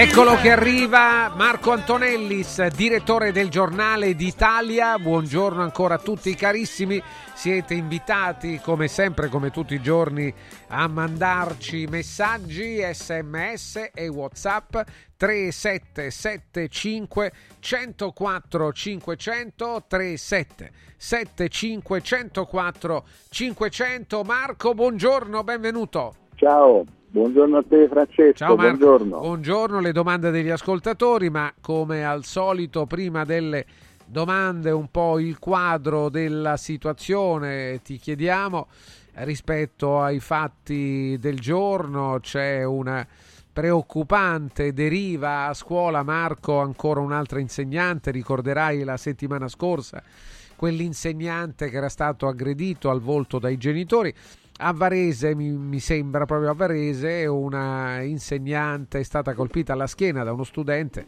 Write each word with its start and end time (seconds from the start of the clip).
Eccolo 0.00 0.34
che 0.36 0.50
arriva 0.50 1.30
Marco 1.36 1.72
Antonellis, 1.72 2.66
direttore 2.68 3.32
del 3.32 3.50
giornale 3.50 4.14
d'Italia. 4.14 4.98
Buongiorno 4.98 5.62
ancora 5.62 5.96
a 5.96 5.98
tutti 5.98 6.34
carissimi. 6.34 7.02
Siete 7.34 7.74
invitati 7.74 8.60
come 8.60 8.88
sempre, 8.88 9.28
come 9.28 9.50
tutti 9.50 9.74
i 9.74 9.82
giorni, 9.82 10.32
a 10.68 10.88
mandarci 10.88 11.86
messaggi, 11.86 12.80
sms 12.80 13.90
e 13.92 14.08
whatsapp 14.08 14.74
3775 15.18 17.32
104 17.58 18.72
500 18.72 19.84
3775 19.86 22.00
104 22.00 23.04
500. 23.28 24.22
Marco, 24.22 24.72
buongiorno, 24.72 25.44
benvenuto. 25.44 26.14
Ciao, 26.36 26.86
buongiorno 27.10 27.58
a 27.58 27.64
te 27.68 27.88
Francesco, 27.88 28.36
Ciao 28.36 28.56
Marco, 28.56 28.76
buongiorno. 28.76 29.18
Buongiorno, 29.18 29.80
le 29.80 29.92
domande 29.92 30.30
degli 30.30 30.50
ascoltatori, 30.50 31.28
ma 31.28 31.52
come 31.60 32.04
al 32.04 32.24
solito 32.24 32.86
prima 32.86 33.24
delle 33.24 33.66
domande 34.06 34.70
un 34.70 34.90
po' 34.90 35.20
il 35.20 35.38
quadro 35.38 36.08
della 36.08 36.56
situazione 36.56 37.80
ti 37.82 37.96
chiediamo 37.96 38.66
rispetto 39.22 40.00
ai 40.00 40.18
fatti 40.18 41.16
del 41.20 41.38
giorno 41.38 42.18
c'è 42.20 42.64
una 42.64 43.06
preoccupante 43.52 44.72
deriva 44.72 45.46
a 45.46 45.54
scuola 45.54 46.02
Marco 46.02 46.58
ancora 46.58 46.98
un'altra 46.98 47.38
insegnante 47.38 48.10
ricorderai 48.10 48.82
la 48.82 48.96
settimana 48.96 49.46
scorsa 49.46 50.02
quell'insegnante 50.56 51.68
che 51.68 51.76
era 51.76 51.88
stato 51.88 52.26
aggredito 52.26 52.90
al 52.90 53.00
volto 53.00 53.38
dai 53.38 53.56
genitori 53.58 54.12
a 54.60 54.72
Varese, 54.72 55.34
mi, 55.34 55.50
mi, 55.50 55.78
sembra 55.78 56.26
proprio 56.26 56.50
a 56.50 56.54
Varese, 56.54 57.26
una 57.26 58.02
insegnante 58.02 59.00
è 59.00 59.02
stata 59.02 59.32
colpita 59.32 59.72
alla 59.72 59.86
schiena 59.86 60.22
da 60.22 60.32
uno 60.32 60.44
studente 60.44 61.06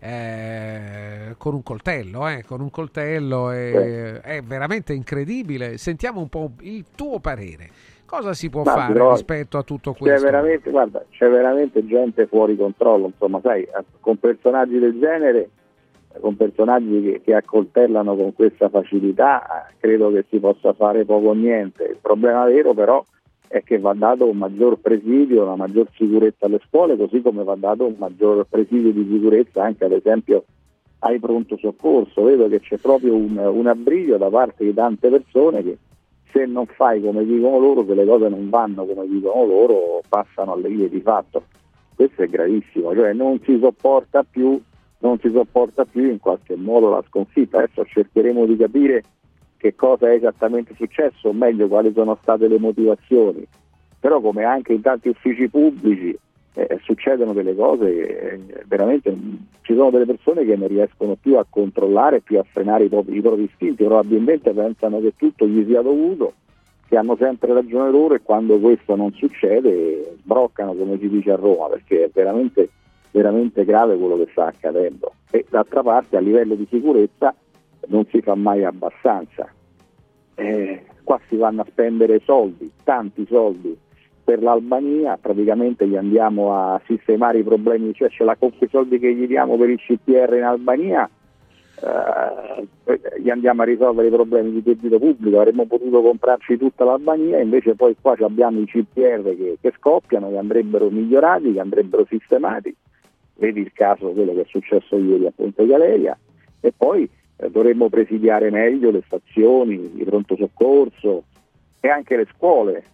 eh, 0.00 1.34
con 1.36 1.54
un 1.54 1.62
coltello, 1.62 2.26
eh, 2.28 2.44
con 2.46 2.60
un 2.60 2.70
coltello, 2.70 3.50
eh, 3.52 4.20
è 4.20 4.42
veramente 4.42 4.92
incredibile. 4.92 5.78
Sentiamo 5.78 6.20
un 6.20 6.28
po' 6.28 6.52
il 6.60 6.84
tuo 6.94 7.20
parere. 7.20 7.68
Cosa 8.06 8.32
si 8.34 8.48
può 8.48 8.62
Ma 8.64 8.72
fare 8.72 8.92
però 8.92 9.12
rispetto 9.12 9.58
a 9.58 9.62
tutto 9.62 9.92
C'è 9.92 9.98
questo? 9.98 10.24
veramente, 10.24 10.70
guarda, 10.70 11.04
c'è 11.10 11.28
veramente 11.28 11.86
gente 11.86 12.26
fuori 12.26 12.56
controllo, 12.56 13.06
insomma, 13.06 13.40
sai, 13.42 13.66
con 14.00 14.18
personaggi 14.18 14.78
del 14.78 14.98
genere, 14.98 15.48
con 16.20 16.36
personaggi 16.36 17.02
che, 17.02 17.20
che 17.22 17.34
accoltellano 17.34 18.16
con 18.16 18.34
questa 18.34 18.68
facilità, 18.68 19.68
credo 19.78 20.10
che 20.10 20.24
si 20.28 20.38
possa 20.38 20.72
fare 20.72 21.04
poco 21.04 21.28
o 21.28 21.34
niente. 21.34 21.84
Il 21.84 21.98
problema 22.00 22.44
vero 22.44 22.74
però 22.74 23.04
è 23.48 23.62
che 23.62 23.78
va 23.78 23.94
dato 23.94 24.26
un 24.26 24.36
maggior 24.36 24.78
presidio, 24.78 25.44
una 25.44 25.56
maggior 25.56 25.88
sicurezza 25.94 26.46
alle 26.46 26.60
scuole, 26.66 26.96
così 26.96 27.20
come 27.20 27.44
va 27.44 27.54
dato 27.56 27.86
un 27.86 27.94
maggior 27.98 28.46
presidio 28.48 28.92
di 28.92 29.06
sicurezza 29.10 29.62
anche 29.62 29.84
ad 29.84 29.92
esempio 29.92 30.44
ai 31.00 31.20
pronto 31.20 31.56
soccorso. 31.56 32.24
Vedo 32.24 32.48
che 32.48 32.60
c'è 32.60 32.78
proprio 32.78 33.14
un, 33.14 33.36
un 33.36 33.66
abbrigo 33.66 34.16
da 34.16 34.28
parte 34.28 34.64
di 34.64 34.74
tante 34.74 35.08
persone 35.08 35.62
che 35.62 35.78
se 36.32 36.46
non 36.46 36.66
fai 36.66 37.00
come 37.00 37.24
dicono 37.24 37.60
loro, 37.60 37.86
se 37.86 37.94
le 37.94 38.04
cose 38.04 38.28
non 38.28 38.48
vanno 38.50 38.84
come 38.84 39.06
dicono 39.06 39.46
loro, 39.46 40.00
passano 40.08 40.54
alle 40.54 40.68
vie 40.68 40.88
di 40.88 41.00
fatto. 41.00 41.44
Questo 41.94 42.22
è 42.22 42.26
gravissimo, 42.26 42.92
cioè 42.92 43.12
non 43.12 43.40
si 43.44 43.56
sopporta 43.60 44.24
più, 44.28 44.60
non 45.06 45.18
si 45.18 45.30
sopporta 45.30 45.84
più 45.84 46.08
in 46.08 46.18
qualche 46.18 46.56
modo 46.56 46.90
la 46.90 47.04
sconfitta. 47.06 47.58
Adesso 47.58 47.84
cercheremo 47.84 48.46
di 48.46 48.56
capire 48.56 49.02
che 49.56 49.74
cosa 49.74 50.10
è 50.10 50.14
esattamente 50.14 50.74
successo, 50.74 51.28
o 51.28 51.32
meglio 51.32 51.68
quali 51.68 51.92
sono 51.94 52.18
state 52.20 52.48
le 52.48 52.58
motivazioni. 52.58 53.46
Però 54.00 54.20
come 54.20 54.44
anche 54.44 54.72
in 54.72 54.80
tanti 54.80 55.08
uffici 55.08 55.48
pubblici 55.48 56.18
eh, 56.54 56.78
succedono 56.82 57.32
delle 57.32 57.54
cose, 57.54 58.32
eh, 58.32 58.40
veramente 58.66 59.14
ci 59.62 59.74
sono 59.74 59.90
delle 59.90 60.04
persone 60.04 60.44
che 60.44 60.56
non 60.56 60.68
riescono 60.68 61.16
più 61.16 61.36
a 61.36 61.46
controllare, 61.48 62.20
più 62.20 62.38
a 62.38 62.44
frenare 62.44 62.84
i 62.84 62.88
propri, 62.88 63.16
i 63.16 63.20
propri 63.20 63.44
istinti, 63.44 63.84
probabilmente 63.84 64.52
pensano 64.52 65.00
che 65.00 65.14
tutto 65.16 65.46
gli 65.46 65.64
sia 65.66 65.82
dovuto, 65.82 66.34
che 66.86 66.96
hanno 66.96 67.16
sempre 67.16 67.52
ragione 67.52 67.90
loro 67.90 68.14
e 68.14 68.22
quando 68.22 68.58
questo 68.58 68.94
non 68.94 69.12
succede 69.12 70.16
sbroccano 70.20 70.74
come 70.74 70.98
si 70.98 71.08
dice 71.08 71.32
a 71.32 71.36
Roma, 71.36 71.68
perché 71.68 72.04
è 72.04 72.10
veramente, 72.12 72.68
veramente 73.14 73.64
grave 73.64 73.96
quello 73.96 74.16
che 74.16 74.28
sta 74.32 74.46
accadendo. 74.46 75.12
E 75.30 75.46
d'altra 75.48 75.82
parte 75.82 76.16
a 76.16 76.20
livello 76.20 76.56
di 76.56 76.66
sicurezza 76.68 77.32
non 77.86 78.04
si 78.10 78.20
fa 78.20 78.34
mai 78.34 78.64
abbastanza. 78.64 79.48
Eh, 80.34 80.84
qua 81.04 81.20
si 81.28 81.36
vanno 81.36 81.62
a 81.62 81.66
spendere 81.68 82.20
soldi, 82.24 82.70
tanti 82.82 83.24
soldi 83.28 83.78
per 84.24 84.42
l'Albania, 84.42 85.16
praticamente 85.20 85.86
gli 85.86 85.96
andiamo 85.96 86.54
a 86.54 86.80
sistemare 86.86 87.38
i 87.38 87.44
problemi, 87.44 87.94
cioè 87.94 88.08
ce 88.08 88.24
la 88.24 88.34
con 88.34 88.56
quei 88.56 88.68
soldi 88.68 88.98
che 88.98 89.14
gli 89.14 89.28
diamo 89.28 89.56
per 89.56 89.68
il 89.68 89.78
CPR 89.78 90.34
in 90.34 90.42
Albania, 90.42 91.08
eh, 91.82 93.20
gli 93.20 93.30
andiamo 93.30 93.62
a 93.62 93.66
risolvere 93.66 94.08
i 94.08 94.10
problemi 94.10 94.50
di 94.50 94.62
debito 94.62 94.98
pubblico, 94.98 95.38
avremmo 95.38 95.66
potuto 95.66 96.02
comprarci 96.02 96.56
tutta 96.56 96.84
l'Albania, 96.84 97.38
invece 97.38 97.74
poi 97.74 97.94
qua 98.00 98.16
abbiamo 98.20 98.58
i 98.60 98.66
CPR 98.66 99.36
che, 99.36 99.58
che 99.60 99.72
scoppiano, 99.76 100.30
che 100.30 100.38
andrebbero 100.38 100.88
migliorati, 100.88 101.52
che 101.52 101.60
andrebbero 101.60 102.06
sistemati, 102.08 102.74
vedi 103.36 103.60
il 103.60 103.72
caso 103.72 104.10
quello 104.10 104.32
che 104.34 104.42
è 104.42 104.46
successo 104.48 104.96
ieri 104.96 105.26
a 105.26 105.32
Ponte 105.34 105.66
Galeria, 105.66 106.16
e 106.60 106.72
poi 106.76 107.08
eh, 107.36 107.50
dovremmo 107.50 107.88
presidiare 107.88 108.50
meglio 108.50 108.90
le 108.90 109.02
stazioni, 109.06 109.74
il 109.96 110.04
pronto 110.04 110.36
soccorso 110.36 111.24
e 111.80 111.88
anche 111.88 112.16
le 112.16 112.26
scuole, 112.34 112.84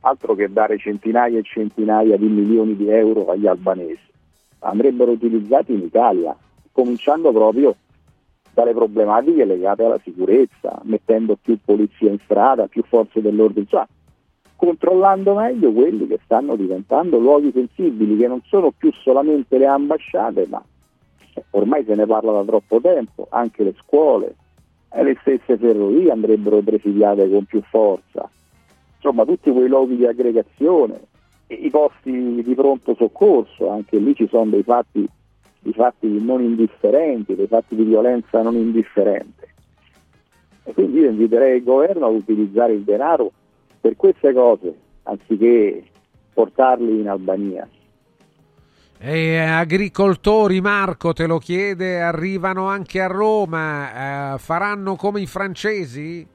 altro 0.00 0.34
che 0.34 0.52
dare 0.52 0.78
centinaia 0.78 1.38
e 1.38 1.42
centinaia 1.42 2.16
di 2.16 2.26
milioni 2.26 2.76
di 2.76 2.88
euro 2.88 3.30
agli 3.30 3.46
albanesi, 3.46 4.12
andrebbero 4.60 5.12
utilizzati 5.12 5.72
in 5.72 5.82
Italia, 5.82 6.36
cominciando 6.72 7.32
proprio 7.32 7.76
dalle 8.52 8.72
problematiche 8.72 9.44
legate 9.44 9.84
alla 9.84 10.00
sicurezza, 10.02 10.80
mettendo 10.84 11.36
più 11.40 11.58
polizia 11.64 12.10
in 12.10 12.18
strada, 12.20 12.68
più 12.68 12.82
forze 12.84 13.20
dell'ordine, 13.20 13.66
cioè, 13.68 13.84
controllando 14.64 15.34
meglio 15.34 15.72
quelli 15.72 16.06
che 16.06 16.18
stanno 16.24 16.56
diventando 16.56 17.18
luoghi 17.18 17.52
sensibili, 17.52 18.16
che 18.16 18.26
non 18.26 18.40
sono 18.46 18.70
più 18.70 18.92
solamente 18.92 19.58
le 19.58 19.66
ambasciate, 19.66 20.46
ma 20.48 20.62
ormai 21.50 21.84
se 21.84 21.94
ne 21.94 22.06
parla 22.06 22.32
da 22.32 22.44
troppo 22.44 22.80
tempo, 22.80 23.26
anche 23.30 23.62
le 23.62 23.74
scuole 23.78 24.34
e 24.90 25.02
le 25.02 25.16
stesse 25.20 25.58
ferrovie 25.58 26.10
andrebbero 26.10 26.60
presidiate 26.60 27.28
con 27.28 27.44
più 27.44 27.60
forza, 27.62 28.28
insomma 28.96 29.24
tutti 29.24 29.50
quei 29.50 29.68
luoghi 29.68 29.96
di 29.96 30.06
aggregazione, 30.06 31.00
i 31.48 31.70
posti 31.70 32.42
di 32.42 32.54
pronto 32.54 32.94
soccorso, 32.94 33.68
anche 33.68 33.98
lì 33.98 34.14
ci 34.14 34.26
sono 34.28 34.50
dei 34.50 34.62
fatti, 34.62 35.06
dei 35.60 35.72
fatti 35.72 36.08
non 36.22 36.42
indifferenti, 36.42 37.34
dei 37.34 37.46
fatti 37.46 37.74
di 37.74 37.84
violenza 37.84 38.40
non 38.42 38.54
indifferente. 38.54 39.52
E 40.64 40.72
quindi 40.72 41.00
io 41.00 41.10
inviterei 41.10 41.58
il 41.58 41.64
governo 41.64 42.06
ad 42.06 42.14
utilizzare 42.14 42.72
il 42.72 42.82
denaro 42.82 43.32
per 43.84 43.96
queste 43.96 44.32
cose, 44.32 44.74
anziché 45.02 45.84
portarli 46.32 47.00
in 47.00 47.06
Albania. 47.06 47.68
E 48.98 49.36
agricoltori, 49.36 50.62
Marco 50.62 51.12
te 51.12 51.26
lo 51.26 51.36
chiede, 51.36 52.00
arrivano 52.00 52.66
anche 52.66 53.02
a 53.02 53.08
Roma, 53.08 54.32
eh, 54.32 54.38
faranno 54.38 54.96
come 54.96 55.20
i 55.20 55.26
francesi? 55.26 56.26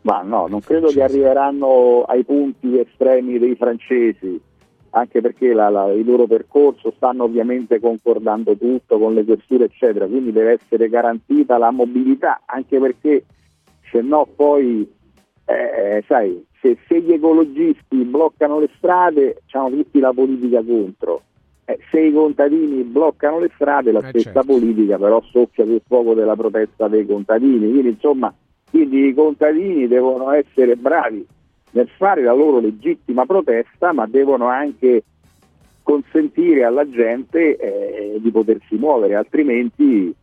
Ma 0.00 0.22
no, 0.22 0.46
non 0.46 0.60
credo 0.60 0.88
che 0.88 1.02
arriveranno 1.02 2.04
ai 2.04 2.24
punti 2.24 2.78
estremi 2.78 3.38
dei 3.38 3.54
francesi, 3.54 4.40
anche 4.92 5.20
perché 5.20 5.52
la, 5.52 5.68
la, 5.68 5.92
il 5.92 6.06
loro 6.06 6.26
percorso 6.26 6.94
stanno 6.96 7.24
ovviamente 7.24 7.78
concordando 7.78 8.56
tutto 8.56 8.98
con 8.98 9.12
le 9.12 9.26
questure 9.26 9.66
eccetera, 9.66 10.06
quindi 10.06 10.32
deve 10.32 10.52
essere 10.62 10.88
garantita 10.88 11.58
la 11.58 11.70
mobilità, 11.70 12.40
anche 12.46 12.78
perché 12.78 13.26
se 13.90 14.00
no 14.00 14.26
poi, 14.34 14.90
eh, 15.50 16.04
sai, 16.06 16.44
se, 16.60 16.76
se, 16.86 17.00
gli 17.00 17.12
ecologisti 17.12 17.96
bloccano 18.04 18.58
le 18.58 18.68
strade, 18.76 19.42
hanno 19.52 19.70
tutti 19.70 19.98
la 19.98 20.12
politica 20.12 20.62
contro. 20.62 21.22
Eh, 21.64 21.78
se 21.90 22.00
i 22.00 22.12
contadini 22.12 22.82
bloccano 22.82 23.38
le 23.38 23.50
strade, 23.54 23.92
la 23.92 24.00
Eh, 24.00 24.08
stessa 24.08 24.32
certo. 24.32 24.52
politica 24.52 24.98
però 24.98 25.22
soffia 25.30 25.64
sul 25.64 25.80
fuoco 25.86 26.14
della 26.14 26.36
protesta 26.36 26.88
dei 26.88 27.06
contadini. 27.06 27.70
Quindi 27.70 27.88
insomma, 27.88 28.32
quindi 28.70 29.06
i 29.06 29.14
contadini 29.14 29.86
devono 29.88 30.30
essere 30.32 30.76
bravi 30.76 31.26
nel 31.72 31.88
fare 31.96 32.22
la 32.22 32.32
loro 32.32 32.58
legittima 32.58 33.24
protesta, 33.26 33.92
ma 33.92 34.06
devono 34.06 34.46
anche 34.46 35.04
consentire 35.82 36.64
alla 36.64 36.88
gente 36.88 37.56
eh, 37.56 38.18
di 38.20 38.30
potersi 38.30 38.76
muovere, 38.76 39.14
altrimenti 39.14 40.14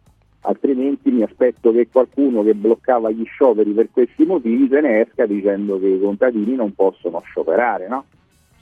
altrimenti 0.48 1.12
mi 1.12 1.24
aspetto 1.24 1.72
che 1.72 1.90
qualcuno 1.92 2.42
che 2.42 2.54
bloccava 2.54 3.12
gli 3.12 3.26
scioperi 3.26 3.72
per 3.72 3.90
questi 3.92 4.26
motivi 4.26 4.68
se 4.70 4.80
ne 4.80 5.02
esca 5.02 5.26
dicendo 5.26 5.78
che 5.80 5.88
i 5.88 6.00
contadini 6.00 6.56
non 6.56 6.74
possono 6.74 7.22
scioperare, 7.26 7.88
no? 7.88 8.06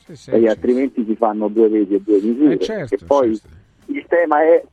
Sì, 0.04 0.16
sì, 0.16 0.32
perché 0.32 0.48
certo. 0.48 0.60
altrimenti 0.60 1.06
si 1.06 1.16
fanno 1.16 1.48
due 1.48 1.70
pesi 1.70 1.94
e 1.94 2.02
due 2.02 2.20
misure. 2.22 2.54
Eh, 2.54 2.60
certo, 2.60 2.96
e 2.96 2.98
poi 3.06 3.36
certo. 3.36 3.56
il 3.86 4.06
tema 4.08 4.42
è 4.42 4.64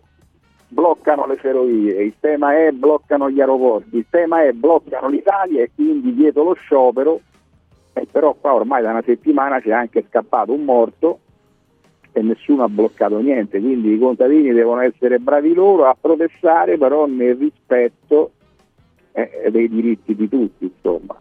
bloccano 0.68 1.26
le 1.26 1.36
ferrovie, 1.36 2.02
il 2.02 2.14
tema 2.18 2.56
è 2.56 2.70
bloccano 2.70 3.30
gli 3.30 3.40
aeroporti, 3.40 3.96
il 3.96 4.06
tema 4.08 4.42
è 4.44 4.52
bloccano 4.52 5.08
l'Italia 5.08 5.62
e 5.62 5.70
quindi 5.74 6.14
dietro 6.14 6.44
lo 6.44 6.54
sciopero, 6.54 7.20
eh, 7.92 8.06
però 8.10 8.32
qua 8.32 8.54
ormai 8.54 8.82
da 8.82 8.90
una 8.90 9.02
settimana 9.02 9.60
c'è 9.60 9.72
anche 9.72 10.04
scappato 10.08 10.52
un 10.52 10.64
morto 10.64 11.20
e 12.12 12.22
nessuno 12.22 12.64
ha 12.64 12.68
bloccato 12.68 13.18
niente, 13.18 13.60
quindi 13.60 13.94
i 13.94 13.98
contadini 13.98 14.52
devono 14.52 14.80
essere 14.82 15.18
bravi 15.18 15.54
loro 15.54 15.86
a 15.86 15.96
protestare 15.98 16.76
però 16.76 17.06
nel 17.06 17.36
rispetto 17.36 18.32
eh, 19.12 19.48
dei 19.50 19.68
diritti 19.68 20.14
di 20.14 20.28
tutti, 20.28 20.64
insomma. 20.64 21.16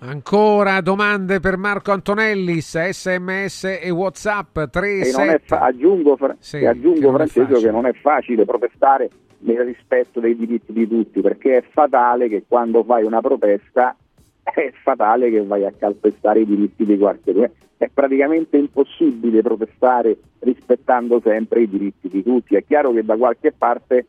Ancora 0.00 0.80
domande 0.80 1.40
per 1.40 1.56
Marco 1.56 1.90
Antonellis, 1.90 2.90
sms 2.90 3.78
e 3.82 3.90
whatsapp 3.90 4.56
E 4.56 5.10
non 5.10 5.28
è 5.28 5.40
37 5.40 5.42
fa- 5.44 5.60
aggiungo, 5.60 6.16
Fra- 6.16 6.36
Sì, 6.38 6.64
aggiungo 6.64 7.10
che 7.10 7.14
Francesco 7.16 7.60
che 7.60 7.70
non 7.72 7.84
è 7.84 7.92
facile 7.94 8.44
protestare 8.44 9.10
nel 9.40 9.64
rispetto 9.64 10.20
dei 10.20 10.36
diritti 10.36 10.72
di 10.72 10.86
tutti, 10.86 11.20
perché 11.20 11.56
è 11.56 11.64
fatale 11.68 12.28
che 12.28 12.44
quando 12.46 12.84
fai 12.84 13.02
una 13.04 13.20
protesta 13.20 13.96
è 14.44 14.72
fatale 14.82 15.30
che 15.30 15.44
vai 15.44 15.64
a 15.64 15.72
calpestare 15.76 16.40
i 16.40 16.46
diritti 16.46 16.84
di 16.84 16.96
qualcuno. 16.96 17.50
È 17.78 17.88
praticamente 17.88 18.58
impossibile 18.58 19.40
protestare 19.40 20.18
rispettando 20.40 21.20
sempre 21.24 21.62
i 21.62 21.68
diritti 21.68 22.08
di 22.08 22.22
tutti. 22.22 22.56
È 22.56 22.64
chiaro 22.64 22.92
che 22.92 23.04
da 23.04 23.16
qualche 23.16 23.52
parte 23.52 24.08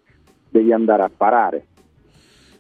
devi 0.49 0.73
andare 0.73 1.03
a 1.03 1.11
parare. 1.15 1.65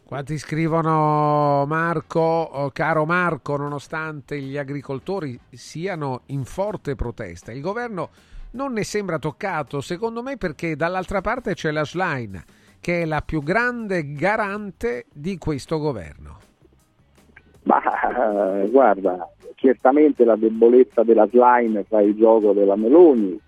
Qua 0.05 0.23
ti 0.23 0.37
scrivono 0.37 1.65
Marco, 1.67 2.19
oh, 2.19 2.71
caro 2.71 3.05
Marco, 3.05 3.57
nonostante 3.57 4.39
gli 4.39 4.57
agricoltori 4.57 5.39
siano 5.51 6.21
in 6.27 6.45
forte 6.45 6.95
protesta, 6.95 7.51
il 7.51 7.61
governo 7.61 8.09
non 8.51 8.73
ne 8.73 8.83
sembra 8.83 9.19
toccato, 9.19 9.81
secondo 9.81 10.23
me 10.23 10.37
perché 10.37 10.75
dall'altra 10.75 11.21
parte 11.21 11.53
c'è 11.53 11.69
la 11.69 11.85
Schlein, 11.85 12.43
che 12.79 13.03
è 13.03 13.05
la 13.05 13.21
più 13.21 13.43
grande 13.43 14.13
garante 14.13 15.05
di 15.13 15.37
questo 15.37 15.77
governo. 15.77 16.48
Eh, 18.09 18.69
guarda, 18.69 19.29
certamente 19.55 20.23
la 20.23 20.35
debolezza 20.35 21.03
della 21.03 21.27
slime 21.27 21.83
fa 21.83 22.01
il 22.01 22.15
gioco 22.15 22.53
della 22.53 22.75
Meloni, 22.75 23.39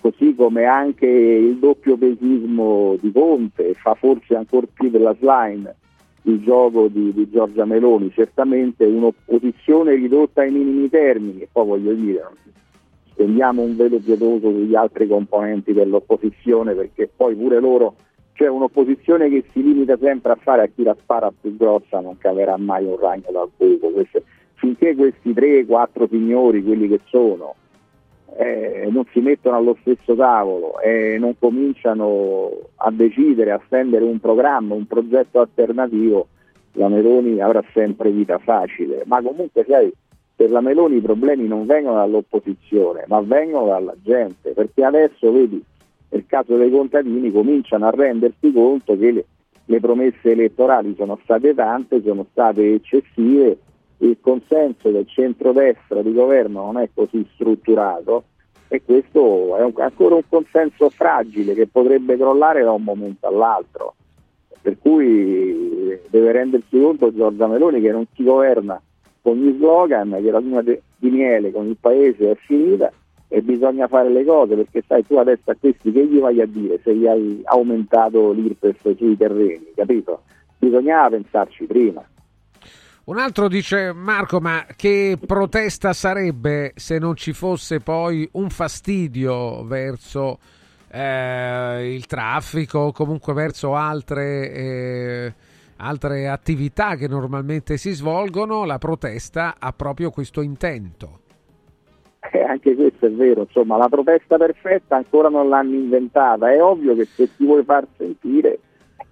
così 0.00 0.34
come 0.34 0.64
anche 0.64 1.06
il 1.06 1.56
doppio 1.58 1.96
pesismo 1.96 2.96
di 3.00 3.12
Conte 3.12 3.74
fa 3.74 3.94
forse 3.94 4.36
ancora 4.36 4.66
più 4.72 4.90
della 4.90 5.14
slime 5.18 5.74
il 6.22 6.42
gioco 6.42 6.88
di, 6.88 7.12
di 7.12 7.30
Giorgia 7.30 7.64
Meloni, 7.64 8.10
certamente 8.10 8.84
un'opposizione 8.84 9.94
ridotta 9.94 10.42
ai 10.42 10.50
minimi 10.50 10.88
termini, 10.88 11.46
poi 11.50 11.66
voglio 11.66 11.92
dire, 11.92 12.20
non 12.20 12.32
stendiamo 13.12 13.62
un 13.62 13.76
velo 13.76 13.98
pietoso 13.98 14.50
sugli 14.50 14.74
altri 14.74 15.06
componenti 15.06 15.72
dell'opposizione 15.72 16.74
perché 16.74 17.08
poi 17.14 17.34
pure 17.34 17.60
loro 17.60 17.94
cioè 18.36 18.48
un'opposizione 18.48 19.28
che 19.30 19.44
si 19.52 19.62
limita 19.62 19.96
sempre 19.98 20.32
a 20.32 20.36
fare 20.36 20.62
a 20.62 20.66
chi 20.66 20.82
la 20.82 20.96
spara 21.00 21.32
più 21.38 21.56
grossa 21.56 22.00
non 22.00 22.18
caverà 22.18 22.56
mai 22.58 22.84
un 22.84 22.98
ragno 22.98 23.30
dal 23.30 23.48
buco. 23.56 23.88
Queste- 23.88 24.22
finché 24.54 24.94
questi 24.94 25.32
tre, 25.32 25.64
quattro 25.64 26.06
signori, 26.06 26.62
quelli 26.62 26.86
che 26.86 27.00
sono, 27.06 27.54
eh, 28.36 28.88
non 28.90 29.04
si 29.12 29.20
mettono 29.20 29.56
allo 29.56 29.76
stesso 29.80 30.14
tavolo 30.14 30.78
e 30.80 31.16
non 31.18 31.38
cominciano 31.38 32.50
a 32.76 32.90
decidere, 32.90 33.52
a 33.52 33.60
stendere 33.64 34.04
un 34.04 34.20
programma, 34.20 34.74
un 34.74 34.86
progetto 34.86 35.40
alternativo, 35.40 36.28
la 36.72 36.88
Meloni 36.88 37.40
avrà 37.40 37.64
sempre 37.72 38.10
vita 38.10 38.36
facile. 38.36 39.02
Ma 39.06 39.22
comunque 39.22 39.64
sai, 39.66 39.90
per 40.34 40.50
la 40.50 40.60
Meloni 40.60 40.96
i 40.96 41.00
problemi 41.00 41.48
non 41.48 41.64
vengono 41.64 41.96
dall'opposizione, 41.96 43.04
ma 43.06 43.22
vengono 43.22 43.68
dalla 43.68 43.94
gente, 44.02 44.50
perché 44.50 44.84
adesso 44.84 45.32
vedi 45.32 45.64
nel 46.08 46.24
caso 46.26 46.56
dei 46.56 46.70
contadini 46.70 47.30
cominciano 47.30 47.86
a 47.86 47.90
rendersi 47.90 48.52
conto 48.52 48.96
che 48.96 49.10
le, 49.12 49.24
le 49.64 49.80
promesse 49.80 50.30
elettorali 50.30 50.94
sono 50.96 51.18
state 51.22 51.54
tante, 51.54 52.02
sono 52.02 52.26
state 52.30 52.74
eccessive, 52.74 53.58
il 53.98 54.18
consenso 54.20 54.90
del 54.90 55.06
centrodestra 55.08 56.02
di 56.02 56.12
governo 56.12 56.64
non 56.64 56.78
è 56.78 56.88
così 56.92 57.26
strutturato 57.34 58.24
e 58.68 58.82
questo 58.84 59.56
è 59.56 59.62
un- 59.62 59.72
ancora 59.76 60.16
un 60.16 60.28
consenso 60.28 60.90
fragile 60.90 61.54
che 61.54 61.66
potrebbe 61.66 62.16
crollare 62.16 62.62
da 62.62 62.72
un 62.72 62.82
momento 62.82 63.26
all'altro. 63.26 63.94
Per 64.60 64.78
cui 64.78 65.98
deve 66.10 66.32
rendersi 66.32 66.78
conto 66.80 67.14
Giorgia 67.14 67.46
Meloni 67.46 67.80
che 67.80 67.92
non 67.92 68.04
si 68.14 68.24
governa 68.24 68.80
con 69.22 69.38
gli 69.38 69.54
slogan, 69.56 70.18
che 70.20 70.30
la 70.30 70.40
luna 70.40 70.62
di 70.62 71.10
miele 71.10 71.52
con 71.52 71.66
il 71.66 71.76
paese 71.78 72.32
è 72.32 72.34
finita 72.34 72.90
e 73.28 73.42
bisogna 73.42 73.88
fare 73.88 74.10
le 74.10 74.24
cose 74.24 74.54
perché 74.54 74.84
sai 74.86 75.04
tu 75.04 75.16
adesso 75.16 75.50
a 75.50 75.56
questi 75.58 75.90
che 75.92 76.06
gli 76.06 76.18
vai 76.18 76.40
a 76.40 76.46
dire 76.46 76.80
se 76.82 76.94
gli 76.94 77.06
hai 77.06 77.40
aumentato 77.44 78.32
l'IRPEF 78.32 78.96
sui 78.96 79.16
terreni, 79.16 79.72
capito? 79.74 80.22
Bisognava 80.58 81.10
pensarci 81.10 81.64
prima. 81.64 82.04
Un 83.04 83.18
altro 83.18 83.46
dice 83.46 83.92
Marco, 83.92 84.40
ma 84.40 84.66
che 84.74 85.16
protesta 85.24 85.92
sarebbe 85.92 86.72
se 86.74 86.98
non 86.98 87.14
ci 87.14 87.32
fosse 87.32 87.78
poi 87.78 88.28
un 88.32 88.50
fastidio 88.50 89.64
verso 89.64 90.38
eh, 90.90 91.94
il 91.94 92.06
traffico 92.06 92.78
o 92.78 92.92
comunque 92.92 93.32
verso 93.32 93.76
altre, 93.76 94.52
eh, 94.52 95.34
altre 95.76 96.28
attività 96.28 96.96
che 96.96 97.06
normalmente 97.06 97.76
si 97.76 97.92
svolgono? 97.92 98.64
La 98.64 98.78
protesta 98.78 99.54
ha 99.58 99.72
proprio 99.72 100.10
questo 100.10 100.40
intento. 100.40 101.20
E 102.36 102.42
anche 102.42 102.74
questo 102.74 103.06
è 103.06 103.10
vero, 103.10 103.42
insomma 103.42 103.78
la 103.78 103.88
protesta 103.88 104.36
perfetta 104.36 104.96
ancora 104.96 105.28
non 105.30 105.48
l'hanno 105.48 105.74
inventata, 105.74 106.52
è 106.52 106.62
ovvio 106.62 106.94
che 106.94 107.06
se 107.06 107.30
ti 107.34 107.44
vuoi 107.46 107.64
far 107.64 107.86
sentire 107.96 108.58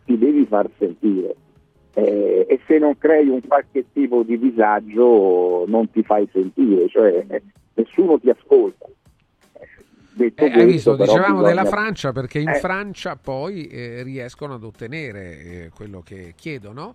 ti 0.05 0.19
devi 0.19 0.45
far 0.45 0.69
sentire 0.79 1.35
Eh, 1.95 2.45
e 2.49 2.61
se 2.67 2.79
non 2.79 2.99
crei 2.99 3.29
un 3.29 3.41
qualche 3.47 3.87
tipo 3.93 4.23
di 4.25 4.39
disagio 4.39 5.65
non 5.69 5.91
ti 5.91 6.03
fai 6.03 6.29
sentire, 6.33 6.89
cioè 6.89 7.25
eh, 7.29 7.43
nessuno 7.75 8.19
ti 8.19 8.29
ascolta. 8.29 8.85
Eh, 9.53 9.69
Detto 10.13 10.43
Eh, 10.43 10.47
hai 10.47 10.53
questo, 10.53 10.71
visto, 10.73 10.91
però, 10.97 11.05
dicevamo 11.13 11.35
bisogna- 11.39 11.49
della 11.55 11.65
Francia 11.65 12.13
perché 12.13 12.39
in 12.41 12.49
Eh. 12.49 12.55
Francia 12.55 13.17
poi 13.17 13.67
eh, 13.69 14.03
riescono 14.03 14.55
ad 14.55 14.65
ottenere 14.65 15.21
eh, 15.41 15.71
quello 15.75 16.03
che 16.05 16.35
chiedono. 16.37 16.95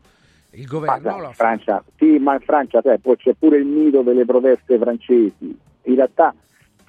Il 0.52 0.64
Ma 0.64 0.68
governo 0.70 1.10
sai, 1.12 1.20
lo 1.22 1.28
in 1.28 1.34
Francia, 1.34 1.84
sì, 1.98 2.18
ma 2.20 2.34
in 2.34 2.40
Francia 2.42 2.82
sai, 2.84 3.00
poi 3.00 3.16
c'è 3.18 3.34
pure 3.34 3.58
il 3.58 3.66
mito 3.66 4.02
delle 4.02 4.26
proteste 4.26 4.78
francesi. 4.78 5.58
In 5.90 5.96
realtà 5.96 6.34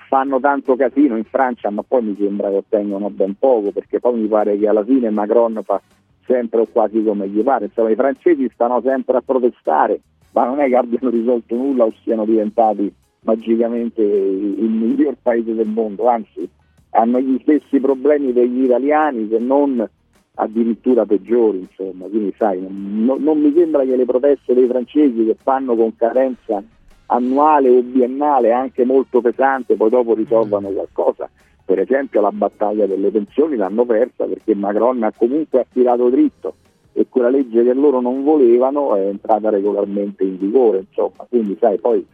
fanno 0.08 0.40
tanto 0.40 0.76
casino 0.76 1.16
in 1.16 1.24
Francia, 1.24 1.70
ma 1.70 1.82
poi 1.82 2.02
mi 2.02 2.16
sembra 2.18 2.50
che 2.50 2.56
ottengono 2.56 3.08
ben 3.08 3.34
poco, 3.38 3.70
perché 3.70 3.98
poi 3.98 4.20
mi 4.20 4.26
pare 4.28 4.58
che 4.58 4.68
alla 4.68 4.84
fine 4.84 5.08
Macron 5.08 5.60
fa 5.64 5.80
sempre 6.26 6.60
o 6.60 6.66
quasi 6.70 7.02
come 7.02 7.26
gli 7.28 7.42
pare. 7.42 7.66
Insomma, 7.66 7.90
i 7.90 7.94
francesi 7.94 8.50
stanno 8.52 8.80
sempre 8.82 9.16
a 9.16 9.22
protestare, 9.22 10.00
ma 10.32 10.44
non 10.44 10.60
è 10.60 10.68
che 10.68 10.76
abbiano 10.76 11.08
risolto 11.08 11.54
nulla 11.54 11.84
o 11.84 11.92
siano 12.02 12.26
diventati 12.26 12.92
magicamente 13.22 14.02
il 14.02 14.68
miglior 14.68 15.16
paese 15.22 15.54
del 15.54 15.68
mondo, 15.68 16.08
anzi 16.08 16.48
hanno 16.90 17.20
gli 17.20 17.38
stessi 17.40 17.80
problemi 17.80 18.32
degli 18.32 18.64
italiani, 18.64 19.28
se 19.30 19.38
non 19.38 19.88
addirittura 20.34 21.06
peggiori, 21.06 21.60
insomma, 21.60 22.06
quindi 22.06 22.34
sai, 22.36 22.60
non, 22.60 23.22
non 23.22 23.38
mi 23.38 23.52
sembra 23.54 23.84
che 23.84 23.96
le 23.96 24.04
proteste 24.04 24.54
dei 24.54 24.66
francesi 24.66 25.24
che 25.24 25.36
fanno 25.40 25.74
con 25.74 25.94
cadenza 25.96 26.62
annuale 27.10 27.68
o 27.68 27.82
biennale 27.82 28.52
anche 28.52 28.84
molto 28.84 29.20
pesante 29.20 29.76
poi 29.76 29.90
dopo 29.90 30.14
risolvano 30.14 30.68
qualcosa. 30.68 31.28
Per 31.64 31.78
esempio 31.78 32.20
la 32.20 32.32
battaglia 32.32 32.86
delle 32.86 33.10
pensioni 33.10 33.56
l'hanno 33.56 33.84
persa 33.84 34.24
perché 34.24 34.54
Macron 34.54 35.02
ha 35.02 35.12
comunque 35.16 35.60
attirato 35.60 36.08
dritto 36.08 36.54
e 36.92 37.06
quella 37.08 37.28
legge 37.28 37.62
che 37.62 37.72
loro 37.72 38.00
non 38.00 38.24
volevano 38.24 38.96
è 38.96 39.06
entrata 39.06 39.50
regolarmente 39.50 40.24
in 40.24 40.38
vigore, 40.38 40.78
insomma, 40.88 41.26
quindi 41.28 41.56
sai, 41.60 41.78
poi 41.78 42.04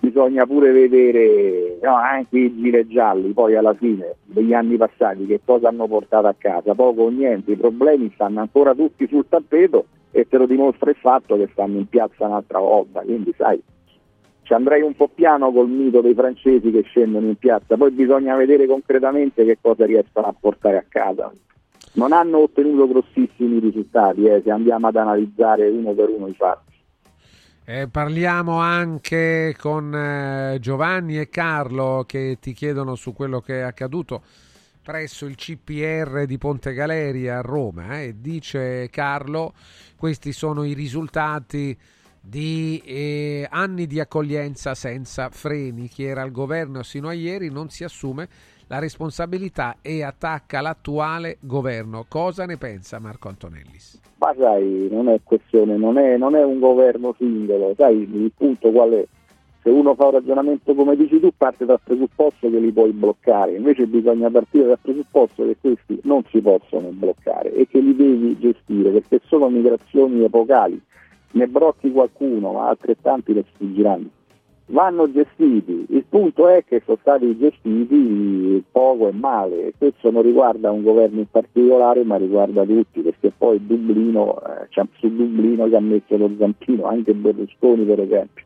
bisogna 0.00 0.46
pure 0.46 0.72
vedere 0.72 1.78
no, 1.82 1.94
anche 1.94 2.38
i 2.38 2.54
gilet 2.54 2.86
gialli 2.88 3.32
poi 3.32 3.56
alla 3.56 3.74
fine 3.74 4.16
degli 4.24 4.52
anni 4.52 4.76
passati 4.76 5.26
che 5.26 5.40
cosa 5.44 5.68
hanno 5.68 5.86
portato 5.86 6.26
a 6.26 6.34
casa, 6.36 6.74
poco 6.74 7.02
o 7.02 7.08
niente, 7.10 7.52
i 7.52 7.56
problemi 7.56 8.10
stanno 8.14 8.40
ancora 8.40 8.74
tutti 8.74 9.06
sul 9.06 9.26
tappeto 9.28 9.86
e 10.10 10.26
te 10.28 10.38
lo 10.38 10.46
dimostra 10.46 10.90
il 10.90 10.96
fatto 10.96 11.36
che 11.36 11.48
stanno 11.52 11.78
in 11.78 11.88
piazza 11.88 12.26
un'altra 12.26 12.58
volta, 12.58 13.00
quindi 13.00 13.34
sai, 13.36 13.60
ci 14.44 14.52
andrei 14.52 14.82
un 14.82 14.94
po' 14.94 15.08
piano 15.08 15.50
col 15.50 15.68
mito 15.68 16.00
dei 16.00 16.14
francesi 16.14 16.70
che 16.70 16.82
scendono 16.82 17.26
in 17.26 17.36
piazza, 17.36 17.76
poi 17.76 17.90
bisogna 17.90 18.36
vedere 18.36 18.66
concretamente 18.66 19.44
che 19.44 19.58
cosa 19.60 19.86
riescono 19.86 20.26
a 20.26 20.34
portare 20.38 20.76
a 20.76 20.84
casa. 20.86 21.32
Non 21.94 22.12
hanno 22.12 22.38
ottenuto 22.38 22.86
grossissimi 22.86 23.58
risultati 23.58 24.24
eh, 24.26 24.42
se 24.44 24.50
andiamo 24.50 24.88
ad 24.88 24.96
analizzare 24.96 25.68
uno 25.68 25.92
per 25.92 26.08
uno 26.10 26.28
i 26.28 26.34
fatti. 26.34 26.72
Eh, 27.66 27.88
parliamo 27.88 28.58
anche 28.58 29.56
con 29.58 29.94
eh, 29.94 30.58
Giovanni 30.60 31.18
e 31.18 31.30
Carlo 31.30 32.04
che 32.06 32.36
ti 32.38 32.52
chiedono 32.52 32.94
su 32.94 33.14
quello 33.14 33.40
che 33.40 33.60
è 33.60 33.62
accaduto 33.62 34.22
presso 34.82 35.24
il 35.24 35.34
CPR 35.34 36.26
di 36.26 36.36
Ponte 36.36 36.74
Galeria 36.74 37.38
a 37.38 37.40
Roma 37.40 38.00
eh, 38.00 38.08
e 38.08 38.14
dice 38.20 38.90
Carlo 38.90 39.54
questi 39.96 40.32
sono 40.32 40.62
i 40.64 40.74
risultati 40.74 41.74
di 42.26 42.80
eh, 42.86 43.46
anni 43.50 43.86
di 43.86 44.00
accoglienza 44.00 44.74
senza 44.74 45.28
freni. 45.28 45.88
Chi 45.88 46.04
era 46.04 46.22
al 46.22 46.30
governo 46.30 46.82
sino 46.82 47.08
a 47.08 47.12
ieri 47.12 47.50
non 47.50 47.68
si 47.68 47.84
assume 47.84 48.28
la 48.68 48.78
responsabilità 48.78 49.76
e 49.82 50.02
attacca 50.02 50.62
l'attuale 50.62 51.36
governo. 51.40 52.06
Cosa 52.08 52.46
ne 52.46 52.56
pensa 52.56 52.98
Marco 52.98 53.28
Antonellis? 53.28 54.00
Ma 54.16 54.34
sai, 54.38 54.88
non 54.90 55.08
è 55.08 55.20
questione, 55.22 55.76
non 55.76 55.98
è, 55.98 56.16
non 56.16 56.34
è 56.34 56.42
un 56.42 56.58
governo 56.60 57.14
singolo, 57.18 57.74
sai 57.76 58.00
il 58.00 58.32
punto 58.34 58.70
qual 58.70 58.90
è? 58.92 59.06
Se 59.60 59.70
uno 59.70 59.94
fa 59.94 60.06
un 60.06 60.10
ragionamento 60.12 60.74
come 60.74 60.94
dici 60.94 61.20
tu 61.20 61.30
parte 61.36 61.64
dal 61.64 61.80
presupposto 61.82 62.50
che 62.50 62.58
li 62.58 62.70
puoi 62.70 62.92
bloccare, 62.92 63.56
invece 63.56 63.86
bisogna 63.86 64.30
partire 64.30 64.66
dal 64.66 64.78
presupposto 64.80 65.44
che 65.44 65.56
questi 65.58 66.00
non 66.04 66.22
si 66.30 66.40
possono 66.40 66.88
bloccare 66.90 67.52
e 67.54 67.66
che 67.66 67.80
li 67.80 67.96
devi 67.96 68.38
gestire 68.38 68.90
perché 68.90 69.20
sono 69.24 69.48
migrazioni 69.48 70.22
epocali 70.22 70.80
ne 71.34 71.46
brocchi 71.48 71.90
qualcuno, 71.90 72.52
ma 72.52 72.68
altrettanti 72.68 73.32
ne 73.32 73.44
sfuggiranno. 73.52 74.08
Vanno 74.66 75.12
gestiti, 75.12 75.84
il 75.90 76.04
punto 76.08 76.48
è 76.48 76.64
che 76.64 76.80
sono 76.86 76.96
stati 77.00 77.36
gestiti 77.36 78.64
poco 78.72 79.08
e 79.08 79.12
male 79.12 79.66
e 79.66 79.74
questo 79.76 80.10
non 80.10 80.22
riguarda 80.22 80.70
un 80.70 80.82
governo 80.82 81.18
in 81.18 81.28
particolare 81.30 82.02
ma 82.02 82.16
riguarda 82.16 82.64
tutti 82.64 83.02
perché 83.02 83.30
poi 83.36 83.64
Dublino, 83.64 84.40
eh, 84.40 84.86
su 84.98 85.14
Dublino 85.14 85.68
che 85.68 85.76
ha 85.76 85.80
messo 85.80 86.16
lo 86.16 86.30
zampino 86.38 86.86
anche 86.86 87.12
Berlusconi 87.12 87.84
per 87.84 88.00
esempio. 88.00 88.44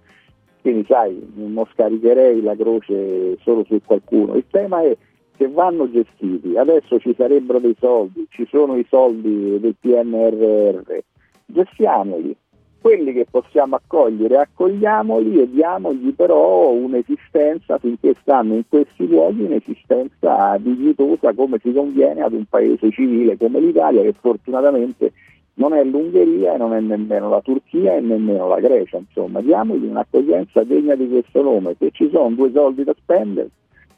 Quindi 0.60 0.84
sai, 0.88 1.24
non 1.34 1.64
scaricherei 1.72 2.42
la 2.42 2.56
croce 2.56 3.38
solo 3.42 3.64
su 3.64 3.80
qualcuno. 3.84 4.34
Il 4.34 4.44
tema 4.50 4.82
è 4.82 4.96
che 5.36 5.48
vanno 5.48 5.88
gestiti, 5.88 6.56
adesso 6.56 6.98
ci 6.98 7.14
sarebbero 7.16 7.60
dei 7.60 7.76
soldi, 7.78 8.26
ci 8.28 8.44
sono 8.50 8.76
i 8.76 8.84
soldi 8.88 9.60
del 9.60 9.76
PNRR, 9.78 10.98
gestiamoli, 11.46 12.36
quelli 12.80 13.12
che 13.12 13.26
possiamo 13.30 13.76
accogliere 13.76 14.38
accogliamoli 14.38 15.40
e 15.40 15.50
diamogli 15.50 16.14
però 16.14 16.70
un'esistenza 16.70 17.78
finché 17.78 18.14
stanno 18.20 18.54
in 18.54 18.62
questi 18.68 19.06
luoghi, 19.06 19.42
un'esistenza 19.42 20.56
dignitosa 20.58 21.32
come 21.34 21.58
si 21.62 21.72
conviene 21.72 22.22
ad 22.22 22.32
un 22.32 22.44
paese 22.44 22.90
civile 22.90 23.36
come 23.36 23.60
l'Italia 23.60 24.02
che 24.02 24.14
fortunatamente 24.20 25.12
non 25.54 25.74
è 25.74 25.82
l'Ungheria 25.84 26.54
e 26.54 26.56
non 26.56 26.72
è 26.72 26.80
nemmeno 26.80 27.28
la 27.28 27.40
Turchia 27.40 27.96
e 27.96 28.00
nemmeno 28.00 28.46
la 28.46 28.60
Grecia, 28.60 28.98
insomma 28.98 29.40
diamogli 29.40 29.86
un'accoglienza 29.86 30.62
degna 30.62 30.94
di 30.94 31.08
questo 31.08 31.42
nome, 31.42 31.74
se 31.78 31.90
ci 31.90 32.08
sono 32.12 32.30
due 32.30 32.50
soldi 32.52 32.84
da 32.84 32.94
spendere 32.96 33.50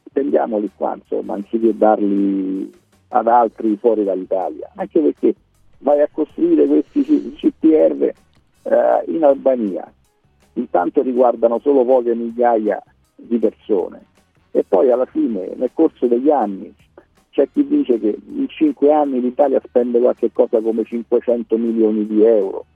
spendiamoli 0.09 0.71
qua 0.75 0.95
insomma, 0.95 1.35
anziché 1.35 1.77
darli 1.77 2.71
ad 3.09 3.27
altri 3.27 3.77
fuori 3.77 4.05
dall'Italia, 4.05 4.71
anche 4.75 5.01
perché 5.01 5.35
vai 5.79 6.01
a 6.01 6.09
costruire 6.11 6.67
questi 6.67 7.05
CPR 7.37 8.13
eh, 8.63 9.05
in 9.07 9.25
Albania. 9.25 9.91
Intanto 10.55 11.03
riguardano 11.03 11.59
solo 11.61 11.85
poche 11.85 12.15
migliaia 12.15 12.83
di 13.15 13.39
persone. 13.39 14.07
E 14.51 14.65
poi 14.67 14.91
alla 14.91 15.07
fine 15.07 15.53
nel 15.57 15.71
corso 15.73 16.07
degli 16.07 16.31
anni 16.31 16.75
c'è 17.31 17.49
chi 17.53 17.67
dice 17.67 17.99
che 18.01 18.19
in 18.27 18.49
cinque 18.49 18.93
anni 18.93 19.21
l'Italia 19.21 19.61
spende 19.65 20.01
qualche 20.01 20.33
cosa 20.33 20.61
come 20.61 20.85
500 20.85 21.57
milioni 21.57 22.07
di 22.07 22.25
euro, 22.25 22.67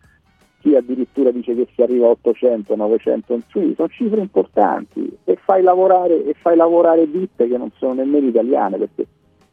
chi 0.61 0.77
addirittura 0.77 1.31
dice 1.31 1.55
che 1.55 1.67
si 1.75 1.83
arriva 1.83 2.07
a 2.07 2.11
800, 2.11 2.77
900, 2.77 3.41
sono 3.51 3.89
cifre 3.89 4.21
importanti. 4.21 5.19
E 5.25 5.37
fai 5.37 5.63
lavorare, 5.63 6.25
e 6.25 6.35
fai 6.35 6.57
lavorare 6.57 7.11
ditte 7.11 7.49
che 7.49 7.59
non 7.59 7.71
sono 7.77 7.95
nemmeno 7.95 8.29
italiane 8.29 8.79
perché 8.79 9.07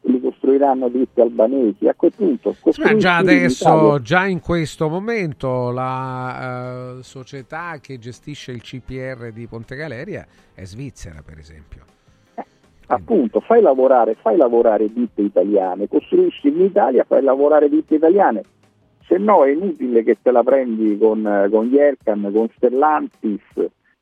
li 0.03 0.19
costruiranno 0.19 0.89
dritti 0.89 1.21
albanesi. 1.21 1.87
A 1.87 1.93
quel 1.93 2.13
punto, 2.15 2.55
Ma 2.83 2.95
già 2.95 3.17
adesso, 3.17 3.95
in 3.97 4.03
già 4.03 4.25
in 4.25 4.39
questo 4.39 4.89
momento, 4.89 5.71
la 5.71 6.95
uh, 6.97 7.01
società 7.01 7.77
che 7.81 7.99
gestisce 7.99 8.51
il 8.51 8.61
CPR 8.61 9.31
di 9.31 9.47
Ponte 9.47 9.75
Galeria 9.75 10.25
è 10.53 10.63
svizzera, 10.63 11.21
per 11.23 11.37
esempio. 11.37 11.85
Eh, 12.35 12.45
appunto, 12.87 13.39
fai 13.41 13.61
lavorare, 13.61 14.15
fai 14.15 14.37
lavorare 14.37 14.91
ditte 14.91 15.21
italiane, 15.21 15.87
costruisci 15.87 16.47
in 16.47 16.61
Italia, 16.61 17.03
fai 17.03 17.21
lavorare 17.21 17.69
ditte 17.69 17.95
italiane. 17.95 18.43
Se 19.05 19.17
no 19.17 19.43
è 19.43 19.51
inutile 19.51 20.03
che 20.03 20.17
te 20.21 20.31
la 20.31 20.41
prendi 20.41 20.97
con, 20.97 21.47
con 21.51 21.67
Yerkan, 21.67 22.29
con 22.33 22.47
Stellantis, 22.55 23.41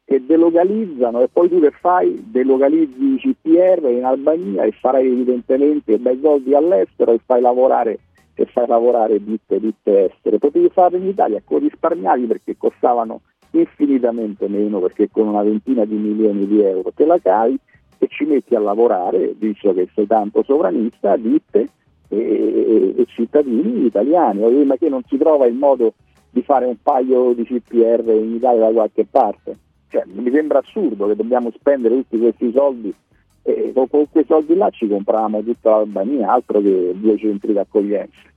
che 0.09 0.25
delocalizzano 0.25 1.21
e 1.21 1.27
poi 1.31 1.49
tu 1.49 1.59
che 1.59 1.69
fai? 1.69 2.19
Delocalizzi 2.31 3.13
i 3.13 3.17
CPR 3.19 3.91
in 3.91 4.03
Albania 4.03 4.63
e 4.63 4.71
farai 4.71 5.05
evidentemente 5.05 5.99
bei 5.99 6.19
soldi 6.19 6.55
all'estero 6.55 7.11
e 7.11 7.19
fai 7.23 7.39
lavorare, 7.39 7.99
e 8.33 8.45
fai 8.45 8.65
lavorare 8.65 9.23
ditte, 9.23 9.59
ditte 9.59 10.11
estere. 10.11 10.39
Potevi 10.39 10.67
farlo 10.69 10.97
in 10.97 11.05
Italia 11.05 11.39
con 11.45 11.59
risparmiati 11.59 12.25
perché 12.25 12.57
costavano 12.57 13.21
infinitamente 13.51 14.47
meno 14.47 14.79
perché 14.79 15.09
con 15.11 15.27
una 15.27 15.43
ventina 15.43 15.85
di 15.85 15.95
milioni 15.95 16.47
di 16.47 16.59
euro 16.59 16.91
te 16.91 17.05
la 17.05 17.19
cavi 17.19 17.59
e 17.99 18.07
ci 18.07 18.25
metti 18.25 18.55
a 18.55 18.59
lavorare, 18.59 19.35
visto 19.37 19.75
che 19.75 19.89
sei 19.93 20.07
tanto 20.07 20.41
sovranista, 20.41 21.17
ditte 21.17 21.69
e, 22.07 22.17
e, 22.17 22.93
e 22.97 23.05
cittadini 23.05 23.85
italiani, 23.85 24.65
ma 24.65 24.75
che 24.75 24.89
non 24.89 25.03
si 25.07 25.17
trova 25.17 25.45
il 25.45 25.53
modo 25.53 25.93
di 26.31 26.41
fare 26.41 26.65
un 26.65 26.77
paio 26.81 27.33
di 27.33 27.43
CPR 27.43 28.09
in 28.09 28.33
Italia 28.33 28.65
da 28.65 28.71
qualche 28.71 29.05
parte. 29.05 29.67
Cioè, 29.89 30.03
mi 30.05 30.31
sembra 30.31 30.60
assurdo 30.60 31.08
che 31.08 31.15
dobbiamo 31.15 31.51
spendere 31.51 31.96
tutti 31.96 32.19
questi 32.19 32.51
soldi 32.53 32.93
e 33.41 33.72
con, 33.74 33.88
quei 33.89 34.25
soldi 34.27 34.55
là 34.55 34.69
ci 34.69 34.88
compriamo 34.88 35.41
tutta 35.41 35.72
l'Albania, 35.72 36.31
altro 36.31 36.62
che 36.62 36.93
due 36.96 37.17
centri 37.17 37.53
d'accoglienza. 37.53 38.27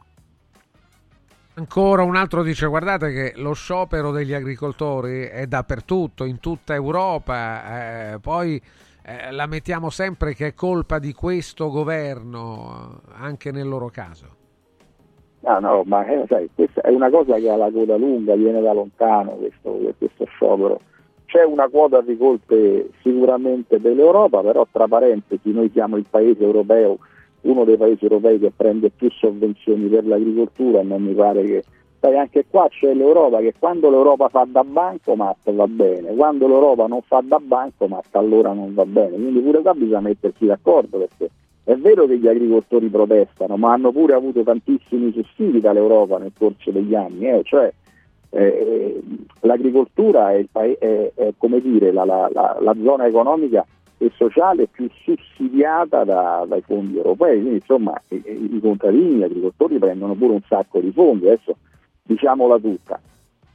Ancora 1.55 2.03
un 2.03 2.17
altro 2.17 2.43
dice 2.43 2.67
guardate 2.67 3.13
che 3.13 3.33
lo 3.37 3.53
sciopero 3.53 4.11
degli 4.11 4.33
agricoltori 4.33 5.25
è 5.25 5.47
dappertutto, 5.47 6.25
in 6.25 6.41
tutta 6.41 6.73
Europa, 6.73 8.15
eh, 8.15 8.19
poi 8.21 8.61
eh, 9.05 9.31
la 9.31 9.47
mettiamo 9.47 9.91
sempre 9.91 10.33
che 10.33 10.47
è 10.47 10.55
colpa 10.55 10.99
di 10.99 11.13
questo 11.13 11.69
governo, 11.69 13.03
anche 13.13 13.53
nel 13.53 13.69
loro 13.69 13.91
caso. 13.91 14.41
No, 15.41 15.59
no, 15.59 15.83
ma 15.85 16.07
eh, 16.07 16.25
sai, 16.29 16.49
questa 16.55 16.81
è 16.81 16.89
una 16.89 17.11
cosa 17.11 17.35
che 17.35 17.51
ha 17.51 17.57
la 17.57 17.71
coda 17.71 17.97
lunga, 17.97 18.35
viene 18.35 18.63
da 18.63 18.73
lontano 18.73 19.33
questo, 19.33 19.79
questo 19.99 20.25
sciopero 20.25 20.81
c'è 21.33 21.45
una 21.45 21.67
quota 21.69 22.03
di 22.03 22.15
colpe 22.19 22.91
sicuramente 23.01 23.81
dell'Europa, 23.81 24.43
però 24.43 24.67
tra 24.71 24.87
parentesi 24.87 25.51
noi 25.51 25.71
siamo 25.73 25.97
il 25.97 26.05
paese 26.09 26.45
europeo, 26.45 26.99
uno 27.43 27.65
dei 27.65 27.79
paesi 27.79 28.03
europei 28.03 28.39
che 28.39 28.53
prende 28.55 28.91
più 28.91 29.11
sovvenzioni 29.11 29.89
per 29.89 30.07
l'agricoltura 30.07 30.81
e 30.81 30.83
non 30.83 31.03
mi 31.03 31.15
pare 31.15 31.43
che... 31.45 31.65
Sai, 32.01 32.19
anche 32.19 32.45
qua 32.51 32.67
c'è 32.69 32.93
l'Europa 32.93 33.39
che 33.39 33.55
quando 33.59 33.89
l'Europa 33.89 34.29
fa 34.29 34.45
da 34.47 34.65
bancomat 34.65 35.53
va 35.53 35.67
bene, 35.69 36.13
quando 36.17 36.49
l'Europa 36.49 36.87
non 36.89 37.01
fa 37.01 37.23
da 37.25 37.39
bancomat 37.39 38.15
allora 38.17 38.53
non 38.53 38.75
va 38.75 38.85
bene, 38.85 39.17
quindi 39.17 39.39
pure 39.39 39.63
qua 39.63 39.73
bisogna 39.73 40.01
mettersi 40.01 40.45
d'accordo 40.45 40.99
perché 40.99 41.31
è 41.63 41.77
vero 41.77 42.07
che 42.07 42.19
gli 42.19 42.27
agricoltori 42.27 42.89
protestano, 42.89 43.57
ma 43.57 43.73
hanno 43.73 43.93
pure 43.93 44.15
avuto 44.15 44.43
tantissimi 44.43 45.13
sussidi 45.13 45.61
dall'Europa 45.61 46.19
nel 46.19 46.33
corso 46.37 46.73
degli 46.73 46.95
anni, 46.97 47.29
eh? 47.29 47.43
cioè 47.45 47.73
eh, 48.35 49.03
l'agricoltura 49.41 50.33
è, 50.33 50.45
è, 50.51 51.13
è 51.15 51.33
dire, 51.61 51.93
la, 51.93 52.05
la, 52.05 52.31
la, 52.33 52.57
la, 52.61 52.75
zona 52.83 53.07
economica 53.07 53.65
e 53.99 54.11
sociale 54.17 54.69
più 54.69 54.89
sussidiata 55.05 56.03
da, 56.05 56.45
dai 56.49 56.63
fondi 56.63 56.97
europei, 56.97 57.39
quindi 57.41 57.59
insomma 57.59 58.01
i, 58.09 58.23
i, 58.25 58.61
contadini, 58.61 59.17
gli 59.17 59.23
agricoltori 59.23 59.79
prendono 59.79 60.15
pure 60.15 60.33
un 60.33 60.41
sacco 60.49 60.81
di 60.81 60.91
fondi, 60.93 61.27
adesso 61.27 61.57
diciamola 62.03 62.59
tutta. 62.59 62.99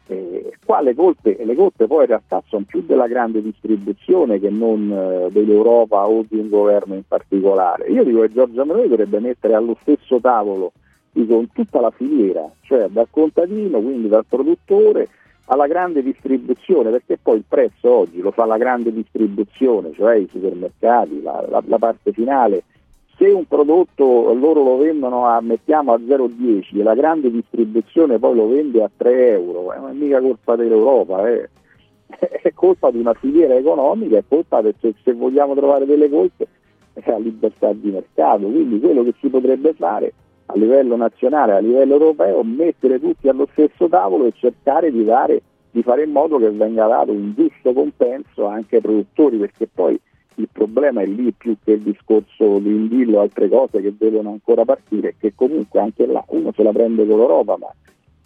Eh, 0.10 0.54
qua 0.64 0.80
le 0.82 0.94
colpe, 0.94 1.38
le 1.44 1.56
colpe 1.56 1.88
poi 1.88 2.02
in 2.02 2.08
realtà 2.08 2.42
sono 2.48 2.64
più 2.66 2.82
della 2.86 3.08
grande 3.08 3.42
distribuzione 3.42 4.40
che 4.40 4.50
non 4.50 4.90
eh, 4.90 5.32
dell'Europa 5.32 6.08
o 6.08 6.24
di 6.30 6.38
un 6.38 6.50
governo 6.50 6.94
in 6.94 7.04
particolare. 7.06 7.90
Io 7.90 8.04
dico 8.04 8.22
che 8.22 8.32
Giorgia 8.32 8.64
Meloni 8.64 8.88
dovrebbe 8.88 9.20
mettere 9.20 9.56
allo 9.56 9.76
stesso 9.82 10.20
tavolo 10.22 10.72
con 11.28 11.50
tutta 11.52 11.82
la 11.82 11.92
filiera, 11.92 12.50
cioè 12.62 12.88
dal 12.90 13.08
contadino, 13.10 13.80
quindi 13.80 14.08
dal 14.08 14.26
produttore 14.28 15.10
alla 15.50 15.68
grande 15.68 16.04
distribuzione, 16.04 16.90
perché 16.90 17.18
poi 17.22 17.38
il 17.38 17.46
prezzo 17.48 17.90
oggi 17.90 18.20
lo 18.20 18.32
fa 18.32 18.46
la 18.46 18.58
grande 18.58 18.92
distribuzione, 18.92 19.94
cioè 19.94 20.16
i 20.16 20.28
supermercati, 20.30 21.22
la, 21.22 21.46
la, 21.48 21.64
la 21.66 21.78
parte 21.78 22.12
finale. 22.12 22.64
Se 23.18 23.26
un 23.30 23.46
prodotto 23.46 24.34
loro 24.34 24.64
lo 24.64 24.78
vendono 24.78 25.26
a, 25.26 25.42
mettiamo 25.42 25.94
a 25.94 25.98
0,10 25.98 26.80
e 26.80 26.84
la 26.84 26.94
grande 26.94 27.32
distribuzione 27.32 28.20
poi 28.20 28.36
lo 28.36 28.48
vende 28.48 28.84
a 28.84 28.92
3 28.96 29.30
euro, 29.32 29.74
eh, 29.74 29.80
non 29.80 29.90
è 29.90 29.94
mica 29.94 30.20
colpa 30.20 30.56
dell'Europa, 30.56 31.28
eh. 31.30 31.50
è 32.42 32.54
colpa 32.54 32.92
di 32.92 33.00
una 33.00 33.14
filiera 33.14 33.56
economica, 33.56 34.18
è 34.18 34.24
colpa 34.28 34.62
perché 34.62 34.94
se 35.04 35.14
vogliamo 35.14 35.56
trovare 35.56 35.86
delle 35.86 36.10
colpe 36.10 36.48
è 36.94 37.10
la 37.10 37.18
libertà 37.18 37.74
di 37.74 37.90
mercato, 37.90 38.48
quindi 38.48 38.80
quello 38.80 39.04
che 39.04 39.14
si 39.20 39.30
potrebbe 39.30 39.74
fare 39.74 40.14
a 40.48 40.54
livello 40.56 40.96
nazionale, 40.96 41.54
a 41.54 41.60
livello 41.60 41.94
europeo, 41.94 42.44
mettere 42.44 43.00
tutti 43.00 43.28
allo 43.28 43.48
stesso 43.52 43.88
tavolo 43.88 44.26
e 44.26 44.34
cercare 44.36 44.92
di, 44.92 45.04
dare, 45.04 45.42
di 45.72 45.84
fare 45.84 46.04
in 46.04 46.12
modo 46.12 46.38
che 46.38 46.50
venga 46.50 46.88
dato 46.88 47.12
un 47.12 47.34
giusto 47.36 47.74
compenso 47.74 48.46
anche 48.46 48.78
ai 48.78 48.82
produttori, 48.82 49.38
perché 49.38 49.68
poi 49.74 50.00
il 50.36 50.48
problema 50.52 51.02
è 51.02 51.06
lì 51.06 51.32
più 51.32 51.56
che 51.64 51.74
il 51.74 51.82
discorso 51.82 52.60
di 52.60 52.70
Indillo 52.70 53.18
o 53.18 53.22
altre 53.22 53.50
cose 53.50 53.82
che 53.82 53.94
devono 53.98 54.30
ancora 54.30 54.64
partire, 54.64 55.16
che 55.20 55.34
comunque 55.36 55.80
anche 55.80 56.06
là 56.06 56.24
uno 56.30 56.52
se 56.56 56.64
la 56.64 56.72
prende 56.72 57.06
con 57.06 57.18
l'Europa, 57.18 57.58
ma 57.58 57.74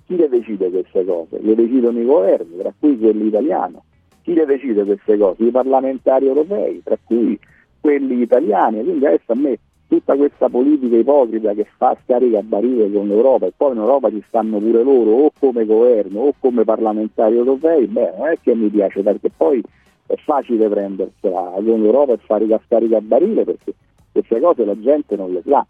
chi 0.05 0.15
le 0.17 0.27
decide 0.27 0.69
queste 0.69 1.05
cose? 1.05 1.39
Le 1.41 1.55
decidono 1.55 1.99
i 1.99 2.05
governi, 2.05 2.57
tra 2.57 2.73
cui 2.77 2.99
quelli 2.99 3.27
italiani. 3.27 3.77
Chi 4.23 4.33
le 4.33 4.45
decide 4.45 4.83
queste 4.83 5.17
cose? 5.17 5.43
I 5.43 5.51
parlamentari 5.51 6.27
europei, 6.27 6.81
tra 6.83 6.97
cui 7.01 7.39
quelli 7.79 8.21
italiani. 8.21 8.83
Quindi 8.83 9.05
adesso 9.05 9.31
a 9.31 9.35
me 9.35 9.57
tutta 9.91 10.15
questa 10.15 10.47
politica 10.47 10.95
ipocrita 10.95 11.51
che 11.51 11.67
fa 11.75 11.97
scarica 12.01 12.39
a 12.39 12.43
barile 12.43 12.89
con 12.89 13.09
l'Europa 13.09 13.47
e 13.47 13.51
poi 13.53 13.73
in 13.73 13.79
Europa 13.79 14.09
ci 14.09 14.23
stanno 14.25 14.57
pure 14.57 14.83
loro 14.83 15.11
o 15.11 15.31
come 15.37 15.65
governo 15.65 16.21
o 16.21 16.33
come 16.39 16.63
parlamentari 16.63 17.35
europei, 17.35 17.87
beh 17.87 18.13
non 18.17 18.29
è 18.29 18.37
che 18.41 18.55
mi 18.55 18.69
piace 18.69 19.01
perché 19.01 19.29
poi 19.35 19.61
è 20.05 20.15
facile 20.15 20.69
prendersela 20.69 21.55
con 21.55 21.81
l'Europa 21.81 22.13
e 22.13 22.19
fare 22.19 22.47
la 22.47 22.57
scarica 22.63 22.95
a 22.95 23.01
barile 23.01 23.43
perché 23.43 23.73
queste 24.13 24.39
cose 24.39 24.63
la 24.63 24.79
gente 24.79 25.17
non 25.17 25.33
le 25.33 25.41
sa. 25.45 25.65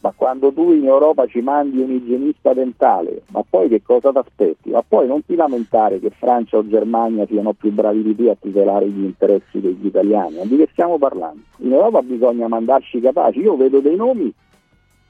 Ma 0.00 0.12
quando 0.14 0.52
tu 0.52 0.72
in 0.72 0.84
Europa 0.84 1.26
ci 1.26 1.40
mandi 1.40 1.80
un 1.80 1.90
igienista 1.90 2.52
dentale, 2.52 3.22
ma 3.30 3.42
poi 3.48 3.68
che 3.68 3.82
cosa 3.82 4.12
ti 4.12 4.18
aspetti? 4.18 4.70
Ma 4.70 4.82
poi 4.86 5.08
non 5.08 5.24
ti 5.24 5.34
lamentare 5.34 5.98
che 5.98 6.10
Francia 6.10 6.56
o 6.56 6.68
Germania 6.68 7.26
siano 7.26 7.52
più 7.52 7.72
bravi 7.72 8.02
di 8.02 8.14
te 8.14 8.30
a 8.30 8.36
tutelare 8.40 8.88
gli 8.88 9.02
interessi 9.02 9.60
degli 9.60 9.86
italiani. 9.86 10.38
Di 10.46 10.56
che 10.56 10.68
stiamo 10.70 10.98
parlando? 10.98 11.40
In 11.58 11.72
Europa 11.72 12.02
bisogna 12.02 12.46
mandarci 12.46 13.00
capaci. 13.00 13.40
Io 13.40 13.56
vedo 13.56 13.80
dei 13.80 13.96
nomi, 13.96 14.32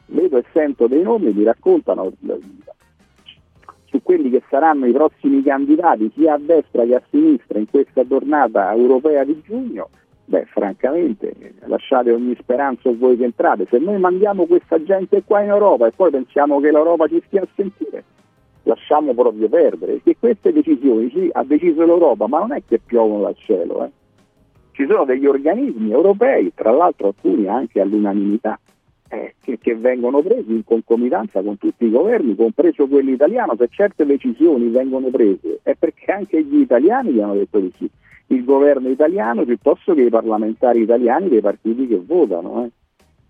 vedo 0.06 0.38
e 0.38 0.44
sento 0.52 0.86
dei 0.86 1.02
nomi, 1.02 1.32
mi 1.32 1.44
raccontano 1.44 2.10
su 3.84 4.02
quelli 4.02 4.30
che 4.30 4.42
saranno 4.48 4.86
i 4.86 4.92
prossimi 4.92 5.42
candidati 5.42 6.10
sia 6.14 6.34
a 6.34 6.38
destra 6.38 6.84
che 6.84 6.94
a 6.94 7.02
sinistra 7.10 7.58
in 7.58 7.68
questa 7.68 8.04
tornata 8.04 8.72
europea 8.74 9.24
di 9.24 9.38
giugno, 9.44 9.90
beh 10.28 10.44
francamente 10.44 11.34
lasciate 11.64 12.12
ogni 12.12 12.36
speranza 12.38 12.90
voi 12.92 13.16
che 13.16 13.24
entrate, 13.24 13.66
se 13.70 13.78
noi 13.78 13.98
mandiamo 13.98 14.44
questa 14.44 14.82
gente 14.82 15.22
qua 15.24 15.42
in 15.42 15.48
Europa 15.48 15.86
e 15.86 15.92
poi 15.92 16.10
pensiamo 16.10 16.60
che 16.60 16.70
l'Europa 16.70 17.08
ci 17.08 17.22
stia 17.26 17.42
a 17.42 17.48
sentire, 17.54 18.04
lasciamo 18.64 19.14
proprio 19.14 19.48
perdere, 19.48 19.94
perché 19.94 20.16
queste 20.18 20.52
decisioni 20.52 21.10
sì, 21.10 21.30
ha 21.32 21.42
deciso 21.44 21.84
l'Europa, 21.84 22.26
ma 22.26 22.40
non 22.40 22.52
è 22.52 22.62
che 22.66 22.78
piovono 22.78 23.22
dal 23.22 23.36
cielo, 23.36 23.84
eh. 23.84 23.90
ci 24.72 24.86
sono 24.86 25.06
degli 25.06 25.24
organismi 25.24 25.90
europei, 25.90 26.52
tra 26.54 26.72
l'altro 26.72 27.08
alcuni 27.08 27.48
anche 27.48 27.80
all'unanimità, 27.80 28.60
eh, 29.10 29.34
che, 29.40 29.58
che, 29.58 29.74
vengono 29.74 30.20
presi 30.20 30.50
in 30.50 30.64
concomitanza 30.64 31.40
con 31.40 31.56
tutti 31.56 31.86
i 31.86 31.90
governi, 31.90 32.36
compreso 32.36 32.86
quello 32.86 33.10
italiano. 33.10 33.56
Se 33.56 33.66
certe 33.70 34.04
decisioni 34.04 34.68
vengono 34.68 35.08
prese 35.08 35.60
è 35.62 35.74
perché 35.74 36.12
anche 36.12 36.42
gli 36.44 36.60
italiani 36.60 37.12
gli 37.12 37.20
hanno 37.20 37.32
detto 37.32 37.58
di 37.58 37.72
sì, 37.78 37.90
il 38.28 38.44
governo 38.44 38.88
italiano 38.88 39.44
piuttosto 39.44 39.94
che 39.94 40.02
i 40.02 40.10
parlamentari 40.10 40.82
italiani 40.82 41.28
dei 41.28 41.40
partiti 41.40 41.86
che 41.86 42.00
votano. 42.04 42.64
Eh. 42.64 42.70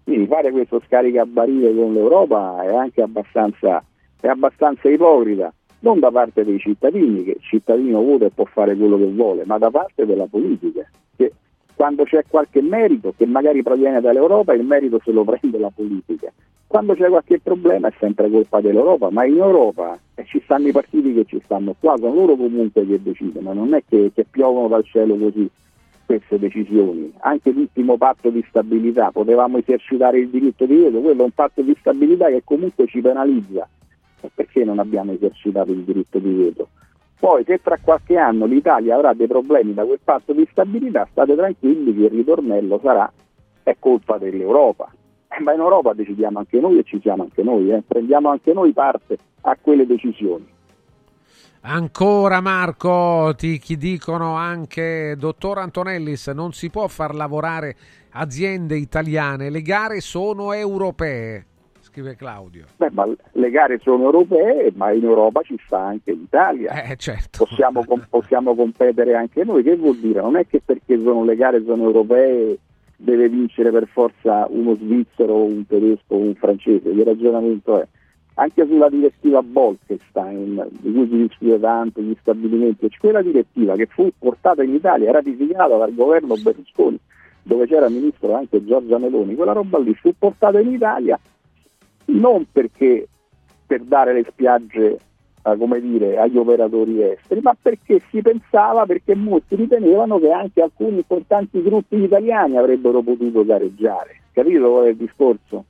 Quindi 0.05 0.27
fare 0.27 0.51
questo 0.51 0.81
scarica 0.87 1.23
a 1.23 1.27
barile 1.27 1.75
con 1.75 1.93
l'Europa 1.93 2.63
è 2.63 2.75
anche 2.75 3.03
abbastanza, 3.03 3.83
è 4.21 4.27
abbastanza 4.27 4.89
ipocrita, 4.89 5.53
non 5.81 6.01
da 6.01 6.11
parte 6.11 6.45
dei 6.45 6.59
cittadini, 6.59 7.25
che 7.25 7.33
il 7.33 7.43
cittadino 7.43 8.03
vota 8.03 8.25
e 8.25 8.31
può 8.31 8.45
fare 8.47 8.75
quello 8.75 8.97
che 8.97 9.07
vuole, 9.07 9.45
ma 9.45 9.59
da 9.59 9.71
parte 9.71 10.07
della 10.07 10.27
politica. 10.27 10.89
Che 11.15 11.33
quando 11.75 12.05
c'è 12.05 12.25
qualche 12.27 12.63
merito 12.63 13.13
che 13.17 13.27
magari 13.27 13.63
proviene 13.63 14.01
dall'Europa, 14.01 14.55
il 14.55 14.65
merito 14.65 15.01
se 15.05 15.13
lo 15.13 15.25
prende 15.25 15.59
la 15.59 15.71
politica. 15.75 16.33
Quando 16.69 16.95
c'è 16.95 17.09
qualche 17.09 17.41
problema 17.41 17.89
è 17.89 17.93
sempre 17.99 18.29
colpa 18.29 18.61
dell'Europa, 18.61 19.09
ma 19.09 19.25
in 19.25 19.39
Europa 19.39 19.99
eh, 20.15 20.25
ci 20.27 20.39
stanno 20.45 20.69
i 20.69 20.73
partiti 20.73 21.15
che 21.15 21.25
ci 21.25 21.41
stanno 21.43 21.75
qua, 21.81 21.97
sono 21.97 22.13
loro 22.13 22.37
comunque 22.37 22.87
che 22.87 23.03
decidono, 23.03 23.55
non 23.55 23.73
è 23.73 23.83
che, 23.89 24.13
che 24.15 24.27
piovono 24.31 24.69
dal 24.69 24.85
cielo 24.85 25.17
così 25.17 25.49
queste 26.05 26.39
decisioni. 26.39 27.11
Anche 27.21 27.53
l'ultimo 27.53 27.97
patto 27.97 28.29
di 28.29 28.45
stabilità, 28.51 29.11
potevamo 29.11 29.57
esercitare 29.57 30.19
il 30.19 30.29
diritto 30.29 30.67
di 30.67 30.77
veto, 30.77 31.01
quello 31.01 31.23
è 31.23 31.25
un 31.25 31.31
patto 31.31 31.63
di 31.63 31.75
stabilità 31.81 32.29
che 32.29 32.43
comunque 32.45 32.87
ci 32.87 33.01
penalizza. 33.01 33.67
E 34.21 34.31
perché 34.35 34.63
non 34.63 34.79
abbiamo 34.79 35.13
esercitato 35.13 35.73
il 35.73 35.85
diritto 35.85 36.19
di 36.19 36.35
veto? 36.35 36.69
Poi 37.19 37.45
se 37.45 37.63
tra 37.63 37.79
qualche 37.83 38.19
anno 38.19 38.45
l'Italia 38.45 38.95
avrà 38.95 39.15
dei 39.15 39.27
problemi 39.27 39.73
da 39.73 39.85
quel 39.85 40.01
patto 40.05 40.35
di 40.35 40.47
stabilità, 40.51 41.09
state 41.11 41.35
tranquilli 41.35 41.95
che 41.95 42.05
il 42.05 42.11
ritornello 42.11 42.79
sarà 42.83 43.11
è 43.63 43.75
colpa 43.79 44.19
dell'Europa. 44.19 44.91
Eh, 45.29 45.41
ma 45.43 45.53
in 45.53 45.61
Europa 45.61 45.93
decidiamo 45.93 46.39
anche 46.39 46.59
noi 46.61 46.79
e 46.79 46.85
ci 46.85 46.99
siamo 47.01 47.25
anche 47.25 47.43
noi, 47.43 47.71
eh. 47.71 47.83
prendiamo 47.87 48.31
anche 48.31 48.53
noi 48.53 48.73
parte 48.73 49.19
a 49.43 49.57
quelle 49.61 49.87
decisioni. 49.87 50.57
Ancora 51.61 52.41
Marco, 52.41 53.35
ti 53.37 53.61
dicono 53.77 54.35
anche 54.35 55.17
dottor 55.19 55.59
Antonellis, 55.59 56.29
non 56.29 56.53
si 56.53 56.71
può 56.71 56.87
far 56.87 57.15
lavorare 57.15 57.77
aziende 58.11 58.77
italiane, 58.77 59.51
le 59.51 59.61
gare 59.61 60.01
sono 60.01 60.53
europee 60.53 61.47
scrive 61.99 62.17
Claudio. 62.17 62.67
Beh, 62.77 62.91
ma 62.93 63.07
le 63.33 63.51
gare 63.51 63.79
sono 63.83 64.05
europee, 64.05 64.73
ma 64.75 64.93
in 64.93 65.05
Europa 65.05 65.43
ci 65.43 65.59
sta 65.65 65.81
anche 65.81 66.13
l'Italia. 66.13 66.83
Eh, 66.83 66.97
certo. 66.97 67.45
possiamo, 67.45 67.85
possiamo, 68.09 68.55
competere 68.55 69.15
anche 69.15 69.45
noi. 69.45 69.63
Che 69.63 69.77
vuol 69.77 69.97
dire? 69.97 70.21
Non 70.21 70.37
è 70.37 70.47
che 70.47 70.61
perché 70.65 70.99
sono 70.99 71.25
le 71.25 71.35
gare 71.35 71.63
sono 71.65 71.85
europee 71.85 72.59
deve 73.01 73.29
vincere 73.29 73.71
per 73.71 73.87
forza 73.87 74.47
uno 74.51 74.75
svizzero, 74.75 75.43
un 75.45 75.67
tedesco 75.67 76.17
un 76.17 76.35
francese. 76.35 76.89
Il 76.89 77.05
ragionamento 77.05 77.81
è 77.81 77.87
anche 78.35 78.67
sulla 78.67 78.89
direttiva 78.89 79.43
Bolkestein, 79.43 80.69
di 80.81 80.93
cui 80.93 81.09
si 81.09 81.17
discute 81.17 81.61
tanto, 81.61 82.01
gli 82.01 82.17
stabilimenti, 82.21 82.89
quella 82.99 83.23
direttiva 83.23 83.75
che 83.75 83.87
fu 83.87 84.11
portata 84.19 84.63
in 84.63 84.75
Italia, 84.75 85.13
ratificata 85.13 85.77
dal 85.77 85.95
governo 85.95 86.35
Berlusconi, 86.35 86.99
dove 87.43 87.67
c'era 87.67 87.89
ministro 87.89 88.35
anche 88.35 88.65
Giorgia 88.65 88.99
Meloni, 88.99 89.35
quella 89.35 89.53
roba 89.53 89.79
lì 89.79 89.95
fu 89.95 90.13
portata 90.17 90.61
in 90.61 90.73
Italia 90.73 91.19
non 92.09 92.47
perché 92.51 93.09
per 93.67 93.83
dare 93.83 94.13
le 94.13 94.25
spiagge 94.31 94.99
dire, 95.81 96.19
agli 96.19 96.37
operatori 96.37 97.03
esteri, 97.03 97.41
ma 97.41 97.57
perché 97.61 98.03
si 98.11 98.21
pensava, 98.23 98.87
perché 98.87 99.15
molti 99.15 99.57
ritenevano 99.57 100.19
che 100.19 100.31
anche 100.31 100.63
alcuni 100.63 100.97
importanti 100.97 101.63
gruppi 101.63 102.03
italiani 102.03 102.57
avrebbero 102.57 103.03
potuto 103.03 103.45
gareggiare. 103.45 104.21
Capito 104.33 104.71
qual 104.71 104.85
è 104.85 104.89
il 104.89 104.97
discorso? 104.97 105.65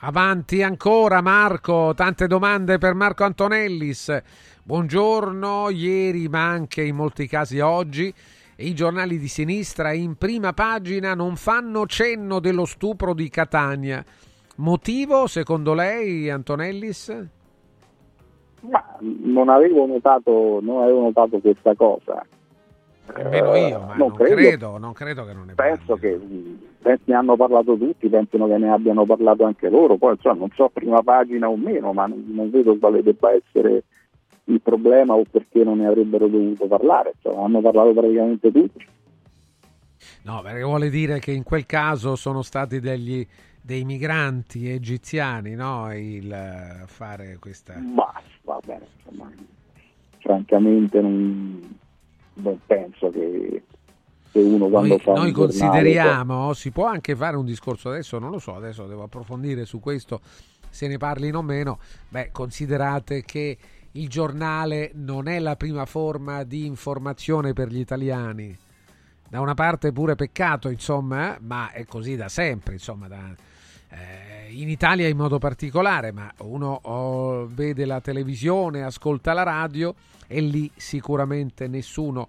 Avanti 0.00 0.62
ancora 0.62 1.20
Marco, 1.20 1.92
tante 1.94 2.26
domande 2.26 2.78
per 2.78 2.94
Marco 2.94 3.24
Antonellis. 3.24 4.22
Buongiorno, 4.62 5.68
ieri 5.70 6.28
ma 6.28 6.48
anche 6.48 6.82
in 6.82 6.96
molti 6.96 7.26
casi 7.26 7.58
oggi 7.60 8.12
i 8.60 8.74
giornali 8.74 9.18
di 9.18 9.28
sinistra 9.28 9.92
in 9.92 10.16
prima 10.16 10.52
pagina 10.52 11.14
non 11.14 11.36
fanno 11.36 11.86
cenno 11.86 12.40
dello 12.40 12.66
stupro 12.66 13.14
di 13.14 13.30
Catania. 13.30 14.04
Motivo, 14.56 15.26
secondo 15.26 15.72
lei, 15.72 16.28
Antonellis? 16.28 17.26
Ma 18.60 18.84
non 18.98 19.48
avevo 19.48 19.86
notato, 19.86 20.60
non 20.62 20.82
avevo 20.82 21.02
notato 21.02 21.38
questa 21.38 21.74
cosa. 21.74 22.24
Nemmeno 23.16 23.56
io, 23.56 23.80
ma 23.80 23.86
non, 23.86 23.96
non, 23.96 24.14
credo, 24.14 24.34
credo, 24.34 24.78
non 24.78 24.92
credo, 24.92 25.24
che 25.24 25.32
non 25.32 25.46
ne 25.46 25.54
Penso 25.54 25.96
parli. 25.96 26.58
che 26.82 26.98
ne 27.04 27.14
hanno 27.14 27.36
parlato 27.36 27.76
tutti, 27.76 28.08
pensano 28.08 28.46
che 28.46 28.58
ne 28.58 28.70
abbiano 28.70 29.04
parlato 29.04 29.44
anche 29.44 29.68
loro. 29.68 29.96
Poi 29.96 30.12
insomma, 30.14 30.36
non 30.36 30.50
so 30.54 30.68
prima 30.68 31.02
pagina 31.02 31.48
o 31.48 31.56
meno, 31.56 31.92
ma 31.92 32.06
non, 32.06 32.24
non 32.28 32.50
vedo 32.50 32.76
quale 32.78 33.02
debba 33.02 33.32
essere 33.32 33.84
il 34.44 34.60
problema 34.60 35.14
o 35.14 35.24
perché 35.28 35.64
non 35.64 35.78
ne 35.78 35.86
avrebbero 35.86 36.28
dovuto 36.28 36.66
parlare. 36.66 37.14
Insomma, 37.16 37.44
hanno 37.44 37.60
parlato 37.60 37.92
praticamente 37.92 38.52
tutti. 38.52 38.86
No, 40.22 40.40
perché 40.42 40.62
vuole 40.62 40.88
dire 40.90 41.18
che 41.18 41.32
in 41.32 41.42
quel 41.42 41.66
caso 41.66 42.14
sono 42.14 42.42
stati 42.42 42.78
degli 42.78 43.26
dei 43.60 43.84
migranti 43.84 44.70
egiziani, 44.70 45.54
no? 45.54 45.94
Il 45.94 46.32
eh, 46.32 46.84
fare 46.86 47.36
questa. 47.38 47.78
Ma 47.78 48.12
va 48.42 48.58
bene, 48.64 48.86
insomma, 48.96 49.30
francamente 50.18 51.00
non, 51.00 51.78
non 52.34 52.58
penso 52.66 53.10
che, 53.10 53.62
uno 54.32 54.68
quando 54.68 54.88
noi, 54.88 54.98
fa 54.98 55.12
noi 55.12 55.32
consideriamo, 55.32 56.46
poi... 56.46 56.54
si 56.54 56.70
può 56.70 56.86
anche 56.86 57.14
fare 57.16 57.36
un 57.36 57.44
discorso 57.44 57.88
adesso, 57.90 58.18
non 58.18 58.30
lo 58.30 58.38
so, 58.38 58.54
adesso 58.54 58.86
devo 58.86 59.02
approfondire 59.02 59.64
su 59.64 59.80
questo, 59.80 60.20
se 60.68 60.86
ne 60.88 60.96
parli 60.96 61.30
o 61.30 61.42
meno. 61.42 61.78
Beh, 62.08 62.30
considerate 62.32 63.22
che 63.24 63.58
il 63.92 64.08
giornale 64.08 64.92
non 64.94 65.26
è 65.26 65.38
la 65.40 65.56
prima 65.56 65.84
forma 65.84 66.44
di 66.44 66.64
informazione 66.64 67.52
per 67.52 67.68
gli 67.68 67.80
italiani. 67.80 68.56
Da 69.28 69.40
una 69.40 69.54
parte 69.54 69.92
pure 69.92 70.16
peccato, 70.16 70.68
insomma, 70.68 71.36
ma 71.40 71.70
è 71.70 71.84
così 71.86 72.16
da 72.16 72.28
sempre, 72.28 72.74
insomma, 72.74 73.06
da, 73.06 73.32
eh, 73.90 74.52
in 74.52 74.68
Italia 74.68 75.08
in 75.08 75.16
modo 75.16 75.38
particolare, 75.38 76.12
ma 76.12 76.32
uno 76.38 76.78
oh, 76.82 77.46
vede 77.46 77.84
la 77.84 78.00
televisione, 78.00 78.82
ascolta 78.82 79.32
la 79.32 79.42
radio 79.42 79.94
e 80.26 80.40
lì 80.40 80.70
sicuramente 80.76 81.68
nessuno 81.68 82.28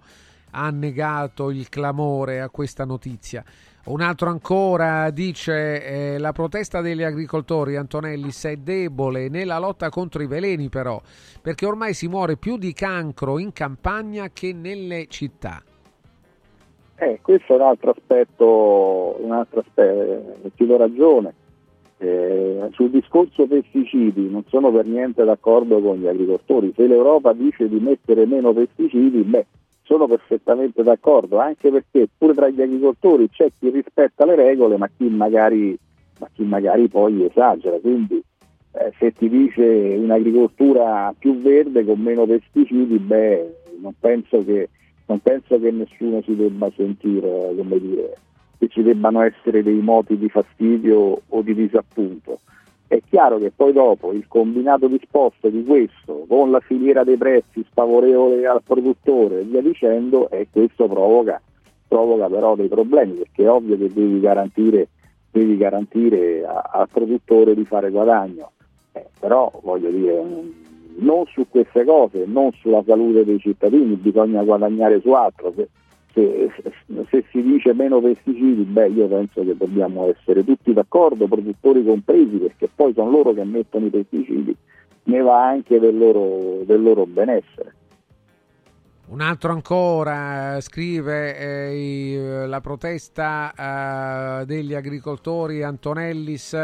ha 0.52 0.70
negato 0.70 1.50
il 1.50 1.68
clamore 1.68 2.40
a 2.40 2.50
questa 2.50 2.84
notizia. 2.84 3.44
Un 3.84 4.00
altro 4.00 4.28
ancora 4.28 5.10
dice 5.10 6.14
eh, 6.14 6.18
la 6.18 6.30
protesta 6.30 6.80
degli 6.80 7.02
agricoltori 7.02 7.74
Antonellis 7.74 8.44
è 8.44 8.56
debole 8.56 9.28
nella 9.28 9.58
lotta 9.58 9.88
contro 9.88 10.22
i 10.22 10.28
veleni 10.28 10.68
però, 10.68 11.00
perché 11.40 11.66
ormai 11.66 11.92
si 11.92 12.06
muore 12.06 12.36
più 12.36 12.58
di 12.58 12.72
cancro 12.72 13.40
in 13.40 13.52
campagna 13.52 14.28
che 14.32 14.52
nelle 14.52 15.06
città. 15.08 15.62
Eh, 16.94 17.18
questo 17.20 17.54
è 17.54 17.56
un 17.56 17.62
altro 17.62 17.90
aspetto, 17.90 19.16
un 19.18 19.32
altro 19.32 19.60
aspetto 19.60 20.50
ti 20.54 20.64
do 20.64 20.76
ragione. 20.76 21.34
Eh, 22.04 22.68
sul 22.72 22.90
discorso 22.90 23.46
pesticidi 23.46 24.28
non 24.28 24.42
sono 24.48 24.72
per 24.72 24.86
niente 24.86 25.22
d'accordo 25.22 25.80
con 25.80 25.98
gli 25.98 26.08
agricoltori. 26.08 26.72
Se 26.74 26.88
l'Europa 26.88 27.32
dice 27.32 27.68
di 27.68 27.78
mettere 27.78 28.26
meno 28.26 28.52
pesticidi, 28.52 29.22
beh, 29.22 29.46
sono 29.82 30.08
perfettamente 30.08 30.82
d'accordo, 30.82 31.38
anche 31.38 31.70
perché 31.70 32.08
pure 32.18 32.34
tra 32.34 32.48
gli 32.48 32.60
agricoltori 32.60 33.28
c'è 33.30 33.52
chi 33.56 33.70
rispetta 33.70 34.24
le 34.24 34.34
regole, 34.34 34.78
ma 34.78 34.88
chi 34.88 35.04
magari, 35.04 35.78
ma 36.18 36.28
chi 36.32 36.42
magari 36.42 36.88
poi 36.88 37.24
esagera. 37.24 37.78
Quindi 37.78 38.20
eh, 38.72 38.92
se 38.98 39.12
ti 39.12 39.28
dice 39.28 39.62
un'agricoltura 39.62 41.14
più 41.16 41.40
verde 41.40 41.84
con 41.84 42.00
meno 42.00 42.26
pesticidi, 42.26 42.98
beh, 42.98 43.54
non 43.80 43.94
penso 44.00 44.44
che, 44.44 44.70
non 45.06 45.20
penso 45.20 45.56
che 45.60 45.70
nessuno 45.70 46.20
si 46.22 46.34
debba 46.34 46.68
sentire, 46.74 47.54
come 47.56 47.78
dire, 47.78 48.16
che 48.62 48.68
ci 48.68 48.82
debbano 48.84 49.22
essere 49.22 49.64
dei 49.64 49.80
moti 49.80 50.16
di 50.16 50.28
fastidio 50.28 51.22
o 51.26 51.42
di 51.42 51.52
disappunto. 51.52 52.38
È 52.86 53.00
chiaro 53.08 53.38
che 53.38 53.50
poi 53.50 53.72
dopo 53.72 54.12
il 54.12 54.28
combinato 54.28 54.86
disposto 54.86 55.48
di 55.48 55.64
questo 55.64 56.26
con 56.28 56.52
la 56.52 56.60
filiera 56.60 57.02
dei 57.02 57.16
prezzi 57.16 57.64
sfavorevole 57.68 58.46
al 58.46 58.62
produttore 58.62 59.40
e 59.40 59.42
via 59.42 59.62
dicendo, 59.62 60.30
e 60.30 60.46
questo 60.52 60.86
provoca, 60.86 61.42
provoca 61.88 62.28
però 62.28 62.54
dei 62.54 62.68
problemi 62.68 63.14
perché 63.14 63.42
è 63.42 63.50
ovvio 63.50 63.76
che 63.76 63.92
devi 63.92 64.20
garantire, 64.20 64.90
devi 65.32 65.56
garantire 65.56 66.44
a, 66.44 66.70
al 66.72 66.88
produttore 66.88 67.56
di 67.56 67.64
fare 67.64 67.90
guadagno. 67.90 68.52
Eh, 68.92 69.06
però 69.18 69.50
voglio 69.64 69.90
dire, 69.90 70.22
non 70.98 71.24
su 71.26 71.48
queste 71.48 71.84
cose, 71.84 72.26
non 72.26 72.52
sulla 72.52 72.84
salute 72.86 73.24
dei 73.24 73.40
cittadini, 73.40 73.96
bisogna 73.96 74.44
guadagnare 74.44 75.00
su 75.00 75.10
altro. 75.10 75.52
Se, 76.12 76.50
se, 77.08 77.24
si 77.30 77.42
dice 77.42 77.72
meno 77.72 78.00
pesticidi, 78.00 78.62
beh 78.64 78.88
io 78.88 79.08
penso 79.08 79.42
che 79.44 79.56
dobbiamo 79.56 80.08
essere 80.08 80.44
tutti 80.44 80.72
d'accordo, 80.72 81.26
produttori 81.26 81.84
compresi, 81.84 82.36
perché 82.36 82.68
poi 82.74 82.92
sono 82.92 83.10
loro 83.10 83.32
che 83.32 83.44
mettono 83.44 83.86
i 83.86 83.90
pesticidi, 83.90 84.54
ne 85.04 85.20
va 85.20 85.48
anche 85.48 85.78
del 85.78 85.96
loro, 85.96 86.62
del 86.64 86.82
loro 86.82 87.06
benessere. 87.06 87.74
Un 89.12 89.20
altro 89.20 89.52
ancora 89.52 90.58
scrive 90.60 91.36
eh, 91.36 92.46
la 92.46 92.60
protesta 92.60 94.40
eh, 94.40 94.46
degli 94.46 94.74
agricoltori 94.74 95.62
Antonellis 95.62 96.54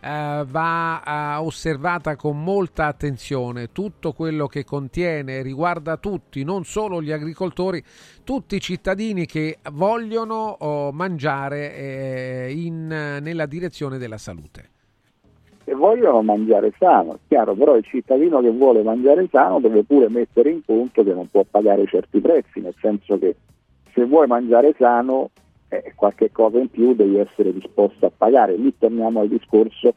eh, 0.00 0.44
va 0.46 1.02
eh, 1.02 1.42
osservata 1.42 2.16
con 2.16 2.42
molta 2.42 2.86
attenzione. 2.86 3.72
Tutto 3.72 4.12
quello 4.12 4.46
che 4.46 4.64
contiene 4.64 5.42
riguarda 5.42 5.96
tutti, 5.96 6.44
non 6.44 6.64
solo 6.64 7.02
gli 7.02 7.12
agricoltori, 7.12 7.82
tutti 8.24 8.56
i 8.56 8.60
cittadini 8.60 9.26
che 9.26 9.58
vogliono 9.72 10.56
oh, 10.58 10.92
mangiare 10.92 11.74
eh, 11.74 12.52
in, 12.54 12.86
nella 12.86 13.46
direzione 13.46 13.98
della 13.98 14.18
salute. 14.18 14.70
E 15.64 15.74
vogliono 15.74 16.22
mangiare 16.22 16.72
sano, 16.78 17.18
chiaro, 17.26 17.54
però 17.54 17.76
il 17.76 17.84
cittadino 17.84 18.40
che 18.40 18.50
vuole 18.50 18.84
mangiare 18.84 19.26
sano 19.30 19.58
deve 19.58 19.82
pure 19.82 20.08
mettere 20.08 20.50
in 20.50 20.64
conto 20.64 21.02
che 21.02 21.12
non 21.12 21.28
può 21.28 21.44
pagare 21.50 21.86
certi 21.86 22.20
prezzi, 22.20 22.60
nel 22.60 22.74
senso 22.80 23.18
che 23.18 23.34
se 23.92 24.04
vuoi 24.04 24.28
mangiare 24.28 24.74
sano 24.78 25.30
eh, 25.68 25.92
qualche 25.94 26.30
cosa 26.30 26.58
in 26.58 26.70
più 26.70 26.94
devi 26.94 27.16
essere 27.16 27.52
disposto 27.52 28.06
a 28.06 28.12
pagare. 28.16 28.56
Lì 28.56 28.74
torniamo 28.78 29.20
al 29.20 29.28
discorso 29.28 29.94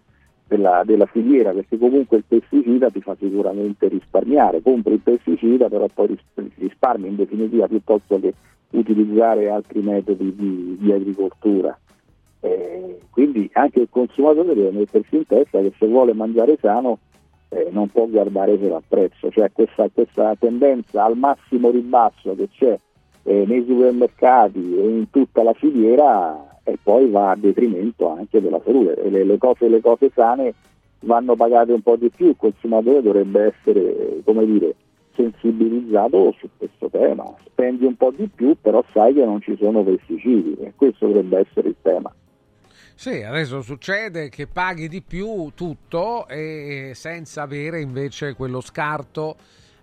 della, 0.47 0.83
della, 0.83 1.05
filiera, 1.05 1.51
perché 1.51 1.77
comunque 1.77 2.17
il 2.17 2.23
pesticida 2.27 2.89
ti 2.89 3.01
fa 3.01 3.15
sicuramente 3.19 3.87
risparmiare, 3.87 4.61
compri 4.61 4.93
il 4.93 4.99
pesticida 4.99 5.69
però 5.69 5.87
poi 5.93 6.17
risparmi 6.55 7.07
in 7.07 7.15
definitiva 7.15 7.67
piuttosto 7.67 8.19
che 8.19 8.33
utilizzare 8.71 9.49
altri 9.49 9.81
metodi 9.81 10.35
di, 10.35 10.77
di 10.79 10.91
agricoltura. 10.91 11.77
Eh, 12.41 12.99
quindi 13.09 13.49
anche 13.53 13.81
il 13.81 13.89
consumatore 13.89 14.55
deve 14.55 14.71
mettersi 14.71 15.17
in 15.17 15.25
testa 15.25 15.59
che 15.59 15.73
se 15.77 15.87
vuole 15.87 16.13
mangiare 16.13 16.57
sano 16.59 16.99
eh, 17.49 17.67
non 17.71 17.89
può 17.89 18.05
guardare 18.05 18.57
solo 18.57 18.75
al 18.75 18.83
prezzo, 18.87 19.29
cioè 19.29 19.51
questa, 19.51 19.89
questa 19.93 20.35
tendenza 20.39 21.03
al 21.03 21.17
massimo 21.17 21.69
ribasso 21.69 22.35
che 22.35 22.47
c'è 22.49 22.79
eh, 23.29 23.45
nei 23.45 23.63
supermercati 23.63 24.75
e 24.75 24.89
in 24.89 25.09
tutta 25.11 25.43
la 25.43 25.53
filiera 25.53 26.61
e 26.63 26.79
poi 26.81 27.09
va 27.11 27.31
a 27.31 27.35
detrimento 27.35 28.09
anche 28.09 28.41
della 28.41 28.59
salute. 28.65 29.07
Le, 29.07 29.23
le, 29.23 29.37
cose, 29.37 29.69
le 29.69 29.81
cose 29.81 30.09
sane 30.15 30.55
vanno 31.01 31.35
pagate 31.35 31.71
un 31.71 31.81
po' 31.81 31.95
di 31.95 32.09
più, 32.09 32.29
il 32.29 32.35
consumatore 32.35 33.03
dovrebbe 33.03 33.53
essere, 33.53 34.21
come 34.23 34.45
dire, 34.47 34.73
sensibilizzato 35.15 36.33
su 36.39 36.49
questo 36.57 36.89
tema. 36.89 37.31
Spendi 37.45 37.85
un 37.85 37.95
po' 37.95 38.11
di 38.15 38.27
più, 38.33 38.55
però 38.59 38.83
sai 38.91 39.13
che 39.13 39.23
non 39.23 39.41
ci 39.41 39.55
sono 39.59 39.83
pesticidi 39.83 40.55
e 40.61 40.73
questo 40.75 41.05
dovrebbe 41.05 41.45
essere 41.47 41.69
il 41.69 41.75
tema. 41.83 42.11
Sì, 42.95 43.21
adesso 43.21 43.61
succede 43.61 44.29
che 44.29 44.47
paghi 44.47 44.87
di 44.87 45.01
più 45.01 45.51
tutto 45.53 46.27
e 46.27 46.93
senza 46.95 47.43
avere 47.43 47.79
invece 47.79 48.33
quello 48.33 48.59
scarto 48.59 49.35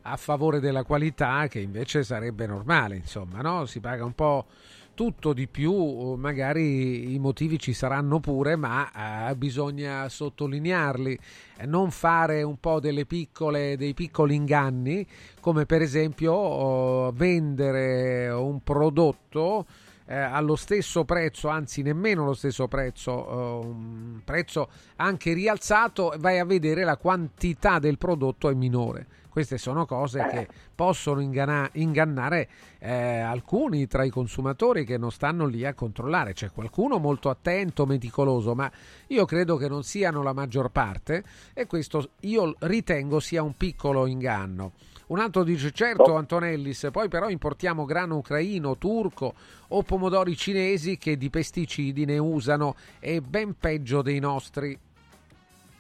a 0.08 0.16
favore 0.16 0.60
della 0.60 0.84
qualità 0.84 1.46
che 1.48 1.60
invece 1.60 2.04
sarebbe 2.04 2.46
normale, 2.46 2.96
insomma, 2.96 3.40
no? 3.40 3.66
Si 3.66 3.80
paga 3.80 4.04
un 4.04 4.14
po' 4.14 4.46
tutto 4.94 5.34
di 5.34 5.46
più, 5.46 6.14
magari 6.14 7.12
i 7.12 7.18
motivi 7.18 7.58
ci 7.58 7.74
saranno 7.74 8.18
pure, 8.18 8.56
ma 8.56 9.28
eh, 9.28 9.36
bisogna 9.36 10.08
sottolinearli, 10.08 11.18
non 11.66 11.90
fare 11.90 12.42
un 12.42 12.58
po' 12.58 12.80
piccole, 13.06 13.76
dei 13.76 13.92
piccoli 13.92 14.34
inganni, 14.34 15.06
come 15.40 15.66
per 15.66 15.82
esempio 15.82 16.32
oh, 16.32 17.12
vendere 17.12 18.28
un 18.30 18.62
prodotto 18.62 19.66
eh, 20.06 20.16
allo 20.16 20.56
stesso 20.56 21.04
prezzo, 21.04 21.48
anzi 21.48 21.82
nemmeno 21.82 22.24
lo 22.24 22.34
stesso 22.34 22.66
prezzo, 22.66 23.28
eh, 23.28 23.66
un 23.66 24.20
prezzo 24.24 24.68
anche 24.96 25.34
rialzato, 25.34 26.14
vai 26.18 26.38
a 26.38 26.44
vedere 26.44 26.84
la 26.84 26.96
quantità 26.96 27.78
del 27.78 27.98
prodotto 27.98 28.48
è 28.48 28.54
minore. 28.54 29.06
Queste 29.36 29.58
sono 29.58 29.84
cose 29.84 30.26
che 30.30 30.48
possono 30.74 31.20
inganna- 31.20 31.68
ingannare 31.72 32.48
eh, 32.78 33.18
alcuni 33.18 33.86
tra 33.86 34.02
i 34.02 34.08
consumatori 34.08 34.86
che 34.86 34.96
non 34.96 35.12
stanno 35.12 35.44
lì 35.44 35.66
a 35.66 35.74
controllare. 35.74 36.32
C'è 36.32 36.50
qualcuno 36.50 36.96
molto 36.96 37.28
attento, 37.28 37.84
meticoloso, 37.84 38.54
ma 38.54 38.72
io 39.08 39.26
credo 39.26 39.58
che 39.58 39.68
non 39.68 39.82
siano 39.82 40.22
la 40.22 40.32
maggior 40.32 40.70
parte 40.70 41.22
e 41.52 41.66
questo 41.66 42.12
io 42.20 42.54
ritengo 42.60 43.20
sia 43.20 43.42
un 43.42 43.54
piccolo 43.58 44.06
inganno. 44.06 44.72
Un 45.08 45.18
altro 45.18 45.44
dice 45.44 45.70
certo 45.70 46.12
oh. 46.12 46.16
Antonellis, 46.16 46.88
poi 46.90 47.08
però 47.08 47.28
importiamo 47.28 47.84
grano 47.84 48.16
ucraino, 48.16 48.78
turco 48.78 49.34
o 49.68 49.82
pomodori 49.82 50.34
cinesi 50.34 50.96
che 50.96 51.18
di 51.18 51.28
pesticidi 51.28 52.06
ne 52.06 52.16
usano 52.16 52.74
e 53.00 53.20
ben 53.20 53.54
peggio 53.58 54.00
dei 54.00 54.18
nostri. 54.18 54.78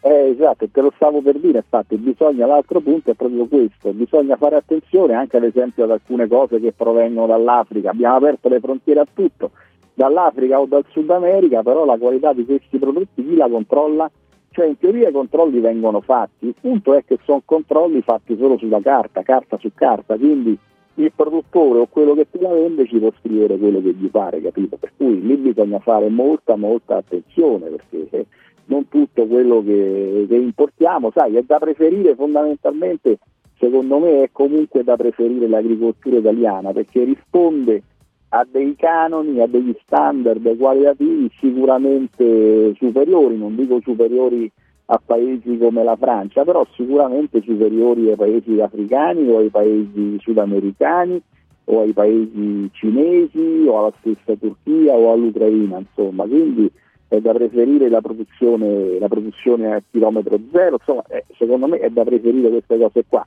Eh, 0.06 0.28
esatto, 0.28 0.68
te 0.68 0.80
lo 0.80 0.92
stavo 0.94 1.20
per 1.20 1.36
dire, 1.40 1.58
infatti 1.58 1.96
bisogna, 1.96 2.46
l'altro 2.46 2.78
punto 2.78 3.10
è 3.10 3.14
proprio 3.14 3.44
questo, 3.46 3.92
bisogna 3.92 4.36
fare 4.36 4.54
attenzione 4.54 5.14
anche 5.14 5.36
ad 5.36 5.42
esempio 5.42 5.82
ad 5.82 5.90
alcune 5.90 6.28
cose 6.28 6.60
che 6.60 6.70
provengono 6.70 7.26
dall'Africa, 7.26 7.90
abbiamo 7.90 8.14
aperto 8.14 8.48
le 8.48 8.60
frontiere 8.60 9.00
a 9.00 9.06
tutto, 9.12 9.50
dall'Africa 9.94 10.60
o 10.60 10.66
dal 10.66 10.84
Sud 10.90 11.10
America, 11.10 11.64
però 11.64 11.84
la 11.84 11.98
qualità 11.98 12.32
di 12.32 12.44
questi 12.44 12.78
prodotti 12.78 13.26
chi 13.26 13.34
la 13.34 13.48
controlla? 13.48 14.08
Cioè 14.50 14.66
in 14.66 14.78
teoria 14.78 15.08
i 15.08 15.12
controlli 15.12 15.58
vengono 15.58 16.00
fatti, 16.00 16.46
il 16.46 16.54
punto 16.60 16.94
è 16.94 17.04
che 17.04 17.18
sono 17.24 17.42
controlli 17.44 18.00
fatti 18.00 18.36
solo 18.36 18.56
sulla 18.58 18.80
carta, 18.80 19.22
carta 19.22 19.58
su 19.58 19.72
carta, 19.74 20.16
quindi 20.16 20.56
il 20.98 21.12
produttore 21.16 21.80
o 21.80 21.86
quello 21.86 22.14
che 22.14 22.28
te 22.30 22.38
la 22.40 22.50
vende 22.50 22.86
ci 22.86 23.00
può 23.00 23.10
scrivere 23.18 23.58
quello 23.58 23.82
che 23.82 23.92
gli 23.92 24.08
pare, 24.08 24.40
capito? 24.40 24.76
Per 24.76 24.92
cui 24.96 25.20
lì 25.20 25.34
bisogna 25.34 25.80
fare 25.80 26.08
molta 26.10 26.54
molta 26.54 26.98
attenzione 26.98 27.70
perché 27.70 28.26
non 28.66 28.88
tutto 28.88 29.26
quello 29.26 29.62
che, 29.62 30.26
che 30.28 30.36
importiamo, 30.36 31.10
sai, 31.14 31.36
è 31.36 31.42
da 31.42 31.58
preferire 31.58 32.14
fondamentalmente, 32.14 33.18
secondo 33.58 33.98
me 33.98 34.22
è 34.22 34.28
comunque 34.32 34.84
da 34.84 34.96
preferire 34.96 35.48
l'agricoltura 35.48 36.18
italiana 36.18 36.72
perché 36.72 37.04
risponde 37.04 37.82
a 38.30 38.46
dei 38.50 38.74
canoni, 38.76 39.40
a 39.40 39.46
degli 39.46 39.74
standard 39.82 40.56
qualitativi 40.56 41.30
sicuramente 41.38 42.74
superiori, 42.74 43.38
non 43.38 43.54
dico 43.54 43.80
superiori 43.80 44.50
a 44.86 45.00
paesi 45.04 45.58
come 45.58 45.82
la 45.82 45.96
Francia, 45.96 46.44
però 46.44 46.66
sicuramente 46.74 47.40
superiori 47.42 48.10
ai 48.10 48.16
paesi 48.16 48.60
africani 48.60 49.28
o 49.28 49.38
ai 49.38 49.48
paesi 49.48 50.16
sudamericani 50.20 51.20
o 51.64 51.80
ai 51.80 51.92
paesi 51.92 52.68
cinesi 52.72 53.64
o 53.66 53.78
alla 53.78 53.92
stessa 53.98 54.36
Turchia 54.38 54.94
o 54.94 55.12
all'Ucraina, 55.12 55.78
insomma, 55.78 56.24
quindi 56.24 56.70
è 57.08 57.20
da 57.20 57.32
preferire 57.32 57.88
la 57.88 58.00
produzione, 58.00 58.98
la 58.98 59.08
produzione 59.08 59.74
a 59.74 59.82
chilometro 59.90 60.38
zero, 60.52 60.76
insomma, 60.78 61.04
eh, 61.08 61.24
secondo 61.36 61.66
me 61.66 61.78
è 61.78 61.90
da 61.90 62.04
preferire 62.04 62.48
queste 62.48 62.78
cose 62.78 63.04
qua. 63.08 63.26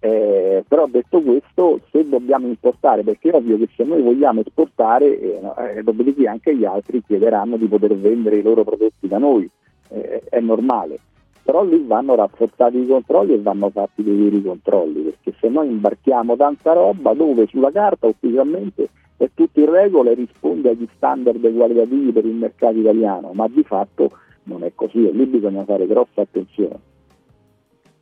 Eh, 0.00 0.64
però 0.66 0.86
detto 0.86 1.20
questo, 1.20 1.80
se 1.90 2.08
dobbiamo 2.08 2.46
importare, 2.46 3.02
perché 3.02 3.30
è 3.30 3.34
ovvio 3.34 3.58
che 3.58 3.68
se 3.74 3.84
noi 3.84 4.00
vogliamo 4.00 4.40
esportare, 4.40 5.18
eh, 5.18 5.40
eh, 5.76 5.82
dopodiché 5.82 6.28
anche 6.28 6.56
gli 6.56 6.64
altri 6.64 7.02
chiederanno 7.04 7.56
di 7.56 7.66
poter 7.66 7.96
vendere 7.96 8.36
i 8.36 8.42
loro 8.42 8.62
prodotti 8.64 9.08
da 9.08 9.18
noi, 9.18 9.48
eh, 9.88 10.22
è 10.28 10.40
normale. 10.40 10.98
Però 11.42 11.64
lì 11.64 11.82
vanno 11.84 12.14
rafforzati 12.14 12.78
i 12.78 12.86
controlli 12.86 13.32
e 13.32 13.40
vanno 13.40 13.70
fatti 13.70 14.02
dei 14.04 14.16
veri 14.16 14.42
controlli, 14.42 15.02
perché 15.02 15.34
se 15.40 15.48
noi 15.48 15.68
imbarchiamo 15.68 16.36
tanta 16.36 16.74
roba 16.74 17.14
dove 17.14 17.46
sulla 17.46 17.72
carta 17.72 18.06
ufficialmente 18.06 18.88
è 19.18 19.28
tutto 19.34 19.60
in 19.60 19.70
regola 19.70 20.10
e 20.10 20.14
risponde 20.14 20.70
agli 20.70 20.88
standard 20.94 21.40
qualitativi 21.40 22.12
per 22.12 22.24
il 22.24 22.34
mercato 22.34 22.78
italiano, 22.78 23.32
ma 23.32 23.48
di 23.48 23.64
fatto 23.64 24.12
non 24.44 24.62
è 24.62 24.72
così 24.74 25.06
e 25.06 25.12
lì 25.12 25.26
bisogna 25.26 25.64
fare 25.64 25.86
grossa 25.86 26.22
attenzione. 26.22 26.86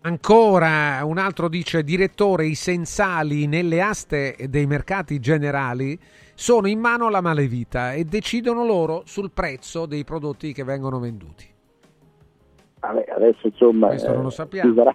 Ancora 0.02 1.00
un 1.04 1.18
altro 1.18 1.48
dice 1.48 1.82
direttore, 1.82 2.46
i 2.46 2.54
sensali 2.54 3.46
nelle 3.46 3.80
aste 3.80 4.36
dei 4.48 4.66
mercati 4.66 5.18
generali 5.18 5.98
sono 6.34 6.68
in 6.68 6.78
mano 6.78 7.06
alla 7.06 7.22
malevita 7.22 7.92
e 7.92 8.04
decidono 8.04 8.64
loro 8.64 9.02
sul 9.06 9.32
prezzo 9.32 9.86
dei 9.86 10.04
prodotti 10.04 10.52
che 10.52 10.62
vengono 10.62 11.00
venduti. 11.00 11.46
Adesso 12.78 13.48
insomma 13.48 13.90
eh, 13.90 13.98
ci, 13.98 14.04
sarà, 14.76 14.94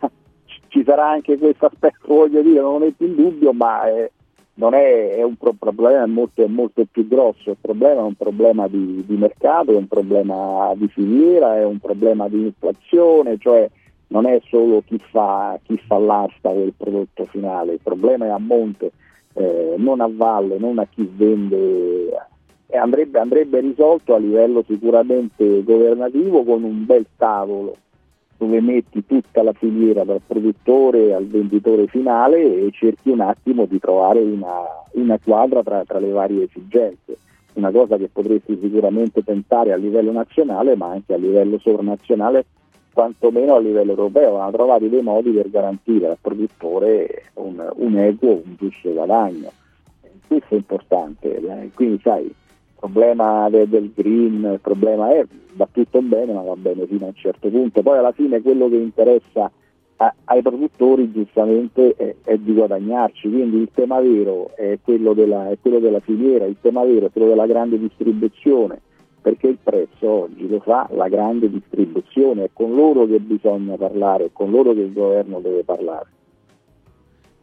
ci 0.67 0.83
sarà 0.85 1.09
anche 1.09 1.37
questo 1.37 1.65
aspetto, 1.65 2.07
voglio 2.07 2.41
dire, 2.41 2.61
non 2.61 2.73
lo 2.73 2.85
metto 2.85 3.03
in 3.03 3.15
dubbio, 3.15 3.51
ma 3.51 3.89
eh, 3.89 4.11
non 4.61 4.75
è, 4.75 5.15
è 5.15 5.23
un 5.23 5.37
pro- 5.37 5.55
problema 5.57 6.05
molto, 6.05 6.47
molto 6.47 6.85
più 6.89 7.07
grosso, 7.07 7.49
il 7.49 7.57
problema 7.59 8.01
è 8.01 8.03
un 8.03 8.13
problema 8.13 8.67
di, 8.67 9.03
di 9.07 9.15
mercato, 9.15 9.71
è 9.71 9.75
un 9.75 9.87
problema 9.87 10.71
di 10.75 10.87
filiera, 10.87 11.57
è 11.57 11.65
un 11.65 11.79
problema 11.79 12.29
di 12.29 12.41
inflazione, 12.41 13.39
cioè 13.39 13.67
non 14.09 14.27
è 14.27 14.39
solo 14.45 14.83
chi 14.85 14.99
fa, 15.09 15.59
chi 15.63 15.81
fa 15.87 15.97
l'asta 15.97 16.51
del 16.51 16.73
prodotto 16.77 17.25
finale, 17.25 17.73
il 17.73 17.79
problema 17.81 18.25
è 18.25 18.29
a 18.29 18.37
monte, 18.37 18.91
eh, 19.33 19.73
non 19.77 19.99
a 19.99 20.09
valle, 20.11 20.59
non 20.59 20.77
a 20.77 20.85
chi 20.85 21.09
vende. 21.11 22.29
E 22.73 22.77
andrebbe, 22.77 23.19
andrebbe 23.19 23.59
risolto 23.61 24.13
a 24.13 24.19
livello 24.19 24.63
sicuramente 24.65 25.63
governativo 25.63 26.43
con 26.43 26.63
un 26.63 26.85
bel 26.85 27.05
tavolo 27.17 27.75
dove 28.41 28.59
metti 28.59 29.05
tutta 29.05 29.43
la 29.43 29.53
filiera 29.53 30.03
dal 30.03 30.19
produttore 30.25 31.13
al 31.13 31.27
venditore 31.27 31.85
finale 31.85 32.41
e 32.41 32.71
cerchi 32.71 33.11
un 33.11 33.19
attimo 33.19 33.65
di 33.65 33.77
trovare 33.77 34.19
una, 34.19 34.63
una 34.93 35.19
quadra 35.23 35.61
tra, 35.61 35.83
tra 35.85 35.99
le 35.99 36.09
varie 36.09 36.45
esigenze 36.45 37.19
una 37.53 37.69
cosa 37.69 37.97
che 37.97 38.09
potresti 38.11 38.57
sicuramente 38.59 39.23
tentare 39.23 39.73
a 39.73 39.75
livello 39.75 40.11
nazionale 40.11 40.75
ma 40.75 40.87
anche 40.87 41.13
a 41.13 41.17
livello 41.17 41.59
sovranazionale 41.59 42.45
quantomeno 42.91 43.55
a 43.55 43.59
livello 43.59 43.91
europeo, 43.91 44.39
hanno 44.39 44.51
trovato 44.51 44.87
dei 44.87 45.03
modi 45.03 45.29
per 45.29 45.49
garantire 45.49 46.07
al 46.07 46.17
produttore 46.19 47.25
un, 47.35 47.63
un 47.75 47.97
equo, 47.97 48.41
un 48.43 48.55
giusto 48.57 48.91
guadagno. 48.91 49.51
Questo 50.27 50.55
è 50.55 50.57
importante, 50.57 51.37
eh. 51.37 51.69
quindi 51.73 51.99
sai, 52.01 52.33
problema 52.81 53.47
de, 53.49 53.69
del 53.69 53.91
green, 53.93 54.49
il 54.53 54.59
problema 54.59 55.11
è 55.11 55.25
va 55.53 55.67
tutto 55.71 56.01
bene, 56.01 56.33
ma 56.33 56.41
va 56.41 56.55
bene 56.55 56.87
fino 56.87 57.05
a 57.05 57.09
un 57.09 57.15
certo 57.15 57.49
punto. 57.49 57.81
Poi 57.81 57.97
alla 57.97 58.11
fine 58.11 58.41
quello 58.41 58.67
che 58.67 58.77
interessa 58.77 59.51
a, 59.97 60.13
ai 60.25 60.41
produttori 60.41 61.11
giustamente 61.11 61.93
è, 61.95 62.15
è, 62.23 62.37
di 62.37 62.53
guadagnarci, 62.53 63.29
quindi 63.29 63.57
il 63.57 63.69
tema 63.73 63.99
vero 63.99 64.51
è 64.55 64.79
quello, 64.83 65.13
della, 65.13 65.49
è 65.49 65.57
quello 65.61 65.79
della 65.79 65.99
filiera, 65.99 66.45
il 66.45 66.57
tema 66.59 66.83
vero 66.83 67.05
è 67.05 67.11
quello 67.11 67.27
della 67.27 67.45
grande 67.45 67.77
distribuzione 67.77 68.81
perché 69.21 69.47
il 69.47 69.59
prezzo 69.61 70.09
oggi 70.09 70.49
lo 70.49 70.59
fa 70.61 70.89
la 70.93 71.07
grande 71.07 71.47
distribuzione, 71.47 72.45
è 72.45 72.49
con 72.51 72.73
loro 72.73 73.05
che 73.05 73.19
bisogna 73.19 73.75
parlare, 73.75 74.25
è 74.25 74.29
con 74.33 74.49
loro 74.49 74.73
che 74.73 74.81
il 74.81 74.93
governo 74.93 75.39
deve 75.39 75.63
parlare. 75.63 76.07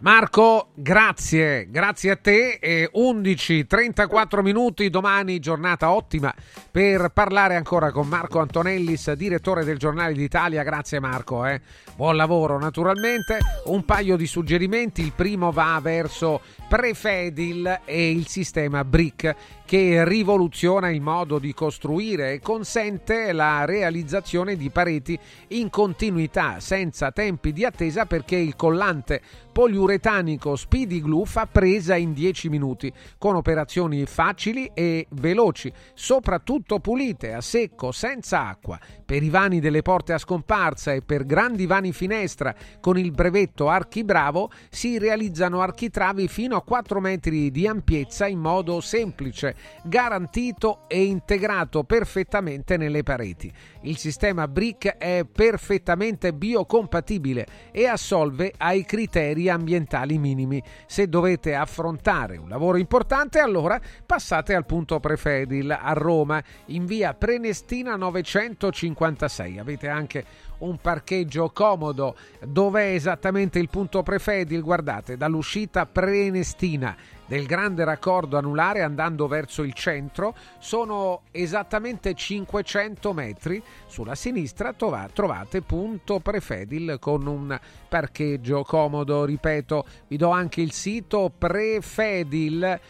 Marco, 0.01 0.69
grazie, 0.75 1.69
grazie 1.71 2.13
a 2.13 2.17
te. 2.17 2.59
E 2.61 2.89
11.34 2.95 4.43
minuti 4.43 4.91
domani, 4.91 5.41
giornata 5.41 5.91
ottima 5.91 6.33
per 6.71 7.09
parlare 7.09 7.57
ancora 7.57 7.91
con 7.91 8.07
Marco 8.07 8.39
Antonellis, 8.39 9.11
direttore 9.15 9.65
del 9.65 9.77
Giornale 9.77 10.13
d'Italia. 10.13 10.63
Grazie 10.63 11.01
Marco, 11.01 11.45
eh. 11.47 11.61
buon 11.97 12.15
lavoro 12.15 12.61
naturalmente. 12.61 13.39
Un 13.65 13.85
paio 13.85 14.17
di 14.17 14.29
suggerimenti, 14.29 15.03
il 15.03 15.13
primo 15.17 15.51
va 15.51 15.81
verso 15.83 16.43
Prefedil 16.69 17.81
e 17.85 18.11
il 18.11 18.29
sistema 18.29 18.85
BRIC 18.85 19.35
che 19.69 20.03
rivoluziona 20.09 20.89
il 20.89 21.03
modo 21.03 21.39
di 21.39 21.53
costruire 21.53 22.33
e 22.33 22.41
consente 22.41 23.33
la 23.33 23.67
realizzazione 23.67 24.57
di 24.57 24.71
pareti 24.71 25.19
in 25.49 25.69
continuità 25.69 26.59
senza 26.59 27.13
tempi 27.13 27.53
di 27.53 27.67
attesa 27.67 28.07
perché 28.07 28.37
il 28.37 28.57
collante 28.57 29.21
poliuretanico 29.59 30.55
Speedy 30.55 31.01
Glue 31.01 31.27
fa 31.27 31.47
presa 31.47 31.97
in 31.97 32.13
10 32.13 32.49
minuti 32.49 32.93
con 33.19 33.35
operazioni 33.35 34.07
facili 34.07 34.71
e 34.73 35.09
veloci, 35.11 35.73
soprattutto 35.95 36.79
pulite, 36.79 37.33
a 37.33 37.41
secco, 37.41 37.91
senza 37.91 38.47
acqua. 38.47 38.79
Per 39.05 39.21
i 39.21 39.29
vani 39.29 39.59
delle 39.59 39.83
porte 39.83 40.13
a 40.13 40.19
scomparsa 40.19 40.93
e 40.93 41.03
per 41.03 41.27
grandi 41.27 41.67
vani 41.67 41.93
finestra 41.93 42.55
con 42.79 42.99
il 42.99 43.11
brevetto 43.11 43.69
Archibravo 43.69 44.49
si 44.71 44.97
realizzano 44.97 45.61
architravi 45.61 46.29
fino 46.29 46.55
a 46.55 46.63
4 46.63 47.01
metri 47.01 47.51
di 47.51 47.67
ampiezza 47.67 48.29
in 48.29 48.39
modo 48.39 48.81
semplice, 48.81 49.57
garantito 49.83 50.81
e 50.89 51.05
integrato 51.05 51.85
perfettamente 51.85 52.77
nelle 52.77 53.03
pareti. 53.03 53.53
Il 53.83 53.97
sistema 53.97 54.49
BRIC 54.49 54.97
è 54.97 55.25
perfettamente 55.31 56.33
biocompatibile 56.33 57.47
e 57.71 57.87
assolve 57.87 58.53
ai 58.57 58.85
criteri 58.85 59.49
ambientali 59.49 60.19
minimi. 60.19 60.63
Se 60.87 61.09
dovete 61.09 61.55
affrontare 61.55 62.37
un 62.37 62.49
lavoro 62.49 62.79
importante, 62.79 63.39
allora 63.39 63.81
passate 64.05 64.55
al 64.55 64.67
punto 64.67 65.01
Prefedil 65.01 65.71
a 65.71 65.93
Roma 65.93 66.43
in 66.67 66.87
via 66.87 67.15
Prenestina 67.15 67.97
956. 67.97 69.59
Avete 69.59 69.89
anche 69.89 70.25
un 70.59 70.79
parcheggio 70.79 71.51
comodo. 71.51 72.17
Dov'è 72.45 72.95
esattamente 72.95 73.59
il 73.59 73.69
punto 73.69 74.03
Prefedil? 74.03 74.63
Guardate, 74.63 75.17
dall'uscita 75.17 75.87
Prenestina 75.87 76.97
del 77.29 77.47
grande 77.47 77.85
raccordo 77.85 78.37
anulare 78.39 78.83
andando 78.83 79.29
verso 79.29 79.63
il 79.63 79.75
centro 79.75 80.35
sono 80.59 81.23
esattamente 81.31 82.15
500 82.15 83.13
metri. 83.13 83.63
Sulla 83.87 84.15
sinistra 84.15 84.73
trovate 84.73 85.61
punto 85.61 86.21
Prefedil 86.21 86.97
con 86.99 87.27
un 87.27 87.57
parcheggio 87.89 88.65
comodo. 88.65 89.27
Ripeto, 89.27 89.85
vi 90.09 90.17
do 90.17 90.31
anche 90.31 90.63
il 90.63 90.73
sito 90.73 91.31
prefedil.it. 91.37 92.81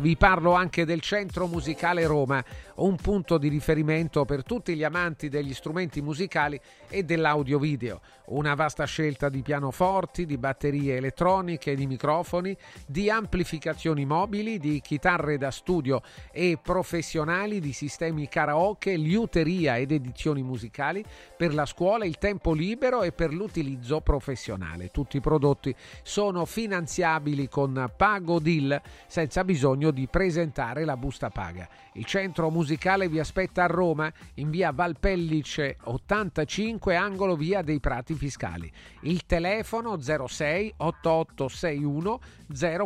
Vi 0.00 0.16
parlo 0.16 0.54
anche 0.54 0.84
del 0.84 1.00
Centro 1.00 1.46
Musicale 1.46 2.06
Roma, 2.06 2.44
un 2.76 2.96
punto 2.96 3.38
di 3.38 3.48
riferimento 3.48 4.24
per 4.24 4.42
tutti 4.42 4.74
gli 4.74 4.84
amanti 4.84 5.28
degli 5.28 5.54
strumenti 5.54 6.02
musicali 6.02 6.58
e 6.88 7.04
dell'audio 7.04 7.58
video. 7.58 8.00
Una 8.26 8.54
vasta 8.54 8.84
scelta 8.84 9.28
di 9.28 9.42
pianoforti, 9.42 10.24
di 10.24 10.38
batterie 10.38 10.96
elettroniche, 10.96 11.74
di 11.74 11.86
microfoni, 11.86 12.56
di 12.86 13.10
amplificazioni 13.10 14.04
mobili, 14.06 14.58
di 14.58 14.80
chitarre 14.80 15.36
da 15.36 15.50
studio 15.50 16.02
e 16.32 16.58
professionali, 16.60 17.60
di 17.60 17.72
sistemi 17.72 18.28
karaoke, 18.28 18.96
liuteria 18.96 19.76
ed 19.76 19.92
edizioni 19.92 20.42
musicali 20.42 21.04
per 21.36 21.52
la 21.52 21.66
scuola, 21.66 22.04
il 22.04 22.18
tempo 22.18 22.52
libero 22.52 23.02
e 23.02 23.12
per 23.12 23.32
l'utilizzo 23.32 24.00
professionale. 24.00 24.88
Tutti 24.88 25.18
i 25.18 25.20
prodotti 25.20 25.74
sono 26.02 26.44
finanziabili 26.44 27.48
con 27.48 27.92
Pago 27.96 28.38
Deal 28.38 28.80
senza 29.06 29.44
bisogno 29.44 29.90
di 29.90 30.08
presentare 30.08 30.84
la 30.84 30.96
busta 30.96 31.28
paga. 31.28 31.68
Il 31.96 32.06
centro 32.06 32.50
musicale 32.50 33.08
vi 33.08 33.20
aspetta 33.20 33.62
a 33.64 33.66
Roma 33.66 34.12
in 34.34 34.50
via 34.50 34.72
Valpellice 34.72 35.76
85 35.84 36.96
angolo 36.96 37.36
via 37.36 37.62
dei 37.62 37.78
Prati 37.78 38.14
Fiscali. 38.14 38.68
Il 39.02 39.24
telefono 39.26 40.00
06 40.00 40.74
8861 40.76 42.20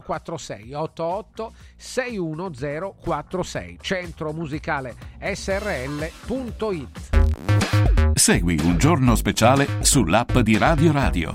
046 0.02 0.74
88 0.74 1.52
61046 1.76 3.78
centro 3.80 4.32
musicale 4.32 4.94
srl.it 5.32 7.16
Segui 8.12 8.58
un 8.62 8.76
giorno 8.78 9.14
speciale 9.14 9.78
sull'app 9.80 10.36
di 10.38 10.58
Radio 10.58 10.92
Radio. 10.92 11.34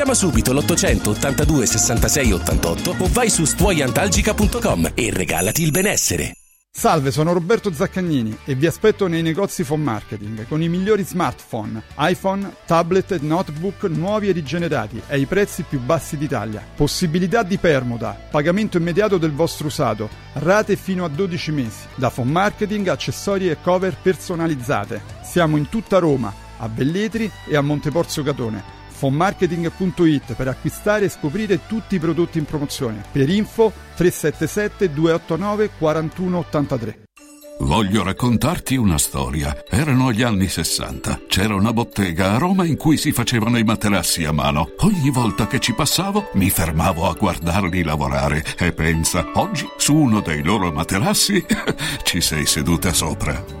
Chiama 0.01 0.17
subito 0.17 0.51
l'882 0.51 1.61
66 1.61 2.31
88 2.31 2.95
o 2.97 3.07
vai 3.11 3.29
su 3.29 3.45
stuoiantalgica.com 3.45 4.93
e 4.95 5.11
regalati 5.13 5.61
il 5.61 5.69
benessere. 5.69 6.31
Salve, 6.71 7.11
sono 7.11 7.33
Roberto 7.33 7.71
Zaccagnini 7.71 8.35
e 8.45 8.55
vi 8.55 8.65
aspetto 8.65 9.05
nei 9.05 9.21
negozi 9.21 9.63
Phone 9.63 9.83
Marketing 9.83 10.47
con 10.47 10.63
i 10.63 10.69
migliori 10.69 11.03
smartphone, 11.03 11.83
iPhone, 11.99 12.51
tablet 12.65 13.11
e 13.11 13.19
notebook 13.21 13.83
nuovi 13.83 14.29
e 14.29 14.31
rigenerati 14.31 14.99
ai 15.09 15.27
prezzi 15.27 15.61
più 15.69 15.79
bassi 15.79 16.17
d'Italia. 16.17 16.65
Possibilità 16.75 17.43
di 17.43 17.59
permuta, 17.59 18.19
pagamento 18.31 18.77
immediato 18.77 19.19
del 19.19 19.33
vostro 19.33 19.67
usato, 19.67 20.09
rate 20.33 20.77
fino 20.77 21.05
a 21.05 21.09
12 21.09 21.51
mesi. 21.51 21.85
Da 21.93 22.09
Phone 22.09 22.31
Marketing, 22.31 22.87
accessori 22.87 23.51
e 23.51 23.61
cover 23.61 23.95
personalizzate. 24.01 24.99
Siamo 25.21 25.57
in 25.57 25.69
tutta 25.69 25.99
Roma, 25.99 26.33
a 26.57 26.67
Velletri 26.67 27.29
e 27.45 27.55
a 27.55 27.61
Monteporzio 27.61 28.23
Catone 28.23 28.79
fonmarketing.it 29.01 30.35
per 30.35 30.47
acquistare 30.47 31.05
e 31.05 31.09
scoprire 31.09 31.65
tutti 31.65 31.95
i 31.95 31.99
prodotti 31.99 32.37
in 32.37 32.45
promozione. 32.45 33.03
Per 33.11 33.27
info 33.29 33.71
377 33.95 34.93
289 34.93 35.71
4183. 35.79 36.99
Voglio 37.61 38.03
raccontarti 38.03 38.75
una 38.75 38.97
storia. 38.97 39.55
Erano 39.69 40.11
gli 40.11 40.21
anni 40.21 40.47
60. 40.47 41.21
C'era 41.27 41.55
una 41.55 41.73
bottega 41.73 42.33
a 42.33 42.37
Roma 42.37 42.65
in 42.65 42.77
cui 42.77 42.97
si 42.97 43.11
facevano 43.11 43.57
i 43.57 43.63
materassi 43.63 44.23
a 44.23 44.31
mano. 44.31 44.71
Ogni 44.79 45.09
volta 45.09 45.47
che 45.47 45.59
ci 45.59 45.73
passavo 45.73 46.29
mi 46.33 46.49
fermavo 46.49 47.07
a 47.07 47.13
guardarli 47.13 47.83
lavorare 47.83 48.43
e 48.57 48.71
pensa, 48.71 49.25
oggi 49.33 49.67
su 49.77 49.95
uno 49.95 50.21
dei 50.21 50.43
loro 50.43 50.71
materassi 50.71 51.43
ci 52.03 52.21
sei 52.21 52.45
seduta 52.45 52.93
sopra. 52.93 53.60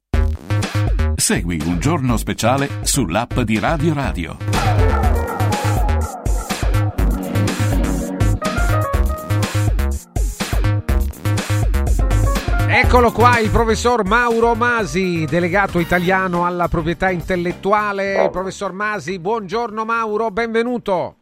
Segui 1.31 1.61
un 1.65 1.79
giorno 1.79 2.17
speciale 2.17 2.67
sull'app 2.81 3.39
di 3.39 3.57
Radio 3.57 3.93
Radio. 3.93 4.35
Eccolo 12.67 13.13
qua 13.13 13.39
il 13.39 13.49
professor 13.49 14.03
Mauro 14.03 14.55
Masi, 14.55 15.23
delegato 15.23 15.79
italiano 15.79 16.45
alla 16.45 16.67
proprietà 16.67 17.09
intellettuale. 17.09 18.27
Professor 18.29 18.73
Masi, 18.73 19.17
buongiorno 19.17 19.85
Mauro, 19.85 20.31
benvenuto. 20.31 21.15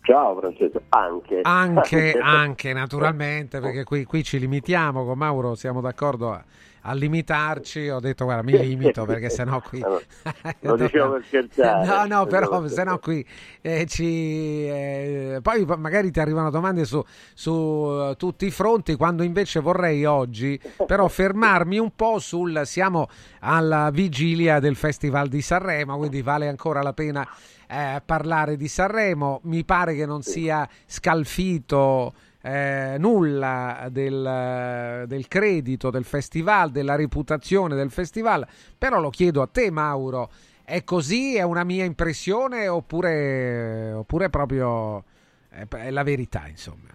Ciao 0.00 0.38
Francesco, 0.38 0.80
anche. 0.88 1.40
Anche, 1.42 2.12
anche 2.24 2.72
naturalmente, 2.72 3.60
perché 3.60 3.84
qui, 3.84 4.04
qui, 4.04 4.24
ci 4.24 4.38
limitiamo 4.38 5.04
con 5.04 5.18
Mauro, 5.18 5.54
siamo 5.54 5.82
d'accordo 5.82 6.32
a, 6.32 6.42
a 6.88 6.92
limitarci, 6.94 7.88
ho 7.88 7.98
detto 7.98 8.24
guarda 8.24 8.44
mi 8.44 8.56
limito 8.56 9.04
perché 9.04 9.28
sennò 9.28 9.60
qui... 9.60 9.80
Lo 10.60 10.76
dicevo 10.76 11.12
per 11.12 11.24
scherzare. 11.24 11.84
No, 11.84 12.06
no, 12.06 12.26
però 12.26 12.60
per 12.60 12.70
sennò 12.70 12.98
qui 13.00 13.26
eh, 13.60 13.86
ci... 13.86 14.68
eh, 14.68 15.40
poi 15.42 15.64
magari 15.64 16.12
ti 16.12 16.20
arrivano 16.20 16.50
domande 16.50 16.84
su, 16.84 17.02
su 17.34 18.08
eh, 18.10 18.14
tutti 18.16 18.46
i 18.46 18.52
fronti, 18.52 18.94
quando 18.94 19.24
invece 19.24 19.58
vorrei 19.58 20.04
oggi 20.04 20.60
però 20.86 21.08
fermarmi 21.08 21.78
un 21.78 21.90
po' 21.94 22.20
sul... 22.20 22.60
Siamo 22.64 23.08
alla 23.40 23.90
vigilia 23.90 24.60
del 24.60 24.76
Festival 24.76 25.26
di 25.28 25.42
Sanremo, 25.42 25.96
quindi 25.96 26.22
vale 26.22 26.46
ancora 26.46 26.82
la 26.82 26.92
pena 26.92 27.26
eh, 27.66 28.00
parlare 28.04 28.56
di 28.56 28.68
Sanremo. 28.68 29.40
Mi 29.44 29.64
pare 29.64 29.96
che 29.96 30.06
non 30.06 30.22
sia 30.22 30.68
scalfito 30.86 32.14
eh, 32.46 32.96
nulla 32.98 33.88
del, 33.90 35.04
del 35.08 35.26
credito 35.26 35.90
del 35.90 36.04
festival, 36.04 36.70
della 36.70 36.94
reputazione 36.94 37.74
del 37.74 37.90
festival, 37.90 38.46
però 38.78 39.00
lo 39.00 39.10
chiedo 39.10 39.42
a 39.42 39.48
te 39.48 39.68
Mauro, 39.72 40.30
è 40.64 40.84
così? 40.84 41.34
È 41.34 41.42
una 41.42 41.64
mia 41.64 41.84
impressione 41.84 42.68
oppure, 42.68 43.92
oppure 43.92 44.30
proprio 44.30 45.02
è, 45.48 45.66
è 45.68 45.90
la 45.90 46.04
verità 46.04 46.46
insomma? 46.46 46.94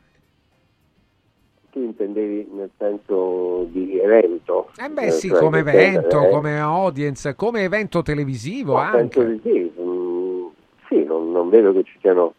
Tu 1.72 1.80
intendevi 1.80 2.50
nel 2.54 2.70
senso 2.78 3.66
di 3.72 3.98
evento? 4.00 4.70
Eh 4.78 4.90
beh 4.90 5.12
sì, 5.12 5.30
cioè 5.30 5.40
come 5.40 5.60
evento, 5.60 6.28
eh, 6.28 6.30
come 6.30 6.60
audience, 6.60 7.36
come 7.36 7.64
evento 7.64 8.02
televisivo 8.02 8.76
penso 8.76 9.20
anche. 9.20 9.26
di 9.26 9.40
sì. 9.44 9.82
Mm, 9.82 10.48
sì, 10.88 11.04
non, 11.04 11.32
non 11.32 11.50
vedo 11.50 11.74
che 11.74 11.84
ci 11.84 11.98
siano 12.00 12.36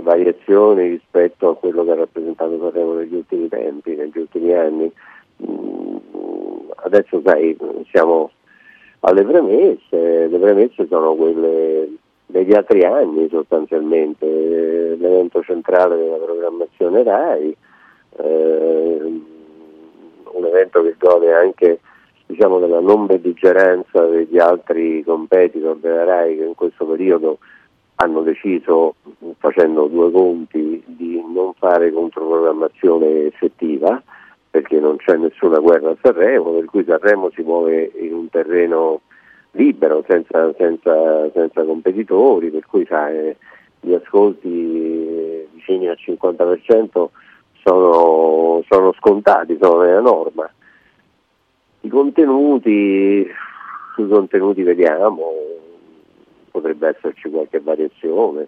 variazioni 0.00 0.88
rispetto 0.88 1.50
a 1.50 1.56
quello 1.56 1.84
che 1.84 1.90
ha 1.90 1.96
rappresentato 1.96 2.58
Sanremo 2.58 2.94
negli 2.94 3.14
ultimi 3.14 3.48
tempi, 3.48 3.94
negli 3.94 4.18
ultimi 4.18 4.52
anni. 4.54 4.92
Mm, 5.44 5.96
adesso 6.76 7.20
sai, 7.24 7.56
siamo 7.90 8.30
alle 9.00 9.24
premesse, 9.24 10.28
le 10.28 10.38
premesse 10.38 10.86
sono 10.86 11.14
quelle 11.14 11.88
degli 12.26 12.54
altri 12.54 12.84
anni 12.84 13.28
sostanzialmente, 13.28 14.26
l'evento 14.26 15.42
centrale 15.42 15.96
della 15.96 16.16
programmazione 16.16 17.02
RAI, 17.02 17.56
eh, 18.16 19.20
un 20.32 20.44
evento 20.46 20.82
che 20.82 20.94
gode 20.98 21.34
anche 21.34 21.80
diciamo, 22.26 22.58
della 22.58 22.80
non 22.80 23.06
belligeranza 23.06 24.06
degli 24.06 24.38
altri 24.38 25.02
competitor 25.04 25.76
della 25.76 26.04
RAI 26.04 26.36
che 26.36 26.44
in 26.44 26.54
questo 26.54 26.86
periodo 26.86 27.38
hanno 28.02 28.22
deciso, 28.22 28.96
facendo 29.38 29.86
due 29.86 30.10
conti, 30.10 30.82
di 30.84 31.22
non 31.32 31.52
fare 31.54 31.92
controprogrammazione 31.92 33.26
effettiva 33.26 34.02
perché 34.50 34.80
non 34.80 34.96
c'è 34.96 35.16
nessuna 35.16 35.60
guerra 35.60 35.90
a 35.90 35.96
Sanremo, 36.02 36.50
per 36.50 36.64
cui 36.66 36.84
Sanremo 36.84 37.30
si 37.30 37.42
muove 37.42 37.90
in 38.00 38.12
un 38.12 38.28
terreno 38.28 39.00
libero, 39.52 40.04
senza, 40.06 40.52
senza- 40.58 41.30
senza 41.32 41.64
competitori, 41.64 42.50
per 42.50 42.66
cui 42.66 42.84
sai, 42.86 43.34
gli 43.80 43.94
ascolti 43.94 44.48
eh, 44.48 45.48
vicini 45.54 45.88
al 45.88 45.96
50% 45.98 47.06
sono, 47.64 48.62
sono 48.68 48.92
scontati, 48.98 49.56
sono 49.60 49.82
nella 49.82 50.00
norma. 50.00 50.50
I 51.80 51.88
contenuti, 51.88 53.26
sui 53.94 54.08
contenuti 54.08 54.62
vediamo, 54.62 55.32
potrebbe 56.52 56.88
esserci 56.88 57.28
qualche 57.30 57.58
variazione, 57.58 58.46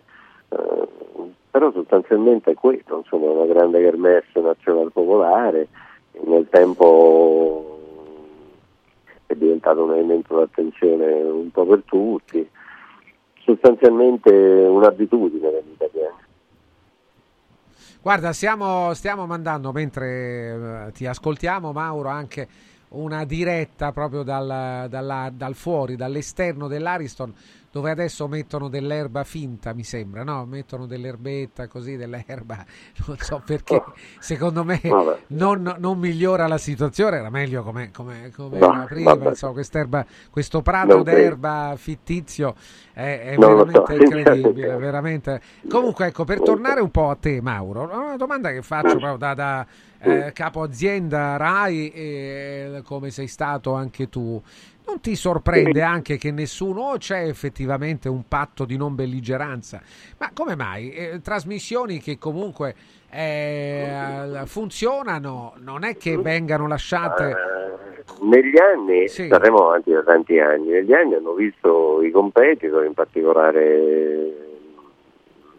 eh, 0.50 0.88
però 1.50 1.72
sostanzialmente 1.72 2.52
è 2.52 2.55
questo, 2.55 2.98
insomma, 2.98 3.30
una 3.30 3.52
grande 3.52 3.80
kermesse 3.80 4.40
nazionale 4.40 4.90
popolare, 4.90 5.68
nel 6.24 6.46
tempo 6.50 7.80
è 9.26 9.34
diventato 9.34 9.82
un 9.82 9.92
elemento 9.92 10.36
d'attenzione 10.36 11.12
un 11.22 11.50
po' 11.50 11.66
per 11.66 11.82
tutti, 11.84 12.48
sostanzialmente 13.40 14.30
un'abitudine 14.30 15.62
italiani. 15.72 16.22
Guarda, 18.00 18.32
stiamo, 18.32 18.92
stiamo 18.92 19.26
mandando 19.26 19.72
mentre 19.72 20.86
eh, 20.86 20.92
ti 20.92 21.07
ascoltiamo, 21.07 21.72
Mauro, 21.72 22.11
anche 22.11 22.46
una 22.90 23.24
diretta 23.24 23.92
proprio 23.92 24.22
dal, 24.22 24.86
dalla- 24.88 25.30
dal 25.32 25.55
fuori, 25.55 25.96
dall'esterno 25.96 26.68
dell'Ariston, 26.68 27.32
dove 27.75 27.91
adesso 27.91 28.29
mettono 28.29 28.68
dell'erba 28.68 29.25
finta, 29.25 29.75
mi 29.75 29.83
sembra, 29.83 30.22
no? 30.22 30.45
Mettono 30.45 30.87
dell'erbetta 30.87 31.66
così, 31.66 31.97
dell'erba, 31.97 32.64
non 33.05 33.16
so 33.18 33.43
perché, 33.45 33.83
secondo 34.20 34.62
me 34.62 34.81
non, 35.27 35.75
non 35.79 35.99
migliora 35.99 36.47
la 36.47 36.57
situazione, 36.57 37.16
era 37.16 37.31
meglio 37.31 37.64
come, 37.64 37.91
come, 37.91 38.31
come 38.33 38.59
No, 38.61 38.85
prima, 38.89 39.14
insomma, 39.14 40.07
questo 40.31 40.62
prato 40.62 41.03
d'erba 41.03 41.75
fittizio 41.77 42.55
è, 42.93 43.33
è 43.33 43.37
veramente 43.37 43.97
so, 43.97 44.03
incredibile, 44.05 44.77
veramente. 44.77 45.41
Comunque, 45.68 46.07
ecco, 46.07 46.22
per 46.22 46.43
tornare 46.43 46.81
un 46.81 46.93
po' 46.93 47.11
a 47.11 47.16
te, 47.16 47.41
Mauro, 47.41 47.91
una 47.93 48.16
domanda 48.16 48.53
che 48.53 48.62
faccio 48.62 48.99
proprio 48.99 49.16
da, 49.16 49.35
da, 49.35 49.66
eh, 49.99 50.33
capo 50.33 50.62
azienda 50.62 51.37
RAI, 51.37 51.91
e 51.91 52.83
come 52.85 53.11
sei 53.11 53.27
stato 53.27 53.75
anche 53.75 54.09
tu. 54.09 54.41
Non 54.87 55.01
ti 55.01 55.16
sorprende 55.16 55.80
anche 55.82 56.18
che 56.18 56.30
nessuno 56.30 56.82
o 56.82 56.97
c'è 56.99 57.26
effettivamente 57.26 58.09
un 58.09 58.28
patto 58.28 58.64
di 58.64 58.76
non 58.76 58.95
belligeranza? 58.95 59.80
Ma 60.18 60.30
come 60.35 60.55
mai? 60.57 60.93
Eh, 60.93 61.20
trasmissioni 61.22 62.01
che 62.01 62.18
comunque 62.18 62.74
eh, 63.11 64.43
funzionano, 64.45 65.55
non 65.59 65.85
è 65.85 65.97
che 65.97 66.18
vengano 66.18 66.66
lasciate... 66.68 67.30
Eh, 67.30 67.64
negli 68.20 68.59
anni, 68.59 69.09
saremo 69.09 69.68
avanti 69.68 69.91
da 69.91 70.03
tanti 70.03 70.39
anni, 70.39 70.68
negli 70.68 70.93
anni 70.93 71.14
hanno 71.14 71.32
visto 71.32 72.03
i 72.03 72.11
competitor, 72.11 72.85
in 72.85 72.93
particolare 72.93 74.53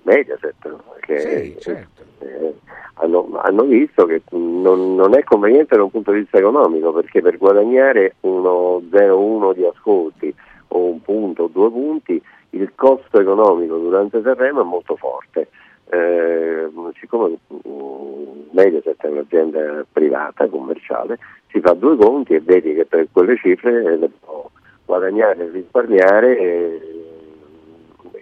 Mediaset, 0.05 0.55
che 1.01 1.19
Sì, 1.19 1.55
certo. 1.59 2.03
eh, 2.19 2.53
hanno, 2.95 3.29
hanno 3.41 3.63
visto 3.63 4.05
che 4.05 4.21
non, 4.31 4.95
non 4.95 5.15
è 5.15 5.23
conveniente 5.23 5.75
da 5.75 5.83
un 5.83 5.91
punto 5.91 6.11
di 6.11 6.19
vista 6.19 6.37
economico, 6.37 6.93
perché 6.93 7.21
per 7.21 7.37
guadagnare 7.37 8.15
uno 8.21 8.81
0,1 8.89 9.53
di 9.53 9.65
ascolti 9.65 10.33
o 10.69 10.85
un 10.85 11.01
punto 11.01 11.43
o 11.43 11.47
due 11.47 11.69
punti, 11.71 12.21
il 12.51 12.71
costo 12.75 13.19
economico 13.19 13.77
durante 13.77 14.21
Sanremo 14.21 14.61
è 14.61 14.63
molto 14.65 14.95
forte. 14.95 15.49
Eh, 15.89 16.67
siccome 16.99 17.37
mm, 17.53 18.49
Mediaset 18.51 19.01
è 19.01 19.07
un'azienda 19.07 19.85
privata, 19.91 20.47
commerciale, 20.47 21.17
si 21.49 21.59
fa 21.59 21.73
due 21.73 21.95
conti 21.95 22.33
e 22.33 22.41
vedi 22.41 22.73
che 22.73 22.85
per 22.85 23.07
quelle 23.11 23.37
cifre 23.37 23.97
le 23.97 24.09
può 24.19 24.49
guadagnare 24.85 25.45
e 25.45 25.49
risparmiare 25.49 26.37
eh, 26.37 26.79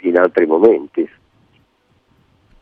in 0.02 0.18
altri 0.18 0.46
momenti. 0.46 1.10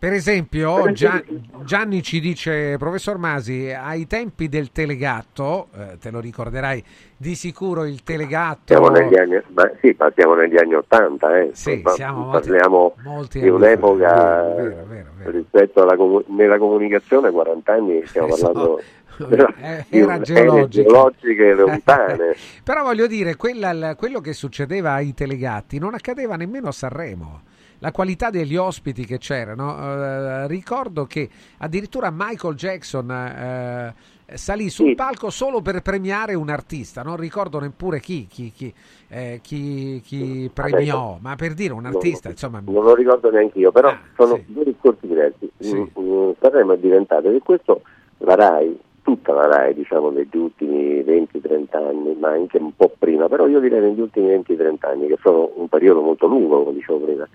Per 0.02 0.14
esempio, 0.14 0.92
Gia- 0.94 1.22
Gianni 1.64 2.02
ci 2.02 2.20
dice, 2.20 2.76
professor 2.80 3.20
Masi, 3.20 3.70
ai 3.72 4.08
tempi 4.08 4.50
del 4.50 4.72
telegatto, 4.72 5.68
eh, 5.78 6.00
te 6.00 6.10
lo 6.10 6.20
ricorderai 6.20 6.84
di 7.16 7.36
sicuro 7.36 7.86
il 7.86 8.02
telegatto... 8.02 8.74
Siamo 8.74 8.90
negli 8.90 9.16
anni, 9.16 9.40
ma 9.50 9.70
sì, 9.80 9.96
ma 10.00 10.12
siamo 10.16 10.34
negli 10.34 10.58
anni 10.58 10.74
80, 10.74 11.38
eh. 11.42 11.50
Sì, 11.54 11.84
siamo 11.94 12.26
molti- 12.26 12.48
parliamo 12.50 12.96
molti 13.04 13.40
di 13.42 13.48
anni 13.48 13.56
un'epoca 13.58 14.08
fa. 14.10 14.42
Vero, 14.56 14.86
vero, 14.88 15.10
rispetto 15.26 15.84
alla 15.84 15.96
nella 16.30 16.58
comunicazione 16.58 17.30
40 17.30 17.72
anni 17.72 18.02
stiamo 18.08 18.30
parlando 18.30 18.82
Eh, 19.22 19.86
di 19.88 20.00
era 20.00 20.16
un- 20.16 20.24
geologica. 20.24 20.84
geologiche 20.90 21.54
lontane. 21.54 22.36
Però 22.64 22.82
voglio 22.82 23.06
dire, 23.06 23.36
quella- 23.36 23.94
quello 23.96 24.20
che 24.20 24.34
succedeva 24.34 24.94
ai 24.94 25.14
telegatti 25.14 25.78
non 25.78 25.94
accadeva 25.94 26.36
nemmeno 26.38 26.70
a 26.70 26.72
Sanremo. 26.72 27.42
La 27.84 27.92
qualità 27.92 28.30
degli 28.30 28.56
ospiti 28.56 29.06
che 29.06 29.18
c'erano, 29.18 29.76
eh, 29.76 30.48
ricordo 30.48 31.06
che 31.06 31.28
addirittura 31.58 32.12
Michael 32.14 32.54
Jackson 32.54 33.10
eh, 33.10 33.94
salì 34.38 34.70
sul 34.70 34.94
palco 34.94 35.32
solo 35.32 35.62
per 35.62 35.82
premiare 35.82 36.36
un 36.36 36.50
artista, 36.50 37.02
non 37.02 37.16
ricordo 37.18 37.60
neppure 37.60 38.00
chi, 38.00 38.28
chi, 38.28 38.52
chi, 38.52 38.72
eh, 39.10 39.40
chi- 39.42 40.00
chi 40.06 40.52
premiò, 40.54 41.18
ma 41.20 41.36
per 41.36 41.56
dire 41.56 41.74
un 41.74 41.88
artista, 41.88 42.30
insomma, 42.30 42.62
non 42.64 42.84
lo 42.84 42.94
ricordo 42.94 43.32
neanche 43.32 43.58
io, 43.58 43.72
però 43.72 43.90
Ah, 43.90 44.00
sono 44.16 44.40
due 44.46 44.64
discorsi 44.64 45.08
diversi. 45.08 45.52
Mm, 45.66 45.84
mm, 46.00 46.32
Sanremo 46.40 46.74
è 46.74 46.78
diventato, 46.78 47.32
e 47.32 47.40
questo 47.40 47.82
la 48.20 48.36
RAI, 48.36 48.80
tutta 49.02 49.34
la 49.34 49.48
RAI 49.48 49.74
diciamo 49.74 50.12
negli 50.12 50.38
ultimi 50.38 51.02
20-30 51.02 51.78
anni, 51.78 52.16
ma 52.20 52.30
anche 52.30 52.58
un 52.58 52.76
po' 52.76 52.94
prima, 52.96 53.28
però 53.28 53.48
io 53.48 53.60
direi 53.60 53.82
negli 53.82 54.02
ultimi 54.02 54.28
20-30 54.28 54.88
anni, 54.88 55.08
che 55.08 55.18
sono 55.24 55.50
un 55.56 55.68
periodo 55.68 56.02
molto 56.02 56.28
lungo, 56.28 56.64
come 56.64 56.76
dicevo 56.76 57.00
prima, 57.00 57.28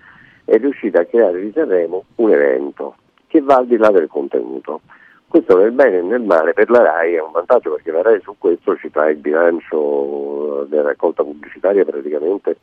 è 0.47 0.57
riuscita 0.57 1.01
a 1.01 1.05
creare 1.05 1.41
di 1.41 1.51
Sanremo 1.51 2.05
un 2.15 2.31
evento 2.31 2.95
che 3.27 3.41
va 3.41 3.55
al 3.55 3.67
di 3.67 3.75
là 3.75 3.89
del 3.91 4.07
contenuto. 4.07 4.79
Questo 5.27 5.57
nel 5.57 5.73
bene 5.73 5.97
e 5.97 6.01
nel 6.01 6.21
male 6.21 6.53
per 6.53 6.69
la 6.69 6.83
RAI 6.83 7.15
è 7.15 7.21
un 7.21 7.31
vantaggio 7.33 7.71
perché 7.71 7.91
la 7.91 8.01
RAI 8.01 8.21
su 8.21 8.35
questo 8.37 8.77
ci 8.77 8.87
fa 8.87 9.09
il 9.09 9.17
bilancio 9.17 10.65
della 10.69 10.83
raccolta 10.83 11.23
pubblicitaria 11.23 11.83
praticamente 11.83 12.55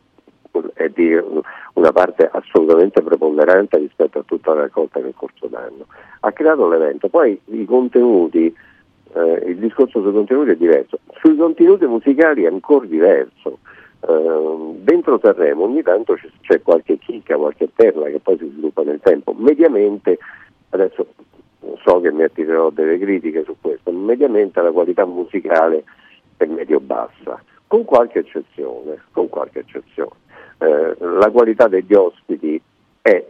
è 0.72 0.88
di 0.88 1.14
una 1.74 1.92
parte 1.92 2.26
assolutamente 2.32 3.02
preponderante 3.02 3.76
rispetto 3.76 4.20
a 4.20 4.22
tutta 4.24 4.54
la 4.54 4.62
raccolta 4.62 5.00
nel 5.00 5.12
corso 5.14 5.46
d'anno. 5.46 5.86
Ha 6.20 6.32
creato 6.32 6.66
l'evento, 6.66 7.08
poi 7.08 7.38
i 7.46 7.66
contenuti 7.66 8.54
eh, 9.12 9.42
il 9.46 9.58
discorso 9.58 10.00
sui 10.00 10.12
contenuti 10.12 10.50
è 10.50 10.56
diverso. 10.56 11.00
Sui 11.20 11.36
contenuti 11.36 11.84
musicali 11.84 12.44
è 12.44 12.46
ancora 12.46 12.86
diverso. 12.86 13.58
Eh, 14.06 14.74
dentro 14.82 15.18
Sanremo 15.22 15.64
ogni 15.64 15.82
tanto 15.82 16.16
c'è 16.42 16.60
qualche 16.62 16.98
chicca, 16.98 17.36
qualche 17.36 17.68
perla 17.68 18.06
che 18.06 18.20
poi 18.20 18.36
si 18.38 18.48
sviluppa 18.48 18.82
nel 18.82 19.00
tempo. 19.00 19.32
Mediamente, 19.32 20.18
adesso 20.70 21.06
so 21.82 22.00
che 22.00 22.12
mi 22.12 22.22
attirerò 22.22 22.70
delle 22.70 22.98
critiche 22.98 23.44
su 23.44 23.56
questo, 23.60 23.90
mediamente 23.90 24.60
la 24.60 24.72
qualità 24.72 25.04
musicale 25.06 25.84
è 26.36 26.44
medio-bassa, 26.44 27.42
con 27.66 27.84
qualche 27.84 28.20
eccezione. 28.20 29.02
Con 29.12 29.28
qualche 29.28 29.60
eccezione. 29.60 30.22
Eh, 30.58 30.96
la 30.98 31.30
qualità 31.30 31.68
degli 31.68 31.94
ospiti 31.94 32.60
è 33.00 33.24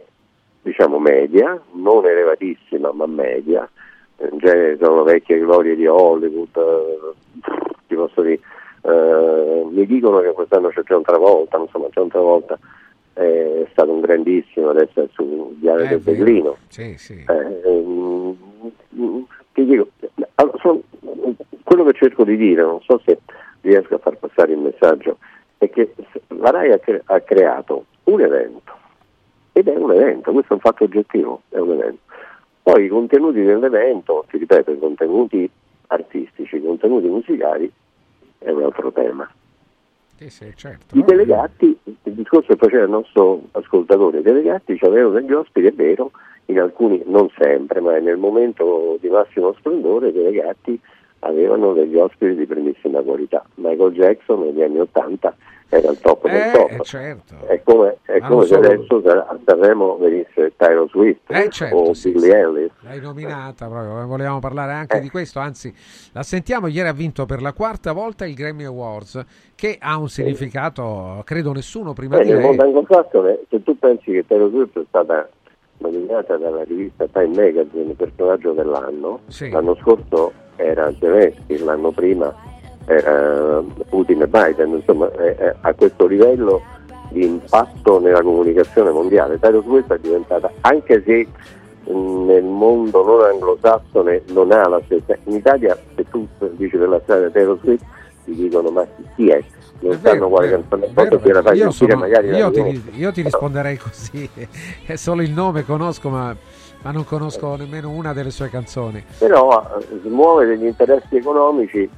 diciamo 0.61 0.99
media, 0.99 1.59
non 1.73 2.05
elevatissima 2.05 2.91
ma 2.91 3.05
media, 3.05 3.69
in 4.17 4.37
genere 4.39 4.77
sono 4.77 5.03
vecchie 5.03 5.39
glorie 5.39 5.75
di 5.75 5.85
Hollywood, 5.85 6.55
eh, 6.55 7.13
ti 7.87 7.95
posso 7.95 8.21
dire, 8.21 8.39
eh, 8.85 9.65
mi 9.71 9.85
dicono 9.85 10.19
che 10.19 10.31
quest'anno 10.31 10.69
c'è 10.69 10.83
John 10.83 11.01
Travolta, 11.01 11.57
insomma 11.57 11.87
John 11.89 12.07
Travolta 12.07 12.57
è 13.13 13.65
stato 13.71 13.91
un 13.91 14.01
grandissimo, 14.01 14.69
adesso 14.69 15.01
è 15.01 15.07
su 15.13 15.55
Diario 15.57 15.87
del 15.87 15.99
vero. 15.99 16.17
Berlino. 16.17 16.57
Sì, 16.67 16.97
sì. 16.97 17.25
Eh, 17.27 17.61
ehm, 17.63 18.37
ti 19.53 19.65
dico, 19.65 19.87
allora, 20.35 20.57
sono- 20.59 20.81
quello 21.63 21.83
che 21.85 21.93
cerco 21.93 22.23
di 22.25 22.35
dire, 22.35 22.61
non 22.61 22.81
so 22.81 23.01
se 23.05 23.19
riesco 23.61 23.95
a 23.95 23.99
far 23.99 24.17
passare 24.17 24.51
il 24.51 24.59
messaggio, 24.59 25.17
è 25.57 25.69
che 25.69 25.93
la 26.27 26.51
RAI 26.51 26.71
ha, 26.73 26.77
cre- 26.77 27.01
ha 27.05 27.19
creato 27.21 27.85
un 28.03 28.21
evento, 28.21 28.73
ed 29.53 29.67
è 29.69 29.75
un 29.75 29.93
evento, 29.93 30.31
questo 30.31 30.51
è 30.51 30.55
un 30.55 30.61
fatto 30.61 30.83
oggettivo, 30.83 31.41
è 31.49 31.57
un 31.57 31.71
evento. 31.71 31.99
Poi 32.61 32.83
i 32.83 32.87
contenuti 32.89 33.41
dell'evento, 33.41 34.25
ti 34.29 34.37
ripeto, 34.37 34.71
i 34.71 34.79
contenuti 34.79 35.49
artistici, 35.87 36.57
i 36.57 36.63
contenuti 36.63 37.07
musicali 37.07 37.71
è 38.45 38.51
un 38.51 38.63
altro 38.63 38.91
tema. 38.91 39.29
Sì, 40.17 40.29
sì, 40.29 40.53
certo. 40.55 40.97
I 40.97 41.03
delegati, 41.03 41.77
il 41.83 42.13
discorso 42.13 42.53
che 42.53 42.55
faceva 42.55 42.83
il 42.83 42.89
nostro 42.89 43.41
ascoltatore, 43.51 44.19
i 44.19 44.23
delegati 44.23 44.77
avevano 44.81 45.19
degli 45.19 45.33
ospiti, 45.33 45.67
è 45.67 45.73
vero, 45.73 46.11
in 46.45 46.59
alcuni, 46.59 47.01
non 47.05 47.29
sempre, 47.37 47.81
ma 47.81 47.97
nel 47.97 48.17
momento 48.17 48.97
di 49.01 49.09
massimo 49.09 49.53
splendore 49.53 50.09
i 50.09 50.13
delegati 50.13 50.79
avevano 51.25 51.73
degli 51.73 51.95
ospiti 51.97 52.35
di 52.35 52.45
primissima 52.45 53.01
qualità. 53.01 53.43
Michael 53.55 53.93
Jackson 53.93 54.41
negli 54.41 54.61
anni 54.61 54.79
Ottanta 54.79 55.35
era 55.67 55.89
il 55.89 55.99
top 55.99 56.27
del 56.29 56.35
Eh, 56.35 56.51
top. 56.51 56.81
certo. 56.83 57.33
È 57.47 57.61
come, 57.63 57.97
è 58.03 58.19
Ma 58.19 58.27
come 58.27 58.45
se 58.45 58.55
adesso 58.55 58.97
a 59.03 59.37
Sanremo 59.43 59.97
venisse 59.97 60.53
Tyler 60.55 60.87
Swift 60.89 61.21
Eh, 61.31 61.49
certo, 61.49 61.75
o 61.75 61.93
sì, 61.93 62.11
Billie 62.11 62.29
sì. 62.29 62.35
Ellis. 62.35 62.71
L'hai 62.81 63.01
nominata 63.01 63.67
proprio, 63.67 64.01
eh, 64.01 64.05
volevamo 64.05 64.39
parlare 64.39 64.71
Eh. 64.71 64.75
anche 64.75 64.99
di 64.99 65.09
questo, 65.09 65.39
anzi 65.39 65.73
la 66.13 66.21
sentiamo, 66.21 66.67
ieri 66.67 66.87
ha 66.87 66.93
vinto 66.93 67.25
per 67.25 67.41
la 67.41 67.53
quarta 67.53 67.91
volta 67.93 68.25
il 68.27 68.35
Grammy 68.35 68.63
Awards, 68.65 69.25
che 69.55 69.77
ha 69.79 69.97
un 69.97 70.07
significato, 70.07 71.21
credo 71.25 71.51
nessuno 71.51 71.93
prima 71.93 72.17
Eh, 72.19 72.23
di 72.23 72.29
nel 72.29 72.37
lei. 72.37 72.45
mondo 72.45 72.63
anglosassone, 72.63 73.39
se 73.49 73.63
tu 73.63 73.77
pensi 73.79 74.11
che 74.11 74.25
Taylor 74.27 74.49
Swift 74.51 74.79
è 74.79 74.85
stata 74.87 75.27
nominata 75.79 76.37
dalla 76.37 76.63
rivista 76.63 77.05
Time 77.11 77.35
Magazine 77.35 77.93
personaggio 77.95 78.51
dell'anno, 78.53 79.21
Sì. 79.27 79.49
l'anno 79.49 79.75
scorso 79.81 80.31
era 80.55 80.91
Zelensky, 80.99 81.57
l'anno 81.63 81.91
prima 81.91 82.33
era 82.85 83.63
Putin 83.89 84.21
e 84.21 84.27
Biden, 84.27 84.69
insomma 84.75 85.11
è- 85.11 85.35
è 85.35 85.55
a 85.61 85.73
questo 85.73 86.05
livello 86.07 86.61
di 87.09 87.23
impatto 87.25 87.99
nella 87.99 88.21
comunicazione 88.21 88.91
mondiale. 88.91 89.39
Taylor 89.39 89.63
Swift 89.63 89.93
è 89.93 89.99
diventata, 89.99 90.51
anche 90.61 91.01
se 91.05 91.27
nel 91.91 92.43
mondo 92.43 93.03
non 93.05 93.21
anglosassone 93.25 94.23
non 94.29 94.51
ha 94.51 94.67
la 94.67 94.81
stessa, 94.85 95.15
in 95.25 95.35
Italia 95.35 95.77
se 95.95 96.03
tu 96.09 96.27
dici 96.53 96.77
della 96.77 96.99
strada 97.03 97.29
Taylor 97.29 97.57
Swift 97.61 97.83
ti 98.25 98.33
dicono 98.33 98.69
ma 98.71 98.85
chi 99.15 99.29
è? 99.29 99.43
Non 99.79 99.91
È 99.93 99.97
sanno 99.97 100.13
vero, 100.13 100.29
quale 100.29 100.47
vero, 100.47 100.61
canzone 100.67 100.91
vero, 100.93 101.19
gliela 101.23 101.41
fai 101.43 101.57
io, 101.57 101.69
sono- 101.71 101.95
magari 101.95 102.29
la 102.31 102.37
io 102.37 102.51
ti, 102.51 102.81
io 102.95 103.11
ti 103.11 103.21
risponderei 103.21 103.77
così, 103.77 104.27
è 104.85 104.95
solo 104.95 105.21
il 105.21 105.31
nome 105.31 105.63
conosco 105.63 106.09
ma, 106.09 106.35
ma 106.85 106.91
non 106.91 107.03
conosco 107.03 107.55
nemmeno 107.55 107.89
una 107.89 108.13
delle 108.13 108.29
sue 108.29 108.47
canzoni. 108.47 109.03
però 109.17 109.59
eh, 109.79 109.99
smuove 110.03 110.45
degli 110.45 110.65
interessi 110.65 111.15
economici 111.15 111.89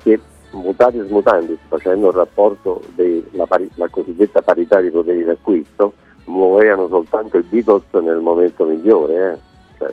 che 0.00 0.20
mutati 0.52 0.98
e 0.98 1.06
smutanti, 1.06 1.58
facendo 1.66 2.06
il 2.10 2.14
rapporto 2.14 2.82
della 2.94 3.46
pari- 3.46 3.68
cosiddetta 3.90 4.40
parità 4.40 4.80
di 4.80 4.90
poteri 4.90 5.24
d'acquisto, 5.24 5.94
muovevano 6.26 6.86
soltanto 6.86 7.38
i 7.38 7.42
Beatles 7.42 7.82
nel 7.94 8.20
momento 8.20 8.64
migliore. 8.64 9.32
eh. 9.32 9.38
Cioè, 9.78 9.92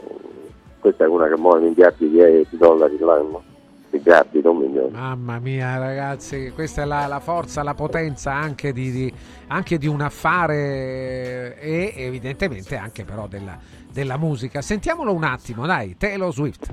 questa 0.80 1.06
è 1.06 1.08
una 1.08 1.28
che 1.28 1.36
muove 1.36 1.62
miliardi 1.62 2.08
di, 2.08 2.18
di 2.50 2.58
dollari 2.58 3.00
l'anno, 3.00 3.42
miliardi, 3.90 4.42
non 4.44 4.58
milioni. 4.58 4.92
Mamma 4.92 5.40
mia 5.40 5.80
ragazzi, 5.80 6.52
questa 6.54 6.84
è 6.84 6.86
la, 6.86 7.08
la 7.08 7.20
forza, 7.20 7.64
la 7.64 7.74
potenza 7.74 8.32
anche 8.34 8.72
di, 8.74 8.92
di- 8.92 9.14
anche 9.48 9.80
di 9.80 9.88
un 9.88 10.02
affare 10.02 11.58
e 11.60 11.94
evidentemente 11.98 12.76
anche 12.76 13.04
però 13.04 13.28
della, 13.28 13.58
della 13.92 14.18
musica. 14.18 14.62
Sentiamolo 14.62 15.14
un 15.14 15.24
attimo, 15.24 15.66
dai, 15.66 15.98
Taylor 15.98 16.34
Swift. 16.34 16.72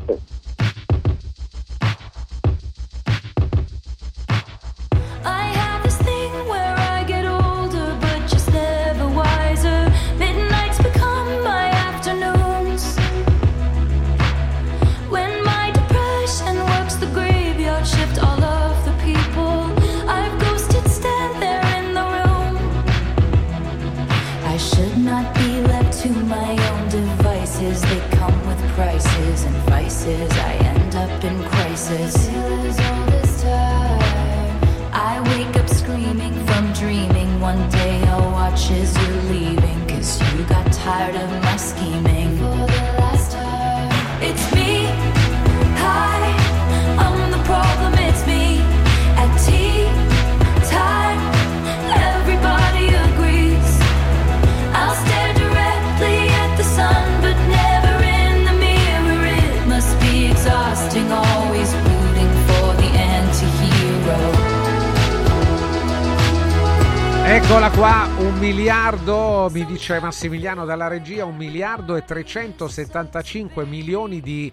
Eccola 67.48 67.70
qua, 67.70 68.08
un 68.18 68.38
miliardo, 68.40 69.48
mi 69.52 69.64
dice 69.64 70.00
Massimiliano 70.00 70.64
dalla 70.64 70.88
regia, 70.88 71.24
un 71.24 71.36
miliardo 71.36 71.94
e 71.94 72.02
375 72.04 73.64
milioni 73.64 74.20
di, 74.20 74.52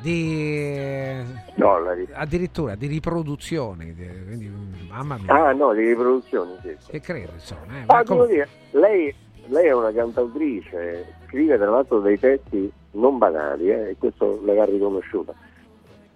di 0.00 1.20
Dollari. 1.56 2.06
addirittura 2.12 2.76
di 2.76 2.86
riproduzioni. 2.86 3.92
di- 3.92 4.08
quindi, 4.24 4.52
mamma 4.88 5.18
mia, 5.18 5.46
Ah 5.48 5.52
no, 5.52 5.72
di 5.74 5.84
riproduzioni, 5.88 6.52
sì. 6.62 6.76
che 6.90 7.00
credo 7.00 7.32
insomma. 7.34 7.60
eh, 7.76 7.82
Ah, 7.86 7.94
ma 7.94 8.02
devo 8.04 8.16
com- 8.18 8.28
dire, 8.28 8.48
lei, 8.70 9.12
lei 9.46 9.66
è 9.66 9.72
una 9.74 9.92
cantautrice, 9.92 11.14
scrive 11.26 11.56
tra 11.56 11.70
l'altro 11.70 11.98
dei 12.00 12.18
testi 12.20 12.70
non 12.92 13.18
banali, 13.18 13.68
eh, 13.68 13.90
e 13.90 13.96
questo 13.98 14.40
le 14.44 14.54
va 14.54 14.64
riconosciuta. 14.64 15.32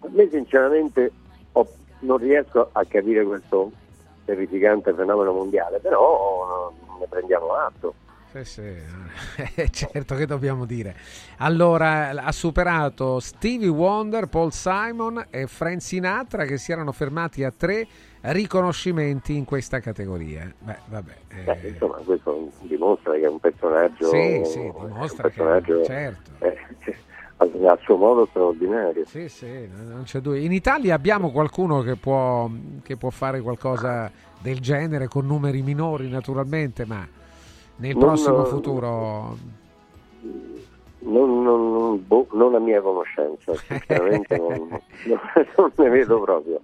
A 0.01 0.07
me 0.11 0.29
sinceramente 0.31 1.11
ho- 1.53 1.69
non 2.01 2.17
riesco 2.19 2.69
a 2.71 2.85
capire 2.85 3.25
questo 3.25 3.73
terrificante 4.25 4.93
fenomeno 4.95 5.33
mondiale, 5.33 5.79
però 5.81 6.71
eh, 6.71 6.99
ne 7.01 7.07
prendiamo 7.09 7.53
atto. 7.55 7.95
Sì, 8.33 8.45
sì, 8.45 8.61
eh, 8.63 9.69
certo 9.71 10.15
che 10.15 10.25
dobbiamo 10.25 10.65
dire. 10.65 10.95
Allora, 11.39 12.09
ha 12.11 12.33
superato 12.33 13.21
Stevie 13.21 13.69
Wonder, 13.69 14.27
Paul 14.27 14.53
Simon 14.53 15.27
e 15.29 15.47
Frank 15.47 15.83
Sinatra 15.83 16.45
che 16.47 16.57
si 16.57 16.73
erano 16.73 16.93
fermati 16.93 17.45
a 17.45 17.51
tre 17.51 17.87
riconoscimenti 18.23 19.37
in 19.37 19.45
questa 19.45 19.81
categoria. 19.81 20.51
Beh, 20.59 20.79
vabbè. 20.87 21.13
eh, 21.29 21.51
Eh, 21.63 21.69
insomma, 21.69 21.97
questo 22.05 22.51
dimostra 22.63 23.13
che 23.13 23.21
è 23.21 23.29
un 23.29 23.39
personaggio, 23.39 24.07
Sì, 24.09 24.43
sì, 24.47 24.61
è 24.61 24.71
un 24.71 24.87
dimostra 24.87 25.29
che- 25.29 25.35
personaggio 25.35 25.83
certo. 25.85 26.31
eh, 26.39 26.57
a, 27.43 27.73
a 27.73 27.79
suo 27.83 27.97
modo 27.97 28.27
straordinario. 28.31 29.05
Sì, 29.07 29.29
sì, 29.29 29.69
non 29.69 30.03
c'è 30.05 30.21
dubbio. 30.21 30.41
In 30.41 30.53
Italia 30.53 30.95
abbiamo 30.95 31.31
qualcuno 31.31 31.81
che 31.83 31.97
può, 31.97 32.49
che 32.83 32.97
può 32.97 33.11
fare 33.11 33.41
qualcosa 33.41 34.11
del 34.39 34.61
genere 34.61 35.09
con 35.09 35.27
numeri 35.27 35.63
minori 35.63 36.09
naturalmente, 36.09 36.85
ma 36.85 37.07
nel 37.77 37.93
Non- 37.97 38.01
prossimo 38.01 38.45
futuro... 38.45 39.37
Non, 41.05 41.43
non- 41.43 42.07
boh, 42.07 42.29
non 42.33 42.55
a 42.55 42.61
mia 42.61 42.81
conoscenza, 42.81 43.53
sinceramente 43.67 44.37
non, 44.37 44.69
ne 45.77 45.89
vedo 45.89 46.21
proprio. 46.21 46.61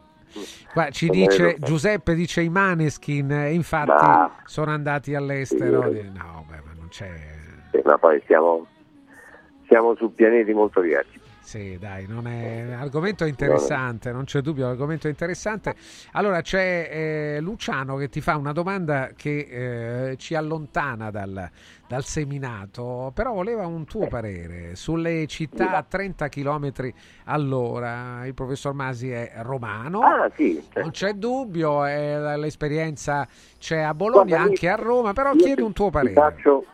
Qua 0.73 0.91
ci 0.91 1.09
dice. 1.09 1.57
Giuseppe 1.59 2.15
dice 2.15 2.43
i 2.43 2.49
Maneskin, 2.49 3.31
eh, 3.33 3.53
infatti 3.53 3.89
Ma- 4.05 4.31
sono 4.45 4.71
andati 4.71 5.15
all'estero. 5.17 5.91
Sì. 5.91 6.03
No, 6.15 6.45
beh, 6.49 6.61
ma 6.65 6.73
non 6.77 6.87
c'è. 6.89 7.11
Sì, 7.73 7.81
ma 7.85 7.99
poi 7.99 8.23
siamo, 8.27 8.65
siamo 9.69 9.95
su 9.97 10.15
pianeti 10.15 10.53
molto 10.53 10.81
diversi. 10.81 11.21
Sì, 11.41 11.79
dai, 11.79 12.07
non 12.07 12.27
è... 12.27 12.73
argomento 12.79 13.25
interessante, 13.25 14.13
non 14.13 14.25
c'è 14.25 14.41
dubbio, 14.43 14.69
argomento 14.69 15.09
interessante. 15.09 15.75
Allora 16.13 16.43
c'è 16.43 16.89
eh, 17.37 17.41
Luciano 17.41 17.97
che 17.97 18.11
ti 18.11 18.21
fa 18.21 18.37
una 18.37 18.53
domanda 18.53 19.11
che 19.17 20.11
eh, 20.11 20.17
ci 20.19 20.35
allontana 20.35 21.11
dal, 21.11 21.49
dal 21.87 22.05
seminato, 22.05 23.13
però 23.15 23.33
voleva 23.33 23.65
un 23.67 23.87
tuo 23.87 24.09
parere 24.09 24.75
sulle 24.77 25.27
città 25.27 25.77
a 25.77 25.83
30 25.83 26.29
km 26.29 26.71
all'ora. 27.25 28.27
Il 28.27 28.35
professor 28.35 28.75
Masi 28.75 29.11
è 29.11 29.33
romano, 29.37 30.01
Ah, 30.01 30.31
sì, 30.37 30.55
certo. 30.65 30.81
non 30.81 30.91
c'è 30.91 31.13
dubbio, 31.15 31.87
eh, 31.87 32.37
l'esperienza 32.37 33.27
c'è 33.59 33.79
a 33.79 33.95
Bologna, 33.95 34.25
Guarda, 34.25 34.45
anche 34.45 34.69
a 34.69 34.75
Roma, 34.75 35.15
però 35.15 35.33
chiedi 35.33 35.55
ti- 35.55 35.63
un 35.63 35.73
tuo 35.73 35.87
Ti 35.87 35.93
parere. 35.93 36.13
faccio, 36.13 36.65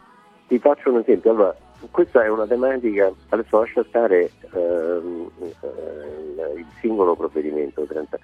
ti 0.48 0.58
faccio 0.58 0.90
un 0.90 0.98
esempio. 0.98 1.30
Allora, 1.30 1.54
questa 1.90 2.24
è 2.24 2.28
una 2.28 2.46
tematica, 2.46 3.12
adesso 3.30 3.58
lascia 3.58 3.84
stare 3.88 4.30
ehm, 4.52 5.30
eh, 5.40 6.52
il 6.56 6.66
singolo 6.80 7.16
provvedimento. 7.16 7.82
30. 7.84 8.18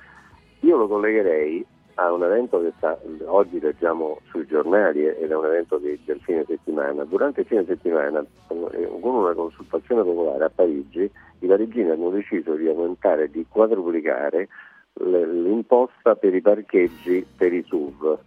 Io 0.61 0.77
lo 0.77 0.87
collegherei 0.89 1.65
a 1.95 2.13
un 2.13 2.23
evento 2.23 2.61
che 2.61 2.73
sta, 2.77 2.99
oggi 3.27 3.61
leggiamo 3.61 4.21
sui 4.31 4.47
giornali 4.47 5.07
ed 5.07 5.31
è 5.31 5.37
un 5.37 5.45
evento 5.45 5.79
di- 5.79 6.01
del 6.05 6.21
fine 6.21 6.45
settimana. 6.47 7.05
Durante 7.05 7.41
il 7.41 7.47
fine 7.47 7.65
settimana, 7.67 8.21
eh, 8.21 8.89
con 9.01 9.15
una 9.15 9.35
consultazione 9.35 10.03
popolare 10.03 10.45
a 10.45 10.51
Parigi, 10.55 11.11
i 11.41 11.47
parigini 11.47 11.91
hanno 11.91 12.11
deciso 12.11 12.55
di 12.55 12.69
aumentare, 12.69 13.31
di 13.31 13.45
quadruplicare 13.49 14.49
l'imposta 14.95 16.15
per 16.17 16.35
i 16.35 16.41
parcheggi 16.41 17.25
per 17.37 17.53
i 17.53 17.65
SUV 17.67 18.19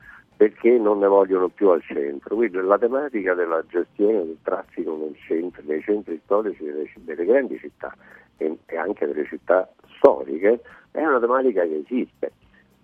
perché 0.44 0.78
non 0.78 1.00
ne 1.00 1.08
vogliono 1.08 1.48
più 1.48 1.70
al 1.70 1.82
centro. 1.84 2.36
Quindi 2.36 2.58
la 2.58 2.78
tematica 2.78 3.34
della 3.34 3.64
gestione 3.66 4.26
del 4.26 4.38
traffico 4.44 4.98
nel 4.98 5.16
centro- 5.26 5.64
nei 5.66 5.82
centri 5.82 6.20
storici 6.26 6.62
delle, 6.66 6.92
delle 6.96 7.24
grandi 7.24 7.58
città 7.60 7.96
e, 8.36 8.58
e 8.66 8.76
anche 8.76 9.06
delle 9.06 9.26
città 9.26 9.72
storiche 9.96 10.60
è 10.92 11.06
una 11.06 11.22
tematica 11.22 11.64
che 11.64 11.84
esiste. 11.86 12.34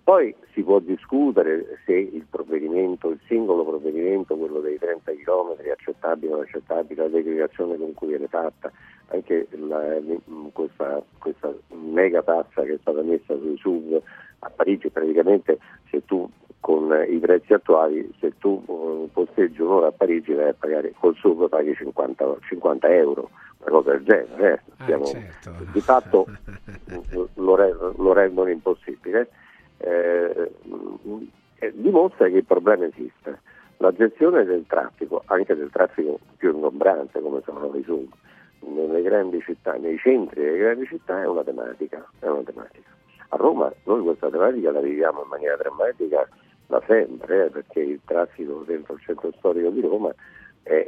Poi 0.03 0.33
si 0.53 0.63
può 0.63 0.79
discutere 0.79 1.79
se 1.85 1.91
il 1.91 2.25
provvedimento, 2.29 3.09
il 3.09 3.19
singolo 3.27 3.65
provvedimento, 3.65 4.37
quello 4.37 4.61
dei 4.61 4.79
30 4.79 5.11
km, 5.11 5.57
è 5.57 5.69
accettabile 5.69 6.31
o 6.31 6.35
non 6.37 6.45
accettabile, 6.45 7.01
la 7.03 7.09
declinazione 7.09 7.75
con 7.75 7.93
cui 7.93 8.07
viene 8.07 8.27
fatta, 8.27 8.71
anche 9.07 9.47
la- 9.51 9.99
questa, 10.53 11.03
questa 11.17 11.53
mega 11.73 12.23
tassa 12.23 12.63
che 12.63 12.75
è 12.75 12.77
stata 12.79 13.01
messa 13.01 13.37
sui 13.37 13.57
SUV 13.57 14.01
a 14.39 14.49
Parigi, 14.49 14.89
praticamente 14.89 15.59
se 15.89 16.03
tu 16.05 16.27
con 16.59 16.91
i 17.07 17.17
prezzi 17.19 17.53
attuali, 17.53 18.11
se 18.19 18.37
tu 18.37 18.63
eh, 18.67 19.09
posteggi 19.11 19.61
un'ora 19.61 19.87
a 19.87 19.91
Parigi 19.91 20.33
vai 20.33 20.49
a 20.49 20.55
pagare 20.57 20.93
col 20.99 21.15
SUV 21.15 21.47
paghi 21.49 21.73
50, 21.75 22.37
50 22.47 22.93
euro, 22.93 23.29
una 23.59 23.69
cosa 23.69 23.91
del 23.91 24.03
genere. 24.03 24.63
eh. 24.85 24.93
Ah, 24.93 25.03
certo. 25.03 25.51
Di 25.71 25.81
fatto 25.81 26.25
lo, 27.35 27.55
re- 27.55 27.75
lo 27.95 28.13
rendono 28.13 28.49
impossibile. 28.49 29.29
Eh, 29.77 30.51
eh, 31.59 31.71
dimostra 31.75 32.27
che 32.27 32.37
il 32.37 32.45
problema 32.45 32.85
esiste. 32.85 33.41
La 33.77 33.93
gestione 33.93 34.43
del 34.43 34.65
traffico, 34.67 35.23
anche 35.27 35.55
del 35.55 35.69
traffico 35.71 36.19
più 36.35 36.53
ingombrante 36.53 37.21
come 37.21 37.41
sono 37.45 37.71
i 37.73 37.83
SUV, 37.83 38.09
nelle 38.59 39.01
grandi 39.01 39.41
città, 39.41 39.73
nei 39.73 39.97
centri 39.97 40.41
delle 40.41 40.57
grandi 40.57 40.85
città 40.85 41.21
è 41.21 41.25
una 41.25 41.43
tematica, 41.43 42.05
è 42.19 42.27
una 42.27 42.43
tematica. 42.43 42.89
A 43.29 43.37
Roma 43.37 43.71
noi 43.85 44.03
questa 44.03 44.29
tematica 44.29 44.71
la 44.71 44.81
viviamo 44.81 45.21
in 45.23 45.29
maniera 45.29 45.55
drammatica 45.55 46.27
da 46.69 46.81
sempre, 46.85 47.45
eh, 47.45 47.49
perché 47.49 47.79
il 47.79 47.99
traffico 48.05 48.63
dentro 48.65 48.93
il 48.93 49.01
centro 49.01 49.31
storico 49.37 49.69
di 49.69 49.81
Roma 49.81 50.13
è 50.61 50.87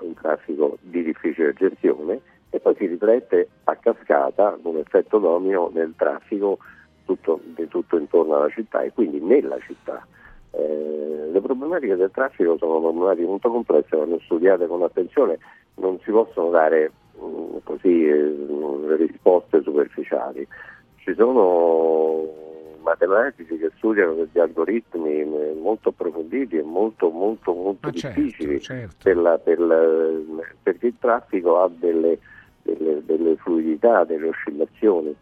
un 0.00 0.14
traffico 0.14 0.78
di 0.80 1.02
difficile 1.02 1.52
gestione 1.52 2.20
e 2.48 2.58
poi 2.58 2.74
si 2.76 2.86
riflette 2.86 3.48
a 3.64 3.76
cascata 3.76 4.58
come 4.62 4.80
effetto 4.80 5.18
domino 5.18 5.70
nel 5.74 5.92
traffico 5.94 6.58
tutto, 7.04 7.38
di 7.42 7.68
tutto 7.68 7.98
intorno 7.98 8.36
alla 8.36 8.48
città 8.48 8.80
e 8.80 8.92
quindi 8.92 9.20
nella 9.20 9.58
città. 9.60 10.06
Eh, 10.52 11.28
le 11.30 11.40
problematiche 11.40 11.96
del 11.96 12.10
traffico 12.10 12.56
sono 12.56 12.80
problematiche 12.80 13.26
molto 13.26 13.50
complesse, 13.50 13.96
vanno 13.96 14.18
studiate 14.20 14.66
con 14.66 14.82
attenzione, 14.82 15.38
non 15.74 15.98
si 16.00 16.10
possono 16.12 16.48
dare 16.48 16.90
mh, 17.20 17.58
così 17.62 18.08
eh, 18.08 18.96
risposte 18.96 19.60
superficiali. 19.60 20.48
Ci 20.96 21.14
sono 21.14 22.52
matematici 22.84 23.56
che 23.56 23.70
studiano 23.76 24.14
degli 24.14 24.38
algoritmi 24.38 25.20
eh, 25.20 25.56
molto 25.60 25.88
approfonditi 25.88 26.58
e 26.58 26.62
molto, 26.62 27.08
molto, 27.10 27.52
molto 27.52 27.88
Ma 27.88 27.92
certo, 27.92 28.20
difficili 28.20 28.60
certo. 28.60 28.96
per 29.02 29.16
la- 29.16 29.38
per 29.38 29.58
la- 29.58 30.44
perché 30.62 30.86
il 30.88 30.94
traffico 31.00 31.60
ha 31.62 31.68
delle, 31.74 32.18
delle- 32.62 33.02
delle 33.04 33.36
fluidità, 33.36 34.04
delle 34.04 34.28
oscillazioni 34.28 35.16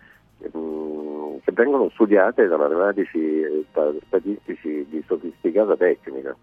mm, 0.56 1.36
che 1.44 1.52
vengono 1.52 1.88
studiate 1.90 2.46
da 2.46 2.56
matematici 2.56 3.18
e 3.18 3.64
da 3.72 3.92
statistici 4.06 4.84
di 4.90 5.02
sofisticata 5.06 5.76
tecnica. 5.76 6.36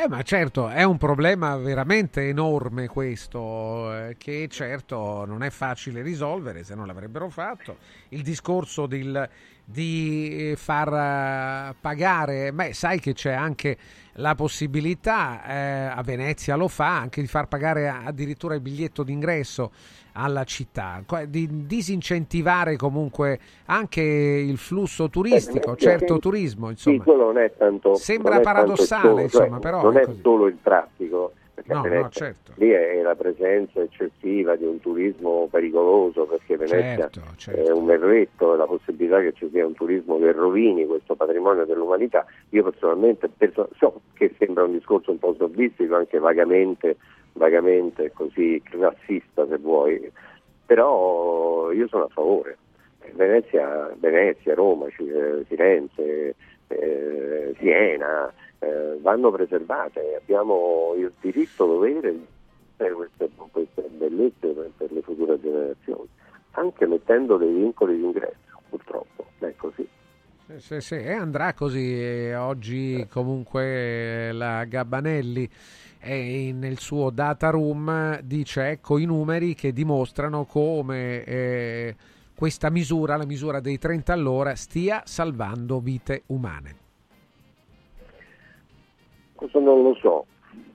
Eh, 0.00 0.06
ma 0.06 0.22
certo, 0.22 0.68
è 0.68 0.84
un 0.84 0.96
problema 0.96 1.56
veramente 1.56 2.28
enorme 2.28 2.86
questo, 2.86 3.92
eh, 3.92 4.14
che 4.16 4.46
certo 4.48 5.24
non 5.26 5.42
è 5.42 5.50
facile 5.50 6.02
risolvere 6.02 6.62
se 6.62 6.76
non 6.76 6.86
l'avrebbero 6.86 7.28
fatto. 7.28 7.78
Il 8.10 8.22
discorso 8.22 8.86
del- 8.86 9.28
di 9.64 10.54
far 10.56 11.70
eh, 11.72 11.74
pagare, 11.80 12.52
beh, 12.52 12.74
sai 12.74 13.00
che 13.00 13.12
c'è 13.12 13.32
anche 13.32 13.76
la 14.12 14.36
possibilità, 14.36 15.44
eh, 15.44 15.86
a 15.92 16.02
Venezia 16.04 16.54
lo 16.54 16.68
fa, 16.68 16.96
anche 16.96 17.20
di 17.20 17.26
far 17.26 17.48
pagare 17.48 17.88
addirittura 17.88 18.54
il 18.54 18.60
biglietto 18.60 19.02
d'ingresso 19.02 19.72
alla 20.18 20.42
città, 20.44 21.02
di 21.28 21.48
disincentivare 21.66 22.76
comunque 22.76 23.38
anche 23.66 24.02
il 24.02 24.56
flusso 24.58 25.08
turistico, 25.08 25.72
Eh, 25.74 25.76
certo 25.76 26.14
sì, 26.14 26.20
turismo, 26.20 26.66
Sì, 26.66 26.72
insomma. 26.72 27.02
quello 27.04 27.24
non 27.26 27.38
è 27.38 27.52
tanto. 27.56 27.94
Sembra 27.94 28.40
paradossale, 28.40 29.02
solo, 29.02 29.16
cioè, 29.28 29.42
insomma, 29.42 29.58
però 29.60 29.82
Non 29.82 29.96
è 29.96 30.00
è 30.02 30.08
solo 30.20 30.46
il 30.48 30.58
traffico, 30.60 31.32
No, 31.64 31.82
Venezia 31.82 32.02
no, 32.02 32.10
certo. 32.10 32.52
lì 32.54 32.68
è 32.70 33.02
la 33.02 33.16
presenza 33.16 33.80
eccessiva 33.82 34.54
di 34.54 34.64
un 34.64 34.78
turismo 34.80 35.48
pericoloso, 35.50 36.24
perché 36.24 36.56
Venezia 36.56 37.10
Certo, 37.36 37.60
è 37.60 37.70
un 37.72 37.84
berretto 37.84 38.54
e 38.54 38.56
la 38.56 38.64
possibilità 38.64 39.20
che 39.20 39.32
ci 39.34 39.48
sia 39.50 39.66
un 39.66 39.74
turismo 39.74 40.18
che 40.18 40.30
rovini 40.32 40.86
questo 40.86 41.16
patrimonio 41.16 41.64
dell'umanità. 41.64 42.24
Io 42.50 42.62
personalmente 42.62 43.28
perso- 43.28 43.68
so 43.76 44.00
che 44.14 44.32
sembra 44.38 44.64
un 44.64 44.72
discorso 44.72 45.10
un 45.10 45.18
po' 45.18 45.34
snobbistico, 45.34 45.96
anche 45.96 46.18
vagamente, 46.18 46.96
vagamente 47.32 48.12
così 48.12 48.60
classista 48.64 49.46
se 49.46 49.58
vuoi, 49.58 50.10
però 50.66 51.70
io 51.72 51.88
sono 51.88 52.04
a 52.04 52.08
favore. 52.08 52.58
Venezia, 53.14 53.94
Venezia 53.98 54.54
Roma, 54.54 54.86
eh, 54.86 55.44
Firenze, 55.46 56.34
eh, 56.68 57.54
Siena 57.58 58.32
eh, 58.58 58.98
vanno 59.00 59.30
preservate, 59.30 60.16
abbiamo 60.20 60.92
il 60.96 61.12
diritto 61.20 61.66
dovere 61.66 62.12
di 62.12 62.26
fare 62.76 62.92
queste, 62.92 63.30
queste 63.50 63.82
bellezze 63.96 64.48
per, 64.48 64.70
per 64.76 64.92
le 64.92 65.02
future 65.02 65.40
generazioni, 65.40 66.08
anche 66.52 66.86
mettendo 66.86 67.36
dei 67.36 67.52
vincoli 67.52 67.96
di 67.96 68.04
ingresso, 68.04 68.60
purtroppo, 68.68 69.26
è 69.38 69.54
così. 69.56 69.88
Sì, 70.46 70.60
sì, 70.60 70.80
sì, 70.80 70.94
e 70.94 71.12
andrà 71.12 71.52
così. 71.52 72.00
e 72.00 72.34
oggi 72.34 73.06
comunque 73.10 74.32
la 74.32 74.64
Gabbanelli 74.64 75.48
in- 76.02 76.58
nel 76.58 76.78
suo 76.78 77.10
data 77.10 77.50
room 77.50 78.20
dice 78.20 78.68
ecco 78.68 78.98
i 78.98 79.04
numeri 79.04 79.54
che 79.54 79.72
dimostrano 79.72 80.44
come 80.44 81.24
eh, 81.24 81.96
questa 82.34 82.70
misura, 82.70 83.16
la 83.16 83.26
misura 83.26 83.60
dei 83.60 83.78
30 83.78 84.12
all'ora, 84.12 84.54
stia 84.54 85.02
salvando 85.04 85.80
vite 85.80 86.22
umane. 86.26 86.76
Questo 89.34 89.60
non 89.60 89.82
lo 89.82 89.94
so, 90.00 90.26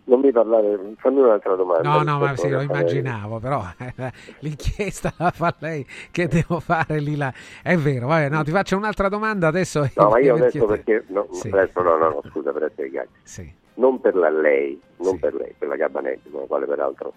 non 0.06 0.20
mi 0.22 0.32
parlare, 0.32 0.78
fammi 0.98 1.20
un'altra 1.20 1.56
domanda. 1.56 1.90
No, 1.90 2.02
no, 2.02 2.20
ma 2.20 2.36
sì, 2.36 2.50
lo 2.50 2.62
immaginavo, 2.62 3.40
però 3.40 3.62
l'inchiesta 4.40 5.14
la 5.18 5.32
fa 5.32 5.54
lei, 5.60 5.86
che 6.12 6.28
devo 6.28 6.60
fare 6.60 7.00
lì 7.00 7.16
là? 7.16 7.34
È 7.62 7.76
vero, 7.76 8.08
vabbè, 8.08 8.30
no, 8.30 8.44
ti 8.44 8.52
faccio 8.52 8.78
un'altra 8.78 9.10
domanda 9.10 9.48
adesso. 9.48 9.86
No, 9.96 10.10
ma 10.10 10.20
io 10.20 10.36
adesso 10.36 10.66
perché 10.68 11.04
no, 11.10 11.28
Sì. 11.32 11.50
adesso 11.50 11.82
no, 11.82 11.98
no, 11.98 12.10
no, 12.10 12.22
scusa 12.30 12.52
per 12.52 12.64
essere 12.64 12.90
chiari. 12.90 13.10
Sì. 13.24 13.54
Non 13.76 14.00
per 14.00 14.16
la 14.16 14.30
lei, 14.30 14.80
non 14.98 15.20
per 15.20 15.34
lei, 15.34 15.54
per 15.58 15.68
la 15.68 15.76
Gabanetti, 15.76 16.30
con 16.30 16.42
la 16.42 16.48
quale 16.48 16.66
peraltro 16.66 17.14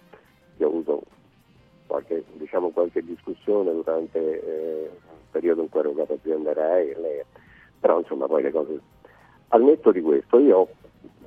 io 0.57 0.66
ho 0.66 0.70
avuto 0.70 1.02
qualche, 1.86 2.24
diciamo, 2.32 2.70
qualche 2.70 3.02
discussione 3.04 3.72
durante 3.72 4.18
eh, 4.18 4.84
il 4.84 5.26
periodo 5.30 5.62
in 5.62 5.68
cui 5.68 5.80
ero 5.80 5.92
capo 5.94 6.14
azienda 6.14 6.52
RAI, 6.52 6.94
lei- 7.00 7.22
però 7.78 7.98
insomma 7.98 8.26
poi 8.26 8.42
le 8.42 8.50
cose. 8.50 8.80
Al 9.48 9.62
netto 9.62 9.92
di 9.92 10.00
questo 10.00 10.38
io 10.38 10.68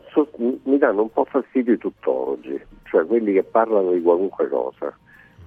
so- 0.10 0.30
mi 0.38 0.78
danno 0.78 1.04
un 1.04 1.12
po' 1.12 1.26
fastidio 1.26 1.74
i 1.74 1.78
tuttologi, 1.78 2.60
cioè 2.84 3.06
quelli 3.06 3.34
che 3.34 3.44
parlano 3.44 3.92
di 3.92 4.02
qualunque 4.02 4.48
cosa. 4.50 4.98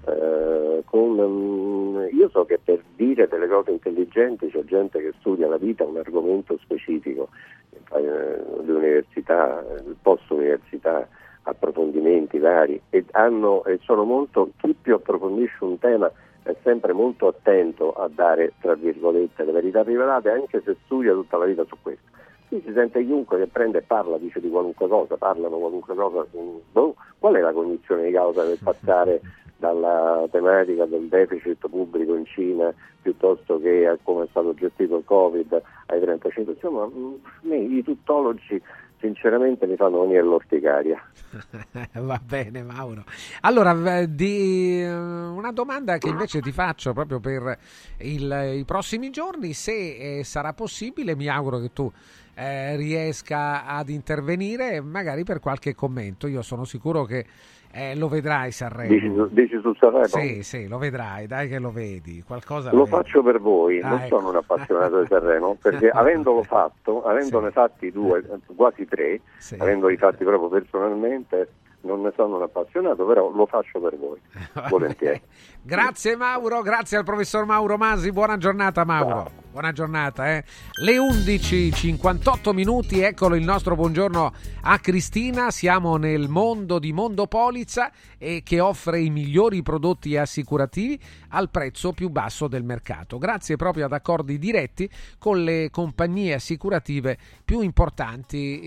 Eh, 0.04 0.82
con, 0.84 1.12
mm, 1.12 2.06
io 2.12 2.28
so 2.30 2.44
che 2.44 2.58
per 2.62 2.82
dire 2.96 3.28
delle 3.28 3.46
cose 3.46 3.70
intelligenti 3.70 4.50
c'è 4.50 4.64
gente 4.64 5.00
che 5.00 5.12
studia 5.20 5.48
la 5.48 5.58
vita, 5.58 5.84
un 5.84 5.96
argomento 5.96 6.58
specifico, 6.60 7.28
eh, 7.94 8.00
le 8.00 8.72
università, 8.72 9.64
il 9.86 9.96
post 10.02 10.28
università, 10.30 11.06
approfondimenti 11.44 12.38
vari 12.38 12.80
e, 12.90 13.04
hanno, 13.12 13.64
e 13.64 13.78
sono 13.82 14.04
molto, 14.04 14.50
chi 14.58 14.74
più 14.80 14.94
approfondisce 14.94 15.64
un 15.64 15.78
tema 15.78 16.10
è 16.42 16.54
sempre 16.62 16.92
molto 16.92 17.28
attento 17.28 17.92
a 17.92 18.08
dare, 18.12 18.52
tra 18.60 18.74
virgolette, 18.74 19.44
le 19.44 19.52
verità 19.52 19.82
rivelate 19.82 20.30
anche 20.30 20.60
se 20.64 20.76
studia 20.84 21.12
tutta 21.12 21.36
la 21.36 21.44
vita 21.44 21.64
su 21.64 21.76
questo. 21.80 22.10
Qui 22.48 22.60
si 22.66 22.72
sente 22.72 23.04
chiunque 23.04 23.38
che 23.38 23.46
prende 23.46 23.78
e 23.78 23.82
parla, 23.82 24.18
dice 24.18 24.40
di 24.40 24.50
qualunque 24.50 24.88
cosa, 24.88 25.16
parlano 25.16 25.56
qualunque 25.56 25.94
cosa, 25.94 26.26
mm, 26.36 26.56
boh, 26.72 26.94
qual 27.18 27.34
è 27.34 27.40
la 27.40 27.52
cognizione 27.52 28.04
di 28.04 28.12
causa 28.12 28.42
per 28.42 28.58
passare 28.62 29.20
dalla 29.62 30.26
tematica 30.28 30.86
del 30.86 31.06
deficit 31.06 31.68
pubblico 31.68 32.16
in 32.16 32.26
Cina 32.26 32.74
piuttosto 33.00 33.60
che 33.60 33.86
a 33.86 33.96
come 34.02 34.24
è 34.24 34.26
stato 34.30 34.52
gestito 34.54 34.96
il 34.96 35.04
Covid 35.04 35.62
ai 35.86 36.00
35. 36.00 36.54
Insomma, 36.54 36.84
mm, 36.86 37.52
i 37.52 37.82
tuttologi 37.84 38.60
sinceramente 38.98 39.66
mi 39.66 39.76
fanno 39.76 40.00
venire 40.00 40.22
l'orticaria. 40.22 41.00
Va 41.94 42.20
bene 42.24 42.64
Mauro. 42.64 43.04
Allora, 43.42 44.04
di, 44.04 44.80
eh, 44.80 44.92
una 44.92 45.52
domanda 45.52 45.96
che 45.98 46.08
invece 46.08 46.40
ti 46.40 46.50
faccio 46.50 46.92
proprio 46.92 47.20
per 47.20 47.56
il, 47.98 48.56
i 48.56 48.64
prossimi 48.64 49.10
giorni, 49.10 49.52
se 49.52 50.18
eh, 50.18 50.24
sarà 50.24 50.52
possibile, 50.54 51.14
mi 51.14 51.28
auguro 51.28 51.60
che 51.60 51.72
tu 51.72 51.90
eh, 52.34 52.76
riesca 52.76 53.64
ad 53.64 53.90
intervenire 53.90 54.80
magari 54.80 55.22
per 55.22 55.38
qualche 55.38 55.74
commento. 55.74 56.26
Io 56.26 56.42
sono 56.42 56.64
sicuro 56.64 57.04
che 57.04 57.26
eh, 57.72 57.96
lo 57.96 58.08
vedrai 58.08 58.52
Sanremo. 58.52 58.88
Dici, 58.92 59.10
dici 59.30 59.60
su 59.60 59.74
Sanremo? 59.74 60.06
Sì, 60.06 60.42
sì, 60.42 60.68
lo 60.68 60.78
vedrai, 60.78 61.26
dai 61.26 61.48
che 61.48 61.58
lo 61.58 61.70
vedi. 61.72 62.22
Qualcosa 62.26 62.70
lo 62.70 62.84
vedi. 62.84 62.90
faccio 62.90 63.22
per 63.22 63.40
voi, 63.40 63.80
Ah, 63.80 63.88
non 63.88 63.98
ecco. 64.00 64.16
sono 64.18 64.28
un 64.30 64.36
appassionato 64.36 65.00
di 65.00 65.06
Sanremo, 65.08 65.56
perché 65.60 65.88
avendolo 65.88 66.42
fatto, 66.42 67.02
avendone 67.04 67.50
fatti 67.50 67.90
due, 67.90 68.22
quasi 68.54 68.86
tre, 68.86 69.20
Sì. 69.38 69.56
avendoli 69.58 69.96
fatti 69.96 70.22
proprio 70.24 70.48
personalmente, 70.48 71.48
non 71.82 72.00
ne 72.02 72.12
sono 72.14 72.36
un 72.36 72.42
appassionato, 72.42 73.04
però 73.04 73.30
lo 73.30 73.46
faccio 73.46 73.80
per 73.80 73.96
voi, 73.98 74.20
volentieri. 74.70 75.20
Grazie 75.62 76.16
Mauro, 76.16 76.60
grazie 76.62 76.98
al 76.98 77.04
professor 77.04 77.44
Mauro 77.44 77.76
Masi, 77.76 78.12
buona 78.12 78.36
giornata 78.36 78.84
Mauro. 78.84 79.41
Buona 79.52 79.72
giornata, 79.72 80.34
eh. 80.34 80.44
Le 80.80 80.96
11:58 80.96 82.54
minuti, 82.54 83.02
eccolo 83.02 83.34
il 83.34 83.44
nostro 83.44 83.74
buongiorno 83.74 84.32
a 84.62 84.78
Cristina. 84.78 85.50
Siamo 85.50 85.98
nel 85.98 86.30
mondo 86.30 86.78
di 86.78 86.94
Mondo 86.94 87.26
Polizza 87.26 87.92
e 88.16 88.40
che 88.42 88.60
offre 88.60 89.00
i 89.00 89.10
migliori 89.10 89.60
prodotti 89.60 90.16
assicurativi 90.16 90.98
al 91.28 91.50
prezzo 91.50 91.92
più 91.92 92.08
basso 92.08 92.48
del 92.48 92.64
mercato, 92.64 93.18
grazie 93.18 93.56
proprio 93.56 93.84
ad 93.84 93.92
accordi 93.92 94.38
diretti 94.38 94.88
con 95.18 95.44
le 95.44 95.68
compagnie 95.70 96.32
assicurative 96.32 97.18
più 97.44 97.60
importanti. 97.60 98.60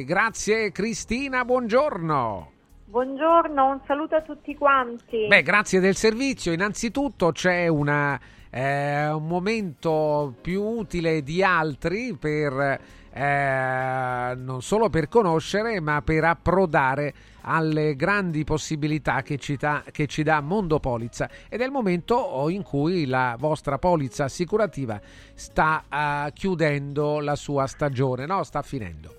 Eh, 0.00 0.04
grazie 0.04 0.70
Cristina, 0.70 1.44
buongiorno. 1.44 2.52
Buongiorno, 2.84 3.66
un 3.66 3.80
saluto 3.86 4.14
a 4.14 4.22
tutti 4.22 4.54
quanti. 4.54 5.26
Beh, 5.26 5.42
grazie 5.42 5.80
del 5.80 5.96
servizio. 5.96 6.52
Innanzitutto 6.52 7.32
c'è 7.32 7.66
una, 7.66 8.18
eh, 8.50 9.08
un 9.10 9.26
momento 9.26 10.34
più 10.40 10.62
utile 10.62 11.22
di 11.22 11.42
altri 11.42 12.16
per 12.18 12.80
eh, 13.18 14.34
non 14.36 14.62
solo 14.62 14.88
per 14.90 15.08
conoscere, 15.08 15.80
ma 15.80 16.02
per 16.02 16.24
approdare 16.24 17.14
alle 17.42 17.96
grandi 17.96 18.44
possibilità 18.44 19.22
che 19.22 19.38
ci, 19.38 19.56
dà, 19.56 19.82
che 19.90 20.06
ci 20.06 20.22
dà 20.22 20.40
Mondo 20.40 20.78
Polizza 20.78 21.28
ed 21.48 21.60
è 21.60 21.64
il 21.64 21.70
momento 21.70 22.46
in 22.48 22.62
cui 22.62 23.06
la 23.06 23.36
vostra 23.38 23.78
polizza 23.78 24.24
assicurativa 24.24 25.00
sta 25.34 25.84
eh, 25.90 26.32
chiudendo 26.32 27.20
la 27.20 27.34
sua 27.34 27.66
stagione, 27.66 28.26
no? 28.26 28.42
Sta 28.44 28.62
finendo. 28.62 29.14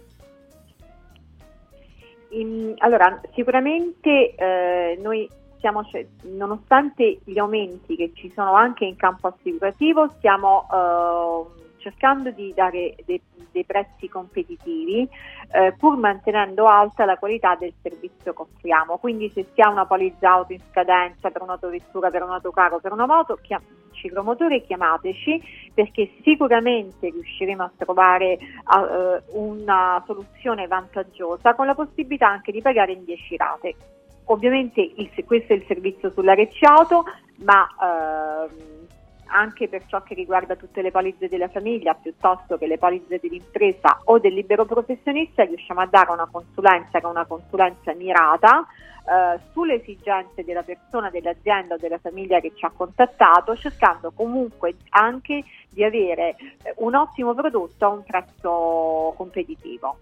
In- 2.30 2.76
allora, 2.78 3.20
sicuramente 3.34 4.36
eh, 4.36 5.00
noi 5.02 5.28
stiamo, 5.60 5.84
ce- 5.86 6.10
nonostante 6.24 7.20
gli 7.24 7.38
aumenti 7.38 7.96
che 7.96 8.12
ci 8.16 8.32
sono 8.34 8.54
anche 8.54 8.86
in 8.86 8.96
campo 8.96 9.28
assicurativo, 9.28 10.10
stiamo 10.18 10.68
eh, 10.72 11.78
cercando 11.78 12.32
di 12.32 12.52
dare 12.56 12.96
dei, 13.06 13.22
dei 13.52 13.64
prezzi 13.66 14.10
competitivi 14.10 15.08
eh, 15.52 15.74
pur 15.78 15.98
mantenendo 15.98 16.68
alta 16.68 17.06
la 17.06 17.18
qualità 17.18 17.56
del 17.56 17.74
servizio 17.82 18.34
che 18.34 18.42
offriamo. 18.42 18.98
Quindi 18.98 19.30
se 19.30 19.48
si 19.54 19.62
ha 19.62 19.70
una 19.70 19.86
polizza 19.86 20.32
auto 20.32 20.54
in 20.54 20.62
scadenza 20.72 21.30
per 21.30 21.42
un'autovettura, 21.42 22.10
per 22.10 22.24
un 22.24 22.32
autocarro, 22.32 22.80
per 22.80 22.92
una 22.92 23.06
moto, 23.06 23.38
chiam- 23.42 23.64
ciclomotore 23.92 24.62
chiamateci 24.62 25.72
perché 25.74 26.10
sicuramente 26.24 27.10
riusciremo 27.10 27.64
a 27.64 27.72
trovare 27.78 28.34
eh, 28.34 29.24
una 29.34 30.02
soluzione 30.06 30.68
vantaggiosa 30.68 31.54
con 31.54 31.66
la 31.66 31.76
possibilità 31.76 32.28
anche 32.28 32.52
di 32.52 32.62
pagare 32.62 32.94
in 32.94 33.04
10 33.04 33.36
rate. 33.36 33.76
Ovviamente 34.32 34.82
il- 34.82 35.12
questo 35.26 35.54
è 35.54 35.56
il 35.56 35.66
servizio 35.68 36.12
sulla 36.12 36.36
Recciato, 36.36 37.04
ma 37.38 37.68
ehm, 37.82 38.88
anche 39.32 39.68
per 39.68 39.86
ciò 39.88 40.02
che 40.04 40.14
riguarda 40.14 40.56
tutte 40.56 40.82
le 40.82 40.92
polizze 40.92 41.28
della 41.28 41.50
famiglia 41.50 41.94
piuttosto 41.94 42.58
che 42.58 42.68
le 42.68 42.78
polizze 42.78 43.20
dell'impresa 43.20 44.02
o 44.06 44.20
del 44.20 44.34
libero 44.34 44.66
professionista 44.66 45.44
riusciamo 45.44 45.82
a 45.82 45.88
dare 45.88 46.12
una 46.12 46.28
consulenza 46.32 47.00
che 47.00 47.06
è 47.06 47.10
una 47.10 47.26
consulenza 47.26 47.94
mirata 47.94 48.66
eh, 49.10 49.40
sulle 49.52 49.82
esigenze 49.82 50.44
della 50.44 50.64
persona, 50.64 51.10
dell'azienda 51.10 51.76
o 51.76 51.78
della 51.78 51.98
famiglia 51.98 52.40
che 52.40 52.54
ci 52.56 52.66
ha 52.66 52.72
contattato, 52.76 53.56
cercando 53.56 54.12
comunque 54.12 54.76
anche 54.90 55.44
di 55.70 55.84
avere 55.84 56.36
eh, 56.64 56.74
un 56.78 56.94
ottimo 56.96 57.34
prodotto 57.34 57.86
a 57.86 57.90
un 57.90 58.04
prezzo 58.04 59.14
competitivo. 59.16 59.98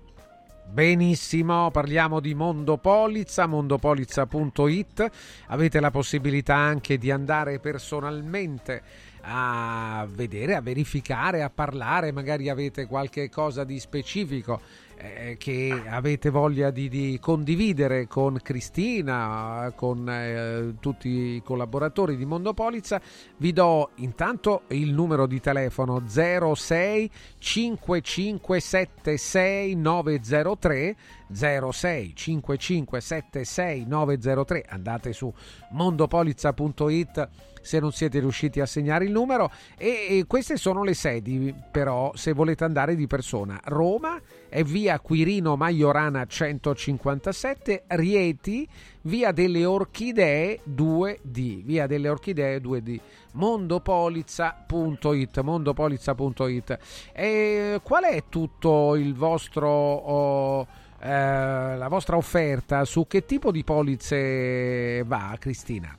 Benissimo, 0.69 1.71
parliamo 1.71 2.19
di 2.19 2.35
Mondo 2.35 2.77
Polizza, 2.77 3.47
mondopolizza.it. 3.47 5.11
Avete 5.47 5.79
la 5.79 5.91
possibilità 5.91 6.55
anche 6.55 6.97
di 6.97 7.09
andare 7.09 7.59
personalmente 7.59 8.83
a 9.21 10.05
vedere, 10.09 10.55
a 10.55 10.61
verificare, 10.61 11.41
a 11.41 11.49
parlare, 11.49 12.11
magari 12.11 12.49
avete 12.49 12.85
qualche 12.85 13.29
cosa 13.29 13.63
di 13.63 13.79
specifico 13.79 14.59
eh, 14.97 15.37
che 15.37 15.83
avete 15.87 16.29
voglia 16.29 16.69
di, 16.71 16.89
di 16.89 17.17
condividere 17.21 18.07
con 18.07 18.39
Cristina, 18.41 19.71
con 19.75 20.09
eh, 20.09 20.73
tutti 20.79 21.09
i 21.09 21.41
collaboratori 21.43 22.17
di 22.17 22.25
Mondo 22.25 22.53
Polizza, 22.53 22.99
vi 23.37 23.53
do 23.53 23.91
intanto 23.95 24.63
il 24.69 24.93
numero 24.93 25.27
di 25.27 25.39
telefono 25.39 26.03
06 26.07 27.11
5576 27.37 29.75
903 29.75 30.95
06 31.31 32.15
5576 32.15 33.85
903 33.85 34.65
andate 34.67 35.13
su 35.13 35.31
mondopolizza.it 35.71 37.29
se 37.67 37.79
non 37.79 37.91
siete 37.91 38.19
riusciti 38.19 38.61
a 38.61 38.65
segnare 38.65 39.03
il 39.03 39.11
numero. 39.11 39.51
E, 39.77 40.07
e 40.09 40.23
queste 40.25 40.55
sono 40.55 40.83
le 40.83 40.93
sedi 40.93 41.53
però 41.69 42.13
se 42.15 42.31
volete 42.31 42.63
andare 42.63 42.95
di 42.95 43.07
persona. 43.07 43.59
Roma 43.65 44.17
è 44.47 44.63
via 44.63 45.01
Quirino 45.01 45.57
Maiorana 45.57 46.25
157 46.25 47.83
Rieti 47.87 48.65
via 49.01 49.31
delle 49.31 49.65
Orchidee 49.65 50.61
2D 50.67 51.63
via 51.63 51.87
delle 51.87 52.09
Orchidee 52.09 52.61
2D 52.61 52.99
mondopolizza.it 53.33 55.41
mondopolizza.it 55.41 56.79
e 57.13 57.79
qual 57.83 58.05
è 58.05 58.23
tutto 58.29 58.95
il 58.95 59.13
vostro 59.13 59.69
oh, 59.69 60.67
la 60.99 61.87
vostra 61.89 62.17
offerta? 62.17 62.85
Su 62.85 63.05
che 63.07 63.25
tipo 63.25 63.51
di 63.51 63.63
polizze 63.63 65.03
va 65.03 65.35
Cristina? 65.37 65.95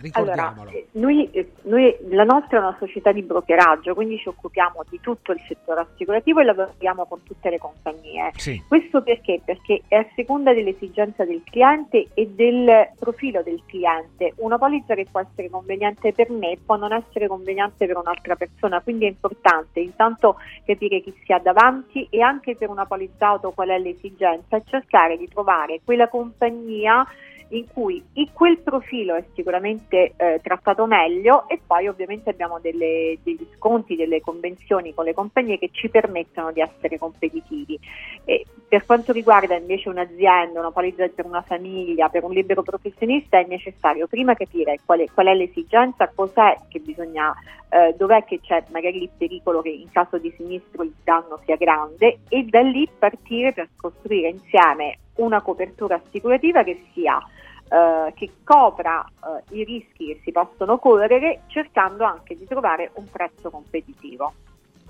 Ricordiamolo. 0.00 0.68
Allora, 0.68 0.76
eh, 0.76 0.86
noi, 0.92 1.30
eh, 1.30 1.52
noi- 1.62 1.96
la 2.08 2.24
nostra 2.24 2.58
è 2.58 2.60
una 2.60 2.76
società 2.78 3.12
di 3.12 3.22
brokeraggio, 3.22 3.94
quindi 3.94 4.18
ci 4.18 4.28
occupiamo 4.28 4.82
di 4.88 5.00
tutto 5.00 5.32
il 5.32 5.40
settore 5.48 5.80
assicurativo 5.80 6.40
e 6.40 6.44
lavoriamo 6.44 7.06
con 7.06 7.22
tutte 7.22 7.50
le 7.50 7.58
compagnie. 7.58 8.30
Sì. 8.36 8.62
Questo 8.66 9.02
perché? 9.02 9.40
Perché 9.44 9.82
è 9.88 9.96
a 9.96 10.06
seconda 10.14 10.52
dell'esigenza 10.52 11.24
del 11.24 11.42
cliente 11.44 12.08
e 12.14 12.28
del 12.28 12.90
profilo 12.98 13.42
del 13.42 13.62
cliente. 13.66 14.32
Una 14.36 14.58
polizza 14.58 14.94
che 14.94 15.06
può 15.10 15.20
essere 15.20 15.48
conveniente 15.50 16.12
per 16.12 16.30
me 16.30 16.58
può 16.64 16.76
non 16.76 16.92
essere 16.92 17.26
conveniente 17.26 17.86
per 17.86 17.96
un'altra 17.96 18.36
persona, 18.36 18.80
quindi 18.80 19.06
è 19.06 19.08
importante 19.08 19.80
intanto 19.80 20.36
capire 20.64 21.00
chi 21.00 21.14
si 21.24 21.32
ha 21.32 21.38
davanti 21.38 22.06
e 22.10 22.20
anche 22.20 22.56
per 22.56 22.68
una 22.68 22.86
polizza 22.86 23.28
auto 23.28 23.52
qual 23.52 23.68
è 23.68 23.78
l'esigenza 23.78 24.56
e 24.56 24.62
cercare 24.66 25.16
di 25.16 25.28
trovare 25.28 25.80
quella 25.84 26.08
compagnia 26.08 27.06
in 27.48 27.66
cui 27.72 28.02
i- 28.14 28.30
quel 28.32 28.58
profilo 28.58 29.14
è 29.14 29.24
sicuramente 29.34 30.12
eh, 30.16 30.40
trattato 30.42 30.86
meglio 30.86 31.48
e 31.48 31.56
e 31.56 31.60
poi 31.66 31.88
ovviamente 31.88 32.28
abbiamo 32.28 32.58
delle, 32.60 33.16
degli 33.22 33.46
sconti, 33.56 33.96
delle 33.96 34.20
convenzioni 34.20 34.92
con 34.92 35.06
le 35.06 35.14
compagnie 35.14 35.58
che 35.58 35.70
ci 35.72 35.88
permettono 35.88 36.52
di 36.52 36.60
essere 36.60 36.98
competitivi. 36.98 37.78
E 38.24 38.44
per 38.68 38.84
quanto 38.84 39.12
riguarda 39.12 39.56
invece 39.56 39.88
un'azienda, 39.88 40.60
una 40.60 40.70
polizza 40.70 41.08
per 41.08 41.24
una 41.24 41.40
famiglia, 41.40 42.10
per 42.10 42.24
un 42.24 42.32
libero 42.32 42.62
professionista 42.62 43.38
è 43.38 43.46
necessario 43.48 44.06
prima 44.06 44.34
capire 44.34 44.78
qual 44.84 45.00
è, 45.00 45.06
qual 45.12 45.28
è 45.28 45.34
l'esigenza, 45.34 46.12
cos'è 46.14 46.58
che 46.68 46.78
bisogna, 46.80 47.34
eh, 47.70 47.94
dov'è 47.96 48.24
che 48.24 48.40
c'è 48.40 48.62
magari 48.68 49.02
il 49.02 49.10
pericolo 49.16 49.62
che 49.62 49.70
in 49.70 49.90
caso 49.90 50.18
di 50.18 50.32
sinistro 50.36 50.82
il 50.82 50.92
danno 51.02 51.40
sia 51.46 51.56
grande 51.56 52.18
e 52.28 52.44
da 52.44 52.60
lì 52.60 52.86
partire 52.98 53.54
per 53.54 53.68
costruire 53.76 54.28
insieme 54.28 54.98
una 55.16 55.40
copertura 55.40 55.94
assicurativa 55.94 56.62
che 56.62 56.82
sia 56.92 57.18
eh, 57.68 58.12
che 58.14 58.30
copra 58.44 59.04
eh, 59.04 59.42
i 59.56 59.64
rischi 59.64 60.06
che 60.06 60.20
si 60.24 60.32
possono 60.32 60.78
correre 60.78 61.42
cercando 61.48 62.04
anche 62.04 62.34
di 62.36 62.46
trovare 62.46 62.90
un 62.94 63.04
prezzo 63.10 63.50
competitivo. 63.50 64.32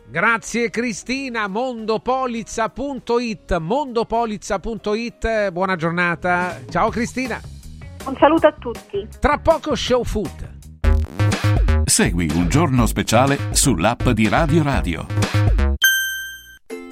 Grazie 0.09 0.71
Cristina, 0.71 1.49
mondopolizza.it, 1.49 3.59
mondopolizza.it, 3.59 5.51
buona 5.51 5.75
giornata. 5.75 6.61
Ciao 6.69 6.91
Cristina. 6.91 7.41
Un 8.07 8.15
saluto 8.17 8.47
a 8.47 8.53
tutti. 8.53 9.09
Tra 9.19 9.39
poco 9.39 9.75
show 9.75 10.05
food. 10.05 10.55
Segui 11.85 12.31
un 12.35 12.49
giorno 12.49 12.87
speciale 12.87 13.37
sull'app 13.51 14.11
di 14.11 14.29
Radio 14.29 14.63
Radio. 14.63 15.07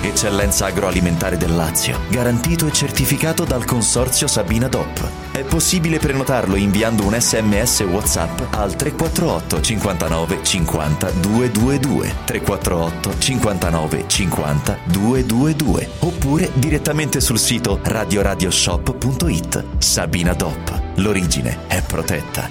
Eccellenza 0.00 0.66
agroalimentare 0.66 1.36
del 1.36 1.54
Lazio, 1.54 1.98
garantito 2.08 2.66
e 2.66 2.72
certificato 2.72 3.44
dal 3.44 3.64
consorzio 3.64 4.26
Sabina 4.26 4.68
DOP. 4.68 5.08
È 5.32 5.42
possibile 5.44 5.98
prenotarlo 5.98 6.56
inviando 6.56 7.04
un 7.04 7.18
sms 7.18 7.80
WhatsApp 7.80 8.40
al 8.50 8.76
348 8.76 9.60
59 9.60 10.38
50 10.42 11.10
222 11.10 12.14
348 12.24 13.18
59 13.18 14.04
50 14.06 14.78
222 14.84 15.90
oppure 16.00 16.50
direttamente 16.54 17.20
sul 17.20 17.38
sito 17.38 17.80
radioradioshop.it. 17.82 19.64
Sabina 19.78 20.34
DOP. 20.34 20.80
L'origine 20.96 21.66
è 21.66 21.82
protetta. 21.82 22.48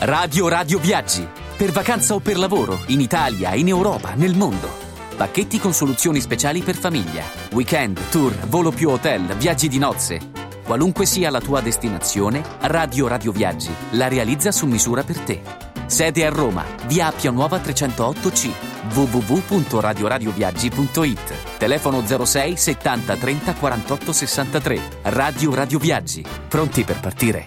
Radio 0.00 0.48
Radio 0.48 0.78
Viaggi. 0.78 1.26
Per 1.56 1.70
vacanza 1.70 2.14
o 2.14 2.18
per 2.18 2.38
lavoro, 2.38 2.80
in 2.86 3.00
Italia, 3.00 3.54
in 3.54 3.68
Europa, 3.68 4.14
nel 4.14 4.34
mondo. 4.34 4.81
Pacchetti 5.16 5.58
con 5.58 5.72
soluzioni 5.72 6.20
speciali 6.20 6.60
per 6.62 6.74
famiglia. 6.74 7.24
Weekend, 7.52 7.98
tour, 8.10 8.34
volo 8.48 8.70
più 8.70 8.90
hotel, 8.90 9.34
viaggi 9.36 9.68
di 9.68 9.78
nozze. 9.78 10.20
Qualunque 10.64 11.06
sia 11.06 11.30
la 11.30 11.40
tua 11.40 11.60
destinazione, 11.60 12.42
Radio 12.60 13.08
Radio 13.08 13.32
Viaggi 13.32 13.70
la 13.92 14.08
realizza 14.08 14.52
su 14.52 14.66
misura 14.66 15.02
per 15.02 15.18
te. 15.18 15.40
Sede 15.86 16.24
a 16.24 16.30
Roma, 16.30 16.64
via 16.86 17.08
Appia 17.08 17.30
Nuova 17.30 17.58
308C, 17.58 18.50
www.radioradioviaggi.it. 18.94 21.58
Telefono 21.58 22.02
06 22.06 22.56
70 22.56 23.16
30 23.16 23.52
48 23.54 24.12
63. 24.12 24.80
Radio 25.02 25.54
Radio 25.54 25.78
Viaggi. 25.78 26.24
Pronti 26.48 26.84
per 26.84 27.00
partire? 27.00 27.44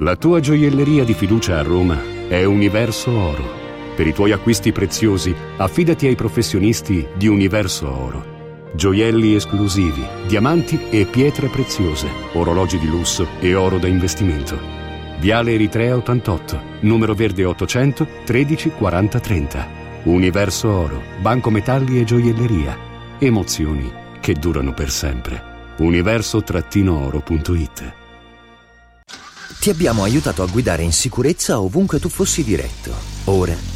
La 0.00 0.16
tua 0.16 0.40
gioielleria 0.40 1.04
di 1.04 1.14
fiducia 1.14 1.58
a 1.58 1.62
Roma 1.62 1.98
è 2.28 2.44
Universo 2.44 3.12
Oro. 3.12 3.65
Per 3.96 4.06
i 4.06 4.12
tuoi 4.12 4.32
acquisti 4.32 4.72
preziosi, 4.72 5.34
affidati 5.56 6.06
ai 6.06 6.16
professionisti 6.16 7.06
di 7.16 7.28
Universo 7.28 7.90
Oro. 7.90 8.34
Gioielli 8.74 9.34
esclusivi, 9.34 10.04
diamanti 10.26 10.78
e 10.90 11.06
pietre 11.06 11.48
preziose, 11.48 12.06
orologi 12.34 12.78
di 12.78 12.88
lusso 12.88 13.26
e 13.40 13.54
oro 13.54 13.78
da 13.78 13.86
investimento. 13.86 14.60
Viale 15.18 15.54
Eritrea 15.54 15.96
88, 15.96 16.60
numero 16.80 17.14
verde 17.14 17.46
800 17.46 18.06
13 18.26 18.68
40 18.68 19.18
30. 19.18 19.68
Universo 20.02 20.70
Oro, 20.70 21.02
Banco 21.22 21.48
Metalli 21.48 21.98
e 21.98 22.04
Gioielleria. 22.04 22.76
Emozioni 23.18 23.90
che 24.20 24.34
durano 24.34 24.74
per 24.74 24.90
sempre. 24.90 25.42
Universo-oro.it 25.78 27.94
Ti 29.58 29.70
abbiamo 29.70 30.02
aiutato 30.02 30.42
a 30.42 30.46
guidare 30.46 30.82
in 30.82 30.92
sicurezza 30.92 31.60
ovunque 31.60 31.98
tu 31.98 32.10
fossi 32.10 32.44
diretto. 32.44 32.92
Ora 33.24 33.75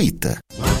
gratuita. 0.01 0.80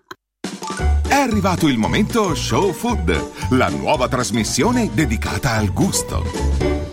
È 1.11 1.15
arrivato 1.15 1.67
il 1.67 1.77
momento 1.77 2.33
Show 2.33 2.71
Food, 2.71 3.49
la 3.49 3.67
nuova 3.67 4.07
trasmissione 4.07 4.91
dedicata 4.93 5.51
al 5.51 5.73
gusto. 5.73 6.90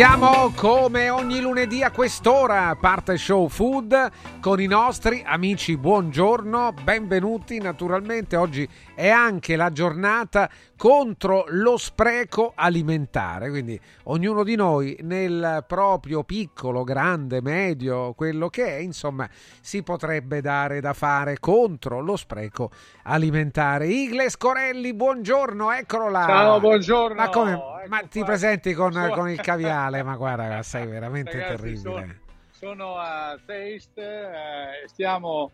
Siamo 0.00 0.50
come 0.56 1.10
ogni 1.10 1.42
lunedì 1.42 1.82
a 1.82 1.90
quest'ora, 1.90 2.74
parte 2.74 3.18
Show 3.18 3.48
Food 3.48 4.10
con 4.40 4.58
i 4.58 4.64
nostri 4.64 5.22
amici. 5.26 5.76
Buongiorno, 5.76 6.72
benvenuti 6.82 7.58
naturalmente. 7.58 8.34
Oggi 8.36 8.66
è 8.94 9.10
anche 9.10 9.56
la 9.56 9.70
giornata 9.70 10.48
contro 10.74 11.44
lo 11.48 11.76
spreco 11.76 12.52
alimentare, 12.54 13.50
quindi 13.50 13.78
ognuno 14.04 14.42
di 14.42 14.56
noi 14.56 14.96
nel 15.02 15.62
proprio 15.68 16.24
piccolo, 16.24 16.82
grande, 16.82 17.42
medio, 17.42 18.14
quello 18.14 18.48
che 18.48 18.78
è, 18.78 18.80
insomma, 18.80 19.28
si 19.60 19.82
potrebbe 19.82 20.40
dare 20.40 20.80
da 20.80 20.94
fare 20.94 21.38
contro 21.38 22.00
lo 22.00 22.16
spreco 22.16 22.70
alimentare. 23.02 23.88
Igles 23.88 24.38
Corelli, 24.38 24.94
buongiorno, 24.94 25.70
eccolo 25.72 26.08
là. 26.08 26.24
Ciao, 26.26 26.60
buongiorno. 26.60 27.16
Ma 27.16 27.28
come? 27.28 27.52
Ecco 27.52 27.88
Ma 27.88 28.00
ti 28.02 28.18
qua. 28.20 28.28
presenti 28.28 28.72
con, 28.72 29.10
con 29.14 29.28
il 29.28 29.40
caviale? 29.40 29.89
Ma 30.02 30.16
guarda, 30.16 30.62
sei 30.62 30.86
veramente 30.86 31.32
Ragazzi, 31.32 31.56
terribile. 31.56 31.80
Sono, 31.80 32.14
sono 32.50 32.96
a 32.96 33.38
Taste, 33.44 34.02
eh, 34.02 34.88
stiamo 34.88 35.50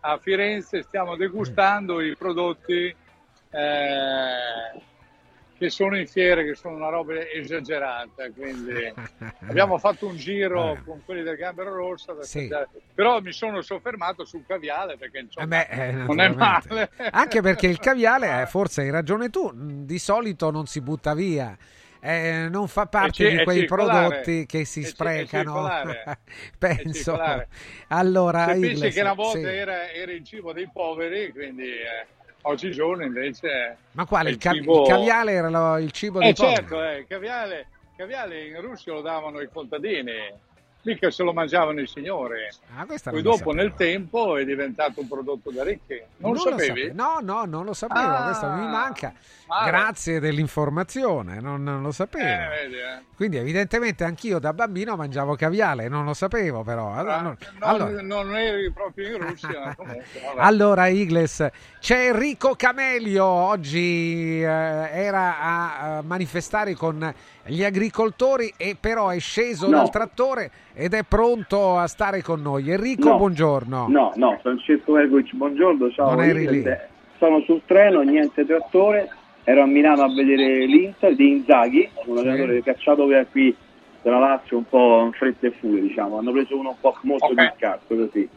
a 0.00 0.18
Firenze, 0.18 0.82
stiamo 0.82 1.16
degustando 1.16 2.00
i 2.00 2.16
prodotti 2.16 2.94
eh, 3.50 4.82
che 5.58 5.70
sono 5.70 5.98
in 5.98 6.06
fiere, 6.06 6.44
che 6.44 6.54
sono 6.54 6.76
una 6.76 6.88
roba 6.88 7.14
esagerata. 7.28 8.30
Quindi 8.30 8.94
abbiamo 9.48 9.76
fatto 9.78 10.06
un 10.06 10.16
giro 10.16 10.80
con 10.84 11.02
quelli 11.04 11.22
del 11.22 11.36
Gambero 11.36 11.74
Rosso, 11.74 12.12
ad 12.12 12.20
Sì. 12.20 12.48
però 12.94 13.20
mi 13.20 13.32
sono 13.32 13.60
soffermato 13.60 14.24
sul 14.24 14.44
caviale 14.46 14.96
perché 14.96 15.18
insomma, 15.18 15.46
Eh 15.46 15.66
beh, 15.66 15.88
eh, 15.88 15.92
non 15.92 16.20
è 16.20 16.28
male. 16.28 16.90
Anche 17.10 17.40
perché 17.42 17.66
il 17.66 17.78
caviale, 17.80 18.42
eh, 18.42 18.46
forse 18.46 18.82
hai 18.82 18.90
ragione 18.90 19.30
tu, 19.30 19.50
di 19.52 19.98
solito 19.98 20.50
non 20.50 20.66
si 20.66 20.80
butta 20.80 21.12
via. 21.14 21.56
Eh, 22.00 22.48
non 22.48 22.68
fa 22.68 22.86
parte 22.86 23.26
di 23.28 23.42
quei 23.42 23.64
prodotti 23.64 24.46
che 24.46 24.64
si 24.64 24.84
sprecano. 24.84 25.68
Penso. 26.58 27.18
Allora, 27.88 28.52
pensi 28.54 28.64
Igles, 28.70 28.94
che 28.94 29.00
una 29.00 29.14
volta 29.14 29.38
sì. 29.48 29.54
era, 29.54 29.90
era 29.90 30.12
il 30.12 30.24
cibo 30.24 30.52
dei 30.52 30.68
poveri, 30.72 31.32
quindi 31.32 31.64
eh, 31.68 32.06
oggigiorno 32.42 33.04
invece 33.04 33.76
Ma 33.92 34.06
quale? 34.06 34.30
Il, 34.30 34.38
cibo- 34.38 34.80
il 34.82 34.86
caviale 34.86 35.32
era 35.32 35.48
lo- 35.50 35.78
il 35.78 35.90
cibo 35.90 36.20
dei 36.20 36.30
Eh 36.30 36.34
poveri? 36.34 36.62
certo, 36.62 36.82
eh, 36.82 36.98
il 36.98 37.06
caviale, 37.06 37.66
caviale 37.96 38.46
in 38.46 38.60
Russia 38.60 38.92
lo 38.92 39.00
davano 39.00 39.40
i 39.40 39.48
contadini, 39.50 40.12
mica 40.88 41.10
se 41.10 41.22
lo 41.22 41.32
mangiavano 41.32 41.80
i 41.80 41.86
signori. 41.86 42.36
Ah, 42.76 42.84
questa 42.86 43.10
Poi 43.10 43.22
non 43.22 43.36
dopo 43.36 43.52
nel 43.52 43.74
tempo 43.74 44.36
è 44.36 44.44
diventato 44.44 45.00
un 45.00 45.08
prodotto 45.08 45.50
da 45.50 45.62
ricchi. 45.64 46.00
Non, 46.18 46.32
lo 46.32 46.38
sapevi? 46.38 46.66
sapevo. 46.66 46.94
No, 46.94 47.18
no, 47.20 47.44
non 47.44 47.64
lo 47.64 47.72
sapevo. 47.74 48.00
Ah, 48.06 48.24
questo 48.24 48.46
mi 48.48 48.66
manca. 48.66 49.12
male. 49.46 49.70
Grazie 49.70 50.20
dell'informazione, 50.20 51.40
non, 51.40 51.62
non 51.62 51.82
lo 51.82 51.92
sapevo. 51.92 52.24
Eh, 52.26 52.48
vedi, 52.62 52.74
eh. 52.74 53.02
Quindi 53.14 53.36
evidentemente 53.36 54.04
anch'io 54.04 54.38
da 54.38 54.52
bambino 54.52 54.96
mangiavo 54.96 55.34
caviale, 55.36 55.88
non 55.88 56.04
lo 56.04 56.14
sapevo 56.14 56.62
però. 56.62 56.92
Allora, 56.92 57.20
non- 57.20 57.36
Non, 57.58 57.68
allora- 57.68 58.02
non 58.02 58.36
eri 58.36 58.70
proprio 58.72 59.16
in 59.16 59.26
Russia, 59.28 59.74
comunque. 59.76 60.04
Allora, 60.36 60.86
Igles, 60.88 61.46
c'è 61.80 62.06
Enrico 62.08 62.54
Camelio, 62.56 63.24
oggi 63.24 64.40
eh, 64.40 64.44
era 64.44 65.38
a, 65.40 65.96
a 65.98 66.02
manifestare 66.02 66.74
con 66.74 67.12
gli 67.48 67.64
agricoltori 67.64 68.52
e 68.56 68.76
però 68.78 69.08
è 69.08 69.18
sceso 69.18 69.68
No. 69.68 69.78
dal 69.78 69.90
trattore 69.90 70.50
ed 70.74 70.94
è 70.94 71.02
pronto 71.02 71.76
a 71.76 71.86
stare 71.86 72.22
con 72.22 72.40
noi. 72.42 72.70
Enrico, 72.70 73.08
No. 73.08 73.16
buongiorno. 73.16 73.86
No, 73.88 74.12
no, 74.16 74.38
Francesco 74.40 74.92
Vergovic, 74.92 75.34
buongiorno, 75.34 75.90
ciao. 75.90 76.10
Non 76.14 76.22
eri 76.22 76.48
lì. 76.48 76.64
Sono 77.18 77.40
sul 77.42 77.62
treno, 77.66 78.00
niente 78.02 78.44
trattore, 78.46 79.08
ero 79.44 79.62
a 79.62 79.66
Milano 79.66 80.02
a 80.02 80.14
vedere 80.14 80.66
l'Inter 80.66 81.14
di 81.14 81.30
Inzaghi, 81.30 81.88
un 82.06 82.18
allenatore 82.18 82.62
cacciato 82.62 83.06
via 83.06 83.24
qui 83.26 83.54
dalla 84.02 84.18
Lazio 84.20 84.58
un 84.58 84.64
po' 84.68 85.02
in 85.04 85.12
fretta 85.12 85.46
e 85.48 85.50
furia, 85.58 85.82
diciamo. 85.82 86.18
Hanno 86.18 86.30
preso 86.32 86.56
uno 86.56 86.70
un 86.70 86.76
po' 86.80 86.96
molto 87.02 87.28
più 87.28 87.50
scarso 87.56 87.86
così, 87.88 88.28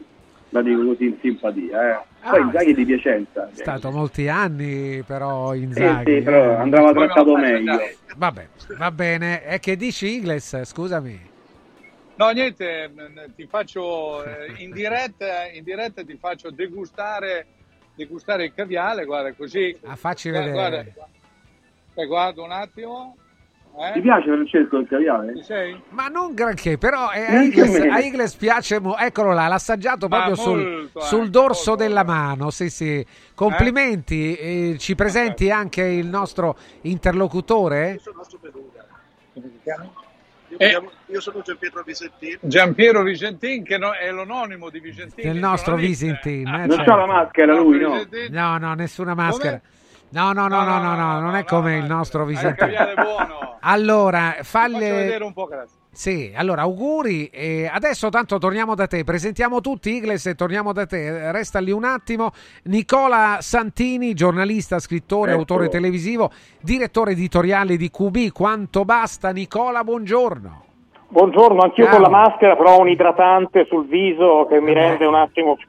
la 0.52 0.62
dico 0.62 0.84
così 0.84 1.04
in 1.06 1.16
simpatia. 1.20 1.90
Eh. 1.90 2.00
Poi 2.22 2.40
Ah, 2.40 2.44
Inzaghi 2.44 2.70
è 2.70 2.74
di 2.74 2.84
Piacenza. 2.84 3.48
È 3.48 3.54
stato 3.54 3.90
molti 3.90 4.28
anni 4.28 5.02
però 5.02 5.52
Eh 5.54 5.58
Inzaghi. 5.58 6.14
sì, 6.16 6.22
però 6.22 6.52
eh. 6.52 6.54
andava 6.54 6.92
trattato 6.92 7.36
meglio. 7.36 7.78
Vabbè, 8.16 8.48
va 8.78 8.90
bene. 8.90 9.44
E 9.44 9.58
che 9.58 9.76
dici 9.76 10.06
Igles? 10.16 10.62
Scusami. 10.64 11.30
No, 12.14 12.30
niente, 12.30 12.92
ti 13.34 13.46
faccio 13.46 14.22
eh, 14.22 14.52
in 14.58 14.70
diretta, 14.72 15.48
in 15.50 15.64
diretta 15.64 16.04
ti 16.04 16.16
faccio 16.20 16.50
degustare, 16.50 17.46
degustare 17.94 18.44
il 18.44 18.54
caviale, 18.54 19.04
guarda 19.04 19.32
così. 19.32 19.76
Ah, 19.84 19.96
facci 19.96 20.28
Guarda, 20.30 20.46
vedere. 20.50 20.92
guarda. 20.94 21.08
Eh, 21.94 22.06
guarda 22.06 22.42
un 22.42 22.52
attimo. 22.52 23.16
Eh? 23.74 23.92
Ti 23.94 24.00
piace 24.02 24.24
Francesco 24.26 24.76
il 24.76 24.86
caviale? 24.86 25.34
Ci 25.36 25.42
sei? 25.44 25.80
Ma 25.90 26.08
non 26.08 26.34
granché, 26.34 26.76
però 26.76 27.10
eh, 27.10 27.24
a, 27.24 27.42
Igles, 27.42 27.74
a 27.90 27.98
Igles 28.00 28.34
piace, 28.34 28.78
mo- 28.78 28.98
eccolo 28.98 29.32
là, 29.32 29.46
l'ha 29.48 29.54
assaggiato 29.54 30.08
proprio 30.08 30.34
sul, 30.34 30.58
molto, 30.62 30.98
eh, 31.00 31.02
sul 31.04 31.30
dorso 31.30 31.74
della 31.74 32.04
mano. 32.04 32.50
Sì, 32.50 32.68
sì. 32.68 33.04
Complimenti, 33.34 34.34
eh, 34.36 34.76
ci 34.78 34.94
presenti 34.94 35.50
anche 35.50 35.82
il 35.82 36.06
nostro 36.06 36.56
interlocutore? 36.82 37.98
Eh, 40.58 40.78
Io 41.06 41.20
sono 41.20 41.40
Gian 41.40 41.56
Pietro 41.56 41.82
Visentin. 41.82 42.38
Giampiero 42.42 43.02
Vicentin, 43.02 43.64
che 43.64 43.78
no- 43.78 43.92
è 43.94 44.10
l'anonimo 44.10 44.68
di 44.68 44.80
Vicentin. 44.80 45.24
Del 45.24 45.34
il 45.36 45.40
nostro 45.40 45.72
giornalista. 45.76 46.04
Visintin. 46.06 46.46
eh, 46.46 46.66
Non 46.66 46.70
certo. 46.76 46.90
c'ha 46.90 46.96
la 46.96 47.06
maschera 47.06 47.54
lui, 47.58 47.80
no? 47.80 48.06
No, 48.28 48.58
no, 48.58 48.74
nessuna 48.74 49.14
maschera. 49.14 49.58
No, 50.12 50.32
no, 50.32 50.46
no, 50.48 50.64
no, 50.64 50.78
no, 50.80 50.94
no, 50.94 51.20
non 51.20 51.34
è 51.36 51.44
come 51.44 51.76
il 51.76 51.84
nostro 51.84 52.22
il 52.22 52.28
Visintin. 52.28 52.54
caviale 52.56 52.94
buono. 52.94 53.56
Allora, 53.60 54.30
Faccio 54.32 54.44
falle... 54.44 54.90
vedere 54.90 55.24
un 55.24 55.32
po', 55.32 55.46
grazie. 55.46 55.78
Sì, 55.94 56.32
allora 56.34 56.62
auguri. 56.62 57.26
E 57.26 57.70
adesso 57.72 58.08
tanto 58.08 58.38
torniamo 58.38 58.74
da 58.74 58.86
te. 58.86 59.04
Presentiamo 59.04 59.60
tutti 59.60 59.90
Igles 59.94 60.26
e 60.26 60.34
torniamo 60.34 60.72
da 60.72 60.86
te. 60.86 61.30
Resta 61.32 61.60
lì 61.60 61.70
un 61.70 61.84
attimo. 61.84 62.32
Nicola 62.64 63.38
Santini, 63.40 64.14
giornalista, 64.14 64.78
scrittore, 64.78 65.30
Ecco. 65.32 65.40
autore 65.40 65.68
televisivo, 65.68 66.30
direttore 66.60 67.12
editoriale 67.12 67.76
di 67.76 67.90
QB. 67.90 68.32
Quanto 68.32 68.84
basta, 68.84 69.30
Nicola? 69.30 69.84
Buongiorno. 69.84 70.64
Buongiorno, 71.12 71.60
anch'io 71.60 71.84
Ciao. 71.84 71.92
con 71.92 72.02
la 72.04 72.08
maschera, 72.08 72.56
però 72.56 72.76
ho 72.76 72.80
un 72.80 72.88
idratante 72.88 73.66
sul 73.66 73.84
viso 73.86 74.46
che 74.48 74.62
mi 74.62 74.72
rende 74.72 75.04
un 75.04 75.14
attimo 75.14 75.56
più, 75.56 75.68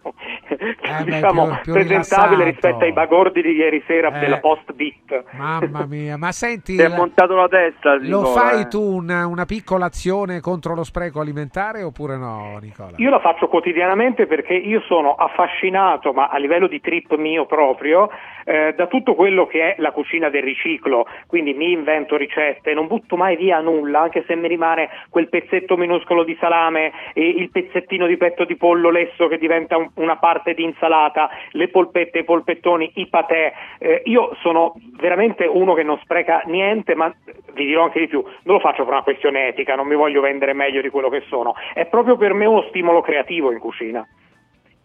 diciamo, 1.03 1.45
più- 1.47 1.55
più 1.63 1.73
presentabile 1.73 1.89
rilassato. 1.89 2.43
rispetto 2.45 2.77
ai 2.85 2.93
bagordi 2.93 3.41
di 3.41 3.51
ieri 3.51 3.83
sera 3.85 4.07
Eh. 4.15 4.19
della 4.21 4.39
post 4.39 4.71
beat. 4.71 5.23
Mamma 5.37 5.85
mia, 5.85 6.15
ma 6.15 6.31
senti, 6.31 6.75
Si 6.75 6.81
è 6.81 6.87
montato 6.87 7.35
la 7.35 7.49
testa, 7.49 7.95
lo 7.95 8.21
Nicola, 8.21 8.39
fai 8.39 8.61
eh. 8.61 8.67
tu 8.69 8.81
una, 8.81 9.27
una 9.27 9.43
piccola 9.43 9.87
azione 9.87 10.39
contro 10.39 10.75
lo 10.75 10.85
spreco 10.85 11.19
alimentare 11.19 11.83
oppure 11.83 12.15
no, 12.15 12.57
Nicola? 12.61 12.91
Io 12.95 13.09
la 13.09 13.19
faccio 13.19 13.49
quotidianamente 13.49 14.27
perché 14.27 14.53
io 14.53 14.79
sono 14.87 15.13
affascinato, 15.13 16.13
ma 16.13 16.29
a 16.29 16.37
livello 16.37 16.67
di 16.67 16.79
trip 16.79 17.15
mio 17.17 17.45
proprio, 17.45 18.09
eh, 18.45 18.73
da 18.77 18.87
tutto 18.87 19.13
quello 19.13 19.45
che 19.47 19.73
è 19.73 19.75
la 19.79 19.91
cucina 19.91 20.29
del 20.29 20.43
riciclo, 20.43 21.05
quindi 21.27 21.53
mi 21.53 21.71
invento 21.73 22.15
ricette, 22.15 22.73
non 22.73 22.87
butto 22.87 23.17
mai 23.17 23.35
via 23.35 23.59
nulla, 23.59 24.03
anche 24.03 24.23
se 24.25 24.35
mi 24.37 24.47
rimane 24.47 24.87
quel 25.09 25.31
pezzetto 25.33 25.77
minuscolo 25.77 26.23
di 26.23 26.37
salame, 26.39 26.91
il 27.15 27.49
pezzettino 27.49 28.05
di 28.05 28.17
petto 28.17 28.45
di 28.45 28.55
pollo 28.55 28.91
lesso 28.91 29.27
che 29.27 29.39
diventa 29.39 29.77
un, 29.77 29.89
una 29.95 30.17
parte 30.17 30.53
di 30.53 30.63
insalata, 30.63 31.27
le 31.53 31.69
polpette, 31.69 32.19
i 32.19 32.23
polpettoni, 32.23 32.91
i 32.95 33.07
patè. 33.07 33.51
Eh, 33.79 34.03
io 34.05 34.35
sono 34.41 34.75
veramente 34.99 35.45
uno 35.45 35.73
che 35.73 35.81
non 35.81 35.97
spreca 36.03 36.43
niente, 36.45 36.93
ma 36.93 37.11
vi 37.53 37.65
dirò 37.65 37.85
anche 37.85 37.99
di 37.99 38.07
più, 38.07 38.23
non 38.43 38.57
lo 38.57 38.59
faccio 38.59 38.83
per 38.83 38.93
una 38.93 39.01
questione 39.01 39.47
etica, 39.47 39.75
non 39.75 39.87
mi 39.87 39.95
voglio 39.95 40.21
vendere 40.21 40.53
meglio 40.53 40.81
di 40.81 40.89
quello 40.89 41.09
che 41.09 41.23
sono, 41.27 41.55
è 41.73 41.87
proprio 41.87 42.15
per 42.15 42.33
me 42.33 42.45
uno 42.45 42.65
stimolo 42.69 43.01
creativo 43.01 43.51
in 43.51 43.57
cucina 43.57 44.07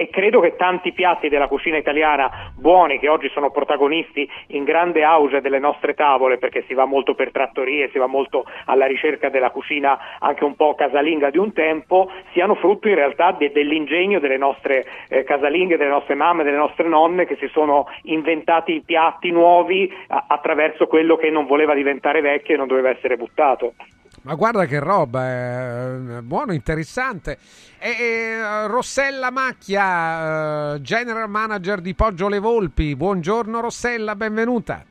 e 0.00 0.10
credo 0.10 0.38
che 0.38 0.54
tanti 0.54 0.92
piatti 0.92 1.28
della 1.28 1.48
cucina 1.48 1.76
italiana 1.76 2.52
buoni 2.54 3.00
che 3.00 3.08
oggi 3.08 3.28
sono 3.30 3.50
protagonisti 3.50 4.30
in 4.48 4.62
grande 4.62 5.02
auge 5.02 5.40
delle 5.40 5.58
nostre 5.58 5.94
tavole 5.94 6.38
perché 6.38 6.62
si 6.68 6.74
va 6.74 6.84
molto 6.84 7.16
per 7.16 7.32
trattorie, 7.32 7.90
si 7.90 7.98
va 7.98 8.06
molto 8.06 8.44
alla 8.66 8.86
ricerca 8.86 9.28
della 9.28 9.50
cucina 9.50 9.98
anche 10.20 10.44
un 10.44 10.54
po' 10.54 10.76
casalinga 10.76 11.30
di 11.30 11.38
un 11.38 11.52
tempo, 11.52 12.12
siano 12.30 12.54
frutto 12.54 12.86
in 12.86 12.94
realtà 12.94 13.32
de- 13.32 13.50
dell'ingegno 13.50 14.20
delle 14.20 14.36
nostre 14.36 14.86
eh, 15.08 15.24
casalinghe, 15.24 15.76
delle 15.76 15.90
nostre 15.90 16.14
mamme, 16.14 16.44
delle 16.44 16.56
nostre 16.56 16.86
nonne 16.86 17.26
che 17.26 17.34
si 17.40 17.48
sono 17.48 17.88
inventati 18.02 18.80
piatti 18.86 19.32
nuovi 19.32 19.92
a- 20.06 20.26
attraverso 20.28 20.86
quello 20.86 21.16
che 21.16 21.28
non 21.28 21.46
voleva 21.46 21.74
diventare 21.74 22.20
vecchio 22.20 22.54
e 22.54 22.58
non 22.58 22.68
doveva 22.68 22.90
essere 22.90 23.16
buttato. 23.16 23.74
Ma 24.22 24.34
guarda 24.34 24.66
che 24.66 24.78
roba, 24.78 25.26
è 25.26 26.20
buono, 26.22 26.52
interessante. 26.52 27.38
E, 27.78 27.90
e, 27.90 28.66
Rossella 28.66 29.30
Macchia, 29.30 30.74
uh, 30.74 30.80
General 30.80 31.28
Manager 31.28 31.80
di 31.80 31.94
Poggio 31.94 32.28
Le 32.28 32.38
Volpi. 32.38 32.96
Buongiorno 32.96 33.60
Rossella, 33.60 34.16
benvenuta. 34.16 34.84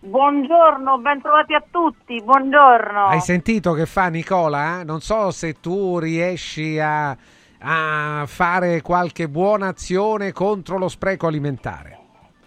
Buongiorno, 0.00 0.98
ben 0.98 1.20
trovati 1.20 1.54
a 1.54 1.64
tutti, 1.68 2.22
buongiorno. 2.22 3.06
Hai 3.06 3.20
sentito 3.20 3.72
che 3.72 3.84
fa 3.84 4.08
Nicola? 4.08 4.80
Eh? 4.80 4.84
Non 4.84 5.00
so 5.00 5.32
se 5.32 5.54
tu 5.60 5.98
riesci 5.98 6.78
a, 6.78 7.10
a 7.10 8.24
fare 8.26 8.80
qualche 8.80 9.28
buona 9.28 9.66
azione 9.68 10.30
contro 10.32 10.78
lo 10.78 10.88
spreco 10.88 11.26
alimentare. 11.26 11.98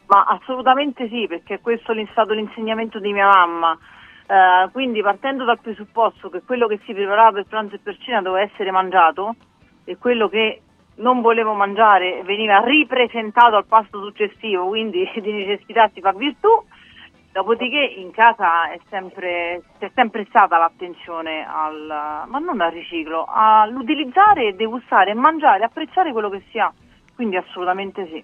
Ma 0.05 0.23
assolutamente 0.25 1.09
sì, 1.09 1.25
perché 1.27 1.59
questo 1.59 1.91
è 1.91 2.07
stato 2.11 2.33
l'insegnamento 2.33 2.99
di 2.99 3.11
mia 3.11 3.27
mamma. 3.27 3.77
Uh, 4.31 4.71
quindi 4.71 5.01
partendo 5.01 5.43
dal 5.43 5.59
presupposto 5.59 6.29
che 6.29 6.41
quello 6.43 6.65
che 6.65 6.79
si 6.85 6.93
preparava 6.93 7.33
per 7.33 7.47
pranzo 7.47 7.75
e 7.75 7.79
per 7.79 7.97
cena 7.97 8.21
doveva 8.21 8.45
essere 8.45 8.71
mangiato 8.71 9.35
e 9.83 9.97
quello 9.97 10.29
che 10.29 10.61
non 10.95 11.19
volevo 11.19 11.53
mangiare 11.53 12.23
veniva 12.23 12.63
ripresentato 12.63 13.57
al 13.57 13.65
pasto 13.65 14.01
successivo, 14.01 14.67
quindi 14.67 15.05
di 15.19 15.31
necessità 15.33 15.89
si 15.93 15.99
fa 15.99 16.13
virtù. 16.13 16.47
Dopodiché 17.33 17.79
in 17.97 18.11
casa 18.11 18.71
è 18.71 18.79
sempre, 18.89 19.63
c'è 19.79 19.91
sempre 19.95 20.25
stata 20.29 20.57
l'attenzione 20.57 21.45
al, 21.45 22.25
ma 22.27 22.39
non 22.39 22.61
al 22.61 22.71
riciclo, 22.71 23.25
all'utilizzare, 23.27 24.55
degustare, 24.55 25.13
mangiare, 25.13 25.65
apprezzare 25.65 26.13
quello 26.13 26.29
che 26.29 26.43
si 26.51 26.57
ha. 26.57 26.71
Quindi 27.15 27.35
assolutamente 27.35 28.07
sì, 28.07 28.23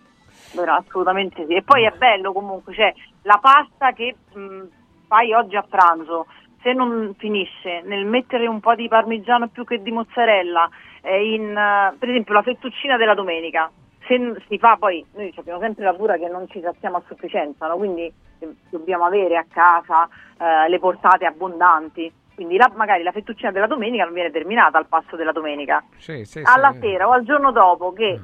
Vero, 0.56 0.72
assolutamente 0.74 1.46
sì. 1.46 1.54
E 1.54 1.64
poi 1.64 1.84
è 1.84 1.92
bello 1.92 2.32
comunque, 2.32 2.74
cioè 2.74 2.94
la 3.24 3.40
pasta 3.42 3.92
che 3.92 4.16
mh, 4.34 4.64
fai 5.08 5.34
oggi 5.34 5.56
a 5.56 5.66
pranzo, 5.68 6.28
se 6.62 6.74
non 6.74 7.14
finisce 7.18 7.82
nel 7.84 8.06
mettere 8.06 8.48
un 8.48 8.60
po' 8.60 8.76
di 8.76 8.88
parmigiano 8.88 9.48
più 9.48 9.64
che 9.64 9.82
di 9.82 9.92
mozzarella, 9.92 10.70
eh, 11.02 11.34
in, 11.34 11.50
uh, 11.50 11.98
per 11.98 12.10
esempio 12.10 12.34
la 12.34 12.42
fettuccina 12.42 12.98
della 12.98 13.14
domenica, 13.14 13.72
se 14.08 14.36
si 14.48 14.58
fa 14.58 14.78
poi, 14.78 15.06
noi 15.14 15.34
abbiamo 15.36 15.60
sempre 15.60 15.84
la 15.84 15.94
cura 15.94 16.18
che 16.18 16.28
non 16.28 16.48
ci 16.50 16.62
saziamo 16.62 16.98
a 16.98 17.04
sufficienza, 17.08 17.68
no? 17.68 17.76
quindi 17.76 18.12
eh, 18.40 18.56
dobbiamo 18.70 19.06
avere 19.06 19.38
a 19.38 19.46
casa 19.52 20.08
eh, 20.40 20.70
le 20.70 20.80
portate 20.80 21.26
abbondanti. 21.26 22.12
Quindi 22.34 22.56
la, 22.56 22.72
magari 22.76 23.02
la 23.02 23.12
fettuccina 23.12 23.52
della 23.52 23.66
domenica 23.66 24.04
non 24.04 24.14
viene 24.14 24.30
terminata 24.30 24.78
al 24.78 24.86
pasto 24.86 25.16
della 25.16 25.32
domenica. 25.32 25.84
Sì, 25.98 26.24
sì, 26.24 26.42
Alla 26.44 26.72
sì. 26.74 26.80
sera 26.82 27.08
o 27.08 27.12
al 27.12 27.24
giorno 27.24 27.52
dopo 27.52 27.92
che 27.94 28.20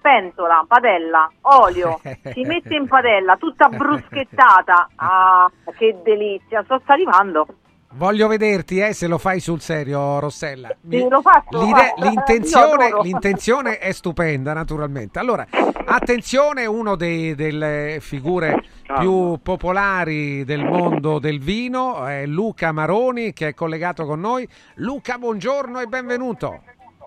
pentola, 0.00 0.64
padella, 0.66 1.30
olio, 1.42 2.00
si 2.32 2.42
mette 2.44 2.74
in 2.74 2.86
padella 2.86 3.36
tutta 3.36 3.68
bruschettata. 3.68 4.88
Ah, 4.96 5.50
che 5.76 5.96
delizia, 6.02 6.62
sto 6.64 6.80
salivando. 6.86 7.46
Voglio 7.92 8.28
vederti 8.28 8.80
eh, 8.80 8.92
se 8.92 9.06
lo 9.06 9.16
fai 9.16 9.40
sul 9.40 9.60
serio, 9.60 10.18
Rossella. 10.18 10.68
Sì, 10.88 11.08
lo 11.08 11.22
faccio, 11.22 11.58
lo 11.58 11.64
L'ide- 11.64 11.94
faccio. 11.96 12.04
l'intenzione, 12.08 12.90
l'intenzione 13.02 13.78
è 13.78 13.92
stupenda, 13.92 14.52
naturalmente. 14.52 15.18
Allora, 15.18 15.46
attenzione, 15.86 16.66
uno 16.66 16.96
dei- 16.96 17.34
delle 17.34 17.96
figure 18.00 18.62
più 18.98 19.38
popolari 19.42 20.44
del 20.44 20.64
mondo 20.64 21.18
del 21.18 21.40
vino 21.40 22.04
è 22.04 22.26
Luca 22.26 22.72
Maroni, 22.72 23.32
che 23.32 23.48
è 23.48 23.54
collegato 23.54 24.04
con 24.04 24.20
noi. 24.20 24.46
Luca, 24.76 25.16
buongiorno 25.16 25.80
e 25.80 25.86
benvenuto. 25.86 26.60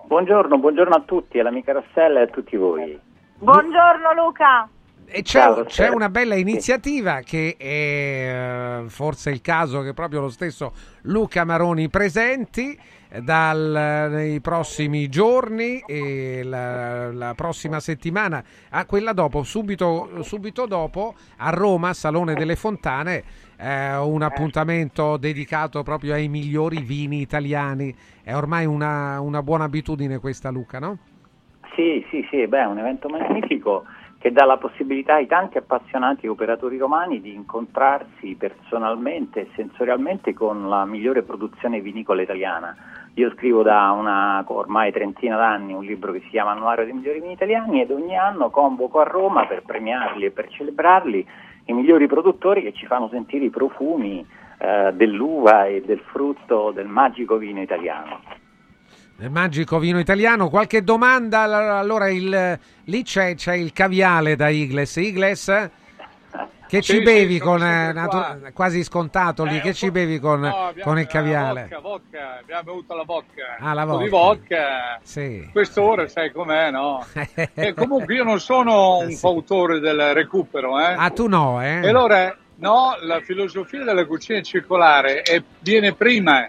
Buongiorno, 0.04 0.58
buongiorno 0.58 0.94
a 0.94 1.02
tutti, 1.02 1.38
alla 1.38 1.50
mia 1.50 1.62
Rossella 1.66 2.20
e 2.20 2.22
a 2.22 2.26
tutti 2.26 2.56
voi. 2.56 2.98
Buongiorno 3.38 4.12
Luca. 4.14 4.68
E 5.14 5.22
c'è, 5.22 5.40
Ciao, 5.40 5.64
c'è 5.64 5.88
una 5.88 6.08
bella 6.08 6.36
iniziativa 6.36 7.20
che 7.20 7.56
è 7.58 7.64
eh, 7.64 8.84
forse 8.88 9.30
il 9.30 9.42
caso 9.42 9.82
che 9.82 9.92
proprio 9.92 10.20
lo 10.20 10.30
stesso 10.30 10.72
Luca 11.02 11.44
Maroni 11.44 11.90
presenti 11.90 12.78
eh, 13.08 13.20
dal- 13.20 14.08
nei 14.10 14.40
prossimi 14.40 15.08
giorni 15.08 15.82
e 15.86 16.42
la, 16.44 17.12
la 17.12 17.34
prossima 17.34 17.78
settimana, 17.78 18.42
a 18.70 18.86
quella 18.86 19.12
dopo, 19.12 19.42
subito, 19.42 20.22
subito 20.22 20.66
dopo, 20.66 21.14
a 21.36 21.50
Roma, 21.50 21.92
Salone 21.92 22.32
delle 22.34 22.56
Fontane, 22.56 23.22
eh, 23.62 23.96
un 23.96 24.22
appuntamento 24.22 25.16
dedicato 25.16 25.82
proprio 25.82 26.14
ai 26.14 26.28
migliori 26.28 26.82
vini 26.82 27.20
italiani. 27.20 27.94
È 28.22 28.34
ormai 28.34 28.66
una, 28.66 29.20
una 29.20 29.42
buona 29.42 29.64
abitudine 29.64 30.18
questa, 30.18 30.50
Luca, 30.50 30.80
no? 30.80 30.98
Sì, 31.74 32.04
sì, 32.10 32.26
sì, 32.28 32.46
beh, 32.46 32.62
è 32.62 32.66
un 32.66 32.78
evento 32.78 33.08
magnifico 33.08 33.84
che 34.18 34.30
dà 34.30 34.44
la 34.44 34.56
possibilità 34.56 35.14
ai 35.14 35.26
tanti 35.26 35.58
appassionati 35.58 36.28
operatori 36.28 36.76
romani 36.76 37.20
di 37.20 37.34
incontrarsi 37.34 38.36
personalmente 38.38 39.40
e 39.40 39.48
sensorialmente 39.56 40.32
con 40.32 40.68
la 40.68 40.84
migliore 40.84 41.22
produzione 41.22 41.80
vinicola 41.80 42.22
italiana. 42.22 42.76
Io 43.14 43.32
scrivo 43.32 43.62
da 43.62 43.90
una 43.90 44.44
ormai 44.46 44.92
trentina 44.92 45.36
d'anni 45.36 45.72
un 45.72 45.84
libro 45.84 46.12
che 46.12 46.20
si 46.20 46.28
chiama 46.28 46.52
Annuario 46.52 46.84
dei 46.84 46.94
migliori 46.94 47.20
vini 47.20 47.32
italiani 47.32 47.80
ed 47.80 47.90
ogni 47.90 48.16
anno 48.16 48.50
convoco 48.50 49.00
a 49.00 49.04
Roma 49.04 49.46
per 49.46 49.62
premiarli 49.62 50.26
e 50.26 50.30
per 50.30 50.48
celebrarli 50.50 51.26
i 51.66 51.72
migliori 51.72 52.06
produttori 52.06 52.62
che 52.62 52.72
ci 52.72 52.86
fanno 52.86 53.08
sentire 53.10 53.44
i 53.44 53.50
profumi 53.50 54.24
eh, 54.58 54.92
dell'uva 54.94 55.66
e 55.66 55.82
del 55.84 56.00
frutto 56.10 56.70
del 56.72 56.86
magico 56.86 57.36
vino 57.36 57.60
italiano. 57.60 58.20
Del 59.16 59.30
magico 59.30 59.78
vino 59.78 59.98
italiano. 59.98 60.48
Qualche 60.48 60.82
domanda? 60.82 61.42
Allora, 61.78 62.08
il- 62.08 62.58
lì 62.84 63.02
c'è, 63.02 63.34
c'è 63.34 63.54
il 63.54 63.72
caviale 63.72 64.34
da 64.36 64.48
Igles. 64.48 64.96
Igles? 64.96 65.70
Che 66.72 66.80
Sì, 66.80 66.92
ci 66.92 66.96
sì, 67.00 67.02
bevi 67.02 67.38
con 67.38 67.62
eh, 67.62 67.92
natu- 67.92 68.38
qua. 68.40 68.50
quasi 68.54 68.82
scontato 68.82 69.44
lì? 69.44 69.58
Eh, 69.58 69.60
che 69.60 69.74
ci 69.74 69.90
bevi 69.90 70.18
con, 70.18 70.40
No, 70.40 70.72
con 70.82 70.98
il 70.98 71.06
caviale? 71.06 71.68
Vodka, 71.68 71.80
vodka, 71.80 72.38
abbiamo 72.40 72.62
bevuto 72.62 72.94
la 72.94 73.02
vodka. 73.02 73.56
Ah, 73.58 73.74
la 73.74 73.84
po' 73.84 73.98
di 73.98 74.08
vodka. 74.08 74.56
vodka. 74.56 75.00
Sì. 75.02 75.50
Quest'ora 75.52 76.08
sai 76.08 76.32
com'è, 76.32 76.70
no? 76.70 77.04
e 77.52 77.74
comunque 77.74 78.14
io 78.14 78.24
non 78.24 78.40
sono 78.40 78.96
un 79.00 79.12
fautore 79.12 79.80
del 79.80 80.14
recupero, 80.14 80.80
eh. 80.80 80.94
Ah, 80.96 81.10
tu 81.10 81.28
no, 81.28 81.62
eh? 81.62 81.82
E 81.82 81.88
allora, 81.88 82.34
no, 82.54 82.96
la 83.02 83.20
filosofia 83.20 83.84
della 83.84 84.06
cucina 84.06 84.40
circolare 84.40 85.20
è- 85.20 85.42
viene 85.58 85.92
prima. 85.92 86.48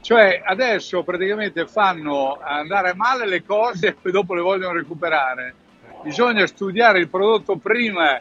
Cioè, 0.00 0.40
adesso 0.46 1.02
praticamente 1.02 1.66
fanno 1.66 2.38
andare 2.42 2.94
male 2.94 3.26
le 3.26 3.44
cose 3.44 3.88
e 3.88 3.92
poi 4.00 4.12
dopo 4.12 4.32
le 4.34 4.40
vogliono 4.40 4.72
recuperare. 4.72 5.54
Bisogna 6.02 6.46
studiare 6.46 7.00
il 7.00 7.08
prodotto 7.10 7.56
prima 7.56 8.18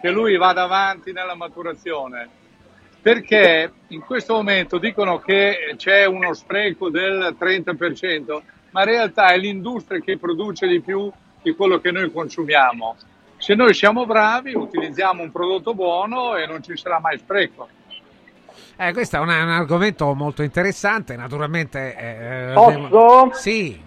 che 0.00 0.10
lui 0.10 0.36
vada 0.36 0.62
avanti 0.62 1.12
nella 1.12 1.34
maturazione. 1.34 2.28
Perché 3.00 3.72
in 3.88 4.00
questo 4.00 4.34
momento 4.34 4.78
dicono 4.78 5.18
che 5.20 5.74
c'è 5.76 6.06
uno 6.06 6.32
spreco 6.34 6.90
del 6.90 7.36
30%, 7.38 8.42
ma 8.70 8.80
in 8.82 8.86
realtà 8.88 9.28
è 9.28 9.38
l'industria 9.38 10.00
che 10.00 10.18
produce 10.18 10.66
di 10.66 10.80
più 10.80 11.10
di 11.40 11.54
quello 11.54 11.78
che 11.78 11.92
noi 11.92 12.10
consumiamo. 12.10 12.96
Se 13.36 13.54
noi 13.54 13.74
siamo 13.74 14.06
bravi, 14.06 14.54
utilizziamo 14.54 15.22
un 15.22 15.30
prodotto 15.30 15.72
buono 15.74 16.34
e 16.34 16.46
non 16.46 16.62
ci 16.62 16.76
sarà 16.76 16.98
mai 16.98 17.18
spreco. 17.18 17.68
Eh, 18.78 18.92
questo 18.92 19.16
è 19.16 19.20
un, 19.20 19.28
un 19.28 19.32
argomento 19.50 20.12
molto 20.14 20.42
interessante, 20.42 21.14
naturalmente. 21.16 21.94
eh, 21.96 22.52
Posso? 22.54 22.68
abbiamo- 22.76 23.32
Sì, 23.34 23.80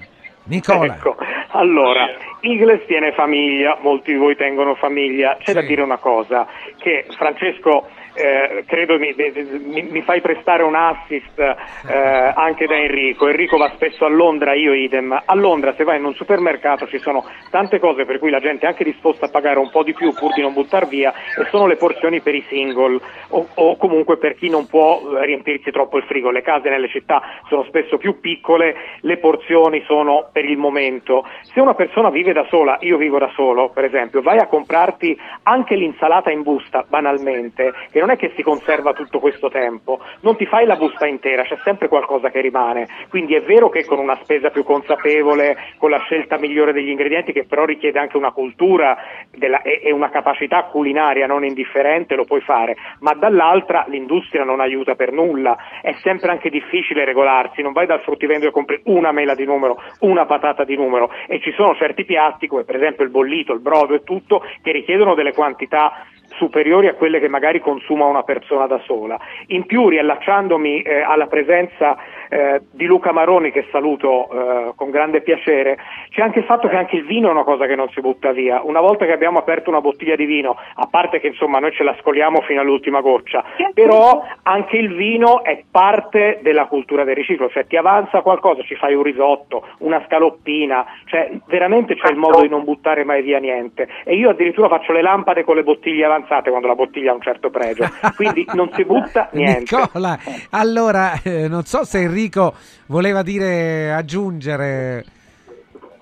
Nicola. 0.50 0.96
Ecco, 0.96 1.16
allora, 1.50 2.10
Igles 2.42 2.86
tiene 2.86 3.14
famiglia, 3.14 3.78
molti 3.82 4.12
di 4.12 4.18
voi 4.18 4.36
tengono 4.36 4.76
famiglia, 4.76 5.38
c'è 5.40 5.54
da 5.54 5.62
dire 5.62 5.82
una 5.82 5.98
cosa, 5.98 6.48
che 6.78 7.06
Francesco 7.16 7.88
eh, 8.14 8.64
credo 8.68 8.98
mi, 8.98 9.14
mi, 9.16 9.82
mi, 9.84 10.02
fai 10.02 10.22
prestare 10.22 10.64
un 10.64 10.76
assist 10.76 11.40
eh, 11.40 12.34
anche 12.36 12.66
da 12.66 12.76
Enrico. 12.76 13.28
Enrico 13.28 13.58
va 13.58 13.72
spesso 13.76 14.06
a 14.06 14.10
Londra, 14.10 14.54
io 14.54 14.74
idem. 14.74 15.22
A 15.26 15.36
Londra 15.36 15.74
se 15.76 15.84
vai 15.84 15.98
in 15.98 16.06
un 16.06 16.14
supermercato 16.14 16.88
ci 16.88 17.00
sono 17.00 17.26
tante 17.50 17.80
cose 17.80 18.06
per 18.06 18.20
cui 18.20 18.30
la 18.30 18.40
gente 18.40 18.66
è 18.66 18.70
anche 18.70 18.84
disposta 18.84 19.26
a 19.26 19.30
pagare 19.30 19.60
un 19.60 19.70
po' 19.70 19.84
di 19.84 19.94
più 19.94 20.14
pur 20.14 20.34
di 20.34 20.42
non 20.42 20.54
buttar 20.54 20.88
via 20.88 21.12
e 21.12 21.46
sono 21.50 21.68
le 21.68 21.76
porzioni 21.78 22.22
per 22.22 22.36
i 22.36 22.46
single 22.48 23.00
o, 23.30 23.48
o 23.54 23.78
comunque 23.78 24.18
per 24.18 24.36
chi 24.36 24.50
non 24.50 24.68
può 24.68 25.00
eh, 25.00 25.26
riempirsi 25.26 25.72
troppo 25.72 25.98
il 25.98 26.04
frigo. 26.04 26.32
Le 26.32 26.42
case 26.42 26.70
nelle 26.70 26.90
città 26.90 27.22
sono 27.48 27.64
spesso 27.64 27.98
più 27.98 28.20
piccole, 28.20 28.76
le 29.02 29.18
porzioni 29.18 29.84
sono 29.86 30.30
per 30.32 30.46
il 30.46 30.58
momento. 30.58 31.26
Se 31.42 31.60
una 31.60 31.74
persona 31.74 32.10
vive 32.10 32.34
da 32.34 32.46
sola, 32.50 32.78
io 32.82 32.98
vivo 32.98 33.18
da 33.18 33.32
solo 33.36 33.70
per 33.70 33.86
esempio, 33.86 34.22
vai 34.22 34.40
a 34.40 34.48
comprarti 34.48 35.18
anche 35.44 35.76
l'insalata 35.76 36.32
in 36.32 36.42
busta 36.44 36.86
banalmente, 36.88 37.74
che 37.92 37.99
non 38.00 38.12
è 38.12 38.18
che 38.18 38.32
si 38.36 38.44
conserva 38.44 38.94
tutto 38.94 39.20
questo 39.20 39.50
tempo, 39.50 40.00
non 40.22 40.36
ti 40.36 40.46
fai 40.46 40.66
la 40.66 40.76
busta 40.76 41.08
intera, 41.08 41.44
c'è 41.44 41.58
sempre 41.64 41.88
qualcosa 41.88 42.30
che 42.30 42.42
rimane. 42.42 42.88
Quindi 43.10 43.36
è 43.36 43.42
vero 43.42 43.70
che 43.70 43.86
con 43.86 44.00
una 44.00 44.18
spesa 44.22 44.50
più 44.50 44.64
consapevole, 44.64 45.58
con 45.78 45.90
la 45.90 46.00
scelta 46.00 46.38
migliore 46.38 46.74
degli 46.74 46.90
ingredienti, 46.90 47.34
che 47.34 47.46
però 47.46 47.66
richiede 47.66 48.00
anche 48.00 48.18
una 48.18 48.32
cultura 48.32 48.98
della, 49.32 49.62
e, 49.62 49.82
e 49.84 49.92
una 49.92 50.10
capacità 50.10 50.64
culinaria 50.64 51.28
non 51.28 51.44
indifferente, 51.44 52.16
lo 52.16 52.26
puoi 52.26 52.42
fare, 52.42 52.76
ma 53.00 53.14
dall'altra 53.14 53.86
l'industria 53.88 54.44
non 54.44 54.60
aiuta 54.60 54.96
per 54.96 55.12
nulla, 55.12 55.58
è 55.82 55.94
sempre 56.02 56.32
anche 56.32 56.50
difficile 56.50 57.06
regolarsi, 57.06 57.62
non 57.62 57.74
vai 57.74 57.86
dal 57.86 58.02
fruttivendolo 58.02 58.50
e 58.50 58.54
compri 58.54 58.82
una 58.86 59.12
mela 59.12 59.36
di 59.36 59.46
numero, 59.46 59.82
una 60.00 60.26
patata 60.26 60.64
di 60.64 60.76
numero. 60.76 61.12
E 61.28 61.40
ci 61.40 61.52
sono 61.54 61.76
certi 61.76 62.06
piatti 62.06 62.48
come 62.48 62.64
per 62.64 62.76
esempio 62.76 63.04
il 63.04 63.12
bollito, 63.12 63.54
il 63.54 63.60
brodo 63.60 63.94
e 63.94 64.04
tutto 64.04 64.44
che 64.62 64.72
richiedono 64.72 65.16
delle 65.16 65.34
quantità 65.34 66.06
superiori 66.40 66.88
a 66.88 66.96
quelle 66.96 67.20
che 67.20 67.28
magari 67.28 67.60
consuma 67.60 68.06
una 68.06 68.24
persona 68.24 68.66
da 68.66 68.80
sola. 68.86 69.20
In 69.48 69.66
più, 69.66 69.90
riallacciandomi 69.90 70.82
eh, 70.82 71.02
alla 71.02 71.28
presenza 71.28 71.98
eh, 72.30 72.62
di 72.72 72.86
Luca 72.86 73.12
Maroni, 73.12 73.52
che 73.52 73.68
saluto 73.72 74.30
eh, 74.32 74.72
con 74.76 74.90
grande 74.90 75.22
piacere, 75.22 75.78
c'è 76.10 76.22
anche 76.22 76.40
il 76.40 76.46
fatto 76.46 76.70
che 76.70 76.78
anche 76.78 76.96
il 76.96 77.06
vino 77.06 77.28
è 77.28 77.32
una 77.32 77.44
cosa 77.44 77.68
che 77.68 77.76
non 77.76 77.90
si 77.90 78.00
butta 78.00 78.32
via. 78.32 78.62
Una 78.64 78.80
volta 78.80 79.06
che 79.06 79.12
abbiamo 79.12 79.38
aperto 79.38 79.70
una 79.70 79.82
bottiglia 79.82 80.16
di 80.16 80.26
vino, 80.26 80.56
a 80.76 80.88
parte 80.90 81.20
che 81.20 81.28
insomma 81.28 81.60
noi 81.60 81.74
ce 81.74 81.84
la 81.84 81.96
scoliamo 82.00 82.42
fino 82.42 82.62
all'ultima 82.62 83.02
goccia, 83.02 83.44
però 83.74 84.24
anche 84.44 84.78
il 84.78 84.96
vino 84.96 85.44
è 85.44 85.64
parte 85.70 86.40
della 86.42 86.68
cultura 86.68 87.04
del 87.04 87.16
riciclo, 87.16 87.50
cioè 87.50 87.68
ti 87.68 87.76
avanza 87.76 88.22
qualcosa, 88.22 88.64
ci 88.64 88.76
fai 88.76 88.94
un 88.94 89.04
risotto, 89.04 89.68
una 89.80 90.02
scaloppina, 90.06 90.86
cioè 91.06 91.32
veramente 91.48 91.96
c'è 91.96 92.10
il 92.10 92.18
modo 92.18 92.42
di 92.42 92.48
non 92.48 92.64
buttare 92.64 93.04
mai 93.04 93.22
via 93.22 93.40
niente. 93.40 93.88
E 94.06 94.16
io 94.16 94.30
addirittura 94.30 94.70
faccio 94.70 94.94
le 94.94 95.02
lampade 95.02 95.44
con 95.44 95.56
le 95.56 95.64
bottiglie 95.64 96.06
avanzate 96.06 96.29
quando 96.50 96.68
la 96.68 96.76
bottiglia 96.76 97.12
ha 97.12 97.16
un 97.16 97.22
certo 97.22 97.50
pregio, 97.50 97.86
quindi 98.16 98.46
non 98.54 98.70
si 98.74 98.86
butta 98.86 99.30
niente. 99.34 99.76
Nicola, 99.76 100.18
allora 100.52 101.22
eh, 101.24 101.48
non 101.48 101.64
so 101.64 101.84
se 101.84 102.02
Enrico 102.02 102.54
voleva 102.88 103.24
dire 103.24 103.92
aggiungere. 103.92 105.04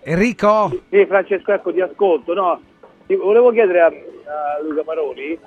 Enrico? 0.03 0.69
Sì, 0.89 1.05
Francesco, 1.05 1.51
ecco, 1.53 1.73
ti 1.73 1.81
ascolto. 1.81 2.33
No, 2.33 2.59
ti 3.05 3.15
volevo 3.15 3.51
chiedere 3.51 3.81
a, 3.81 3.87
a 3.87 4.61
Luca 4.61 4.83
Maroni 4.85 5.37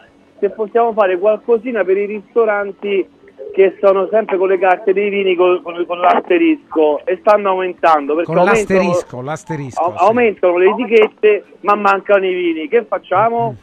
se 0.40 0.50
possiamo 0.50 0.92
fare 0.92 1.18
qualcosina 1.18 1.84
per 1.84 1.98
i 1.98 2.06
ristoranti 2.06 3.06
che 3.52 3.76
sono 3.80 4.08
sempre 4.10 4.38
con 4.38 4.48
le 4.48 4.58
carte 4.58 4.92
dei 4.92 5.10
vini 5.10 5.34
con, 5.34 5.60
con, 5.62 5.84
con 5.86 5.98
l'asterisco 5.98 7.04
e 7.04 7.18
stanno 7.20 7.50
aumentando. 7.50 8.14
Perché 8.14 8.32
con 8.32 8.44
l'asterisco, 8.44 9.20
l'asterisco 9.20 9.82
a, 9.82 9.98
sì. 9.98 10.04
Aumentano 10.04 10.56
le 10.56 10.70
etichette 10.70 11.44
ma 11.60 11.74
mancano 11.74 12.26
i 12.26 12.34
vini. 12.34 12.68
Che 12.68 12.84
facciamo? 12.84 13.56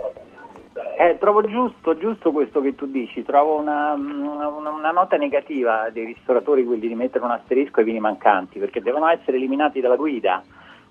Eh, 1.00 1.20
trovo 1.20 1.44
giusto, 1.44 1.96
giusto, 1.96 2.32
questo 2.32 2.60
che 2.60 2.74
tu 2.74 2.88
dici, 2.88 3.22
trovo 3.22 3.60
una, 3.60 3.94
una, 3.94 4.48
una, 4.48 4.90
nota 4.90 5.16
negativa 5.16 5.92
dei 5.92 6.06
ristoratori 6.06 6.66
quelli 6.66 6.88
di 6.88 6.96
mettere 6.96 7.24
un 7.24 7.30
asterisco 7.30 7.82
ai 7.82 7.86
vini 7.86 8.00
mancanti 8.00 8.58
perché 8.58 8.82
devono 8.82 9.08
essere 9.08 9.38
eliminati 9.38 9.80
dalla 9.80 9.96
guida. 9.96 10.42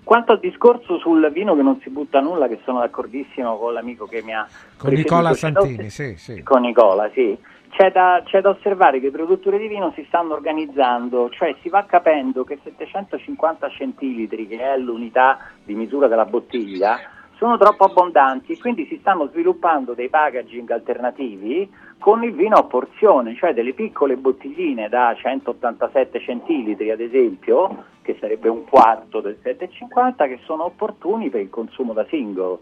Quanto 0.05 0.31
al 0.31 0.39
discorso 0.39 0.97
sul 0.99 1.29
vino 1.33 1.57
che 1.57 1.61
non 1.61 1.81
si 1.81 1.89
butta 1.89 2.21
nulla, 2.21 2.47
che 2.47 2.61
sono 2.63 2.79
d'accordissimo 2.79 3.57
con 3.57 3.73
l'amico 3.73 4.05
che 4.05 4.23
mi 4.23 4.33
ha... 4.33 4.47
Con 4.77 4.93
Nicola 4.93 5.33
Santini, 5.33 5.89
sì, 5.89 6.15
sì. 6.15 6.41
Con 6.41 6.61
Nicola, 6.61 7.09
sì. 7.11 7.37
C'è 7.71 7.91
da, 7.91 8.21
c'è 8.23 8.39
da, 8.39 8.51
osservare 8.51 9.01
che 9.01 9.07
i 9.07 9.11
produttori 9.11 9.57
di 9.57 9.67
vino 9.67 9.91
si 9.93 10.05
stanno 10.07 10.35
organizzando, 10.35 11.29
cioè 11.31 11.53
si 11.61 11.67
va 11.67 11.83
capendo 11.83 12.45
che 12.45 12.57
750 12.63 13.69
centilitri, 13.71 14.47
che 14.47 14.57
è 14.57 14.77
l'unità 14.77 15.49
di 15.65 15.73
misura 15.73 16.07
della 16.07 16.23
bottiglia, 16.23 16.97
sono 17.37 17.57
troppo 17.57 17.85
abbondanti 17.85 18.53
e 18.53 18.57
quindi 18.57 18.85
si 18.87 18.97
stanno 18.99 19.29
sviluppando 19.29 19.93
dei 19.93 20.09
packaging 20.09 20.69
alternativi 20.71 21.71
con 21.99 22.23
il 22.23 22.33
vino 22.33 22.57
a 22.57 22.63
porzione, 22.63 23.35
cioè 23.35 23.53
delle 23.53 23.73
piccole 23.73 24.17
bottigline 24.17 24.89
da 24.89 25.15
187 25.15 26.19
centilitri 26.19 26.91
ad 26.91 26.99
esempio, 26.99 27.85
che 28.01 28.17
sarebbe 28.19 28.49
un 28.49 28.65
quarto 28.65 29.21
del 29.21 29.37
750, 29.41 30.27
che 30.27 30.39
sono 30.45 30.65
opportuni 30.65 31.29
per 31.29 31.41
il 31.41 31.49
consumo 31.49 31.93
da 31.93 32.05
singolo. 32.09 32.61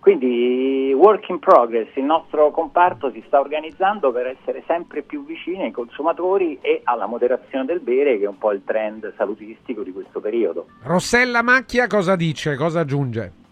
Quindi 0.00 0.92
work 0.96 1.28
in 1.28 1.38
progress, 1.38 1.88
il 1.96 2.04
nostro 2.04 2.50
comparto 2.50 3.10
si 3.10 3.22
sta 3.26 3.40
organizzando 3.40 4.10
per 4.12 4.26
essere 4.28 4.62
sempre 4.66 5.02
più 5.02 5.24
vicini 5.24 5.64
ai 5.64 5.70
consumatori 5.70 6.58
e 6.60 6.80
alla 6.84 7.06
moderazione 7.06 7.64
del 7.64 7.80
bere 7.80 8.16
che 8.16 8.24
è 8.24 8.28
un 8.28 8.38
po' 8.38 8.52
il 8.52 8.62
trend 8.64 9.12
salutistico 9.16 9.82
di 9.82 9.92
questo 9.92 10.20
periodo. 10.20 10.66
Rossella 10.84 11.42
Macchia 11.42 11.88
cosa 11.88 12.16
dice, 12.16 12.54
cosa 12.54 12.80
aggiunge? 12.80 13.46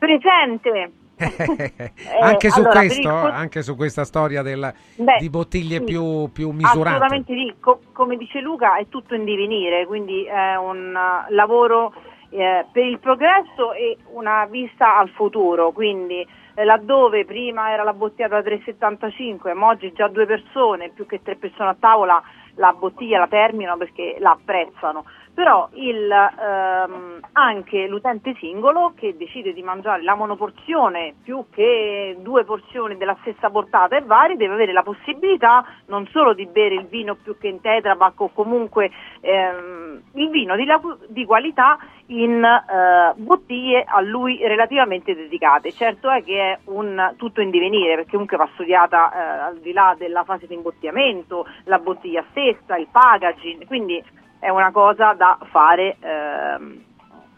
Presente. 0.00 0.92
anche, 2.22 2.48
su 2.48 2.60
allora, 2.60 2.78
questo, 2.78 3.08
il... 3.08 3.30
anche 3.34 3.62
su 3.62 3.76
questa 3.76 4.04
storia 4.04 4.40
del, 4.40 4.72
Beh, 4.96 5.18
di 5.18 5.28
bottiglie 5.28 5.78
sì, 5.80 5.84
più, 5.84 6.32
più, 6.32 6.50
misurate. 6.50 6.96
Assolutamente 7.04 7.34
sì, 7.34 7.54
Co- 7.60 7.80
come 7.92 8.16
dice 8.16 8.40
Luca 8.40 8.76
è 8.78 8.86
tutto 8.88 9.14
in 9.14 9.24
divenire, 9.24 9.84
quindi 9.84 10.24
è 10.24 10.56
un 10.56 10.94
uh, 10.96 11.32
lavoro 11.34 11.92
eh, 12.30 12.64
per 12.72 12.84
il 12.86 12.98
progresso 12.98 13.74
e 13.74 13.98
una 14.12 14.46
vista 14.46 14.96
al 14.96 15.10
futuro, 15.10 15.72
quindi 15.72 16.26
eh, 16.54 16.64
laddove 16.64 17.26
prima 17.26 17.70
era 17.70 17.82
la 17.82 17.92
bottiglia 17.92 18.28
da 18.28 18.40
3,75 18.40 19.54
ma 19.54 19.66
oggi 19.66 19.92
già 19.92 20.08
due 20.08 20.24
persone, 20.24 20.88
più 20.88 21.04
che 21.04 21.20
tre 21.22 21.36
persone 21.36 21.68
a 21.68 21.76
tavola, 21.78 22.22
la 22.54 22.72
bottiglia 22.72 23.18
la 23.18 23.28
terminano 23.28 23.76
perché 23.76 24.16
la 24.20 24.30
apprezzano 24.30 25.04
però 25.32 25.68
il, 25.74 26.10
ehm, 26.10 27.20
anche 27.32 27.86
l'utente 27.86 28.34
singolo 28.38 28.92
che 28.94 29.16
decide 29.16 29.52
di 29.52 29.62
mangiare 29.62 30.02
la 30.02 30.14
monoporzione 30.14 31.14
più 31.22 31.44
che 31.50 32.16
due 32.20 32.44
porzioni 32.44 32.96
della 32.96 33.16
stessa 33.20 33.48
portata 33.50 33.96
e 33.96 34.02
vari 34.02 34.36
deve 34.36 34.54
avere 34.54 34.72
la 34.72 34.82
possibilità 34.82 35.64
non 35.86 36.06
solo 36.08 36.34
di 36.34 36.46
bere 36.46 36.74
il 36.74 36.86
vino 36.86 37.14
più 37.14 37.38
che 37.38 37.48
in 37.48 37.60
tetrapack 37.60 38.20
o 38.20 38.30
comunque 38.32 38.90
ehm, 39.20 40.02
il 40.14 40.30
vino 40.30 40.56
di, 40.56 40.66
di 41.08 41.24
qualità 41.24 41.78
in 42.06 42.42
eh, 42.42 43.12
bottiglie 43.16 43.84
a 43.86 44.00
lui 44.00 44.38
relativamente 44.42 45.14
dedicate. 45.14 45.72
Certo 45.72 46.10
è 46.10 46.22
che 46.24 46.52
è 46.52 46.58
un 46.64 47.14
tutto 47.16 47.40
in 47.40 47.50
divenire 47.50 47.94
perché 47.94 48.10
comunque 48.10 48.36
va 48.36 48.48
studiata 48.54 49.12
eh, 49.12 49.42
al 49.44 49.58
di 49.58 49.72
là 49.72 49.94
della 49.96 50.24
fase 50.24 50.46
di 50.46 50.54
imbottigliamento, 50.54 51.46
la 51.64 51.78
bottiglia 51.78 52.24
stessa, 52.30 52.76
il 52.76 52.88
packaging, 52.90 53.66
quindi 53.66 54.02
è 54.40 54.48
una 54.48 54.72
cosa 54.72 55.12
da 55.12 55.38
fare 55.50 55.96
ehm, 56.00 56.84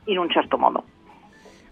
in 0.04 0.18
un 0.18 0.30
certo 0.30 0.56
modo. 0.56 0.84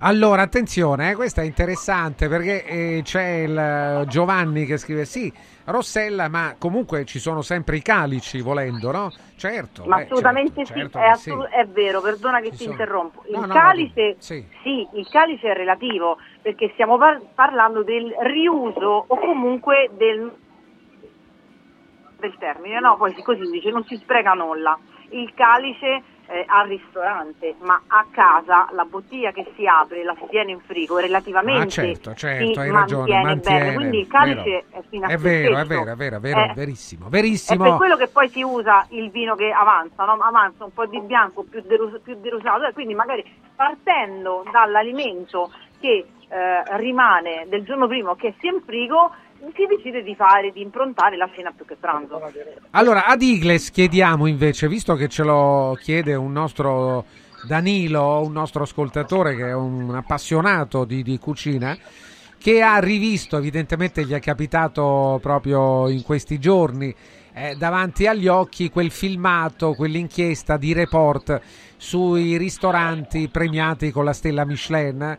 Allora, 0.02 0.40
attenzione, 0.40 1.10
eh, 1.10 1.14
questa 1.14 1.42
è 1.42 1.44
interessante 1.44 2.26
perché 2.28 2.64
eh, 2.64 3.00
c'è 3.04 3.42
il 3.42 3.56
eh, 3.56 4.04
Giovanni 4.06 4.64
che 4.64 4.78
scrive 4.78 5.04
sì, 5.04 5.30
Rossella, 5.66 6.30
ma 6.30 6.54
comunque 6.58 7.04
ci 7.04 7.18
sono 7.18 7.42
sempre 7.42 7.76
i 7.76 7.82
calici 7.82 8.40
volendo, 8.40 8.90
no? 8.92 9.12
Certo. 9.36 9.84
Ma 9.84 9.96
assolutamente 9.96 10.64
certo, 10.64 10.72
sì, 10.72 10.78
certo 10.80 10.98
è, 10.98 11.04
assolut- 11.04 11.50
sì, 11.50 11.54
è, 11.54 11.66
vero, 11.66 12.00
perdona 12.00 12.40
che 12.40 12.50
ci 12.50 12.56
ti 12.56 12.56
sono... 12.62 12.70
interrompo. 12.70 13.22
Il, 13.26 13.40
no, 13.40 13.44
no, 13.44 13.52
calice, 13.52 14.16
sì. 14.20 14.42
sì. 14.62 14.88
il 14.94 15.06
calice 15.10 15.50
è 15.50 15.54
relativo 15.54 16.16
perché 16.40 16.70
stiamo 16.72 16.96
par- 16.96 17.20
parlando 17.34 17.82
del 17.82 18.10
riuso 18.22 19.04
o 19.06 19.18
comunque 19.18 19.90
del, 19.98 20.32
del 22.20 22.36
termine, 22.38 22.80
no? 22.80 22.96
Poi 22.96 23.14
così 23.22 23.42
dice, 23.50 23.68
non 23.68 23.84
si 23.84 23.96
spreca 23.96 24.32
nulla 24.32 24.78
il 25.10 25.32
calice 25.34 26.02
eh, 26.30 26.44
al 26.46 26.68
ristorante, 26.68 27.56
ma 27.60 27.82
a 27.88 28.06
casa 28.10 28.68
la 28.72 28.84
bottiglia 28.84 29.32
che 29.32 29.52
si 29.56 29.66
apre, 29.66 30.04
la 30.04 30.14
si 30.14 30.26
tiene 30.30 30.52
in 30.52 30.60
frigo, 30.60 30.98
relativamente 30.98 31.62
ah, 31.62 31.66
certo, 31.66 32.14
certo, 32.14 32.60
hai 32.60 32.70
ragione, 32.70 33.22
mantiene, 33.22 33.58
bene. 33.58 33.74
Quindi 33.74 33.98
il 33.98 34.06
calice 34.06 34.42
vero. 34.42 34.64
è 34.70 34.82
fino 34.88 35.06
a 35.06 35.08
È 35.08 35.16
vero, 35.16 35.58
è 35.58 35.64
vero, 35.64 35.90
è 35.90 35.96
vero, 35.96 36.16
è 36.16 36.20
vero, 36.20 36.40
è 36.44 36.52
verissimo, 36.54 37.08
verissimo. 37.08 37.64
È 37.64 37.68
per 37.68 37.76
quello 37.76 37.96
che 37.96 38.06
poi 38.06 38.28
si 38.28 38.42
usa 38.42 38.86
il 38.90 39.10
vino 39.10 39.34
che 39.34 39.50
avanza, 39.50 40.04
no? 40.04 40.12
avanza 40.12 40.64
un 40.64 40.72
po' 40.72 40.86
di 40.86 41.00
bianco 41.00 41.42
più, 41.42 41.62
derus- 41.62 42.00
più 42.00 42.14
derusato, 42.20 42.64
e 42.64 42.72
quindi 42.72 42.94
magari 42.94 43.24
partendo 43.56 44.44
dall'alimento 44.52 45.50
che 45.80 46.06
eh, 46.28 46.76
rimane 46.76 47.46
del 47.48 47.64
giorno 47.64 47.88
prima 47.88 48.14
che 48.14 48.34
sia 48.38 48.52
in 48.52 48.62
frigo 48.64 49.10
si 49.54 49.66
decide 49.66 50.02
di 50.02 50.14
fare, 50.14 50.52
di 50.52 50.60
improntare 50.60 51.16
la 51.16 51.28
cena 51.34 51.52
più 51.52 51.64
che 51.64 51.76
pranzo. 51.76 52.20
Allora, 52.70 53.06
ad 53.06 53.22
Igles 53.22 53.70
chiediamo 53.70 54.26
invece, 54.26 54.68
visto 54.68 54.94
che 54.94 55.08
ce 55.08 55.22
lo 55.22 55.76
chiede 55.80 56.14
un 56.14 56.32
nostro 56.32 57.04
Danilo, 57.46 58.20
un 58.20 58.32
nostro 58.32 58.62
ascoltatore 58.62 59.34
che 59.34 59.46
è 59.48 59.54
un 59.54 59.94
appassionato 59.94 60.84
di, 60.84 61.02
di 61.02 61.18
cucina, 61.18 61.76
che 62.38 62.62
ha 62.62 62.78
rivisto, 62.78 63.36
evidentemente 63.36 64.04
gli 64.04 64.12
è 64.12 64.20
capitato 64.20 65.18
proprio 65.20 65.88
in 65.88 66.02
questi 66.02 66.38
giorni, 66.38 66.94
eh, 67.32 67.54
davanti 67.56 68.06
agli 68.06 68.28
occhi 68.28 68.70
quel 68.70 68.90
filmato, 68.90 69.74
quell'inchiesta 69.74 70.56
di 70.56 70.72
report 70.72 71.40
sui 71.76 72.36
ristoranti 72.36 73.28
premiati 73.28 73.90
con 73.90 74.04
la 74.04 74.12
stella 74.12 74.44
Michelin 74.44 75.18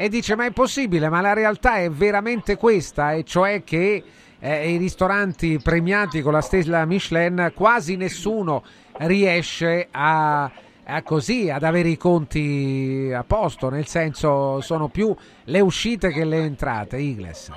e 0.00 0.08
dice 0.08 0.36
ma 0.36 0.44
è 0.44 0.52
possibile, 0.52 1.08
ma 1.08 1.20
la 1.20 1.32
realtà 1.32 1.78
è 1.78 1.90
veramente 1.90 2.56
questa, 2.56 3.14
e 3.14 3.24
cioè 3.24 3.64
che 3.64 4.04
eh, 4.38 4.72
i 4.72 4.76
ristoranti 4.76 5.58
premiati 5.58 6.22
con 6.22 6.32
la 6.32 6.40
stella 6.40 6.84
Michelin 6.84 7.50
quasi 7.52 7.96
nessuno 7.96 8.62
riesce 8.98 9.88
a, 9.90 10.48
a 10.84 11.02
così, 11.02 11.50
ad 11.50 11.64
avere 11.64 11.88
i 11.88 11.96
conti 11.96 13.10
a 13.12 13.24
posto, 13.24 13.70
nel 13.70 13.88
senso 13.88 14.60
sono 14.60 14.86
più 14.86 15.12
le 15.46 15.58
uscite 15.58 16.10
che 16.10 16.24
le 16.24 16.42
entrate, 16.44 16.98
Igles. 16.98 17.50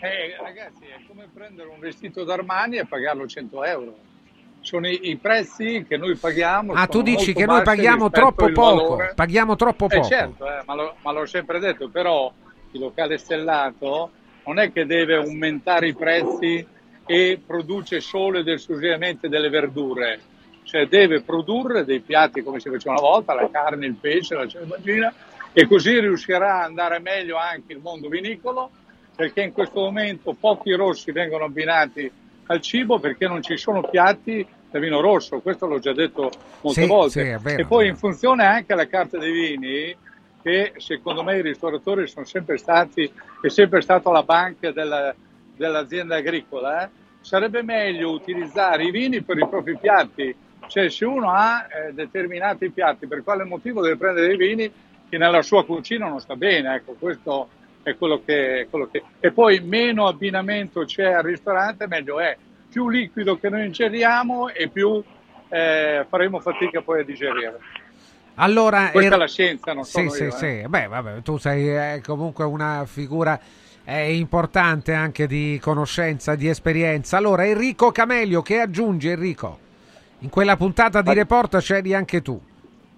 Eh, 0.00 0.34
ragazzi, 0.40 0.86
è 0.86 1.04
come 1.06 1.28
prendere 1.30 1.68
un 1.68 1.78
vestito 1.78 2.24
d'Armani 2.24 2.78
e 2.78 2.86
pagarlo 2.86 3.26
100 3.26 3.64
euro. 3.64 3.96
Sono 4.62 4.88
i, 4.88 5.10
i 5.10 5.16
prezzi 5.16 5.84
che 5.88 5.96
noi 5.96 6.14
paghiamo. 6.16 6.72
Ah, 6.72 6.86
tu 6.86 7.02
dici 7.02 7.32
che 7.34 7.46
noi 7.46 7.62
paghiamo 7.62 8.10
troppo 8.10 8.50
poco, 8.52 8.98
paghiamo 9.14 9.56
troppo 9.56 9.86
Eh, 9.86 9.96
poco. 9.96 10.06
certo, 10.08 10.46
eh, 10.46 10.62
ma, 10.64 10.74
lo- 10.74 10.94
ma 11.02 11.12
l'ho 11.12 11.26
sempre 11.26 11.58
detto, 11.58 11.88
però 11.88 12.32
il 12.70 12.80
locale 12.80 13.18
stellato 13.18 14.10
non 14.44 14.58
è 14.58 14.72
che 14.72 14.86
deve 14.86 15.16
aumentare 15.16 15.88
i 15.88 15.94
prezzi 15.94 16.64
e 17.04 17.40
produce 17.44 18.00
solo 18.00 18.38
ed 18.38 18.48
esclusivamente 18.48 19.28
delle 19.28 19.48
verdure, 19.48 20.20
cioè 20.62 20.86
deve 20.86 21.22
produrre 21.22 21.84
dei 21.84 22.00
piatti 22.00 22.42
come 22.42 22.60
si 22.60 22.70
faceva 22.70 22.92
una 22.98 23.08
volta, 23.08 23.34
la 23.34 23.50
carne, 23.50 23.86
il 23.86 23.94
pesce, 23.94 24.36
la 24.36 24.46
celiegina 24.46 25.12
e 25.52 25.66
così 25.66 25.98
riuscirà 25.98 26.58
ad 26.60 26.64
andare 26.66 27.00
meglio 27.00 27.36
anche 27.36 27.72
il 27.72 27.80
mondo 27.82 28.08
vinicolo 28.08 28.70
perché 29.14 29.42
in 29.42 29.52
questo 29.52 29.80
momento 29.80 30.34
pochi 30.38 30.72
rossi 30.72 31.12
vengono 31.12 31.44
abbinati 31.44 32.10
al 32.46 32.60
cibo 32.60 32.98
perché 32.98 33.26
non 33.26 33.42
ci 33.42 33.56
sono 33.56 33.82
piatti 33.82 34.46
da 34.70 34.78
vino 34.78 35.00
rosso, 35.00 35.40
questo 35.40 35.66
l'ho 35.66 35.78
già 35.78 35.92
detto 35.92 36.30
molte 36.62 36.82
Sì, 36.82 36.86
volte. 36.86 37.38
sì, 37.42 37.60
e 37.60 37.66
poi 37.66 37.88
in 37.88 37.96
funzione 37.96 38.44
anche 38.44 38.72
alla 38.72 38.86
carta 38.86 39.18
dei 39.18 39.32
vini, 39.32 39.96
che 40.42 40.72
secondo 40.78 41.22
me 41.22 41.38
i 41.38 41.42
ristoratori 41.42 42.06
sono 42.08 42.24
sempre 42.24 42.56
stati, 42.58 43.10
è 43.40 43.48
sempre 43.48 43.80
stato 43.80 44.10
la 44.10 44.22
banca 44.22 44.72
della- 44.72 45.14
dell'azienda 45.54 46.16
agricola, 46.16 46.84
eh, 46.84 46.88
sarebbe 47.20 47.62
meglio 47.62 48.10
utilizzare 48.10 48.84
i 48.84 48.90
vini 48.90 49.22
per 49.22 49.38
i 49.38 49.46
propri 49.46 49.76
piatti. 49.76 50.34
Cioè 50.66 50.88
se 50.88 51.04
uno 51.04 51.30
ha 51.30 51.66
eh, 51.68 51.92
determinati 51.92 52.70
piatti, 52.70 53.06
per 53.06 53.22
quale 53.22 53.44
motivo 53.44 53.82
deve 53.82 53.96
prendere 53.96 54.28
dei 54.28 54.36
vini 54.36 54.72
che 55.08 55.18
nella 55.18 55.42
sua 55.42 55.64
cucina 55.64 56.08
non 56.08 56.18
sta 56.20 56.34
bene? 56.34 56.74
Ecco, 56.76 56.96
questo 56.98 57.48
è 57.82 57.96
quello 57.96 58.22
che, 58.24 58.66
quello 58.70 58.88
che... 58.90 59.02
E 59.20 59.32
poi 59.32 59.60
meno 59.60 60.06
abbinamento 60.06 60.84
c'è 60.84 61.12
al 61.12 61.22
ristorante, 61.22 61.86
meglio 61.86 62.20
è. 62.20 62.36
Più 62.70 62.88
liquido 62.88 63.38
che 63.38 63.48
noi 63.50 63.66
ingeriamo 63.66 64.48
e 64.48 64.68
più 64.68 65.02
eh, 65.48 66.06
faremo 66.08 66.40
fatica 66.40 66.80
poi 66.80 67.00
a 67.00 67.04
digerire. 67.04 67.58
Allora, 68.36 68.88
Questa 68.90 69.10
er- 69.10 69.14
è 69.14 69.18
la 69.18 69.28
scienza, 69.28 69.72
non 69.74 69.84
Sì, 69.84 69.90
sono 69.92 70.10
sì, 70.10 70.22
io. 70.22 70.30
sì. 70.30 70.46
eh. 70.60 70.64
Beh, 70.68 70.86
vabbè, 70.86 71.20
tu 71.22 71.36
sei 71.36 71.68
eh, 71.68 72.00
comunque 72.04 72.44
una 72.44 72.84
figura 72.86 73.38
eh, 73.84 74.14
importante 74.16 74.94
anche 74.94 75.26
di 75.26 75.58
conoscenza, 75.60 76.34
di 76.34 76.48
esperienza. 76.48 77.18
Allora, 77.18 77.44
Enrico 77.46 77.90
Camelio, 77.92 78.40
che 78.40 78.58
aggiunge 78.60 79.10
Enrico? 79.10 79.58
In 80.20 80.30
quella 80.30 80.56
puntata 80.56 81.02
di 81.02 81.12
report 81.12 81.58
c'eri 81.58 81.92
anche 81.92 82.22
tu. 82.22 82.40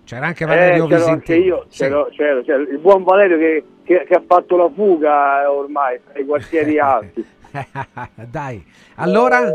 C'era 0.04 0.26
anche 0.26 0.44
Valerio 0.44 0.84
eh, 0.84 0.88
c'ero 0.88 0.98
Visentini. 1.00 1.12
anche 1.12 1.34
io, 1.36 1.64
Sì. 1.68 1.78
c'ero, 1.78 2.08
c'ero, 2.12 2.42
c'ero. 2.42 2.62
il 2.62 2.78
buon 2.78 3.02
Valerio 3.02 3.38
che, 3.38 3.64
che- 3.84 4.04
che 4.06 4.14
ha 4.14 4.22
fatto 4.26 4.56
la 4.56 4.70
fuga 4.74 5.42
eh, 5.42 5.46
ormai 5.46 6.00
ai 6.14 6.24
quartieri 6.24 6.78
alti. 6.80 7.24
Dai, 8.14 8.64
allora 8.96 9.52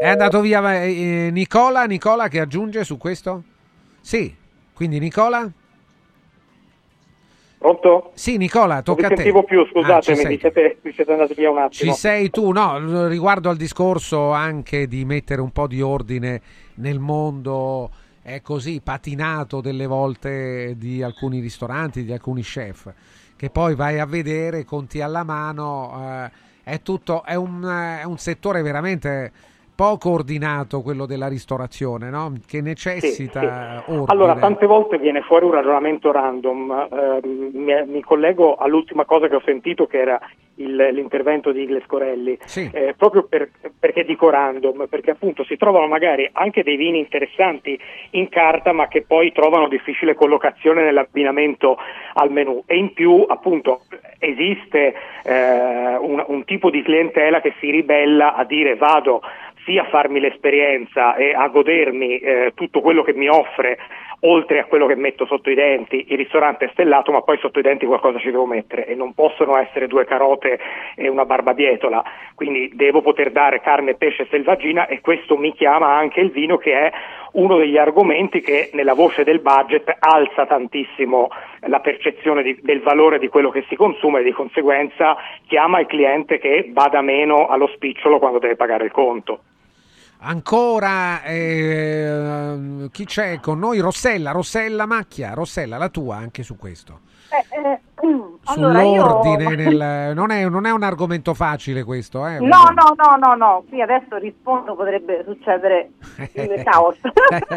è 0.00 0.08
andato 0.08 0.40
via 0.40 0.82
eh, 0.82 1.28
Nicola. 1.30 1.84
Nicola 1.84 2.28
che 2.28 2.40
aggiunge 2.40 2.84
su 2.84 2.96
questo? 2.96 3.42
Sì, 4.00 4.34
quindi 4.72 4.98
Nicola? 4.98 5.50
Pronto? 7.58 8.12
Sì, 8.14 8.36
Nicola, 8.36 8.74
Non 8.74 8.82
tocca 8.84 9.06
a 9.06 9.08
te. 9.10 9.16
sentivo 9.16 9.42
più, 9.42 9.60
Ah, 9.60 9.66
scusatemi, 9.68 10.16
sei. 10.18 10.26
vi, 10.28 10.38
siete, 10.38 10.78
vi 10.80 10.92
siete 10.92 11.12
andati 11.12 11.34
via 11.34 11.50
un 11.50 11.58
attimo. 11.58 11.92
Ci 11.92 11.98
sei 11.98 12.30
tu, 12.30 12.52
no, 12.52 13.08
riguardo 13.08 13.50
al 13.50 13.56
discorso 13.56 14.30
anche 14.30 14.86
di 14.86 15.04
mettere 15.04 15.40
un 15.40 15.50
po' 15.50 15.66
di 15.66 15.82
ordine 15.82 16.40
nel 16.74 17.00
mondo 17.00 17.90
è 18.22 18.40
così 18.42 18.80
patinato 18.80 19.60
delle 19.60 19.86
volte 19.86 20.74
di 20.76 21.02
alcuni 21.02 21.40
ristoranti, 21.40 22.04
di 22.04 22.12
alcuni 22.12 22.42
chef, 22.42 22.92
che 23.38 23.50
poi 23.50 23.76
vai 23.76 24.00
a 24.00 24.04
vedere, 24.04 24.64
conti 24.64 25.00
alla 25.00 25.22
mano, 25.22 26.24
eh, 26.24 26.30
è 26.64 26.82
tutto, 26.82 27.22
è 27.22 27.36
un, 27.36 27.64
eh, 27.64 28.00
è 28.00 28.02
un 28.02 28.18
settore 28.18 28.62
veramente 28.62 29.30
poco 29.78 30.10
ordinato 30.10 30.82
quello 30.82 31.06
della 31.06 31.28
ristorazione, 31.28 32.10
no? 32.10 32.32
che 32.48 32.60
necessita 32.60 33.84
ordine. 33.86 34.04
Allora, 34.08 34.34
tante 34.34 34.66
volte 34.66 34.98
viene 34.98 35.20
fuori 35.20 35.44
un 35.44 35.52
ragionamento 35.52 36.10
random. 36.10 36.88
ehm, 36.90 37.50
mi, 37.52 37.72
mi 37.86 38.00
collego 38.02 38.56
all'ultima 38.56 39.04
cosa 39.04 39.28
che 39.28 39.36
ho 39.36 39.42
sentito, 39.44 39.86
che 39.86 40.00
era 40.00 40.20
il- 40.56 40.88
l'intervento 40.92 41.52
di 41.52 41.62
Igles 41.62 41.86
Corelli. 41.86 42.36
Eh, 42.72 42.94
proprio 42.98 43.22
per- 43.28 43.50
perché 43.78 44.02
dico 44.04 44.28
random, 44.30 44.86
perché 44.88 45.12
appunto 45.12 45.44
si 45.44 45.56
trovano 45.56 45.86
magari 45.86 46.28
anche 46.32 46.64
dei 46.64 46.74
vini 46.76 46.98
interessanti 46.98 47.78
in 48.12 48.28
carta, 48.28 48.72
ma 48.72 48.88
che 48.88 49.02
poi 49.02 49.30
trovano 49.30 49.68
difficile 49.68 50.14
collocazione 50.16 50.82
nell'abbinamento 50.82 51.76
al 52.14 52.32
menù. 52.32 52.64
E 52.66 52.76
in 52.76 52.92
più, 52.92 53.24
appunto, 53.28 53.82
esiste 54.18 54.94
eh, 55.22 55.96
un, 56.00 56.24
un 56.26 56.44
tipo 56.44 56.68
di 56.70 56.82
clientela 56.82 57.40
che 57.40 57.54
si 57.60 57.70
ribella 57.70 58.34
a 58.34 58.42
dire 58.44 58.74
vado 58.74 59.20
sia 59.68 59.82
a 59.82 59.88
farmi 59.90 60.18
l'esperienza 60.18 61.14
e 61.14 61.34
a 61.34 61.46
godermi 61.48 62.18
eh, 62.18 62.52
tutto 62.54 62.80
quello 62.80 63.02
che 63.02 63.12
mi 63.12 63.28
offre, 63.28 63.76
oltre 64.20 64.60
a 64.60 64.64
quello 64.64 64.86
che 64.86 64.96
metto 64.96 65.26
sotto 65.26 65.50
i 65.50 65.54
denti, 65.54 66.06
il 66.08 66.16
ristorante 66.16 66.64
è 66.64 66.70
stellato, 66.72 67.12
ma 67.12 67.20
poi 67.20 67.36
sotto 67.38 67.58
i 67.58 67.62
denti 67.62 67.84
qualcosa 67.84 68.18
ci 68.18 68.30
devo 68.30 68.46
mettere 68.46 68.86
e 68.86 68.94
non 68.94 69.12
possono 69.12 69.58
essere 69.58 69.86
due 69.86 70.06
carote 70.06 70.58
e 70.96 71.06
una 71.08 71.26
barbabietola, 71.26 72.02
quindi 72.34 72.70
devo 72.74 73.02
poter 73.02 73.30
dare 73.30 73.60
carne, 73.60 73.94
pesce 73.94 74.22
e 74.22 74.28
selvaggina 74.30 74.86
e 74.86 75.02
questo 75.02 75.36
mi 75.36 75.52
chiama 75.52 75.94
anche 75.94 76.20
il 76.20 76.30
vino 76.30 76.56
che 76.56 76.72
è 76.72 76.92
uno 77.32 77.58
degli 77.58 77.76
argomenti 77.76 78.40
che 78.40 78.70
nella 78.72 78.94
voce 78.94 79.22
del 79.22 79.40
budget 79.40 79.94
alza 79.98 80.46
tantissimo 80.46 81.28
la 81.66 81.80
percezione 81.80 82.42
di- 82.42 82.58
del 82.62 82.80
valore 82.80 83.18
di 83.18 83.28
quello 83.28 83.50
che 83.50 83.66
si 83.68 83.76
consuma 83.76 84.20
e 84.20 84.22
di 84.22 84.32
conseguenza 84.32 85.16
chiama 85.46 85.78
il 85.78 85.86
cliente 85.86 86.38
che 86.38 86.64
bada 86.68 87.02
meno 87.02 87.48
allo 87.48 87.68
spicciolo 87.68 88.18
quando 88.18 88.38
deve 88.38 88.56
pagare 88.56 88.84
il 88.84 88.92
conto. 88.92 89.40
Ancora 90.20 91.22
eh, 91.22 92.88
chi 92.90 93.04
c'è 93.04 93.38
con 93.40 93.60
noi? 93.60 93.78
Rossella, 93.78 94.32
Rossella 94.32 94.84
Macchia, 94.84 95.32
Rossella, 95.32 95.76
la 95.76 95.88
tua 95.90 96.16
anche 96.16 96.42
su 96.42 96.56
questo. 96.56 97.00
Eh, 97.30 97.68
eh, 97.68 97.80
allora 98.44 98.82
io... 98.82 99.04
Sull'ordine, 99.04 99.54
nel- 99.54 100.14
non, 100.16 100.30
è, 100.32 100.48
non 100.48 100.66
è 100.66 100.72
un 100.72 100.82
argomento 100.82 101.34
facile 101.34 101.84
questo, 101.84 102.26
eh? 102.26 102.40
No, 102.40 102.64
no, 102.74 102.94
no, 102.96 103.16
no, 103.16 103.34
no, 103.36 103.64
qui 103.68 103.80
adesso 103.80 104.16
rispondo, 104.16 104.74
potrebbe 104.74 105.22
succedere 105.24 105.90
il 106.32 106.62
caos. 106.64 106.96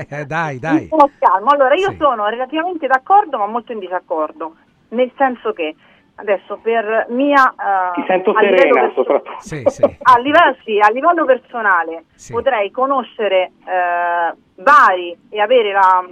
Eh, 0.10 0.26
dai, 0.26 0.60
dai. 0.60 0.88
Calmo. 1.18 1.50
Allora, 1.50 1.74
io 1.74 1.96
sono 1.98 2.28
relativamente 2.28 2.86
d'accordo, 2.86 3.40
ma 3.40 3.48
molto 3.48 3.72
in 3.72 3.80
disaccordo, 3.80 4.56
nel 4.90 5.12
senso 5.18 5.52
che 5.54 5.76
adesso 6.22 6.57
per 6.61 7.07
mia... 7.10 7.52
eh, 7.52 7.93
Ti 7.95 8.03
sento 8.07 8.34
serena, 8.34 8.73
perso- 8.81 8.93
soprattutto. 9.03 9.38
Sì, 9.39 9.64
sì. 9.65 9.84
a 9.84 10.18
livello, 10.19 10.56
sì, 10.64 10.80
a 10.80 10.89
livello 10.89 11.26
personale 11.26 12.06
Sì. 12.15 12.31
potrei 12.31 12.72
conoscere 12.72 13.52
eh, 13.65 14.34
vari 14.56 15.18
e 15.30 15.39
avere 15.41 15.72
la, 15.72 16.03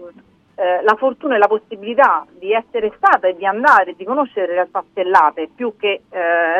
eh, 0.56 0.82
la 0.82 0.96
fortuna 0.96 1.36
e 1.36 1.38
la 1.38 1.48
possibilità 1.48 2.26
di 2.38 2.52
essere 2.54 2.92
stata 2.98 3.28
e 3.28 3.36
di 3.36 3.46
andare 3.46 3.92
e 3.92 3.96
di 3.96 4.04
conoscere 4.04 4.54
realtà 4.54 4.84
stellate 4.90 5.50
più 5.56 5.76
che 5.78 6.02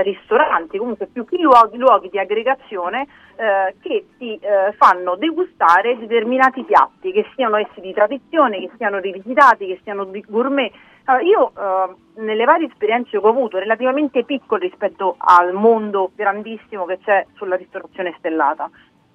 ristoranti, 0.04 0.78
comunque 0.78 1.08
più 1.08 1.26
che 1.26 1.38
luoghi, 1.38 1.78
luoghi 1.78 2.10
di 2.10 2.20
aggregazione 2.20 3.08
eh, 3.40 3.76
che 3.82 4.06
ti 4.18 4.36
eh, 4.36 4.74
fanno 4.74 5.16
degustare 5.16 5.98
determinati 5.98 6.66
piatti, 6.66 7.14
che 7.14 7.26
siano 7.36 7.56
essi 7.56 7.80
di 7.80 7.94
tradizione, 7.94 8.60
che 8.60 8.70
siano 8.76 9.00
rivisitati, 9.00 9.66
che 9.66 9.80
siano 9.84 10.04
di 10.04 10.22
gourmet. 10.28 10.70
Allora, 11.06 11.24
io 11.24 11.52
eh, 11.58 12.22
nelle 12.22 12.44
varie 12.44 12.68
esperienze 12.68 13.12
che 13.12 13.18
ho 13.18 13.30
avuto, 13.30 13.58
relativamente 13.58 14.26
piccole 14.26 14.68
rispetto 14.68 15.16
al 15.18 15.54
mondo 15.54 16.12
grandissimo 16.16 16.84
che 16.84 17.00
c'è 17.00 17.26
sulla 17.36 17.56
ristorazione 17.56 18.14
stellata, 18.18 18.70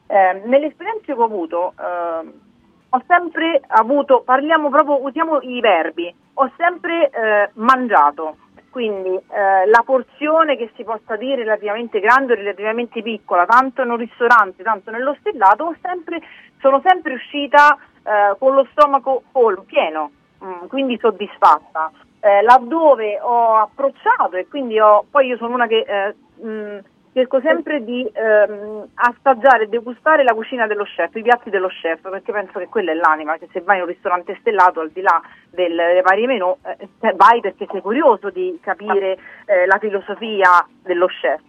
eh, 0.06 0.40
nelle 0.46 0.68
esperienze 0.68 1.04
che 1.04 1.20
ho 1.20 1.24
avuto 1.24 1.74
eh, 1.78 2.52
ho 2.88 3.02
sempre 3.06 3.60
avuto, 3.66 4.22
parliamo 4.22 4.70
proprio, 4.70 5.04
usiamo 5.04 5.40
i 5.42 5.60
verbi, 5.60 6.14
ho 6.34 6.50
sempre 6.56 7.50
mangiato, 7.54 8.36
quindi 8.74 9.14
eh, 9.14 9.66
la 9.66 9.82
porzione 9.84 10.56
che 10.56 10.68
si 10.74 10.82
possa 10.82 11.14
dire 11.14 11.44
relativamente 11.44 12.00
grande 12.00 12.32
o 12.32 12.34
relativamente 12.34 13.02
piccola, 13.02 13.46
tanto 13.46 13.82
in 13.82 13.90
un 13.90 13.96
ristorante, 13.98 14.64
tanto 14.64 14.90
nello 14.90 15.14
stellato, 15.20 15.76
sempre, 15.80 16.20
sono 16.58 16.82
sempre 16.84 17.14
uscita 17.14 17.78
eh, 18.02 18.36
con 18.36 18.52
lo 18.56 18.66
stomaco 18.72 19.22
col- 19.30 19.62
pieno, 19.64 20.10
mm, 20.44 20.66
quindi 20.66 20.98
soddisfatta. 21.00 21.92
eh, 22.18 22.42
laddove 22.42 23.20
ho 23.20 23.58
approcciato 23.58 24.34
e 24.34 24.48
quindi 24.48 24.80
ho, 24.80 25.04
poi 25.08 25.28
io 25.28 25.36
sono 25.36 25.54
una 25.54 25.68
che 25.68 25.84
eh, 25.86 26.44
mh, 26.44 26.78
cerco 27.14 27.40
sempre 27.40 27.84
di 27.84 28.04
ehm, 28.12 28.88
assaggiare 28.94 29.64
e 29.64 29.68
degustare 29.68 30.24
la 30.24 30.34
cucina 30.34 30.66
dello 30.66 30.82
chef, 30.82 31.14
i 31.14 31.22
piatti 31.22 31.48
dello 31.48 31.68
chef, 31.68 32.00
perché 32.00 32.32
penso 32.32 32.58
che 32.58 32.66
quella 32.66 32.90
è 32.90 32.94
l'anima, 32.94 33.38
che 33.38 33.48
se 33.52 33.60
vai 33.60 33.76
in 33.76 33.82
un 33.82 33.88
ristorante 33.88 34.36
stellato 34.40 34.80
al 34.80 34.90
di 34.90 35.00
là 35.00 35.22
delle 35.48 36.02
varie 36.02 36.26
menù, 36.26 36.54
eh, 36.64 37.14
vai 37.14 37.40
perché 37.40 37.68
sei 37.70 37.80
curioso 37.80 38.30
di 38.30 38.58
capire 38.60 39.16
eh, 39.46 39.64
la 39.66 39.78
filosofia 39.78 40.66
dello 40.82 41.06
chef. 41.06 41.40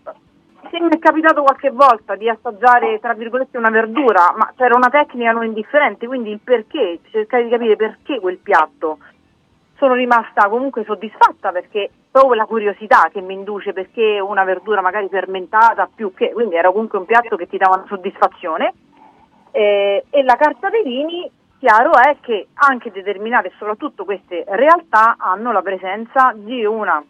Se 0.69 0.79
mi 0.79 0.89
è 0.89 0.99
capitato 0.99 1.41
qualche 1.41 1.71
volta 1.71 2.15
di 2.15 2.29
assaggiare, 2.29 2.99
tra 2.99 3.13
virgolette, 3.13 3.57
una 3.57 3.69
verdura, 3.69 4.33
ma 4.35 4.51
c'era 4.55 4.75
una 4.75 4.89
tecnica 4.89 5.31
non 5.31 5.45
indifferente, 5.45 6.05
quindi 6.05 6.31
il 6.31 6.39
perché, 6.43 6.99
cercare 7.09 7.43
di 7.43 7.49
capire 7.49 7.75
perché 7.75 8.19
quel 8.19 8.37
piatto 8.37 8.99
sono 9.77 9.93
rimasta 9.93 10.47
comunque 10.47 10.83
soddisfatta 10.83 11.51
perché 11.51 11.89
proprio 12.09 12.35
la 12.35 12.45
curiosità 12.45 13.09
che 13.11 13.21
mi 13.21 13.33
induce 13.33 13.73
perché 13.73 14.19
una 14.19 14.43
verdura 14.43 14.81
magari 14.81 15.07
fermentata 15.09 15.89
più 15.93 16.13
che, 16.13 16.31
quindi 16.31 16.55
era 16.55 16.71
comunque 16.71 16.99
un 16.99 17.05
piatto 17.05 17.35
che 17.35 17.47
ti 17.47 17.57
dava 17.57 17.75
una 17.75 17.85
soddisfazione 17.87 18.73
eh, 19.51 20.05
e 20.09 20.23
la 20.23 20.35
carta 20.35 20.69
dei 20.69 20.83
vini 20.83 21.29
chiaro 21.59 21.91
è 21.93 22.17
che 22.21 22.47
anche 22.53 22.91
determinate 22.91 23.51
soprattutto 23.57 24.05
queste 24.05 24.43
realtà 24.47 25.15
hanno 25.17 25.51
la 25.51 25.61
presenza 25.61 26.33
di 26.35 26.63
una 26.63 27.03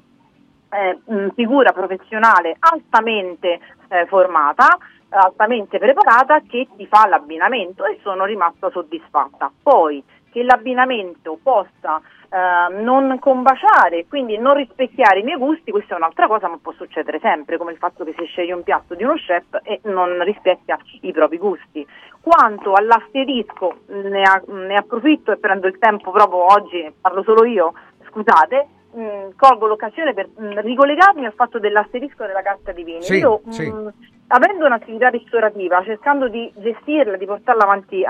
eh, 0.70 1.00
figura 1.34 1.72
professionale 1.72 2.56
altamente 2.60 3.60
eh, 3.90 4.06
formata, 4.08 4.78
altamente 5.10 5.78
preparata 5.78 6.42
che 6.42 6.68
ti 6.76 6.86
fa 6.88 7.08
l'abbinamento 7.08 7.86
e 7.86 8.00
sono 8.02 8.26
rimasta 8.26 8.70
soddisfatta. 8.70 9.52
Poi 9.62 10.04
che 10.36 10.44
l'abbinamento 10.44 11.40
possa 11.42 12.02
eh, 12.30 12.84
non 12.84 13.18
combaciare, 13.20 14.06
quindi 14.06 14.38
non 14.38 14.56
rispecchiare 14.56 15.20
i 15.20 15.24
miei 15.24 15.38
gusti, 15.38 15.72
questa 15.72 15.94
è 15.94 15.98
un'altra 15.98 16.28
cosa, 16.28 16.50
ma 16.50 16.60
può 16.62 16.74
succedere 16.74 17.20
sempre, 17.20 17.56
come 17.56 17.72
il 17.72 17.78
fatto 17.78 18.04
che 18.04 18.14
si 18.18 18.26
sceglie 18.26 18.52
un 18.52 18.64
piatto 18.64 18.96
di 18.96 19.06
uno 19.06 19.14
chef 19.14 19.46
e 19.64 19.80
non 19.84 20.22
rispecchia 20.26 20.78
i 21.04 21.14
propri 21.14 21.38
gusti. 21.38 21.88
Quanto 22.20 22.74
all'asterisco, 22.74 23.84
ne, 23.88 24.24
ne 24.46 24.76
approfitto 24.76 25.32
e 25.32 25.38
prendo 25.38 25.68
il 25.68 25.78
tempo 25.78 26.12
proprio 26.12 26.52
oggi, 26.52 26.94
parlo 27.00 27.24
solo 27.24 27.46
io, 27.46 27.74
scusate, 28.10 28.68
mh, 28.96 29.02
mm, 29.02 29.30
colgo 29.36 29.68
l'occasione 29.68 30.14
per 30.14 30.30
mh, 30.36 30.46
mm, 30.46 30.60
ricollegarmi 30.60 31.26
al 31.26 31.34
fatto 31.34 31.60
dell'asterisco 31.60 32.26
della 32.26 32.42
carta 32.42 32.72
di 32.72 32.84
vini. 32.84 33.04
Sì, 33.04 33.18
io, 33.18 33.42
sì. 33.50 33.70
Mh, 33.70 33.94
avendo 34.28 34.66
un'attività 34.66 35.10
ristorativa, 35.10 35.84
cercando 35.84 36.28
di 36.28 36.52
gestirla, 36.56 37.18
di 37.18 37.26
portarla 37.26 37.64
avanti 37.64 38.04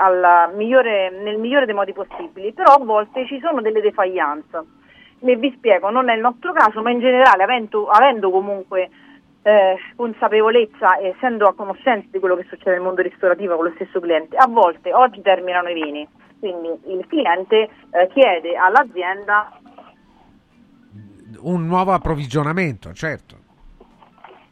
migliore, 0.54 1.10
nel 1.10 1.38
migliore 1.38 1.66
dei 1.66 1.74
modi 1.74 1.92
possibili, 1.92 2.52
però 2.52 2.74
a 2.74 2.84
volte 2.84 3.26
ci 3.26 3.38
sono 3.40 3.60
delle 3.60 3.80
defiance. 3.80 4.64
E 5.18 5.36
vi 5.36 5.52
spiego, 5.56 5.90
non 5.90 6.08
è 6.08 6.14
il 6.14 6.20
nostro 6.20 6.52
caso, 6.52 6.82
ma 6.82 6.90
in 6.90 7.00
generale, 7.00 7.42
avendo, 7.42 7.88
avendo 7.88 8.30
comunque 8.30 8.90
eh, 9.42 9.76
consapevolezza 9.96 10.98
e 10.98 11.08
essendo 11.08 11.48
a 11.48 11.54
conoscenza 11.54 12.08
di 12.10 12.18
quello 12.18 12.36
che 12.36 12.46
succede 12.48 12.72
nel 12.72 12.82
mondo 12.82 13.02
ristorativo 13.02 13.56
con 13.56 13.66
lo 13.66 13.72
stesso 13.76 13.98
cliente, 13.98 14.36
a 14.36 14.46
volte 14.46 14.92
oggi 14.92 15.22
terminano 15.22 15.68
i 15.68 15.74
vini, 15.74 16.08
quindi 16.38 16.68
il 16.86 17.06
cliente 17.06 17.68
eh, 17.90 18.08
chiede 18.12 18.56
all'azienda 18.56 19.58
un 21.40 21.66
nuovo 21.66 21.92
approvvigionamento, 21.92 22.92
certo. 22.92 23.36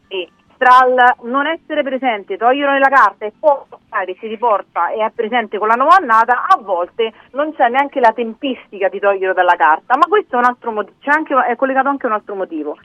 E 0.09 0.29
tra 0.57 0.87
il 0.87 1.29
non 1.29 1.47
essere 1.47 1.83
presente, 1.83 2.37
toglierlo 2.37 2.73
nella 2.73 2.89
carta 2.89 3.27
e 3.27 3.33
poi 3.39 3.59
magari 3.89 4.17
si 4.19 4.27
riporta 4.27 4.91
e 4.91 5.05
è 5.05 5.11
presente 5.11 5.59
con 5.59 5.69
la 5.69 5.75
nuova 5.75 5.97
annata, 5.97 6.47
a 6.47 6.59
volte 6.61 7.13
non 7.33 7.55
c'è 7.55 7.69
neanche 7.69 8.01
la 8.01 8.13
tempistica 8.13 8.89
di 8.89 8.99
toglierlo 8.99 9.35
dalla 9.35 9.57
carta, 9.57 9.97
ma 9.97 10.07
questo 10.09 10.37
è 10.37 10.39
un 10.39 10.45
altro 10.45 10.73
motivo, 10.73 10.97
anche, 11.05 11.35
è 11.47 11.57
collegato 11.57 11.89
anche 11.89 12.07
a 12.07 12.09
un 12.09 12.15
altro 12.15 12.35
motivo, 12.35 12.79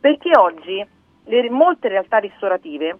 perché 0.00 0.30
oggi 0.36 0.86
le, 1.24 1.50
molte 1.50 1.88
realtà 1.88 2.18
ristorative 2.18 2.96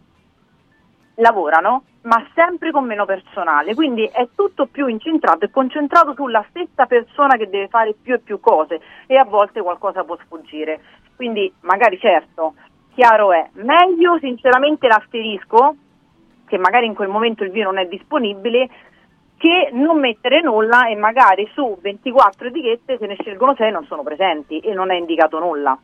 lavorano 1.17 1.85
ma 2.03 2.25
sempre 2.35 2.71
con 2.71 2.85
meno 2.85 3.05
personale, 3.05 3.75
quindi 3.75 4.05
è 4.05 4.29
tutto 4.35 4.67
più 4.67 4.87
incentrato 4.87 5.45
e 5.45 5.51
concentrato 5.51 6.15
sulla 6.15 6.45
stessa 6.51 6.87
persona 6.87 7.37
che 7.37 7.49
deve 7.49 7.69
fare 7.69 7.95
più 8.01 8.15
e 8.15 8.21
più 8.21 8.39
cose 8.39 8.81
e 9.07 9.17
a 9.17 9.25
volte 9.25 9.61
qualcosa 9.61 10.05
può 10.05 10.17
sfuggire. 10.25 10.81
Quindi 11.17 11.53
magari 11.63 11.99
certo, 11.99 12.55
chiaro 12.95 13.33
è, 13.33 13.49
meglio 13.55 14.19
sinceramente 14.21 14.87
l'asterisco, 14.87 15.75
che 16.47 16.59
magari 16.59 16.87
in 16.87 16.95
quel 16.95 17.09
momento 17.09 17.43
il 17.43 17.51
vino 17.51 17.73
non 17.73 17.79
è 17.79 17.87
disponibile, 17.87 18.69
che 19.37 19.71
non 19.73 19.99
mettere 19.99 20.41
nulla 20.41 20.87
e 20.87 20.95
magari 20.95 21.49
su 21.53 21.77
24 21.81 22.49
etichette 22.49 22.99
se 22.99 23.07
ne 23.07 23.17
scelgono 23.19 23.55
6 23.57 23.71
non 23.73 23.85
sono 23.87 24.03
presenti 24.03 24.61
e 24.61 24.73
non 24.73 24.93
è 24.93 24.95
indicato 24.95 25.41
nulla. 25.41 25.77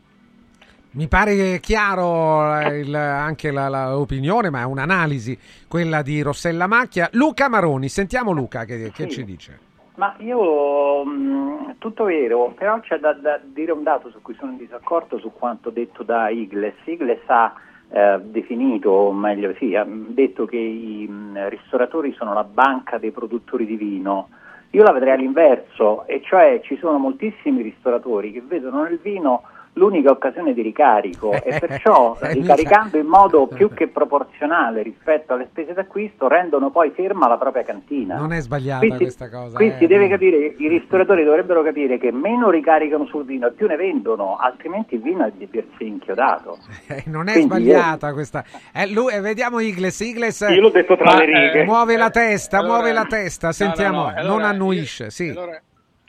Mi 0.94 1.08
pare 1.08 1.58
chiaro 1.60 2.58
eh, 2.60 2.80
il, 2.80 2.94
anche 2.94 3.50
l'opinione, 3.50 4.50
ma 4.50 4.60
è 4.60 4.64
un'analisi, 4.64 5.38
quella 5.66 6.02
di 6.02 6.20
Rossella 6.20 6.66
Macchia. 6.66 7.08
Luca 7.12 7.48
Maroni, 7.48 7.88
sentiamo 7.88 8.32
Luca 8.32 8.64
che, 8.64 8.90
che 8.92 9.08
ci 9.08 9.24
dice. 9.24 9.58
Ma 9.94 10.14
io, 10.18 11.02
mh, 11.02 11.76
tutto 11.78 12.04
vero, 12.04 12.52
però 12.54 12.78
c'è 12.80 12.98
da, 12.98 13.14
da, 13.14 13.40
dire 13.42 13.72
un 13.72 13.82
dato 13.82 14.10
su 14.10 14.20
cui 14.20 14.34
sono 14.34 14.50
in 14.52 14.58
disaccordo 14.58 15.18
su 15.18 15.32
quanto 15.32 15.70
detto 15.70 16.02
da 16.02 16.28
Igles. 16.28 16.74
Igles 16.84 17.22
ha 17.24 17.54
eh, 17.88 18.20
definito, 18.22 18.90
o 18.90 19.12
meglio 19.12 19.54
sì, 19.56 19.74
ha 19.74 19.86
detto 19.88 20.44
che 20.44 20.58
i 20.58 21.06
mh, 21.08 21.48
ristoratori 21.48 22.12
sono 22.12 22.34
la 22.34 22.44
banca 22.44 22.98
dei 22.98 23.12
produttori 23.12 23.64
di 23.64 23.76
vino. 23.76 24.28
Io 24.72 24.82
la 24.82 24.92
vedrei 24.92 25.14
all'inverso, 25.14 26.06
e 26.06 26.20
cioè 26.22 26.60
ci 26.62 26.76
sono 26.76 26.98
moltissimi 26.98 27.62
ristoratori 27.62 28.30
che 28.30 28.42
vedono 28.42 28.82
nel 28.82 28.98
vino 29.02 29.44
l'unica 29.74 30.10
occasione 30.10 30.52
di 30.52 30.60
ricarico 30.60 31.32
e 31.32 31.58
perciò 31.58 32.16
ricaricando 32.20 32.98
in 32.98 33.06
modo 33.06 33.46
più 33.46 33.72
che 33.72 33.88
proporzionale 33.88 34.82
rispetto 34.82 35.32
alle 35.32 35.46
spese 35.50 35.72
d'acquisto 35.72 36.28
rendono 36.28 36.70
poi 36.70 36.90
ferma 36.90 37.26
la 37.26 37.38
propria 37.38 37.62
cantina. 37.64 38.16
Non 38.16 38.32
è 38.32 38.40
sbagliata 38.40 38.80
Quindi- 38.80 39.04
questa 39.04 39.30
cosa. 39.30 39.56
Qui 39.56 39.68
eh. 39.68 39.76
si 39.78 39.86
deve 39.86 40.08
capire, 40.08 40.54
i 40.58 40.68
ristoratori 40.68 41.24
dovrebbero 41.24 41.62
capire 41.62 41.96
che 41.98 42.12
meno 42.12 42.50
ricaricano 42.50 43.06
sul 43.06 43.24
vino 43.24 43.46
e 43.46 43.52
più 43.52 43.66
ne 43.66 43.76
vendono, 43.76 44.36
altrimenti 44.36 44.96
il 44.96 45.00
vino 45.00 45.24
è 45.26 45.32
di 45.34 45.46
per 45.46 45.64
sé 45.78 45.84
inchiodato. 45.84 46.58
Eh, 46.92 47.04
non 47.06 47.28
è 47.28 47.32
Quindi 47.32 47.48
sbagliata 47.48 48.12
questa. 48.12 48.44
Eh, 48.74 48.86
lui- 48.90 49.12
eh, 49.14 49.20
vediamo 49.20 49.60
Igles. 49.60 49.98
Igles 50.00 50.40
Io 50.50 50.60
l'ho 50.60 50.68
detto 50.68 50.94
tra 50.96 51.12
ma- 51.12 51.18
le 51.18 51.24
righe. 51.24 51.60
eh, 51.60 51.64
muove 51.64 51.96
la 51.96 52.10
testa, 52.10 52.58
allora- 52.58 52.74
muove 52.74 52.92
la 52.92 53.04
testa. 53.06 53.52
Sentiamo, 53.52 53.96
no, 54.02 54.04
no, 54.04 54.10
non 54.10 54.18
allora, 54.18 54.46
annuisce. 54.48 55.10
Sì. 55.10 55.28
Allora, 55.30 55.58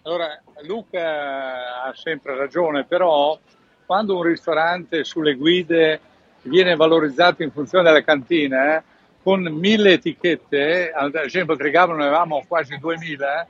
allora, 0.04 0.42
Luca 0.64 1.84
ha 1.84 1.94
sempre 1.96 2.36
ragione, 2.36 2.84
però 2.84 3.38
quando 3.86 4.18
un 4.18 4.24
ristorante 4.24 5.04
sulle 5.04 5.36
guide 5.36 6.00
viene 6.44 6.76
valorizzato 6.76 7.44
in 7.44 7.52
funzione 7.52 7.86
della 7.86 8.04
cantina, 8.04 8.78
eh, 8.78 8.84
con 9.22 9.42
mille 9.44 9.94
etichette, 9.94 10.92
ad 10.92 11.16
esempio 11.16 11.54
a 11.54 11.58
Trigavo 11.58 11.94
ne 11.94 12.04
avevamo 12.04 12.44
quasi 12.48 12.78
2000, 12.78 13.48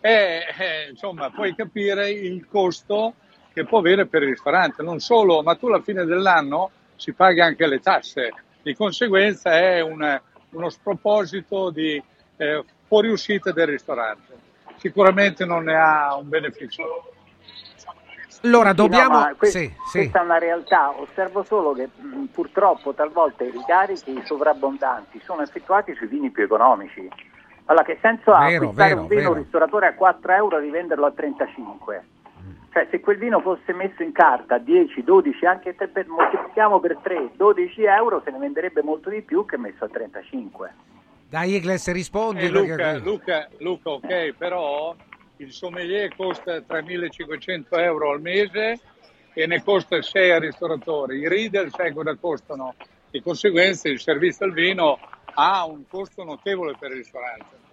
eh, 0.00 0.44
eh, 0.56 0.90
insomma 0.90 1.30
puoi 1.30 1.54
capire 1.56 2.10
il 2.10 2.46
costo 2.46 3.14
che 3.52 3.64
può 3.64 3.78
avere 3.78 4.06
per 4.06 4.22
il 4.22 4.28
ristorante. 4.28 4.84
Non 4.84 5.00
solo, 5.00 5.42
ma 5.42 5.56
tu 5.56 5.66
alla 5.66 5.80
fine 5.80 6.04
dell'anno 6.04 6.70
si 6.94 7.12
paga 7.14 7.44
anche 7.46 7.66
le 7.66 7.80
tasse, 7.80 8.32
di 8.62 8.74
conseguenza 8.74 9.58
è 9.58 9.80
un- 9.80 10.20
uno 10.50 10.68
sproposito 10.70 11.70
di 11.70 12.00
eh, 12.36 12.62
fuoriuscita 12.86 13.50
del 13.50 13.66
ristorante. 13.66 14.45
Sicuramente 14.76 15.44
non 15.44 15.64
ne 15.64 15.74
ha 15.74 16.14
un 16.16 16.28
beneficio. 16.28 17.12
Allora, 18.42 18.70
Sì, 18.70 18.76
no, 18.76 18.82
dobbiamo... 18.82 19.18
ma 19.20 19.34
que- 19.36 19.48
sì, 19.48 19.72
sì. 19.86 19.98
Questa 19.98 20.20
è 20.20 20.24
una 20.24 20.38
realtà, 20.38 20.90
osservo 20.90 21.42
solo 21.42 21.72
che 21.72 21.88
mh, 21.94 22.24
purtroppo 22.26 22.92
talvolta 22.92 23.44
i 23.44 23.50
ricarichi 23.50 24.20
sovrabbondanti 24.24 25.20
sono 25.24 25.42
effettuati 25.42 25.94
sui 25.94 26.06
vini 26.06 26.30
più 26.30 26.44
economici. 26.44 27.08
Allora, 27.64 27.84
che 27.84 27.98
senso 28.00 28.32
ha 28.32 28.46
Vero, 28.46 28.64
acquistare 28.68 28.88
vero, 28.90 29.00
un 29.00 29.06
vino 29.08 29.20
vero. 29.22 29.32
un 29.32 29.36
ristoratore 29.38 29.86
a 29.88 29.94
4 29.94 30.32
euro 30.32 30.58
e 30.58 30.60
rivenderlo 30.60 31.06
a 31.06 31.10
35? 31.12 32.04
Cioè, 32.72 32.86
se 32.90 33.00
quel 33.00 33.16
vino 33.16 33.40
fosse 33.40 33.72
messo 33.72 34.02
in 34.02 34.12
carta 34.12 34.56
a 34.56 34.58
10, 34.58 35.02
12, 35.02 35.46
anche 35.46 35.74
se 35.76 35.88
per, 35.88 36.06
moltiplichiamo 36.06 36.78
per 36.78 36.98
3, 37.02 37.30
12 37.34 37.84
euro, 37.84 38.20
se 38.22 38.30
ne 38.30 38.38
venderebbe 38.38 38.82
molto 38.82 39.08
di 39.08 39.22
più 39.22 39.46
che 39.46 39.56
messo 39.56 39.84
a 39.84 39.88
35. 39.88 40.74
Dai, 41.28 41.54
Igles, 41.56 41.90
rispondi. 41.92 42.44
Eh, 42.44 42.50
perché- 42.50 42.68
Luca, 42.70 42.98
Luca, 42.98 43.48
Luca, 43.58 43.90
ok, 43.90 44.34
però 44.36 44.94
il 45.36 45.52
sommelier 45.52 46.14
costa 46.14 46.60
3.500 46.60 47.76
euro 47.78 48.12
al 48.12 48.20
mese 48.20 48.78
e 49.32 49.46
ne 49.46 49.62
costa 49.62 50.00
6 50.00 50.30
al 50.30 50.40
ristoratore. 50.40 51.16
I 51.16 51.28
reader 51.28 51.68
sai 51.70 51.92
cosa 51.92 52.14
costano? 52.16 52.74
Di 53.10 53.20
conseguenza 53.20 53.88
il 53.88 54.00
servizio 54.00 54.46
al 54.46 54.52
vino 54.52 54.98
ha 55.34 55.64
un 55.66 55.86
costo 55.88 56.22
notevole 56.24 56.74
per 56.78 56.90
il 56.92 56.98
ristorante. 56.98 57.64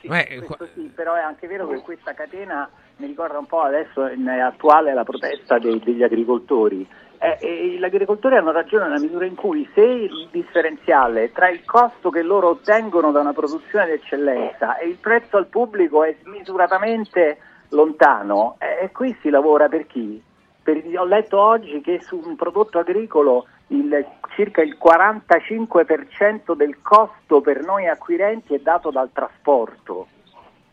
Sì, 0.00 0.06
Eh, 0.08 0.36
questo 0.36 0.68
sì, 0.74 0.92
però 0.94 1.14
è 1.14 1.20
anche 1.20 1.46
vero 1.48 1.66
che 1.66 1.80
questa 1.80 2.12
catena 2.14 2.68
mi 2.96 3.06
ricorda 3.06 3.38
un 3.38 3.46
po' 3.46 3.62
adesso 3.62 4.06
è 4.06 4.38
attuale 4.38 4.92
la 4.94 5.02
protesta 5.04 5.58
dei- 5.58 5.80
degli 5.82 6.02
agricoltori. 6.02 6.86
Eh, 7.18 7.38
e 7.40 7.68
gli 7.78 7.84
agricoltori 7.84 8.36
hanno 8.36 8.52
ragione 8.52 8.84
nella 8.84 9.00
misura 9.00 9.24
in 9.24 9.34
cui 9.34 9.68
se 9.74 9.80
il 9.80 10.28
differenziale 10.30 11.32
tra 11.32 11.48
il 11.48 11.64
costo 11.64 12.10
che 12.10 12.22
loro 12.22 12.48
ottengono 12.48 13.10
da 13.10 13.20
una 13.20 13.32
produzione 13.32 13.86
d'eccellenza 13.86 14.76
e 14.76 14.88
il 14.88 14.96
prezzo 14.96 15.36
al 15.36 15.46
pubblico 15.46 16.04
è 16.04 16.14
smisuratamente 16.22 17.38
lontano, 17.70 18.56
eh, 18.58 18.90
qui 18.92 19.16
si 19.20 19.30
lavora 19.30 19.68
per 19.68 19.86
chi? 19.86 20.22
Per, 20.62 20.82
ho 20.96 21.04
letto 21.04 21.40
oggi 21.40 21.80
che 21.80 22.00
su 22.02 22.20
un 22.22 22.36
prodotto 22.36 22.78
agricolo 22.78 23.46
il, 23.68 24.06
circa 24.34 24.62
il 24.62 24.76
45% 24.82 26.54
del 26.54 26.82
costo 26.82 27.40
per 27.40 27.64
noi 27.64 27.88
acquirenti 27.88 28.54
è 28.54 28.58
dato 28.58 28.90
dal 28.90 29.10
trasporto. 29.12 30.08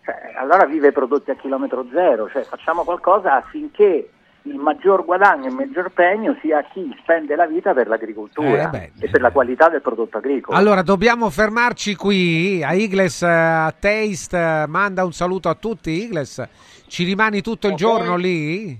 Cioè, 0.03 0.33
allora 0.35 0.65
vive 0.65 0.91
prodotti 0.91 1.31
a 1.31 1.35
chilometro 1.35 1.85
zero, 1.91 2.29
cioè, 2.29 2.43
facciamo 2.43 2.83
qualcosa 2.83 3.35
affinché 3.35 4.09
il 4.45 4.55
maggior 4.55 5.05
guadagno 5.05 5.45
e 5.45 5.49
il 5.49 5.55
maggior 5.55 5.89
pegno 5.91 6.37
sia 6.41 6.59
a 6.59 6.63
chi 6.63 6.93
spende 7.01 7.35
la 7.35 7.45
vita 7.45 7.73
per 7.73 7.87
l'agricoltura 7.87 8.69
Eh, 8.71 8.91
e 8.99 9.09
per 9.09 9.21
la 9.21 9.31
qualità 9.31 9.69
del 9.69 9.81
prodotto 9.81 10.17
agricolo. 10.17 10.57
Allora, 10.57 10.81
dobbiamo 10.81 11.29
fermarci 11.29 11.95
qui. 11.95 12.61
A 12.63 12.73
Igles 12.73 13.21
eh, 13.21 13.27
a 13.27 13.73
Taste 13.77 14.37
eh, 14.37 14.65
manda 14.67 15.05
un 15.05 15.13
saluto 15.13 15.47
a 15.49 15.55
tutti. 15.55 15.91
Igles, 15.91 16.45
ci 16.87 17.05
rimani 17.05 17.41
tutto 17.41 17.67
il 17.67 17.73
Ok. 17.73 17.79
giorno 17.79 18.15
lì? 18.17 18.77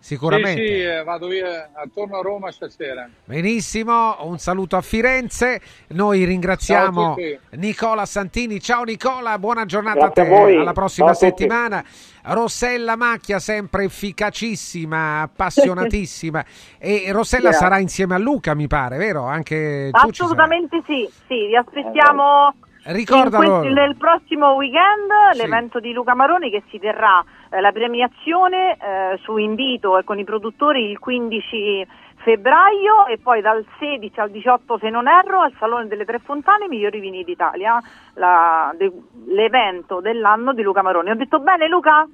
Sicuramente. 0.00 0.60
Sì, 0.66 0.66
sì, 0.66 0.80
eh, 0.80 1.02
vado 1.04 1.28
via 1.28 1.70
attorno 1.74 2.18
a 2.18 2.22
Roma 2.22 2.50
stasera. 2.50 3.08
Benissimo, 3.24 4.16
un 4.24 4.38
saluto 4.38 4.76
a 4.76 4.80
Firenze. 4.80 5.60
Noi 5.88 6.24
ringraziamo 6.24 7.12
a. 7.12 7.56
Nicola 7.56 8.06
Santini. 8.06 8.60
Ciao 8.60 8.82
Nicola, 8.82 9.38
buona 9.38 9.66
giornata 9.66 10.06
Grazie 10.06 10.22
a 10.22 10.24
a 10.24 10.28
te. 10.28 10.34
voi. 10.34 10.56
Alla 10.56 10.72
prossima 10.72 11.12
Ciao 11.12 11.14
a 11.14 11.18
settimana. 11.18 11.84
Rossella 12.22 12.96
Macchia, 12.96 13.38
sempre 13.38 13.84
efficacissima, 13.84 15.20
appassionatissima. 15.22 16.44
e 16.78 17.04
Rossella 17.12 17.50
Grazie. 17.50 17.58
sarà 17.66 17.78
insieme 17.78 18.14
a 18.14 18.18
Luca, 18.18 18.54
mi 18.54 18.66
pare, 18.66 18.96
vero? 18.96 19.24
Anche 19.24 19.90
tu 19.92 20.10
ci 20.10 20.14
sarai. 20.16 20.32
Assolutamente 20.32 20.82
sì, 20.86 21.08
sì, 21.26 21.46
vi 21.46 21.56
aspettiamo 21.56 22.54
Ricordalo. 22.92 23.58
questi- 23.60 23.72
nel 23.74 23.96
prossimo 23.96 24.52
weekend 24.52 25.10
Sì. 25.32 25.38
l'evento 25.42 25.80
di 25.80 25.92
Luca 25.92 26.14
Maroni 26.14 26.50
che 26.50 26.62
si 26.70 26.78
terrà 26.78 27.22
eh, 27.50 27.60
la 27.60 27.72
premiazione 27.72 28.76
eh, 28.76 29.18
su 29.22 29.36
invito 29.36 29.98
e 29.98 30.04
con 30.04 30.18
i 30.18 30.24
produttori 30.24 30.90
il 30.90 30.98
15 30.98 31.86
febbraio 32.22 33.06
e 33.06 33.18
poi 33.18 33.40
dal 33.40 33.64
16 33.78 34.20
al 34.20 34.30
18 34.30 34.78
se 34.78 34.90
non 34.90 35.08
erro 35.08 35.40
al 35.40 35.54
Salone 35.58 35.86
delle 35.88 36.04
Tre 36.04 36.18
Fontane 36.18 36.68
Migliori 36.68 37.00
Vini 37.00 37.24
d'Italia, 37.24 37.80
la- 38.14 38.72
de- 38.76 38.92
l'evento 39.26 40.00
dell'anno 40.00 40.52
di 40.52 40.62
Luca 40.62 40.82
Maroni. 40.82 41.10
Ho 41.10 41.14
detto 41.14 41.40
bene 41.40 41.66
Luca? 41.66 42.06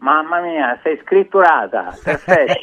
Mamma 0.00 0.40
mia, 0.40 0.78
sei 0.82 0.98
scritturata, 1.04 1.94
perfetta. 2.02 2.54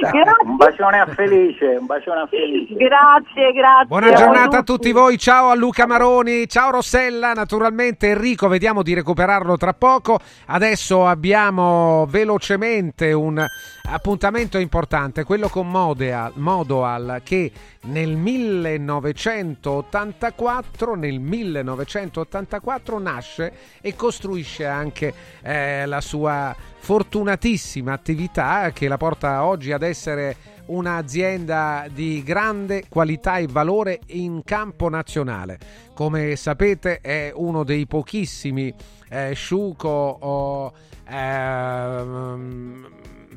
Un 0.44 0.56
bacione 0.56 1.00
a 1.00 1.06
Felice, 1.06 1.78
un 1.80 1.86
bacione 1.86 2.22
a 2.22 2.28
Felice. 2.28 2.74
Grazie, 2.74 3.52
grazie. 3.52 3.86
Buona 3.86 4.14
giornata 4.14 4.58
a 4.58 4.64
tutti. 4.64 4.90
tutti 4.90 4.92
voi, 4.92 5.18
ciao 5.20 5.50
a 5.50 5.56
Luca 5.56 5.86
Maroni, 5.86 6.48
ciao 6.48 6.72
Rossella, 6.72 7.34
naturalmente 7.34 8.08
Enrico, 8.08 8.48
vediamo 8.48 8.82
di 8.82 8.96
recuperarlo 8.96 9.56
tra 9.56 9.74
poco. 9.74 10.20
Adesso 10.48 11.06
abbiamo 11.06 12.08
velocemente 12.10 13.14
un 13.14 13.46
appuntamento 13.90 14.58
importante, 14.58 15.24
quello 15.24 15.48
con 15.50 15.70
Modea- 15.70 16.32
Modoal 16.36 17.22
che 17.24 17.52
nel 17.84 18.18
1984, 18.18 20.96
nel 20.96 21.20
1984 21.20 22.98
nasce 23.00 23.54
e 23.82 23.96
costruisce 23.96 24.66
anche 24.66 25.14
eh, 25.42 25.86
la 25.86 26.02
sua 26.02 26.54
fortunatissima 26.80 27.94
attività 27.94 28.72
che 28.72 28.88
la 28.88 28.98
porta 28.98 29.46
oggi 29.46 29.72
ad 29.72 29.84
essere 29.84 30.56
un'azienda 30.68 31.88
di 31.92 32.24
grande 32.24 32.86
qualità 32.90 33.38
e 33.38 33.48
valore 33.48 34.00
in 34.08 34.42
campo 34.44 34.90
nazionale. 34.90 35.58
Come 35.94 36.36
sapete 36.36 37.00
è 37.00 37.32
uno 37.34 37.64
dei 37.64 37.88
pochissimi 37.88 38.74
eh, 39.10 39.32
Sciuco 39.34 39.88
o 39.88 40.74
ehm, 41.08 42.90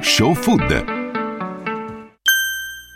Show 0.00 0.34
Food. 0.34 1.01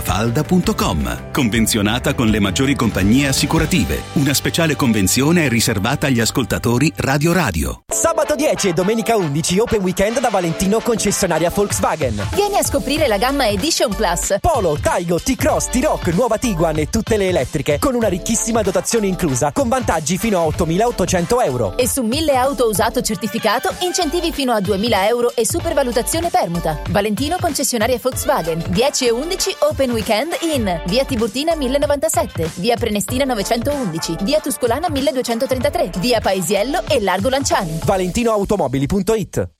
villamafalda.com. 0.00 1.30
Convenzionata 1.32 2.14
con 2.14 2.28
le 2.28 2.40
maggiori 2.40 2.74
compagnie 2.74 3.28
assicurative. 3.28 4.02
Una 4.14 4.34
speciale 4.34 4.74
convenzione 4.74 5.44
è 5.44 5.48
riservata 5.48 6.06
agli 6.06 6.20
ascoltatori 6.20 6.92
Radio 6.96 7.32
Radio. 7.32 7.82
Sabato 7.86 8.34
10 8.34 8.68
e 8.68 8.72
domenica 8.72 9.16
11 9.16 9.58
Open 9.58 9.82
Weekend 9.82 10.20
da 10.20 10.30
Valentino 10.30 10.80
concessionaria 10.80 11.50
Volkswagen. 11.50 12.28
Vieni 12.34 12.58
a 12.58 12.64
scoprire 12.64 13.06
la 13.06 13.18
gamma 13.18 13.48
Edition 13.48 13.94
Plus. 13.94 14.36
Polo, 14.40 14.78
Taigo, 14.80 15.20
T-Cross, 15.20 15.68
T-Rock, 15.68 16.08
nuova 16.14 16.38
Tiguan 16.38 16.78
e 16.78 16.88
tutte 16.88 17.16
le 17.16 17.28
elettriche 17.28 17.78
con 17.78 17.94
una 17.94 18.08
ricchissima 18.08 18.62
dotazione 18.62 19.06
inclusa 19.06 19.52
con 19.52 19.68
vantaggi 19.68 20.18
fino 20.18 20.40
a 20.40 20.46
8.800 20.46 21.44
euro. 21.44 21.76
E 21.76 21.86
su 21.86 22.02
1000 22.02 22.36
auto 22.36 22.68
usato 22.68 23.00
certificato 23.02 23.74
incentivi 23.80 24.32
fino 24.32 24.52
a 24.52 24.60
2000 24.60 25.08
euro 25.08 25.32
e 25.34 25.46
supervalutazione 25.46 26.30
permuta. 26.30 26.80
Valentino 26.90 27.36
concessionaria 27.40 27.98
Volkswagen. 28.00 28.64
10 28.68 29.06
e 29.06 29.10
11 29.10 29.56
Open 29.60 29.89
Weekend 29.92 30.36
in 30.42 30.80
Via 30.86 31.04
Tiburtina 31.04 31.54
1097, 31.54 32.50
Via 32.56 32.76
Prenestina 32.76 33.24
911, 33.24 34.16
Via 34.22 34.40
Tuscolana 34.40 34.88
1233, 34.88 35.98
Via 35.98 36.20
Paesiello 36.20 36.82
e 36.88 37.00
Largo 37.00 37.28
Lanciani. 37.28 37.80
ValentinoAutomobili.it 37.84 39.59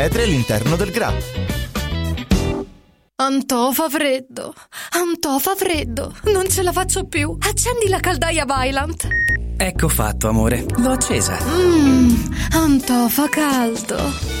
all'interno 0.09 0.75
del 0.75 0.91
GRA. 0.91 1.13
Antò 3.15 3.71
fa 3.71 3.87
freddo, 3.87 4.53
Antò 4.93 5.37
fa 5.37 5.53
freddo, 5.55 6.15
non 6.33 6.49
ce 6.49 6.63
la 6.63 6.71
faccio 6.71 7.05
più. 7.05 7.37
Accendi 7.39 7.87
la 7.87 7.99
caldaia 7.99 8.45
Vylant. 8.45 9.07
Ecco 9.57 9.87
fatto, 9.87 10.27
amore. 10.27 10.65
L'ho 10.77 10.89
accesa. 10.91 11.37
Mmm, 11.39 12.33
Antò 12.53 13.07
fa 13.09 13.29
caldo. 13.29 14.40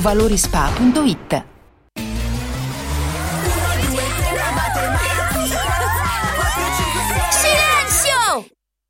valorispa.it. 0.00 1.44
Silenzio! 7.30 8.46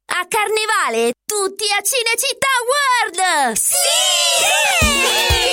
A 0.07 0.27
Carnevale 0.29 1.13
tutti 1.25 1.65
a 1.77 1.83
Cinecittà 1.83 2.49
World! 2.67 3.57
Sì! 3.57 5.38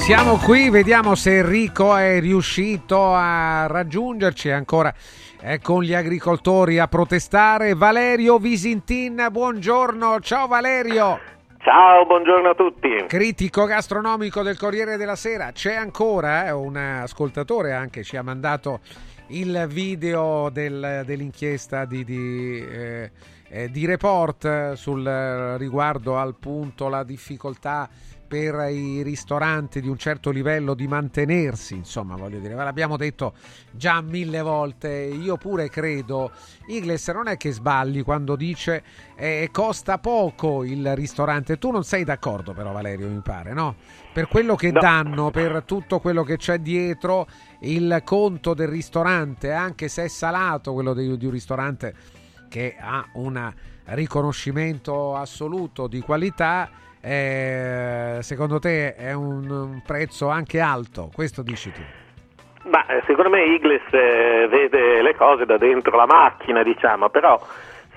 Siamo 0.00 0.38
qui, 0.38 0.70
vediamo 0.70 1.14
se 1.14 1.38
Enrico 1.38 1.94
è 1.94 2.18
riuscito 2.20 3.12
a 3.12 3.66
raggiungerci 3.68 4.50
ancora 4.50 4.92
è 5.38 5.60
con 5.60 5.82
gli 5.82 5.94
agricoltori 5.94 6.78
a 6.78 6.88
protestare. 6.88 7.74
Valerio 7.74 8.38
Visintin, 8.38 9.28
buongiorno, 9.30 10.18
ciao 10.20 10.48
Valerio. 10.48 11.20
Ciao, 11.58 12.06
buongiorno 12.06 12.48
a 12.48 12.54
tutti. 12.54 13.04
Critico 13.06 13.66
gastronomico 13.66 14.42
del 14.42 14.58
Corriere 14.58 14.96
della 14.96 15.16
Sera, 15.16 15.52
c'è 15.52 15.76
ancora 15.76 16.46
eh, 16.46 16.50
un 16.50 16.76
ascoltatore 16.76 17.72
anche 17.72 18.02
ci 18.02 18.16
ha 18.16 18.22
mandato 18.22 18.80
il 19.28 19.66
video 19.68 20.48
del, 20.50 21.02
dell'inchiesta 21.04 21.84
di, 21.84 22.02
di, 22.04 22.66
eh, 22.66 23.10
eh, 23.48 23.70
di 23.70 23.86
report 23.86 24.72
sul 24.72 25.04
riguardo 25.58 26.16
al 26.16 26.34
punto 26.34 26.88
la 26.88 27.04
difficoltà 27.04 27.88
per 28.30 28.70
i 28.70 29.02
ristoranti 29.02 29.80
di 29.80 29.88
un 29.88 29.98
certo 29.98 30.30
livello 30.30 30.74
di 30.74 30.86
mantenersi, 30.86 31.74
insomma, 31.74 32.14
voglio 32.14 32.38
dire, 32.38 32.54
ve 32.54 32.62
l'abbiamo 32.62 32.96
detto 32.96 33.32
già 33.72 34.00
mille 34.02 34.40
volte. 34.40 34.88
Io 34.88 35.36
pure 35.36 35.68
credo, 35.68 36.30
Igles 36.68 37.08
non 37.08 37.26
è 37.26 37.36
che 37.36 37.50
sbagli 37.50 38.04
quando 38.04 38.36
dice 38.36 38.84
eh, 39.16 39.48
costa 39.50 39.98
poco 39.98 40.62
il 40.62 40.94
ristorante. 40.94 41.58
Tu 41.58 41.72
non 41.72 41.82
sei 41.82 42.04
d'accordo, 42.04 42.52
però, 42.52 42.70
Valerio, 42.70 43.08
mi 43.08 43.18
pare, 43.18 43.52
no? 43.52 43.74
Per 44.12 44.28
quello 44.28 44.54
che 44.54 44.70
No. 44.70 44.80
danno, 44.80 45.30
per 45.32 45.64
tutto 45.66 45.98
quello 45.98 46.22
che 46.22 46.36
c'è 46.36 46.58
dietro, 46.58 47.26
il 47.62 48.00
conto 48.04 48.54
del 48.54 48.68
ristorante, 48.68 49.50
anche 49.50 49.88
se 49.88 50.04
è 50.04 50.08
salato 50.08 50.72
quello 50.72 50.94
di, 50.94 51.16
di 51.16 51.24
un 51.24 51.32
ristorante 51.32 51.94
che 52.48 52.76
ha 52.78 53.04
un 53.14 53.52
riconoscimento 53.86 55.16
assoluto 55.16 55.88
di 55.88 56.00
qualità, 56.00 56.70
eh, 57.02 58.18
secondo 58.20 58.58
te 58.58 58.94
è 58.94 59.12
un, 59.12 59.80
prezzo 59.86 60.28
anche 60.28 60.60
alto? 60.60 61.10
Questo 61.14 61.42
dici 61.42 61.72
tu. 61.72 61.80
Ma 62.68 62.84
eh, 62.86 63.02
secondo 63.06 63.30
me 63.30 63.44
Igles 63.44 63.82
eh, 63.90 64.46
vede 64.48 65.00
le 65.02 65.14
cose 65.16 65.46
da 65.46 65.56
dentro 65.56 65.96
la 65.96 66.06
macchina, 66.06 66.62
diciamo, 66.62 67.08
però 67.08 67.40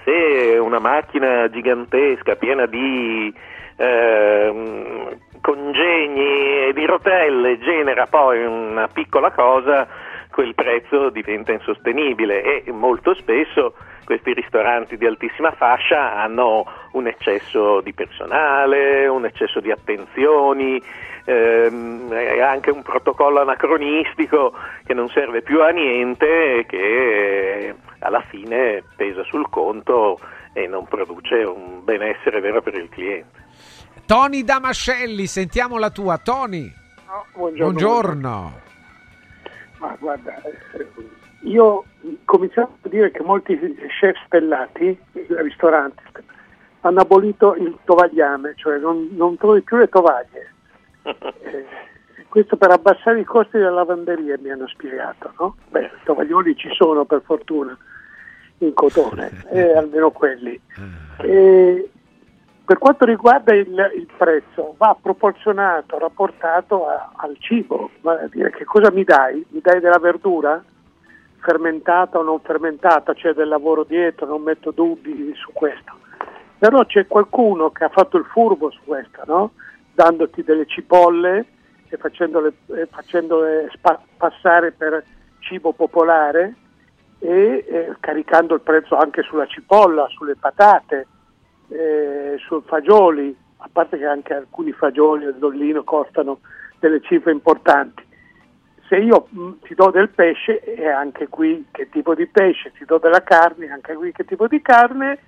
se 0.04 0.58
una 0.58 0.80
macchina 0.80 1.50
gigantesca 1.50 2.36
piena 2.36 2.66
di 2.66 3.34
ehm, 3.76 5.18
congegni 5.42 6.68
e 6.68 6.72
di 6.74 6.86
rotelle 6.86 7.60
genera 7.60 8.08
poi 8.08 8.46
una 8.46 8.88
piccola 8.88 9.32
cosa, 9.32 9.88
quel 10.34 10.56
prezzo 10.56 11.12
diventa 11.12 11.52
insostenibile 11.52 12.64
e 12.64 12.72
molto 12.72 13.14
spesso 13.14 13.76
questi 14.04 14.34
ristoranti 14.34 14.98
di 14.98 15.06
altissima 15.06 15.52
fascia 15.52 16.16
hanno 16.16 16.66
un 16.94 17.06
eccesso 17.08 17.82
di 17.82 17.94
personale, 17.94 19.08
un 19.08 19.26
eccesso 19.26 19.60
di 19.60 19.72
attenzioni, 19.72 20.82
ehm, 21.26 22.12
anche 22.42 22.72
un 22.72 22.82
protocollo 22.82 23.42
anacronistico 23.42 24.54
che 24.86 24.94
non 24.96 25.08
serve 25.10 25.44
più 25.44 25.62
a 25.62 25.70
niente 25.70 26.58
e 26.58 26.66
che 26.66 27.76
alla 28.00 28.22
fine 28.28 28.84
pesa 28.96 29.24
sul 29.24 29.48
conto 29.50 30.20
e 30.52 30.66
non 30.68 30.88
produce 30.88 31.36
un 31.36 31.84
benessere 31.84 32.40
vero 32.40 32.62
per 32.62 32.74
il 32.74 32.90
cliente. 32.90 33.42
Tony 34.08 34.44
Damascelli, 34.44 35.28
sentiamo 35.28 35.78
la 35.78 35.92
tua. 35.92 36.18
Tony, 36.18 36.70
buongiorno. 37.34 37.72
buongiorno. 37.72 38.63
Ma 39.84 39.98
guarda, 40.00 40.42
eh, 40.42 40.88
io 41.42 41.64
ho 41.66 41.86
cominciato 42.24 42.78
a 42.84 42.88
dire 42.88 43.12
che 43.12 43.22
molti 43.22 43.58
chef 44.00 44.16
stellati, 44.26 44.98
eh, 45.12 45.26
ristoranti, 45.42 46.02
hanno 46.82 47.02
abolito 47.02 47.54
il 47.56 47.78
tovagliame, 47.84 48.54
cioè 48.56 48.78
non, 48.78 49.10
non 49.12 49.36
trovi 49.36 49.60
più 49.62 49.76
le 49.76 49.90
tovaglie. 49.90 50.54
Eh, 51.02 51.66
questo 52.30 52.56
per 52.56 52.72
abbassare 52.72 53.20
i 53.20 53.26
costi 53.26 53.58
della 53.58 53.72
lavanderia 53.72 54.38
mi 54.40 54.52
hanno 54.52 54.70
spiegato, 54.70 55.34
no? 55.38 55.58
Beh, 55.70 55.84
i 55.84 56.04
tovaglioli 56.06 56.56
ci 56.56 56.70
sono 56.72 57.04
per 57.04 57.22
fortuna 57.26 57.78
in 58.60 58.74
cotone, 58.74 59.44
eh, 59.52 59.76
almeno 59.76 60.12
quelli. 60.12 60.58
E 61.18 61.90
per 62.66 62.78
quanto 62.78 63.04
riguarda 63.06 63.54
il, 63.54 63.92
il 63.96 64.08
prezzo, 64.18 64.76
va 64.78 64.96
proporzionato, 65.00 65.98
rapportato 65.98 66.88
a- 66.88 67.12
al 67.16 67.36
cibo, 67.40 67.90
vale 68.02 68.24
a 68.24 68.28
dire 68.28 68.52
che 68.52 68.64
cosa 68.64 68.90
mi 68.92 69.04
dai? 69.04 69.46
Mi 69.50 69.60
dai 69.62 69.80
della 69.82 70.00
verdura? 70.00 70.64
Fermentata 71.40 72.20
o 72.20 72.24
non 72.24 72.40
fermentata, 72.40 73.14
c'è 73.14 73.34
del 73.34 73.50
lavoro 73.50 73.84
dietro, 73.84 74.26
non 74.26 74.42
metto 74.44 74.72
dubbi 74.72 75.34
su 75.36 75.52
questo. 75.52 75.92
Però 76.58 76.86
c'è 76.86 77.06
qualcuno 77.06 77.70
che 77.72 77.84
ha 77.84 77.90
fatto 77.90 78.16
il 78.18 78.24
furbo 78.24 78.72
su 78.72 78.80
questo, 78.86 79.22
no? 79.26 79.52
Dandoti 79.94 80.42
delle 80.44 80.66
cipolle 80.66 81.46
e 81.90 81.98
facendole, 81.98 82.54
eh, 82.68 82.88
facendole 82.90 83.70
spa- 83.74 84.00
passare 84.16 84.72
per 84.72 85.04
cibo 85.40 85.74
popolare 85.74 86.56
e 87.20 87.66
eh, 87.68 87.94
caricando 88.00 88.54
il 88.54 88.62
prezzo 88.62 88.96
anche 88.96 89.22
sulla 89.24 89.46
cipolla, 89.48 90.08
sulle 90.08 90.38
patate, 90.38 91.08
eh, 91.74 92.38
sui 92.38 92.62
fagioli, 92.66 93.36
a 93.58 93.70
parte 93.72 93.98
che 93.98 94.06
anche 94.06 94.34
alcuni 94.34 94.72
fagioli 94.72 95.26
del 95.26 95.36
dollino 95.36 95.84
costano 95.84 96.40
delle 96.80 97.02
cifre 97.02 97.32
importanti. 97.32 98.06
Se 98.88 98.98
io 98.98 99.28
mh, 99.30 99.52
ti 99.64 99.74
do 99.74 99.90
del 99.90 100.10
pesce, 100.10 100.62
e 100.62 100.88
anche 100.88 101.28
qui 101.28 101.66
che 101.72 101.90
tipo 101.90 102.14
di 102.14 102.28
pesce, 102.28 102.72
ti 102.78 102.86
do 102.86 103.00
della 103.00 103.24
carne, 103.24 103.72
anche 103.72 103.96
qui 103.96 104.12
che 104.12 104.26
tipo 104.26 104.48
di 104.48 104.62
carne, 104.62 105.20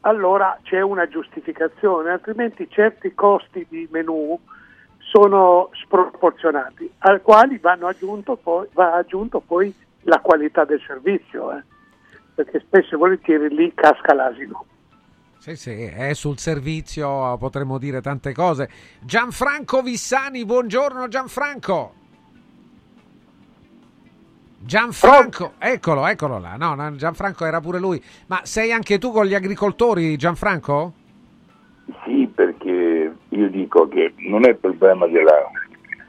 allora 0.00 0.58
c'è 0.62 0.80
una 0.80 1.06
giustificazione, 1.06 2.10
altrimenti 2.10 2.68
certi 2.68 3.14
costi 3.14 3.66
di 3.68 3.86
menù 3.90 4.38
sono 4.98 5.70
sproporzionati, 5.72 6.90
al 6.98 7.20
quali 7.20 7.58
poi, 7.58 8.66
va 8.72 8.94
aggiunto 8.94 9.40
poi 9.40 9.72
la 10.02 10.20
qualità 10.20 10.64
del 10.64 10.80
servizio, 10.86 11.52
eh. 11.52 11.62
perché 12.34 12.60
spesso 12.60 12.94
e 12.94 12.98
volentieri 12.98 13.54
lì 13.54 13.72
casca 13.74 14.14
l'asino. 14.14 14.64
Sì, 15.40 15.56
sì, 15.56 15.70
è 15.70 16.12
sul 16.12 16.36
servizio, 16.36 17.38
potremmo 17.38 17.78
dire 17.78 18.02
tante 18.02 18.34
cose. 18.34 18.68
Gianfranco 19.00 19.80
Vissani, 19.80 20.44
buongiorno 20.44 21.08
Gianfranco. 21.08 21.94
Gianfranco, 24.58 25.54
eccolo, 25.56 26.06
eccolo 26.06 26.38
là. 26.38 26.56
No, 26.56 26.74
no, 26.74 26.94
Gianfranco 26.94 27.46
era 27.46 27.58
pure 27.62 27.78
lui. 27.78 28.02
Ma 28.26 28.42
sei 28.44 28.70
anche 28.70 28.98
tu 28.98 29.12
con 29.12 29.24
gli 29.24 29.34
agricoltori, 29.34 30.14
Gianfranco? 30.18 30.92
Sì, 32.04 32.30
perché 32.34 33.16
io 33.26 33.48
dico 33.48 33.88
che 33.88 34.12
non 34.18 34.46
è 34.46 34.54
problema 34.54 35.06
della... 35.06 35.50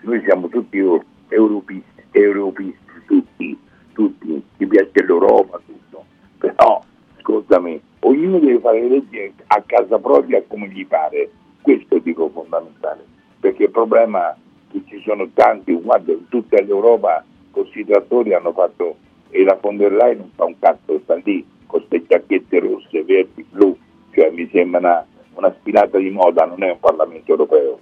Noi 0.02 0.22
siamo 0.26 0.50
tutti 0.50 0.78
eu- 0.78 1.02
europeisti, 1.30 2.04
europeisti 2.12 2.82
tutti, 3.08 3.58
tutti, 3.94 4.44
ci 4.58 4.66
piace 4.66 5.06
l'Europa, 5.06 5.58
tutto. 5.66 6.06
Però, 6.38 6.84
scusami, 7.22 7.82
ognuno 8.00 8.40
deve 8.40 8.60
fare 8.60 8.82
le 8.82 8.90
leggi 8.90 9.34
a 9.48 9.64
casa 9.66 9.98
propria 10.00 10.44
come 10.48 10.68
gli 10.68 10.86
pare. 10.86 11.30
Questo 11.62 12.00
dico 12.00 12.30
fondamentale. 12.30 13.06
Perché 13.40 13.64
il 13.64 13.72
problema 13.72 14.36
che 14.72 14.82
ci 14.88 15.02
sono 15.02 15.28
tanti, 15.34 15.74
guarda, 15.74 16.12
in 16.12 16.28
tutta 16.30 16.62
l'Europa 16.62 17.24
questi 17.52 17.86
trattori 17.86 18.34
hanno 18.34 18.54
fatto, 18.54 18.96
e 19.30 19.44
la 19.44 19.58
von 19.62 19.78
der 19.78 19.92
Leyen 19.92 20.18
non 20.18 20.32
fa 20.36 20.46
un 20.46 20.60
cazzo, 20.60 21.00
sta 21.04 21.16
lì 21.24 21.46
con 21.66 21.86
queste 21.88 22.06
giacchette 22.08 22.60
rosse, 22.60 23.04
verdi, 23.04 23.46
blu, 23.50 23.78
cioè 24.12 24.30
mi 24.32 24.50
sembra 24.52 24.80
una, 24.80 25.06
una 25.36 25.56
spinata 25.60 25.98
di 25.98 26.10
moda, 26.10 26.46
non 26.46 26.64
è 26.64 26.72
un 26.72 26.80
Parlamento 26.80 27.32
europeo. 27.32 27.80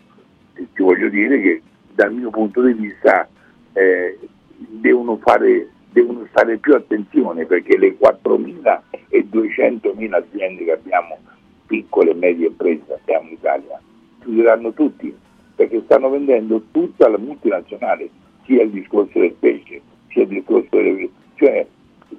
E 0.54 0.68
ti 0.74 0.84
voglio 0.84 1.10
dire 1.10 1.42
che 1.42 1.62
dal 1.94 2.14
mio 2.14 2.30
punto 2.30 2.62
di 2.62 2.74
vista 2.74 3.28
eh, 3.74 4.18
devono, 4.58 5.18
fare, 5.18 5.70
devono 5.92 6.28
fare 6.32 6.58
più 6.58 6.76
attenzione 6.76 7.46
perché 7.46 7.78
le 7.78 7.98
4.000 7.98 8.82
e 9.10 9.28
200.000 9.32 10.14
aziende 10.14 10.64
che 10.64 10.72
abbiamo, 10.72 11.18
piccole 11.66 12.12
e 12.12 12.16
medie 12.16 12.48
imprese 12.48 12.94
abbiamo 12.94 13.28
in 13.28 13.34
Italia, 13.34 13.82
chiuderanno 14.22 14.74
tutti 14.74 15.16
perché 15.56 15.82
stanno 15.86 16.10
vendendo 16.10 16.62
tutta 16.72 17.10
la 17.10 17.18
multinazionale, 17.18 18.10
sia 18.46 18.64
il 18.64 18.70
discorso 18.70 19.20
del 19.20 19.34
pesce, 19.34 19.82
sia 20.08 20.24
il 20.24 20.30
discorso 20.30 20.70
delle... 20.72 21.10
cioè, 21.36 21.68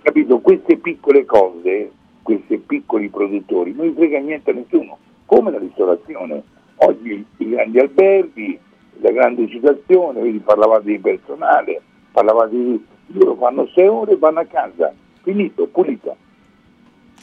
capito, 0.02 0.40
queste 0.40 0.76
piccole 0.76 1.24
cose, 1.24 1.90
questi 2.22 2.58
piccoli 2.58 3.08
produttori, 3.08 3.72
non 3.72 3.86
gli 3.86 3.94
frega 3.94 4.18
niente 4.18 4.50
a 4.50 4.54
nessuno, 4.54 4.98
come 5.24 5.50
la 5.50 5.58
ristorazione. 5.58 6.42
Oggi 6.82 7.24
i 7.38 7.48
grandi 7.48 7.78
alberghi, 7.78 8.58
la 9.00 9.10
grande 9.10 9.48
citazione, 9.48 10.20
vedi, 10.20 10.38
parlavate 10.38 10.84
di 10.84 10.98
personale, 10.98 11.80
parlavate 12.12 12.56
di... 12.56 12.84
loro 13.18 13.34
fanno 13.36 13.68
sei 13.74 13.86
ore 13.86 14.12
e 14.12 14.16
vanno 14.18 14.40
a 14.40 14.44
casa, 14.44 14.92
finito, 15.22 15.66
pulito. 15.66 16.16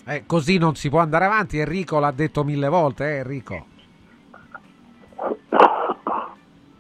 Eh, 0.08 0.24
così 0.26 0.58
non 0.58 0.76
si 0.76 0.90
può 0.90 1.00
andare 1.00 1.26
avanti. 1.26 1.58
Enrico 1.60 2.00
l'ha 2.00 2.12
detto 2.12 2.44
mille 2.44 2.70
volte, 2.70 3.04
eh, 3.06 3.18
Enrico. 3.18 3.66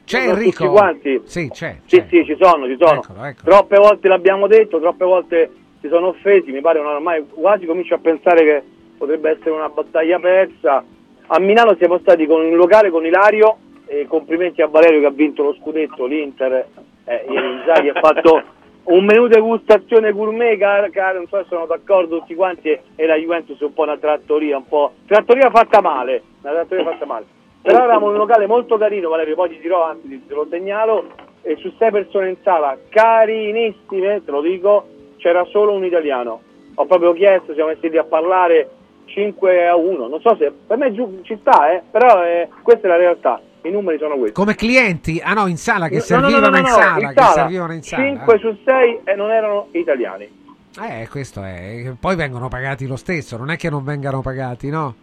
C'è 0.06 0.20
Sono 0.22 0.32
Enrico? 0.32 0.64
tutti 0.64 0.70
quanti? 0.70 1.22
Sì, 1.26 1.50
c'è. 1.50 1.80
Sì, 1.86 2.04
sì, 2.08 2.24
ci 2.24 2.38
sono, 2.40 2.66
ci 2.66 2.78
sono. 2.80 3.02
Eccolo, 3.02 3.24
eccolo. 3.26 3.52
Troppe 3.52 3.78
volte 3.78 4.08
l'abbiamo 4.08 4.48
detto, 4.48 4.80
troppe 4.80 5.04
volte 5.04 5.52
si 5.82 5.90
sono 5.90 6.08
offesi, 6.08 6.52
mi 6.52 6.62
pare 6.62 6.80
ormai 6.80 7.28
quasi 7.28 7.66
comincio 7.66 7.96
a 7.96 8.00
pensare 8.00 8.44
che 8.44 8.64
potrebbe 8.98 9.32
essere 9.32 9.50
una 9.52 9.68
battaglia 9.68 10.18
persa. 10.20 10.82
A 11.28 11.40
Milano 11.40 11.76
siamo 11.76 12.00
stati 12.00 12.26
con 12.26 12.40
un 12.46 12.56
locale 12.56 12.90
con 12.90 13.06
Ilario 13.06 13.58
e 13.86 14.06
complimenti 14.08 14.62
a 14.62 14.68
Valerio 14.68 15.02
che 15.02 15.06
ha 15.08 15.12
vinto 15.12 15.44
lo 15.44 15.54
scudetto, 15.56 16.06
l'Inter, 16.06 16.66
eh, 17.04 17.26
ieri 17.30 17.52
Inzaghi 17.58 17.90
ha 17.90 18.00
fatto 18.00 18.42
un 18.88 19.04
menù 19.04 19.28
degustazione 19.28 20.12
gourmet, 20.12 20.58
cara, 20.58 20.90
cara, 20.90 21.18
non 21.18 21.28
so 21.28 21.38
se 21.38 21.46
sono 21.50 21.66
d'accordo 21.66 22.20
tutti 22.20 22.36
quanti, 22.36 22.70
e, 22.70 22.82
e 22.96 23.06
la 23.06 23.16
Juventus 23.16 23.60
è 23.60 23.64
un 23.64 23.74
po' 23.74 23.84
una 23.84 23.98
trattoria, 23.98 24.58
un 24.58 24.68
po' 24.68 24.94
trattoria 25.06 25.50
fatta 25.50 25.82
male, 25.82 26.24
una 26.42 26.54
trattoria 26.54 26.86
fatta 26.86 27.06
male. 27.06 27.26
Però 27.62 27.80
eravamo 27.80 28.08
in 28.08 28.14
un 28.14 28.20
locale 28.20 28.48
molto 28.48 28.78
carino, 28.78 29.10
Valerio, 29.10 29.36
poi 29.36 29.50
ti 29.50 29.60
dirò, 29.60 29.84
anzi 29.84 30.26
te 30.26 30.34
lo 30.34 30.48
segnalo, 30.50 31.06
e 31.42 31.58
su 31.58 31.74
sei 31.78 31.92
persone 31.92 32.30
in 32.30 32.38
sala, 32.44 32.78
carinissime, 32.88 34.24
te 34.24 34.32
lo 34.32 34.42
dico, 34.42 34.88
c'era 35.18 35.44
solo 35.46 35.74
un 35.74 35.84
italiano. 35.84 36.42
Ho 36.76 36.86
proprio 36.86 37.12
chiesto, 37.12 37.54
siamo 37.54 37.70
messi 37.70 37.90
lì 37.90 37.98
a 37.98 38.04
parlare 38.06 38.70
5 39.06 39.68
a 39.68 39.76
1, 39.76 40.08
non 40.08 40.22
so 40.22 40.36
se 40.38 40.52
per 40.66 40.78
me 40.78 40.94
giù 40.94 41.22
ci 41.24 41.38
sta, 41.42 41.74
eh, 41.74 41.82
però 41.90 42.24
eh, 42.24 42.48
questa 42.62 42.88
è 42.88 42.90
la 42.90 42.98
realtà. 42.98 43.42
I 43.68 43.72
numeri 43.72 43.98
sono 43.98 44.15
questi. 44.15 44.34
Come 44.34 44.56
clienti? 44.56 45.19
Ah 45.23 45.34
no, 45.34 45.48
in 45.48 45.57
sala, 45.57 45.88
che 45.88 45.95
No, 45.95 46.02
servivano 46.02 46.39
no, 46.39 46.45
no, 46.45 46.52
no, 46.52 46.57
in 46.57 46.64
no, 46.64 46.69
sala. 46.69 46.99
in 46.99 47.07
che 47.07 47.14
sala, 47.22 47.34
servivano 47.34 47.73
in 47.73 47.81
sala. 47.84 48.03
5 48.03 48.38
su 48.39 48.57
6 48.65 48.99
e 49.03 49.15
non 49.15 49.31
erano 49.31 49.68
italiani. 49.72 50.45
Eh, 50.80 51.07
questo 51.10 51.41
è. 51.44 51.91
Poi 51.99 52.15
vengono 52.15 52.48
pagati 52.49 52.85
lo 52.85 52.95
stesso, 52.98 53.35
non 53.38 53.49
è 53.49 53.57
che 53.57 53.69
non 53.69 53.84
vengano 53.84 54.22
pagati, 54.22 54.69
no? 54.69 54.94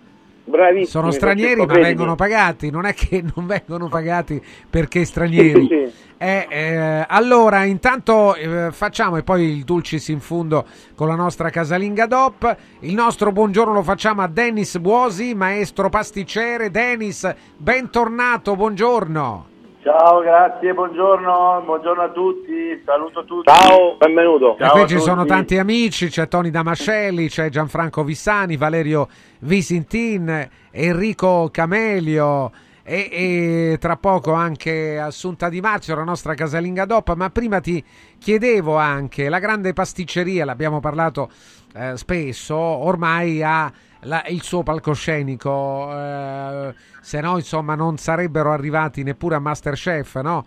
Bravissimi. 0.46 0.86
Sono 0.86 1.10
stranieri, 1.10 1.64
ma 1.64 1.72
vengono 1.74 2.14
pagati, 2.16 2.70
non 2.70 2.84
è 2.84 2.92
che 2.92 3.22
non 3.34 3.46
vengono 3.46 3.88
pagati 3.88 4.42
perché 4.68 5.04
stranieri. 5.04 5.66
Sì. 5.66 6.02
Eh, 6.16 6.46
eh, 6.48 7.04
allora, 7.08 7.64
intanto 7.64 8.34
eh, 8.34 8.70
facciamo 8.70 9.16
e 9.16 9.22
poi 9.22 9.56
il 9.56 9.64
dulcis 9.64 10.08
in 10.08 10.20
fundo 10.20 10.66
con 10.94 11.08
la 11.08 11.16
nostra 11.16 11.50
casalinga 11.50 12.06
DOP. 12.06 12.56
Il 12.80 12.94
nostro 12.94 13.32
buongiorno 13.32 13.72
lo 13.72 13.82
facciamo 13.82 14.22
a 14.22 14.28
Dennis 14.28 14.78
Buosi, 14.78 15.34
maestro 15.34 15.88
pasticcere. 15.88 16.70
Dennis, 16.70 17.34
bentornato, 17.56 18.54
buongiorno. 18.54 19.53
Ciao, 19.84 20.20
grazie, 20.22 20.72
buongiorno, 20.72 21.60
buongiorno 21.62 22.04
a 22.04 22.08
tutti, 22.08 22.82
saluto 22.86 23.22
tutti. 23.26 23.52
Ciao, 23.52 23.98
benvenuto. 23.98 24.56
e 24.56 24.66
qui 24.70 24.86
ci 24.86 24.98
sono 24.98 25.26
tanti 25.26 25.58
amici, 25.58 26.08
c'è 26.08 26.26
Tony 26.26 26.48
Damascelli, 26.48 27.28
c'è 27.28 27.50
Gianfranco 27.50 28.02
Vissani, 28.02 28.56
Valerio 28.56 29.06
Visintin, 29.40 30.48
Enrico 30.70 31.50
Camelio 31.52 32.50
e, 32.82 33.08
e 33.12 33.76
tra 33.78 33.96
poco 33.98 34.32
anche 34.32 34.98
Assunta 34.98 35.50
Di 35.50 35.60
Marzio, 35.60 35.94
la 35.94 36.04
nostra 36.04 36.32
casalinga 36.32 36.86
DOP, 36.86 37.12
ma 37.14 37.28
prima 37.28 37.60
ti 37.60 37.84
chiedevo 38.18 38.76
anche, 38.76 39.28
la 39.28 39.38
grande 39.38 39.74
pasticceria, 39.74 40.46
l'abbiamo 40.46 40.80
parlato 40.80 41.28
eh, 41.74 41.98
spesso, 41.98 42.56
ormai 42.56 43.42
ha 43.42 43.70
la- 44.04 44.24
il 44.28 44.42
suo 44.42 44.62
palcoscenico, 44.62 45.90
eh, 45.92 46.74
se 47.00 47.20
no 47.20 47.36
insomma 47.36 47.74
non 47.74 47.96
sarebbero 47.98 48.52
arrivati 48.52 49.02
neppure 49.02 49.34
a 49.34 49.38
Masterchef, 49.38 50.20
no? 50.20 50.46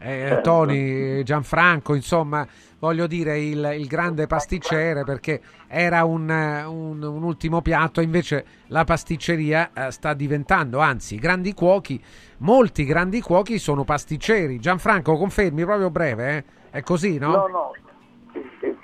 Eh, 0.00 0.38
Tony, 0.44 1.24
Gianfranco, 1.24 1.92
insomma, 1.94 2.46
voglio 2.78 3.08
dire 3.08 3.40
il, 3.40 3.74
il 3.80 3.86
grande 3.88 4.28
pasticcere 4.28 5.02
perché 5.02 5.40
era 5.66 6.04
un, 6.04 6.28
un- 6.30 7.02
un 7.02 7.22
ultimo 7.24 7.62
piatto, 7.62 8.00
invece 8.00 8.44
la 8.68 8.84
pasticceria 8.84 9.70
eh, 9.74 9.90
sta 9.90 10.14
diventando, 10.14 10.78
anzi, 10.78 11.14
i 11.14 11.18
grandi 11.18 11.52
cuochi, 11.52 12.00
molti 12.38 12.84
grandi 12.84 13.20
cuochi 13.20 13.58
sono 13.58 13.82
pasticceri. 13.82 14.60
Gianfranco, 14.60 15.16
confermi 15.16 15.64
proprio 15.64 15.90
breve, 15.90 16.36
eh? 16.36 16.44
È 16.70 16.82
così, 16.82 17.18
no? 17.18 17.30
No, 17.32 17.46
no, 17.48 17.72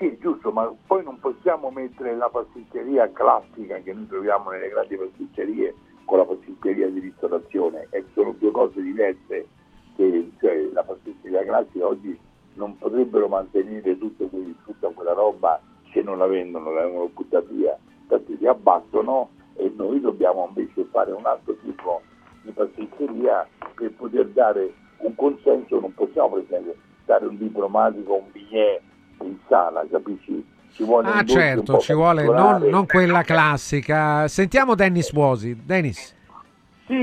sì, 0.05 0.18
giusto, 0.18 0.52
ma 0.52 0.70
poi 0.86 1.02
non 1.02 1.18
possiamo 1.18 1.70
mettere 1.70 2.14
la 2.14 2.28
pasticceria 2.28 3.10
classica 3.12 3.78
che 3.78 3.94
noi 3.94 4.06
troviamo 4.06 4.51
nelle 4.51 4.68
grandi 4.68 4.97
pasticcerie 4.97 5.74
con 6.05 6.18
la 6.18 6.26
pasticceria 6.26 6.90
di 6.90 7.01
ristorazione, 7.01 7.86
e 7.89 8.05
sono 8.12 8.32
due 8.32 8.51
cose 8.51 8.82
diverse, 8.82 9.48
che 9.97 10.31
cioè, 10.40 10.68
la 10.72 10.82
pasticceria 10.82 11.43
classica 11.44 11.86
oggi 11.86 12.18
non 12.55 12.76
potrebbero 12.76 13.28
mantenere 13.28 13.97
tutto 13.97 14.26
quel- 14.26 14.55
tutta 14.66 14.89
quella 14.89 15.14
roba 15.14 15.59
se 15.93 16.02
non 16.02 16.18
la 16.18 16.26
vendono, 16.26 16.70
la 16.72 16.82
vengono 16.82 17.09
buttata 17.09 17.47
via, 17.48 17.76
infatti 18.02 18.36
si 18.36 18.47
abbattono 18.47 19.31
e 19.55 19.72
noi 19.74 20.01
dobbiamo 20.01 20.47
invece 20.48 20.85
fare 20.90 21.12
un 21.12 21.24
altro 21.24 21.56
tipo 21.62 22.02
di 22.43 22.51
pasticceria 22.51 23.48
per 23.74 23.94
poter 23.94 24.28
dare 24.28 24.74
un 24.98 25.14
consenso, 25.14 25.81
non 25.81 25.94
possiamo 25.94 26.35
per 26.35 26.43
esempio 26.43 26.74
dare 27.06 27.26
un 27.26 27.39
diplomatico, 27.39 28.14
un 28.16 28.31
biglietto 28.31 28.93
in 29.26 29.36
sala, 29.48 29.84
capisci? 29.90 30.44
Ci 30.72 30.82
vuole 30.84 31.09
Ah, 31.09 31.24
certo, 31.24 31.78
ci 31.78 31.92
vuole 31.92 32.24
non, 32.24 32.62
non 32.62 32.86
quella 32.86 33.22
classica. 33.22 34.26
Sentiamo 34.26 34.74
Dennis 34.74 35.12
Buosi. 35.12 35.56
Dennis. 35.64 36.12
Sì, 36.86 36.94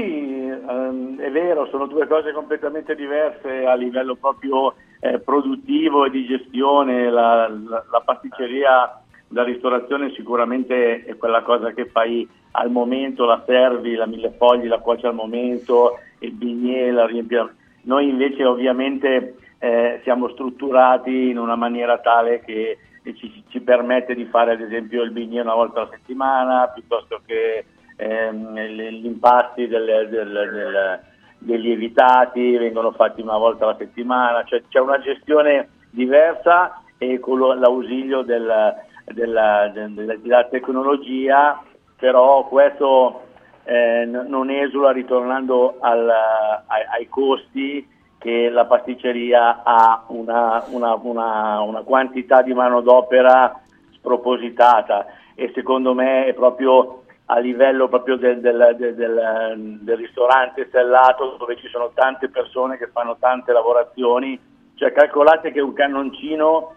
ehm, 0.50 1.18
è 1.20 1.32
vero, 1.32 1.68
sono 1.72 1.88
due 1.88 2.06
cose 2.06 2.34
completamente 2.34 2.96
diverse 2.96 3.66
a 3.66 3.74
livello 3.76 4.16
proprio 4.16 4.76
eh, 5.00 5.20
produttivo 5.20 6.06
e 6.06 6.10
di 6.10 6.26
gestione. 6.26 7.10
La, 7.10 7.48
la- 7.48 7.84
la 7.90 8.02
pasticceria 8.04 9.02
da 9.28 9.44
ristorazione 9.44 10.12
sicuramente 10.16 11.06
è 11.06 11.16
quella 11.16 11.42
cosa 11.42 11.72
che 11.72 11.86
fai 11.86 12.28
al 12.52 12.70
momento, 12.70 13.24
la 13.26 13.42
servi, 13.46 13.96
la 13.96 14.06
mille 14.06 14.34
fogli, 14.38 14.68
la 14.68 14.80
cuoci 14.80 15.06
al 15.06 15.16
momento, 15.16 15.98
il 16.20 16.34
bignè, 16.34 16.92
la 16.92 17.06
riempi. 17.06 17.38
Noi 17.84 18.10
invece 18.10 18.44
ovviamente 18.44 19.38
eh, 19.64 20.00
siamo 20.04 20.28
strutturati 20.30 21.30
in 21.30 21.38
una 21.38 21.56
maniera 21.56 22.00
tale 22.00 22.42
che 22.42 22.78
ci, 23.16 23.44
ci 23.50 23.62
permette 23.62 24.16
di 24.16 24.26
fare 24.26 24.54
ad 24.54 24.62
esempio 24.62 25.04
il 25.04 25.12
bignè 25.12 25.42
una 25.42 25.54
volta 25.54 25.82
alla 25.82 25.90
settimana, 25.92 26.68
piuttosto 26.74 27.22
che 27.26 27.64
ehm, 27.96 28.60
gli 28.60 29.06
impasti 29.06 29.68
del- 29.68 30.08
del- 30.10 30.50
del- 30.52 31.00
dei 31.38 31.62
lievitati 31.62 32.58
vengono 32.58 32.92
fatti 32.92 33.22
una 33.22 33.38
volta 33.38 33.66
alla 33.66 33.78
settimana, 33.78 34.44
cioè 34.46 34.64
c'è 34.68 34.80
una 34.80 35.00
gestione 35.00 35.70
diversa 35.92 36.82
e 36.98 37.20
con 37.20 37.38
l'ausilio 37.60 38.24
del- 38.24 38.74
della, 39.06 39.68
del- 39.72 40.20
della 40.22 40.44
tecnologia, 40.46 41.62
però 41.98 42.48
questo 42.48 43.26
eh, 43.64 44.06
non 44.06 44.50
esula 44.50 44.90
ritornando 44.92 45.78
al- 45.82 46.10
ai, 46.10 46.84
ai 46.98 47.08
costi 47.08 47.88
che 48.22 48.50
la 48.50 48.66
pasticceria 48.66 49.62
ha 49.64 50.04
una, 50.10 50.64
una- 50.70 50.94
una- 51.02 51.62
una 51.62 51.82
quantità 51.82 52.44
di 52.44 52.54
manodopera 52.54 53.60
spropositata 53.94 55.08
e 55.34 55.52
secondo 55.56 55.96
me 55.96 56.26
è 56.26 56.34
proprio 56.36 57.02
a 57.26 57.40
livello 57.40 57.88
proprio 57.88 58.18
del, 58.18 58.40
del- 58.40 58.76
del- 58.78 59.80
del- 59.82 59.98
ristorante 59.98 60.68
stellato 60.68 61.36
dove 61.40 61.56
ci 61.58 61.68
sono 61.70 61.90
tante 61.96 62.30
persone 62.30 62.78
che 62.78 62.90
fanno 62.94 63.18
tante 63.20 63.52
lavorazioni, 63.54 64.40
cioè 64.76 64.92
calcolate 64.92 65.52
che 65.52 65.62
un 65.62 65.74
cannoncino 65.74 66.76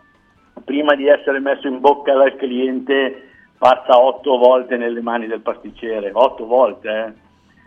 prima 0.65 0.95
di 0.95 1.09
essere 1.09 1.41
messo 1.41 1.67
in 1.67 1.81
bocca 1.81 2.15
dal 2.15 2.37
cliente 2.37 3.29
passa 3.59 3.99
otto 3.99 4.39
volte 4.39 4.77
nelle 4.79 5.03
mani 5.03 5.27
del 5.27 5.41
pasticcere, 5.41 6.11
otto 6.15 6.47
volte 6.47 6.89
eh. 6.89 7.23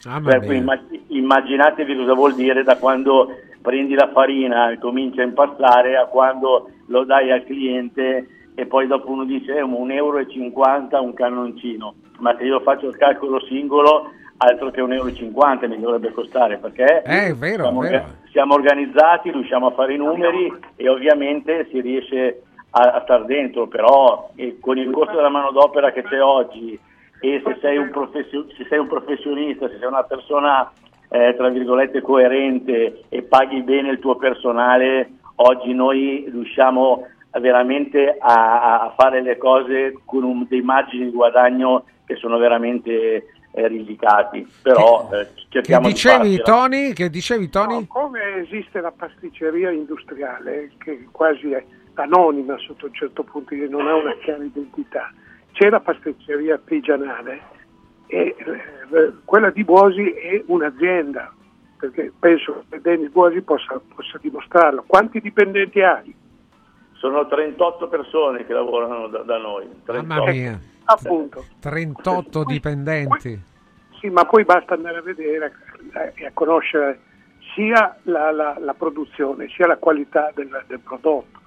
Mamma 0.05 0.29
Per 0.29 0.39
cui 0.39 0.49
mia. 0.49 0.57
imma- 0.59 0.79
immaginatevi 1.07 1.95
cosa 1.95 2.13
vuol 2.13 2.35
dire 2.35 2.63
da 2.63 2.77
quando 2.77 3.29
prendi 3.61 3.93
la 3.95 4.09
farina 4.13 4.71
e 4.71 4.79
cominci 4.79 5.19
a 5.19 5.23
impastare 5.23 5.97
a 5.97 6.05
quando 6.05 6.69
lo 6.87 7.03
dai 7.03 7.31
al 7.31 7.43
cliente 7.43 8.27
e 8.55 8.65
poi 8.65 8.87
dopo 8.87 9.11
uno 9.11 9.23
dice 9.25 9.55
eh, 9.55 9.61
un 9.61 9.91
euro 9.91 10.17
e 10.17 10.27
cinquanta 10.29 10.99
un 11.01 11.13
cannoncino, 11.13 11.95
ma 12.19 12.35
se 12.37 12.43
io 12.45 12.59
faccio 12.61 12.87
il 12.87 12.97
calcolo 12.97 13.39
singolo 13.41 14.11
altro 14.37 14.69
che 14.71 14.81
un 14.81 14.93
euro 14.93 15.09
e 15.09 15.15
cinquanta 15.15 15.67
mi 15.67 15.79
dovrebbe 15.79 16.11
costare 16.11 16.57
perché 16.57 17.01
Eh, 17.03 17.27
è 17.27 17.33
vero, 17.33 17.63
siamo, 17.63 17.79
vero. 17.81 18.05
siamo 18.31 18.53
organizzati, 18.53 19.31
riusciamo 19.31 19.67
a 19.67 19.71
fare 19.71 19.93
i 19.95 19.97
numeri 19.97 20.51
e 20.75 20.89
ovviamente 20.89 21.67
si 21.71 21.81
riesce 21.81 22.43
a, 22.71 22.81
a 22.81 23.01
star 23.01 23.25
dentro, 23.25 23.67
però 23.67 24.29
eh, 24.35 24.57
con 24.59 24.77
il 24.77 24.91
costo 24.91 25.15
della 25.15 25.29
manodopera 25.29 25.91
che 25.91 26.03
c'è 26.03 26.21
oggi 26.21 26.79
e 27.19 27.41
se 27.43 27.57
sei 27.61 27.77
un, 27.77 27.89
professio- 27.89 28.45
se 28.55 28.65
sei 28.69 28.77
un 28.77 28.87
professionista, 28.87 29.67
se 29.69 29.77
sei 29.79 29.87
una 29.87 30.03
persona 30.03 30.71
eh, 31.09 31.33
tra 31.37 31.49
virgolette 31.49 32.01
coerente 32.01 33.03
e 33.09 33.21
paghi 33.23 33.61
bene 33.61 33.89
il 33.91 33.99
tuo 33.99 34.15
personale, 34.15 35.11
oggi 35.35 35.73
noi 35.73 36.27
riusciamo 36.29 37.07
veramente 37.39 38.15
a, 38.19 38.81
a 38.81 38.93
fare 38.97 39.21
le 39.21 39.37
cose 39.37 39.99
con 40.05 40.23
un- 40.23 40.45
dei 40.49 40.61
margini 40.61 41.05
di 41.05 41.11
guadagno 41.11 41.85
che 42.05 42.15
sono 42.15 42.37
veramente 42.37 43.27
eh, 43.51 43.67
risicati, 43.67 44.45
però 44.61 45.09
eh, 45.13 45.27
Che 45.33 45.43
cerchiamo 45.49 45.87
dicevi, 45.87 46.29
di. 46.29 46.41
Tony? 46.41 46.93
Che 46.93 47.09
dicevi, 47.09 47.49
Tony? 47.49 47.73
No, 47.73 47.85
come 47.87 48.35
esiste 48.37 48.81
la 48.81 48.91
pasticceria 48.91 49.71
industriale, 49.71 50.71
che 50.77 51.07
quasi 51.11 51.51
è 51.51 51.63
anonima 51.95 52.55
sotto 52.59 52.85
un 52.85 52.93
certo 52.93 53.23
punto 53.23 53.55
non 53.69 53.87
ha 53.87 53.95
una 53.95 54.15
chiara 54.21 54.43
identità, 54.43 55.11
c'è 55.53 55.69
la 55.69 55.79
pasticceria 55.79 56.53
artigianale 56.53 57.41
e 58.07 58.35
eh, 58.37 59.13
quella 59.25 59.49
di 59.49 59.63
Buosi 59.63 60.09
è 60.11 60.43
un'azienda, 60.47 61.33
perché 61.77 62.11
penso 62.17 62.63
che 62.69 62.81
Denis 62.81 63.09
Buosi 63.11 63.41
possa, 63.41 63.79
possa 63.93 64.17
dimostrarlo. 64.21 64.83
Quanti 64.87 65.19
dipendenti 65.19 65.81
hai? 65.81 66.13
Sono 66.93 67.27
38 67.27 67.87
persone 67.87 68.45
che 68.45 68.53
lavorano 68.53 69.07
da, 69.07 69.19
da 69.19 69.37
noi. 69.37 69.67
38. 69.83 70.03
Mamma 70.03 70.31
mia. 70.31 70.59
Appunto. 70.85 71.45
38 71.59 72.43
dipendenti. 72.45 73.39
Sì, 73.99 74.09
ma 74.09 74.25
poi 74.25 74.45
basta 74.45 74.73
andare 74.73 74.97
a 74.97 75.01
vedere 75.01 75.53
eh, 75.93 76.13
e 76.15 76.25
a 76.25 76.31
conoscere 76.33 76.99
sia 77.53 77.97
la, 78.03 78.31
la- 78.31 78.57
la 78.59 78.73
produzione 78.73 79.47
sia 79.49 79.67
la 79.67 79.77
qualità 79.77 80.31
del, 80.33 80.63
del 80.67 80.79
prodotto, 80.79 81.39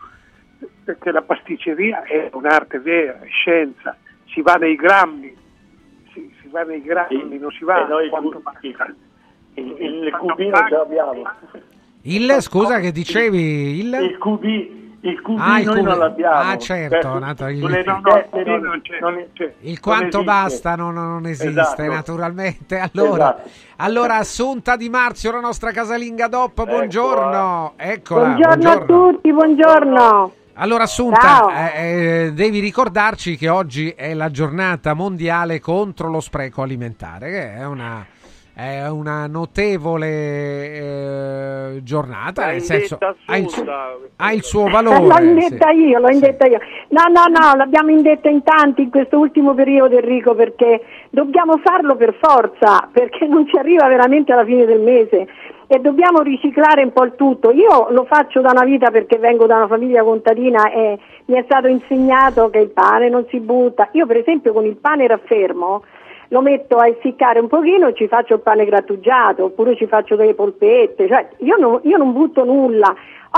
perché 0.85 1.11
la 1.12 1.23
pasticceria 1.23 2.03
è 2.03 2.28
un'arte 2.32 2.81
vera, 2.81 3.20
è 3.20 3.28
scienza, 3.28 3.97
si 4.27 4.43
va 4.43 4.55
nei 4.55 4.74
grammi, 4.74 5.35
va 6.51 6.63
nei 6.63 6.83
grammi, 6.83 7.39
non 7.39 7.51
si 7.51 7.65
va 7.65 7.85
e 7.85 7.89
noi 7.89 8.09
quanto 8.09 8.37
il- 8.37 8.43
basta. 8.43 8.95
Il, 9.55 9.75
il 9.81 10.17
cubino 10.19 10.57
ce 10.69 10.75
l'abbiamo. 10.77 11.13
Il, 12.03 12.37
scusa, 12.41 12.79
che 12.79 12.93
dicevi? 12.93 13.79
Il? 13.81 13.93
Il, 14.01 14.17
cubi- 14.19 14.79
il 15.03 15.21
cubino 15.21 15.43
Ah, 15.45 15.59
il 15.61 15.67
noi 15.67 15.83
non 15.83 15.99
l'abbiamo. 15.99 16.51
ah, 16.51 16.57
certo, 16.59 17.09
Cioè, 17.11 17.19
nato 17.19 17.47
il- 17.49 17.59
non- 17.59 18.83
non 19.01 19.27
Il 19.61 19.81
quanto 19.81 20.23
basta 20.23 20.77
non, 20.77 20.95
non 20.95 21.27
esiste 21.27 21.49
Esatto. 21.61 21.83
naturalmente. 21.85 22.79
Allora, 22.79 23.35
Esatto. 23.37 23.51
allora, 23.77 24.17
Assunta 24.17 24.77
Di 24.77 24.89
Marzio, 24.89 25.33
la 25.33 25.41
nostra 25.41 25.73
casalinga 25.73 26.29
DOP, 26.29 26.65
buongiorno. 26.65 27.73
Eccola, 27.77 28.27
Buongiorno, 28.35 28.71
a 28.71 28.79
tutti, 28.85 29.33
buongiorno. 29.33 30.33
Allora, 30.61 30.82
Assunta, 30.82 31.73
eh, 31.73 32.27
eh, 32.27 32.32
devi 32.32 32.61
ricordarci 32.61 33.35
che 33.39 33.49
oggi 33.49 33.95
è 33.97 34.12
la 34.12 34.31
giornata 34.31 34.93
mondiale 34.93 35.59
contro 35.59 36.11
lo 36.11 36.20
spreco 36.20 36.61
alimentare, 36.61 37.31
che 37.31 37.55
è 37.55 37.65
una, 37.65 38.05
è 38.53 38.87
una 38.87 39.27
notevole 39.27 40.07
eh, 40.77 41.82
giornata, 41.82 42.45
nel 42.45 42.61
senso 42.61 42.99
ha 43.24 43.37
il, 43.39 43.49
ha 44.16 44.32
il 44.35 44.43
suo 44.43 44.69
l'ho 44.69 44.82
valore. 44.82 45.24
indetta 45.24 45.70
sì. 45.70 45.77
io, 45.78 45.99
l'ho 45.99 46.11
indetta 46.11 46.47
io. 46.47 46.59
No, 46.89 47.05
no, 47.09 47.24
no, 47.24 47.55
l'abbiamo 47.57 47.89
indetta 47.89 48.28
in 48.28 48.43
tanti 48.43 48.82
in 48.82 48.91
questo 48.91 49.19
ultimo 49.19 49.55
periodo 49.55 49.97
Enrico 49.97 50.35
perché 50.35 50.82
dobbiamo 51.09 51.57
farlo 51.65 51.97
per 51.97 52.15
forza, 52.20 52.87
perché 52.93 53.27
non 53.27 53.47
si 53.51 53.57
arriva 53.57 53.89
veramente 53.89 54.31
alla 54.35 54.45
fine 54.45 54.66
del 54.66 54.81
mese 54.81 55.27
e 55.73 55.79
dobbiamo 55.79 56.21
riciclare 56.23 56.83
un 56.83 56.93
po' 56.93 57.05
il 57.05 57.15
tutto. 57.15 57.53
Io 57.53 57.91
lo 57.91 58.05
faccio 58.05 58.41
da 58.41 58.51
una 58.51 58.65
vita 58.65 58.91
perché 58.91 59.19
vengo 59.19 59.47
da 59.47 59.55
una 59.55 59.69
famiglia 59.69 60.03
contadina 60.03 60.69
e 60.69 60.99
mi 61.27 61.37
è 61.37 61.45
stato 61.45 61.69
insegnato 61.69 62.51
che 62.51 62.59
il 62.59 62.71
pane 62.71 63.09
non 63.09 63.25
si 63.29 63.39
butta. 63.39 63.89
Io 63.93 64.05
per 64.05 64.17
esempio 64.17 64.53
con 64.53 64.65
il 64.65 64.75
pane 64.75 65.07
raffermo 65.07 65.85
lo 66.31 66.41
metto 66.41 66.79
a 66.79 66.89
essiccare 66.89 67.39
un 67.39 67.47
pochino 67.47 67.87
e 67.87 67.95
ci 67.95 68.09
faccio 68.09 68.35
il 68.35 68.41
pane 68.41 68.65
grattugiato 68.65 69.45
oppure 69.45 69.77
ci 69.77 69.87
faccio 69.87 70.17
delle 70.17 70.35
polpette, 70.35 71.07
cioè 71.07 71.29
io, 71.37 71.57
no- 71.57 71.79
io 71.85 71.97
non 71.97 72.13
butto 72.13 72.45
nulla. 72.45 72.93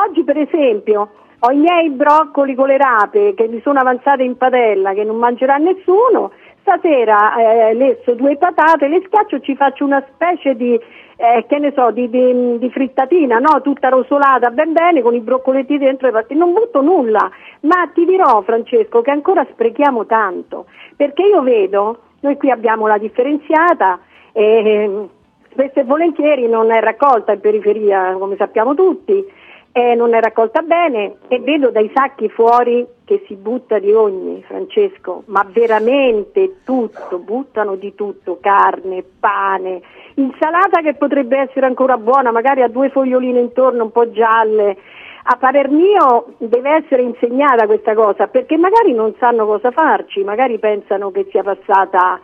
Oggi 0.06 0.24
per 0.24 0.38
esempio 0.38 1.10
ho 1.38 1.50
i 1.50 1.56
miei 1.56 1.90
broccoli 1.90 2.54
con 2.54 2.68
le 2.68 2.78
rape 2.78 3.34
che 3.34 3.46
mi 3.46 3.60
sono 3.60 3.80
avanzate 3.80 4.22
in 4.22 4.38
padella 4.38 4.94
che 4.94 5.04
non 5.04 5.16
mangerà 5.16 5.56
nessuno, 5.56 6.30
stasera 6.62 7.68
eh, 7.68 7.74
lesso 7.74 8.14
due 8.14 8.38
patate, 8.38 8.88
le 8.88 9.02
schiaccio 9.04 9.36
e 9.36 9.40
ci 9.42 9.54
faccio 9.54 9.84
una 9.84 10.02
specie 10.14 10.54
di, 10.54 10.80
eh, 11.16 11.44
che 11.48 11.58
ne 11.58 11.72
so, 11.74 11.90
di, 11.90 12.08
di- 12.08 12.58
di 12.58 12.70
frittatina, 12.70 13.38
no? 13.38 13.60
tutta 13.62 13.88
rosolata 13.88 14.50
ben 14.50 14.72
bene 14.72 15.02
con 15.02 15.14
i 15.14 15.20
broccoletti 15.20 15.78
dentro 15.78 16.08
e 16.08 16.34
non 16.34 16.52
butto 16.52 16.80
nulla, 16.80 17.30
ma 17.60 17.90
ti 17.92 18.04
dirò 18.04 18.42
Francesco 18.42 19.02
che 19.02 19.10
ancora 19.10 19.46
sprechiamo 19.50 20.06
tanto, 20.06 20.66
perché 20.96 21.22
io 21.22 21.42
vedo, 21.42 21.98
noi 22.20 22.36
qui 22.36 22.50
abbiamo 22.50 22.86
la 22.86 22.98
differenziata 22.98 24.00
eh, 24.32 25.08
spesso 25.50 25.80
e 25.80 25.84
volentieri 25.84 26.48
non 26.48 26.72
è 26.72 26.80
raccolta 26.80 27.32
in 27.32 27.40
periferia 27.40 28.14
come 28.18 28.36
sappiamo 28.36 28.74
tutti, 28.74 29.24
e 29.72 29.94
non 29.94 30.14
è 30.14 30.20
raccolta 30.20 30.60
bene 30.60 31.16
e 31.28 31.40
vedo 31.40 31.70
dai 31.70 31.90
sacchi 31.94 32.28
fuori 32.28 32.86
che 33.12 33.24
si 33.26 33.34
butta 33.34 33.78
di 33.78 33.92
ogni, 33.92 34.42
Francesco, 34.46 35.24
ma 35.26 35.46
veramente 35.46 36.60
tutto, 36.64 37.18
buttano 37.18 37.74
di 37.74 37.94
tutto, 37.94 38.38
carne, 38.40 39.04
pane, 39.20 39.82
insalata 40.14 40.80
che 40.80 40.94
potrebbe 40.94 41.38
essere 41.38 41.66
ancora 41.66 41.98
buona, 41.98 42.30
magari 42.30 42.62
ha 42.62 42.68
due 42.68 42.88
foglioline 42.88 43.38
intorno 43.38 43.84
un 43.84 43.92
po' 43.92 44.10
gialle. 44.10 44.78
A 45.24 45.36
parer 45.36 45.68
mio 45.68 46.34
deve 46.38 46.82
essere 46.82 47.02
insegnata 47.02 47.66
questa 47.66 47.94
cosa 47.94 48.26
perché 48.26 48.56
magari 48.56 48.92
non 48.92 49.14
sanno 49.18 49.46
cosa 49.46 49.70
farci, 49.70 50.24
magari 50.24 50.58
pensano 50.58 51.10
che 51.10 51.26
sia 51.30 51.42
passata. 51.42 52.18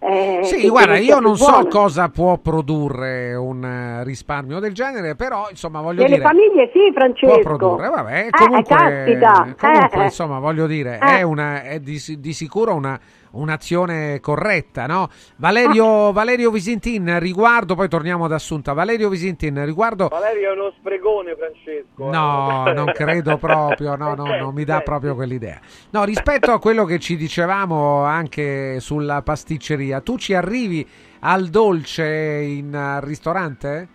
Eh, 0.00 0.40
Sì, 0.42 0.68
guarda, 0.68 0.96
io 0.98 1.18
non 1.20 1.36
so 1.36 1.50
buona. 1.50 1.68
cosa 1.68 2.08
può 2.08 2.36
produrre 2.38 3.34
un 3.34 3.64
eh, 3.64 4.04
risparmio 4.04 4.58
del 4.58 4.72
genere, 4.74 5.14
però 5.14 5.46
insomma 5.50 5.80
voglio 5.80 6.02
Nelle 6.02 6.16
dire 6.16 6.26
famiglie 6.26 6.70
sì, 6.72 6.92
Francesco. 6.92 7.32
può 7.32 7.42
produrre, 7.56 7.88
vabbè, 7.88 8.26
Eh, 8.26 8.30
comunque, 8.30 8.76
caspita, 8.76 9.32
comunque, 9.32 9.68
eh, 9.72 10.00
eh. 10.00 10.04
insomma 10.04 10.38
voglio 10.38 10.66
dire, 10.66 10.98
Eh. 11.00 11.18
è, 11.18 11.22
una, 11.22 11.62
è 11.62 11.80
di, 11.80 12.00
di 12.18 12.32
sicuro 12.32 12.74
una, 12.74 12.98
un'azione 13.34 14.20
corretta, 14.20 14.86
no? 14.86 15.08
Valerio, 15.36 16.12
Valerio 16.12 16.50
Visintin, 16.50 17.18
riguardo, 17.18 17.74
poi 17.74 17.88
torniamo 17.88 18.24
ad 18.24 18.32
Assunta, 18.32 18.72
Valerio 18.72 19.08
Visintin, 19.08 19.64
riguardo... 19.64 20.08
Valerio 20.08 20.50
è 20.50 20.54
uno 20.54 20.72
spregone, 20.78 21.36
Francesco. 21.36 22.10
No, 22.10 22.72
non 22.72 22.92
credo 22.92 23.36
proprio, 23.38 23.96
no, 23.96 24.14
no, 24.14 24.36
non 24.36 24.54
mi 24.54 24.64
dà 24.64 24.80
proprio 24.80 25.14
quell'idea. 25.14 25.58
No, 25.90 26.04
rispetto 26.04 26.52
a 26.52 26.58
quello 26.58 26.84
che 26.84 26.98
ci 26.98 27.16
dicevamo 27.16 28.04
anche 28.04 28.80
sulla 28.80 29.22
pasticceria, 29.22 30.00
tu 30.00 30.18
ci 30.18 30.34
arrivi 30.34 30.86
al 31.20 31.48
dolce 31.48 32.04
in 32.04 32.74
eh, 32.74 33.04
ristorante? 33.04 33.88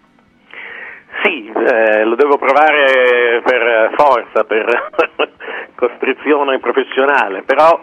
Sì, 1.23 1.51
eh, 1.51 2.03
lo 2.03 2.15
devo 2.15 2.37
provare 2.37 3.41
per 3.43 3.93
forza, 3.95 4.43
per 4.43 4.89
costrizione 5.75 6.59
professionale, 6.59 7.43
però 7.43 7.79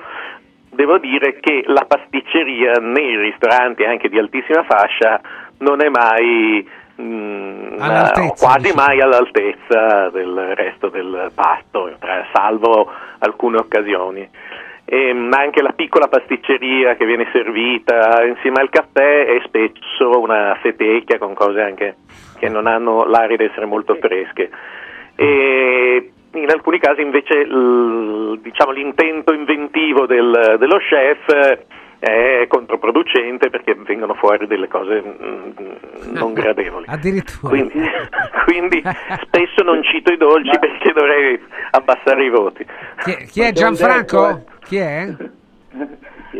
devo 0.76 0.98
dire 0.98 1.40
che 1.40 1.64
la 1.66 1.84
pasticceria 1.86 2.74
nei 2.74 3.16
ristoranti 3.16 3.84
anche 3.84 4.08
di 4.08 4.18
altissima 4.18 4.62
fascia 4.62 5.20
non 5.58 5.82
è 5.82 5.88
mai 5.88 6.68
mm, 7.00 7.80
All'altezza, 7.80 8.22
eh, 8.22 8.32
quasi 8.38 8.62
dici. 8.62 8.76
mai 8.76 9.00
all'altezza 9.00 10.10
del 10.10 10.52
resto 10.54 10.88
del 10.88 11.32
pasto, 11.34 11.92
tra- 11.98 12.26
salvo 12.32 12.88
alcune 13.18 13.56
occasioni. 13.56 14.28
E, 14.84 15.12
mm, 15.12 15.32
anche 15.32 15.62
la 15.62 15.72
piccola 15.72 16.06
pasticceria 16.06 16.94
che 16.94 17.06
viene 17.06 17.26
servita 17.32 18.24
insieme 18.24 18.60
al 18.60 18.70
caffè 18.70 19.24
è 19.26 19.40
spesso 19.44 20.20
una 20.20 20.56
fetecchia 20.60 21.18
con 21.18 21.34
cose 21.34 21.60
anche 21.60 21.96
che 22.38 22.48
non 22.48 22.66
hanno 22.66 23.04
l'aria 23.04 23.36
di 23.36 23.44
essere 23.44 23.66
molto 23.66 23.96
fresche. 23.96 24.50
E 25.16 26.12
in 26.42 26.50
alcuni 26.50 26.78
casi 26.78 27.00
invece 27.02 27.44
l- 27.44 28.38
diciamo, 28.42 28.72
l'intento 28.72 29.32
inventivo 29.32 30.06
del- 30.06 30.56
dello 30.58 30.78
chef 30.78 31.28
eh, 31.98 32.40
è 32.42 32.46
controproducente 32.48 33.48
perché 33.50 33.74
vengono 33.74 34.14
fuori 34.14 34.46
delle 34.46 34.68
cose 34.68 35.02
mm, 35.02 36.12
non 36.12 36.32
gradevoli. 36.34 36.84
Addirittura. 36.88 37.48
Quindi, 37.48 37.72
quindi 38.44 38.82
spesso 39.24 39.62
non 39.64 39.82
cito 39.82 40.12
i 40.12 40.16
dolci 40.16 40.58
perché 40.58 40.92
dovrei 40.92 41.40
abbassare 41.70 42.24
i 42.24 42.28
voti. 42.30 42.66
Chi, 43.02 43.16
chi 43.26 43.40
è 43.42 43.52
Gianfranco? 43.52 44.44
Chi 44.64 44.76
è? 44.76 45.14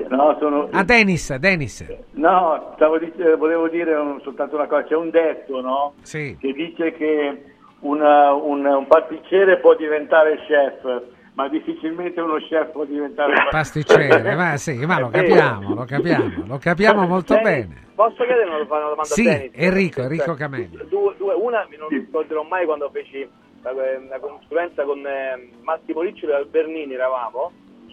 No, 0.09 0.37
sono... 0.39 0.69
Ah, 0.73 0.85
Denis, 0.85 1.35
Denis. 1.37 1.85
No, 2.13 2.73
stavo 2.77 2.99
dic- 2.99 3.37
volevo 3.37 3.69
dire 3.69 3.95
un- 3.95 4.21
soltanto 4.23 4.57
una 4.57 4.67
cosa, 4.67 4.85
c'è 4.85 4.95
un 4.95 5.11
detto 5.11 5.61
no? 5.61 5.95
Sì. 6.03 6.37
che 6.41 6.53
dice 6.53 6.93
che 6.93 7.43
una- 7.81 8.33
un, 8.33 8.65
un 8.65 8.87
pasticcere 8.87 9.59
può 9.59 9.75
diventare 9.75 10.39
chef, 10.47 11.03
ma 11.35 11.49
difficilmente 11.49 12.21
uno 12.21 12.37
chef 12.37 12.71
può 12.71 12.85
diventare 12.85 13.35
Pasticcere, 13.51 14.35
ma 14.35 14.57
sì, 14.57 14.85
ma 14.87 14.99
lo 14.99 15.09
capiamo, 15.13 15.75
lo 15.75 15.85
capiamo, 15.85 16.45
lo 16.47 16.59
capiamo 16.59 17.07
molto 17.07 17.39
bene. 17.41 17.85
Posso 17.95 18.25
chiedere 18.25 18.45
una, 18.49 18.59
domanda 18.65 19.03
Sì, 19.05 19.27
a 19.29 19.33
Denis? 19.39 19.51
Enrico, 19.55 20.03
Enrico 20.03 20.35
Camelli. 20.35 20.79
Due, 20.89 21.15
due, 21.17 21.35
una 21.35 21.67
mi 21.71 21.77
non 21.77 21.89
ricorderò 21.89 22.43
mai 22.43 22.67
quando 22.67 22.91
feci 22.91 23.27
la, 23.63 23.73
la 23.73 24.19
consulenza 24.19 24.85
con 24.85 25.07
eh, 25.07 25.51
Massimo 25.63 26.03
Riccioli 26.03 26.33
e 26.33 26.45
Bernini 26.47 26.93
eravamo 26.95 27.53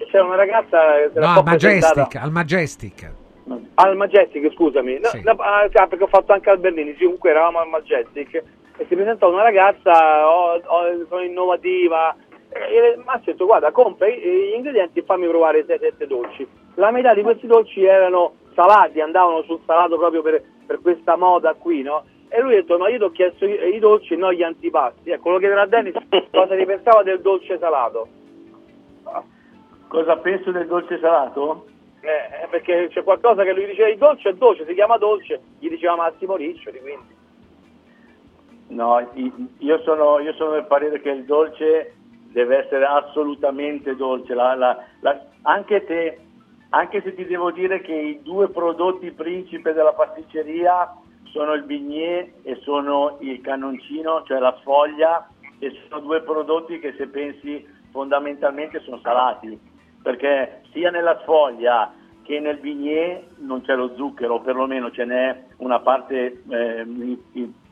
c'era 0.10 0.26
una 0.26 0.36
ragazza 0.36 0.78
che 0.96 1.10
si 1.12 1.18
era 1.18 1.26
No, 1.26 1.28
un 1.30 1.34
po' 1.36 1.40
al 1.40 1.46
Majestic, 1.46 2.16
al 2.16 2.32
Majestic. 2.32 3.12
Al 3.76 3.96
Majestic 3.96 4.52
scusami 4.54 5.00
No, 5.00 5.08
Sì. 5.10 5.22
no, 5.24 5.32
ah, 5.38 5.64
ah, 5.72 5.88
perché 5.88 6.04
ho 6.04 6.08
fatto 6.08 6.32
anche 6.34 6.50
al 6.50 6.60
Bernini 6.60 6.94
sì, 6.96 7.04
comunque 7.04 7.30
eravamo 7.32 7.60
al 7.60 7.68
Majestic 7.70 8.36
e 8.78 8.86
si 8.88 8.96
presentò 8.96 9.32
una 9.32 9.44
ragazza 9.44 10.28
oh, 10.30 10.54
oh, 10.56 11.06
sono 11.10 11.22
innovativa 11.22 12.16
e 12.50 12.94
mi 12.98 13.04
ha 13.06 13.22
detto 13.24 13.46
guarda 13.46 13.72
compra 13.72 14.08
i- 14.08 14.20
gli 14.20 14.54
ingredienti 14.56 15.00
e 15.00 15.04
fammi 15.04 15.28
provare 15.28 15.66
6-7 15.66 16.06
dolci 16.06 16.48
la 16.76 16.92
metà 16.92 17.14
di 17.14 17.22
questi 17.22 17.48
dolci 17.48 17.84
erano 17.84 18.34
salati 18.56 19.02
andavano 19.02 19.42
sul 19.44 19.60
salato 19.66 19.98
proprio 19.98 20.22
per, 20.22 20.42
per 20.66 20.80
questa 20.82 21.16
moda 21.18 21.54
qui 21.54 21.82
no? 21.82 22.04
e 22.30 22.42
lui 22.42 22.54
ha 22.54 22.62
detto 22.62 22.78
ma 22.78 22.90
io 22.90 22.98
ti 22.98 23.04
ho 23.04 23.12
chiesto 23.12 23.46
i, 23.46 23.76
i 23.76 23.80
dolci 23.80 24.14
e 24.14 24.18
non 24.18 24.34
gli 24.34 24.44
antipasti 24.44 25.10
ecco 25.12 25.30
lo 25.32 25.38
chiederà 25.40 25.62
a 25.64 25.68
Dennis 25.68 25.96
cosa 26.32 26.56
ne 26.56 26.66
pensava 26.66 27.04
del 27.04 27.22
dolce 27.22 27.58
salato 27.60 28.08
Cosa 29.88 30.18
penso 30.18 30.52
del 30.52 30.66
dolce 30.68 30.98
salato? 31.00 31.66
Eh, 32.06 32.48
perché 32.50 32.90
c'è 32.92 33.02
qualcosa 33.02 33.44
che 33.44 33.54
lui 33.54 33.66
diceva 33.66 33.88
il 33.88 33.98
dolce 33.98 34.30
è 34.30 34.34
dolce, 34.34 34.66
si 34.66 34.74
chiama 34.74 34.98
dolce, 34.98 35.40
gli 35.60 35.70
diceva 35.70 35.96
Massimo 35.96 36.36
Riccioli, 36.36 36.82
quindi. 36.82 37.16
No, 38.68 39.10
io 39.60 39.82
sono, 39.84 40.20
io 40.20 40.34
sono 40.34 40.52
del 40.52 40.66
parere 40.66 41.00
che 41.00 41.12
il 41.12 41.24
dolce 41.24 41.94
deve 42.30 42.66
essere 42.66 42.84
assolutamente 42.84 43.96
dolce. 43.96 44.34
La- 44.34 44.54
la- 44.54 44.84
la- 45.00 45.22
anche, 45.44 45.86
te, 45.86 46.20
anche 46.72 47.02
se 47.04 47.14
ti 47.16 47.24
devo 47.26 47.52
dire 47.52 47.80
che 47.80 47.94
i 47.94 48.22
due 48.22 48.50
prodotti 48.50 49.12
principe 49.12 49.72
della 49.72 49.94
pasticceria 49.94 50.94
sono 51.32 51.54
il 51.54 51.64
bignè 51.64 52.32
e 52.42 52.56
sono 52.64 53.16
il 53.22 53.40
cannoncino, 53.40 54.24
cioè 54.24 54.40
la 54.40 54.56
sfoglia, 54.60 55.26
e 55.60 55.72
sono 55.88 56.02
due 56.02 56.22
prodotti 56.22 56.80
che 56.80 56.94
se 56.98 57.08
pensi 57.08 57.66
fondamentalmente 57.92 58.82
sono 58.82 59.00
salati, 59.02 59.58
perché 60.04 60.62
sia 60.72 60.92
nella 60.92 61.18
sfoglia 61.22 61.94
che 62.22 62.40
nel 62.40 62.60
bignè 62.60 63.24
non 63.38 63.62
c'è 63.62 63.76
lo 63.76 63.96
zucchero, 63.96 64.36
o 64.36 64.42
perlomeno 64.42 64.92
ce 64.92 65.06
n'è 65.06 65.44
una 65.58 65.80
parte 65.80 66.44
eh, 66.48 67.18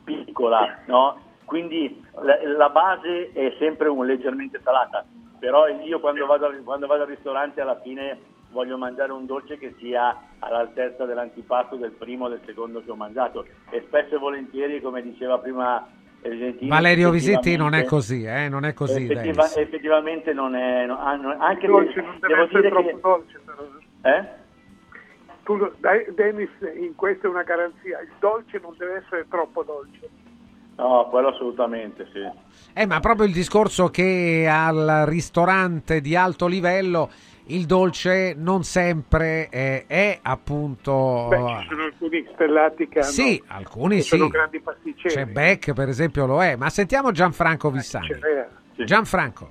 piccola, 0.02 0.80
no? 0.86 1.18
quindi 1.44 2.02
la, 2.22 2.38
la 2.56 2.68
base 2.70 3.30
è 3.32 3.54
sempre 3.58 3.88
un 3.88 4.06
leggermente 4.06 4.60
salata, 4.62 5.04
però 5.38 5.68
io 5.68 6.00
quando 6.00 6.26
vado, 6.26 6.50
quando 6.64 6.86
vado 6.86 7.02
al 7.02 7.08
ristorante 7.08 7.60
alla 7.60 7.80
fine 7.80 8.18
voglio 8.50 8.76
mangiare 8.76 9.12
un 9.12 9.26
dolce 9.26 9.58
che 9.58 9.74
sia 9.78 10.16
all'altezza 10.38 11.04
dell'antipasto 11.04 11.76
del 11.76 11.92
primo 11.92 12.26
o 12.26 12.28
del 12.28 12.42
secondo 12.44 12.82
che 12.84 12.90
ho 12.90 12.96
mangiato 12.96 13.46
e 13.70 13.82
spesso 13.86 14.14
e 14.14 14.18
volentieri, 14.18 14.80
come 14.80 15.02
diceva 15.02 15.38
prima 15.38 15.86
Elisentino, 16.22 16.68
Valerio 16.74 17.10
Visetti 17.10 17.56
non 17.56 17.74
è 17.74 17.84
così, 17.84 18.22
eh? 18.24 18.48
non 18.48 18.64
è 18.64 18.72
così. 18.72 19.04
effettiva- 19.10 19.52
effettivamente 19.54 20.32
non 20.32 20.54
è 20.54 20.86
no, 20.86 20.98
ah, 20.98 21.16
no, 21.16 21.36
anche 21.38 21.66
Il 21.66 21.72
dolce 21.72 21.92
se 21.94 22.00
non 22.00 22.18
deve 22.20 22.28
devo 22.28 22.42
essere 22.44 22.60
dire 22.60 22.70
troppo 22.72 22.88
che 22.88 23.00
dolce 23.00 23.40
però. 23.44 24.14
eh? 24.16 24.40
Tu 25.42 25.72
Dennis, 26.14 26.50
in 26.80 26.94
questo 26.94 27.26
è 27.26 27.30
una 27.30 27.42
garanzia, 27.42 28.00
il 28.00 28.12
dolce 28.20 28.60
non 28.62 28.74
deve 28.78 29.02
essere 29.04 29.26
troppo 29.28 29.64
dolce. 29.64 30.08
No, 30.76 31.08
quello 31.10 31.28
assolutamente 31.28 32.08
sì. 32.12 32.20
Eh, 32.72 32.86
ma 32.86 33.00
proprio 33.00 33.26
il 33.26 33.32
discorso 33.32 33.88
che 33.88 34.48
al 34.48 35.04
ristorante 35.06 36.00
di 36.00 36.16
alto 36.16 36.46
livello 36.46 37.10
il 37.46 37.66
dolce 37.66 38.34
non 38.36 38.62
sempre 38.62 39.48
eh, 39.50 39.84
è 39.86 40.18
appunto... 40.22 41.26
Beh, 41.28 41.36
ci 41.62 41.66
sono 41.68 41.82
alcuni 41.84 42.28
stellati 42.32 42.88
che 42.88 42.98
hanno, 43.00 43.08
Sì, 43.10 43.42
alcuni 43.48 43.96
che 43.96 44.02
sono 44.02 44.24
sì. 44.26 44.30
grandi 44.30 44.60
pasticceri. 44.60 45.14
C'è 45.14 45.26
Beck, 45.26 45.72
per 45.72 45.88
esempio, 45.88 46.26
lo 46.26 46.42
è. 46.42 46.56
Ma 46.56 46.70
sentiamo 46.70 47.10
Gianfranco 47.10 47.70
Vissani. 47.70 48.06
Cerea. 48.06 48.48
Gianfranco. 48.84 49.50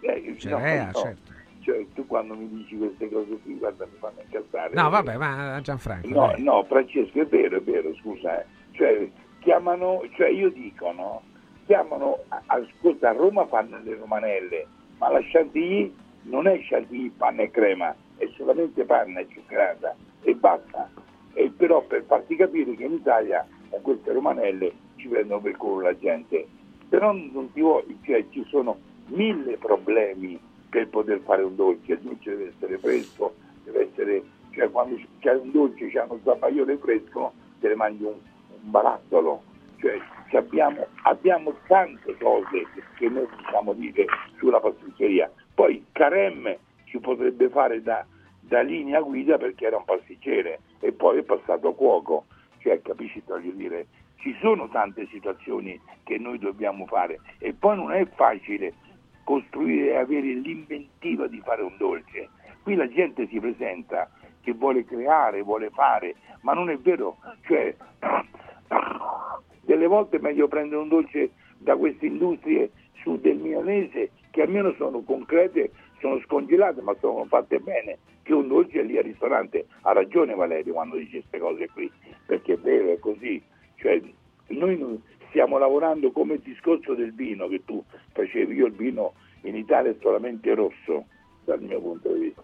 Eh, 0.00 0.34
Cerea, 0.38 0.86
no, 0.86 0.92
certo. 0.92 1.32
Cioè, 1.60 1.86
tu 1.94 2.06
quando 2.06 2.34
mi 2.34 2.46
dici 2.48 2.76
queste 2.76 3.08
cose 3.08 3.38
qui, 3.42 3.54
guarda, 3.56 3.86
mi 3.86 3.96
fanno 3.98 4.20
incazzare. 4.22 4.74
No, 4.74 4.90
vabbè, 4.90 5.16
ma 5.16 5.58
Gianfranco. 5.62 6.08
No, 6.08 6.26
dai. 6.26 6.42
no, 6.42 6.62
Francesco, 6.64 7.20
è 7.20 7.26
vero, 7.26 7.56
è 7.56 7.62
vero, 7.62 7.94
scusa. 8.02 8.40
eh. 8.40 8.44
Cioè, 8.72 9.08
chiamano, 9.38 10.02
cioè 10.16 10.28
io 10.28 10.50
dico, 10.50 10.92
no? 10.92 11.22
Chiamano, 11.64 12.18
ascolta, 12.46 13.08
a 13.10 13.12
Roma 13.12 13.46
fanno 13.46 13.80
le 13.82 13.96
romanelle, 13.96 14.66
ma 14.98 15.10
la 15.10 15.20
Chantilly 15.22 15.94
non 16.24 16.46
è 16.46 16.58
Chantilly 16.62 17.10
panna 17.10 17.42
e 17.42 17.50
crema, 17.50 17.94
è 18.16 18.28
solamente 18.36 18.84
panna 18.84 19.20
e 19.20 19.28
zuccherata 19.32 19.94
e 20.22 20.34
basta. 20.34 20.90
E 21.32 21.50
però 21.56 21.82
per 21.82 22.04
farti 22.04 22.36
capire 22.36 22.74
che 22.74 22.84
in 22.84 22.92
Italia 22.92 23.46
con 23.70 23.80
queste 23.82 24.12
romanelle 24.12 24.72
ci 24.96 25.08
prendono 25.08 25.40
per 25.40 25.56
culo 25.56 25.82
la 25.82 25.98
gente. 25.98 26.46
Però 26.88 27.12
non 27.12 27.50
ti 27.52 27.60
voglio, 27.60 27.94
cioè 28.02 28.24
ci 28.30 28.44
sono 28.48 28.78
mille 29.08 29.56
problemi 29.56 30.38
per 30.68 30.88
poter 30.88 31.20
fare 31.20 31.42
un 31.42 31.54
dolce, 31.54 31.92
il 31.92 31.98
dolce 32.00 32.30
deve 32.30 32.52
essere 32.54 32.78
fresco, 32.78 33.34
deve 33.64 33.88
essere, 33.90 34.22
cioè 34.50 34.70
quando 34.70 35.00
c'è 35.20 35.34
un 35.34 35.50
dolce, 35.50 35.88
c'è 35.88 36.02
uno 36.02 36.20
zabaione 36.22 36.76
fresco, 36.78 37.32
te 37.60 37.68
ne 37.68 37.74
mangi 37.74 38.02
un, 38.04 38.12
un 38.12 38.70
barattolo, 38.70 39.42
cioè 39.78 39.98
ci 40.28 40.36
abbiamo, 40.36 40.86
abbiamo 41.02 41.54
tante 41.66 42.16
cose 42.18 42.66
che 42.96 43.08
noi 43.08 43.26
possiamo 43.26 43.72
dire 43.74 44.04
sulla 44.38 44.60
pasticceria. 44.60 45.30
Poi 45.54 45.84
Carem 45.92 46.56
ci 46.84 46.98
potrebbe 46.98 47.48
fare 47.48 47.80
da, 47.82 48.04
da 48.40 48.60
linea 48.60 49.00
guida 49.00 49.38
perché 49.38 49.66
era 49.66 49.76
un 49.76 49.84
pasticcere 49.84 50.60
e 50.80 50.92
poi 50.92 51.18
è 51.18 51.22
passato 51.22 51.68
a 51.68 51.74
cuoco, 51.74 52.26
cioè 52.58 52.82
capisci, 52.82 53.22
voglio 53.24 53.52
dire, 53.52 53.86
ci 54.16 54.34
sono 54.40 54.68
tante 54.68 55.06
situazioni 55.10 55.80
che 56.02 56.18
noi 56.18 56.38
dobbiamo 56.38 56.86
fare 56.86 57.20
e 57.38 57.52
poi 57.52 57.76
non 57.76 57.92
è 57.92 58.04
facile 58.14 58.74
costruire 59.22 59.90
e 59.90 59.96
avere 59.96 60.32
l'inventiva 60.34 61.26
di 61.26 61.40
fare 61.40 61.62
un 61.62 61.74
dolce. 61.78 62.28
Qui 62.62 62.74
la 62.74 62.88
gente 62.88 63.26
si 63.28 63.38
presenta 63.38 64.10
che 64.42 64.52
vuole 64.52 64.84
creare, 64.84 65.42
vuole 65.42 65.70
fare, 65.70 66.16
ma 66.42 66.52
non 66.52 66.68
è 66.68 66.76
vero, 66.78 67.18
cioè 67.46 67.74
delle 69.62 69.86
volte 69.86 70.16
è 70.16 70.20
meglio 70.20 70.48
prendere 70.48 70.80
un 70.80 70.88
dolce 70.88 71.30
da 71.58 71.76
queste 71.76 72.06
industrie 72.06 72.70
su 73.02 73.18
del 73.20 73.36
milanese 73.36 74.10
che 74.34 74.42
almeno 74.42 74.74
sono 74.76 75.00
concrete, 75.02 75.70
sono 76.00 76.18
scongelate 76.22 76.82
ma 76.82 76.92
sono 76.98 77.24
fatte 77.26 77.60
bene, 77.60 77.98
che 78.24 78.34
un 78.34 78.48
dolce 78.48 78.82
lì 78.82 78.98
al 78.98 79.04
ristorante. 79.04 79.66
Ha 79.82 79.92
ragione 79.92 80.34
Valerio 80.34 80.72
quando 80.72 80.96
dice 80.96 81.20
queste 81.20 81.38
cose 81.38 81.68
qui, 81.68 81.88
perché 82.26 82.54
è 82.54 82.56
vero, 82.56 82.90
è 82.90 82.98
così. 82.98 83.40
Cioè, 83.76 84.02
noi 84.48 85.00
stiamo 85.28 85.56
lavorando 85.56 86.10
come 86.10 86.34
il 86.34 86.40
discorso 86.40 86.94
del 86.94 87.14
vino 87.14 87.46
che 87.46 87.62
tu 87.64 87.80
facevi, 88.12 88.56
io 88.56 88.66
il 88.66 88.72
vino 88.72 89.12
in 89.42 89.54
Italia 89.54 89.92
è 89.92 89.96
solamente 90.00 90.52
rosso, 90.52 91.04
dal 91.44 91.62
mio 91.62 91.80
punto 91.80 92.12
di 92.12 92.18
vista, 92.18 92.42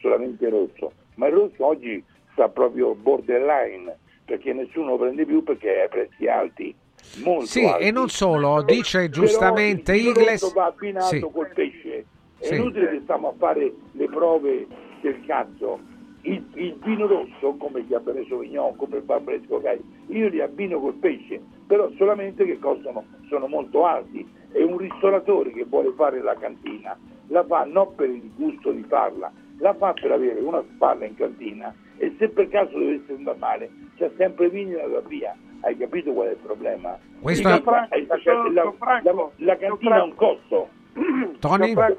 solamente 0.00 0.48
rosso, 0.48 0.92
ma 1.14 1.28
il 1.28 1.34
rosso 1.34 1.64
oggi 1.64 2.02
sta 2.32 2.48
proprio 2.48 2.96
borderline, 2.96 3.96
perché 4.24 4.52
nessuno 4.52 4.90
lo 4.90 4.98
prende 4.98 5.24
più 5.24 5.44
perché 5.44 5.82
ha 5.82 5.88
prezzi 5.88 6.26
alti. 6.26 6.74
Molto 7.16 7.44
Sì, 7.46 7.64
alti. 7.64 7.84
e 7.84 7.90
non 7.90 8.08
solo, 8.08 8.62
dice 8.62 9.08
Però 9.08 9.22
giustamente 9.22 9.92
il 9.92 9.98
vino 10.02 10.10
Igles. 10.10 10.52
va 10.52 10.66
abbinato 10.66 11.08
Sì. 11.08 11.20
col 11.20 11.50
pesce. 11.54 12.06
È 12.38 12.44
Sì. 12.46 12.54
inutile 12.54 12.90
che 12.90 13.00
stiamo 13.02 13.28
a 13.28 13.34
fare 13.38 13.72
le 13.92 14.08
prove 14.08 14.66
del 15.00 15.24
cazzo. 15.26 15.80
Il, 16.22 16.44
il 16.54 16.78
vino 16.82 17.06
rosso, 17.06 17.56
come 17.56 17.80
il 17.80 17.86
Cabernet 17.88 18.26
Sauvignon, 18.28 18.76
come 18.76 18.96
il 18.98 19.02
Barbaresco 19.04 19.60
Gai, 19.60 19.80
io 20.08 20.28
li 20.28 20.40
abbino 20.40 20.78
col 20.80 20.94
pesce, 20.94 21.40
però 21.66 21.90
solamente 21.96 22.44
che 22.44 22.58
costano, 22.58 23.04
sono 23.28 23.46
molto 23.46 23.84
alti. 23.86 24.28
E 24.52 24.62
un 24.62 24.76
ristoratore 24.78 25.52
che 25.52 25.64
vuole 25.64 25.92
fare 25.96 26.20
la 26.22 26.34
cantina 26.34 26.98
la 27.30 27.44
fa 27.44 27.64
non 27.64 27.94
per 27.94 28.08
il 28.08 28.30
gusto 28.34 28.70
di 28.72 28.82
farla, 28.88 29.30
la 29.58 29.74
fa 29.74 29.92
per 29.92 30.12
avere 30.12 30.40
una 30.40 30.64
spalla 30.74 31.04
in 31.04 31.14
cantina 31.14 31.74
e 31.98 32.14
se 32.18 32.28
per 32.30 32.48
caso 32.48 32.78
dovesse 32.78 33.12
andare 33.12 33.38
male 33.38 33.70
c'è 33.96 34.10
sempre 34.16 34.48
vino 34.48 34.78
da 34.88 35.00
via. 35.00 35.36
Hai 35.60 35.76
capito 35.76 36.12
qual 36.12 36.28
è 36.28 36.30
il 36.30 36.36
problema? 36.36 36.96
Questo- 37.20 37.48
La- 37.48 37.54
Gianfranco, 37.56 37.96
la, 38.52 38.62
la- 38.62 39.00
la- 39.12 39.28
la 39.36 39.56
cantina 39.56 39.96
ha 39.96 40.02
un 40.04 40.14
costo. 40.14 40.68
Tony? 41.40 41.66
Gianfranco, 41.74 41.98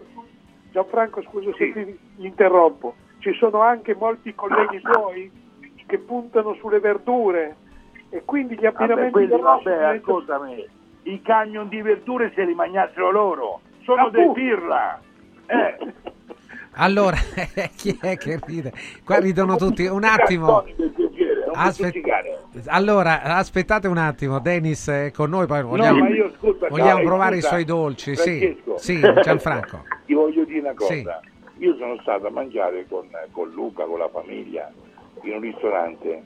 Gianfranco, 0.72 1.22
scusa 1.24 1.52
se 1.58 1.72
ti 1.74 2.00
interrompo, 2.18 2.96
ci 3.20 3.34
sono 3.34 3.60
anche 3.62 3.96
molti 3.96 4.34
colleghi 4.36 4.80
tuoi 4.82 5.32
che 5.86 5.98
puntano 5.98 6.54
sulle 6.60 6.80
verdure 6.80 7.56
e 8.10 8.22
quindi 8.24 8.56
gli 8.56 8.62
Vabbè, 8.62 8.84
abbinamenti 8.84 9.26
rosso 9.26 9.42
vabbè, 9.44 9.62
diventano- 9.64 9.92
ascoltami, 10.18 10.68
i 11.04 11.22
camion 11.22 11.68
di 11.68 11.82
verdure 11.82 12.32
se 12.36 12.44
li 12.46 12.54
mangiassero 12.54 13.12
loro, 13.12 13.62
sono 13.84 14.04
Appunto. 14.08 14.18
dei 14.18 14.32
pirla. 14.34 15.02
Eh, 15.48 15.78
Allora, 16.74 17.18
chi 17.76 17.98
è 18.00 18.16
che 18.18 18.40
ride? 18.46 18.72
Qua 19.04 19.18
ridono 19.20 19.56
tutti. 19.58 19.86
Un 19.86 20.04
attimo. 20.04 20.64
Stuzzicare. 21.54 22.40
Allora, 22.66 23.24
aspettate 23.24 23.88
un 23.88 23.98
attimo. 23.98 24.40
Dennis 24.40 24.88
è 24.90 25.12
con 25.12 25.30
noi, 25.30 25.46
poi 25.48 25.64
vogliamo, 25.64 26.00
ma 26.00 26.10
io, 26.10 26.26
ascolta, 26.26 26.68
vogliamo 26.68 26.96
dai, 26.96 27.06
provare 27.06 27.36
scusa, 27.36 27.48
i 27.48 27.50
suoi 27.50 27.66
dolci. 27.66 28.16
Sì, 28.16 28.40
Francesco. 28.40 28.78
sì, 28.78 29.00
Gianfranco. 29.22 29.84
Ti 30.06 30.14
voglio 30.14 30.44
dire 30.46 30.60
una 30.60 30.74
cosa. 30.74 30.94
Sì. 30.94 31.08
Io 31.64 31.76
sono 31.76 31.98
stato 32.02 32.28
a 32.28 32.32
mangiare 32.32 32.86
con, 32.88 33.08
con 33.32 33.50
Luca, 33.52 33.84
con 33.84 34.00
la 34.00 34.10
famiglia, 34.10 34.72
in 35.24 35.34
un 35.34 35.42
ristorante 35.42 36.24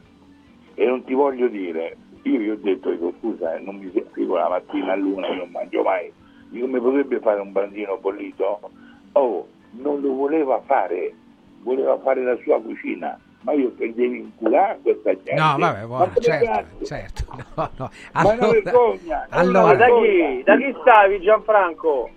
e 0.76 0.86
non 0.86 1.04
ti 1.04 1.14
voglio 1.14 1.48
dire, 1.48 1.96
io 2.24 2.40
gli 2.40 2.50
ho 2.50 2.56
detto, 2.56 2.90
dico, 2.90 3.14
scusa, 3.20 3.56
eh, 3.56 3.60
non 3.60 3.76
mi 3.78 3.92
seguo 4.14 4.38
la 4.38 4.50
mattina 4.50 4.94
a 4.94 4.96
luna, 4.96 5.28
io 5.28 5.36
non 5.36 5.50
mangio 5.52 5.84
mai, 5.84 6.12
dico, 6.50 6.68
mi 6.68 6.80
potrebbe 6.80 7.20
fare 7.20 7.40
un 7.40 7.52
bandino 7.52 7.98
bollito? 7.98 8.72
Oh, 9.14 9.48
non 9.72 10.02
lo 10.02 10.14
voleva 10.14 10.60
fare, 10.66 11.14
voleva 11.62 11.98
fare 12.00 12.24
la 12.24 12.36
sua 12.44 12.60
cucina, 12.60 13.20
ma 13.44 13.52
io 13.54 13.74
che 13.78 13.94
devi 13.94 14.20
inculare 14.20 14.80
questa 14.82 15.12
gente. 15.14 15.34
No, 15.36 15.56
vabbè, 15.58 15.80
Ma 15.82 15.86
buono, 15.86 16.06
come 16.06 16.20
certo, 16.22 16.86
certo. 16.86 17.24
No, 17.56 17.70
no. 17.78 17.92
Ma 18.14 18.22
è 18.22 18.38
una 18.38 18.48
vergogna, 18.50 19.24
è 19.24 19.28
allora- 19.30 19.66
Ma 19.68 19.74
da 19.76 19.86
chi? 19.88 20.44
Da 20.44 20.58
chi 20.58 20.76
stavi 20.82 21.22
Gianfranco? 21.22 22.10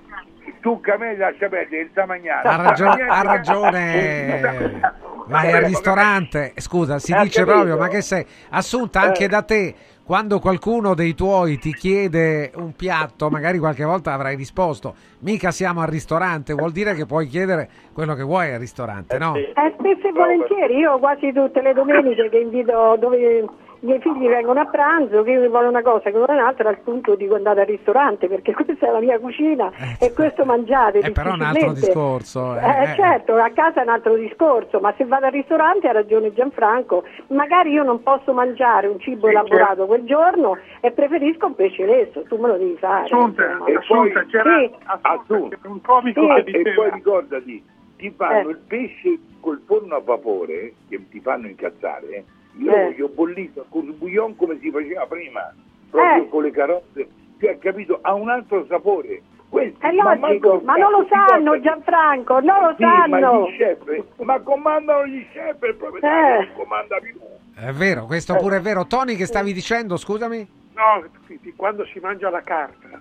Tu 0.60 0.80
Camille 0.80 1.16
lascia 1.16 1.48
perdere 1.48 1.82
il 1.82 1.90
Samagnano. 1.94 2.48
Ha, 2.48 2.56
ragio- 2.56 2.88
ha 2.88 3.22
ragione. 3.22 4.80
Vai 5.26 5.52
al 5.52 5.62
ristorante, 5.64 6.52
scusa, 6.56 6.98
si 7.00 7.12
Eh, 7.12 7.20
dice 7.22 7.44
proprio, 7.44 7.76
ma 7.76 7.88
che 7.88 8.00
sei 8.00 8.24
assunta 8.50 9.00
anche 9.00 9.26
da 9.28 9.42
te. 9.42 9.74
Quando 10.06 10.38
qualcuno 10.38 10.94
dei 10.94 11.16
tuoi 11.16 11.58
ti 11.58 11.74
chiede 11.74 12.52
un 12.54 12.76
piatto, 12.76 13.28
magari 13.28 13.58
qualche 13.58 13.82
volta 13.82 14.12
avrai 14.12 14.36
risposto, 14.36 14.94
mica 15.22 15.50
siamo 15.50 15.80
al 15.80 15.88
ristorante, 15.88 16.54
vuol 16.54 16.70
dire 16.70 16.94
che 16.94 17.06
puoi 17.06 17.26
chiedere 17.26 17.68
quello 17.92 18.14
che 18.14 18.22
vuoi 18.22 18.52
al 18.52 18.60
ristorante, 18.60 19.18
no? 19.18 19.34
Eh, 19.34 19.50
spesso 19.76 20.06
e 20.06 20.12
volentieri, 20.12 20.76
io 20.76 21.00
quasi 21.00 21.32
tutte 21.32 21.60
le 21.60 21.72
domeniche 21.72 22.28
che 22.28 22.38
invito 22.38 22.96
dove 23.00 23.44
i 23.80 23.86
miei 23.86 24.00
figli 24.00 24.26
vengono 24.28 24.60
a 24.60 24.66
pranzo, 24.66 25.22
che 25.22 25.32
io 25.32 25.48
vuole 25.48 25.66
una 25.68 25.82
cosa, 25.82 26.10
che 26.10 26.16
vuole 26.16 26.32
un'altra, 26.32 26.68
al 26.68 26.78
punto 26.78 27.14
dico 27.14 27.34
andate 27.34 27.60
al 27.60 27.66
ristorante 27.66 28.26
perché 28.28 28.52
questa 28.56 28.86
è 28.88 28.90
la 28.90 29.00
mia 29.00 29.18
cucina 29.18 29.70
e 30.00 30.12
questo 30.12 30.44
mangiate. 30.44 30.98
Eh, 31.00 31.10
però 31.12 31.30
è 31.30 31.34
un 31.34 31.42
altro 31.42 31.72
discorso. 31.72 32.56
eh, 32.56 32.60
Eh, 32.64 32.82
eh. 32.92 32.94
certo, 32.94 33.34
a 33.36 33.50
casa 33.50 33.80
è 33.80 33.82
un 33.82 33.90
altro 33.90 34.14
discorso, 34.16 34.80
ma 34.80 34.92
se 34.96 35.04
vado 35.04 35.26
al 35.26 35.32
ristorante 35.32 35.88
ha 35.88 35.92
ragione 35.92 36.32
Gianfranco, 36.32 37.04
magari 37.28 37.70
io 37.72 37.82
non 37.82 38.02
posso 38.02 38.32
mangiare 38.32 38.86
un 38.86 38.98
cibo 39.00 39.26
Sì, 39.26 39.32
elaborato 39.32 39.66
certo. 39.66 39.86
quel 39.86 40.04
giorno 40.04 40.58
e 40.80 40.90
preferisco 40.92 41.46
un 41.46 41.54
pesce 41.54 41.84
lesso, 41.84 42.22
tu 42.22 42.36
me 42.36 42.48
lo 42.48 42.56
devi 42.56 42.76
fare. 42.78 43.04
Assunta. 43.04 43.42
E 43.66 43.74
Assunta, 43.76 44.20
poi- 44.20 44.26
c'era 44.28 44.58
Sì. 44.58 44.70
Assunta. 45.02 45.58
un 45.64 45.80
comico 45.82 46.20
Sì. 46.36 46.42
che 46.44 46.58
E 46.60 46.74
poi 46.74 46.90
ricordati, 46.92 47.64
ti 47.96 48.10
fanno 48.16 48.48
Eh. 48.48 48.52
il 48.52 48.58
pesce 48.66 49.18
col 49.40 49.60
forno 49.66 49.94
a 49.96 50.00
vapore, 50.00 50.72
che 50.88 51.00
ti 51.08 51.20
fanno 51.20 51.46
incazzare, 51.46 52.24
io 52.58 52.74
Eh. 52.74 52.82
voglio 52.84 53.08
bollito 53.08 53.66
col 53.68 53.92
bouillon 53.92 54.36
come 54.36 54.58
si 54.60 54.70
faceva 54.70 55.06
prima, 55.06 55.52
proprio 55.90 56.22
Eh. 56.24 56.28
con 56.28 56.42
le 56.42 56.50
carote 56.50 57.08
cioè, 57.38 57.58
capito, 57.58 57.98
ha 58.00 58.14
un 58.14 58.30
altro 58.30 58.64
sapore. 58.66 59.20
Questi, 59.50 59.76
È 59.78 59.92
logico, 59.92 60.60
ma 60.64 60.74
non 60.76 60.90
lo 60.90 61.06
manco- 61.08 61.28
sanno 61.28 61.60
Gianfranco, 61.60 62.40
non 62.40 62.62
lo 62.62 62.74
Sì, 62.78 62.82
ma 62.84 63.06
sanno. 63.20 63.48
gli 63.50 63.56
chef, 63.58 64.04
ma 64.22 64.40
comandano 64.40 65.06
gli 65.06 65.24
chef, 65.32 65.62
il 65.62 65.74
proprietario 65.74 66.40
Eh. 66.40 66.44
non 66.46 66.54
comanda 66.54 66.96
più. 66.98 67.14
È 67.54 67.70
vero, 67.72 68.06
questo 68.06 68.34
pure 68.36 68.56
è 68.56 68.60
vero. 68.60 68.86
Tony, 68.86 69.14
che 69.16 69.26
stavi 69.26 69.52
dicendo, 69.52 69.96
scusami? 69.98 70.48
No, 70.74 71.04
sì, 71.26 71.38
sì, 71.42 71.52
quando 71.54 71.84
si 71.86 71.98
mangia 72.00 72.28
la 72.30 72.42
carta, 72.42 73.00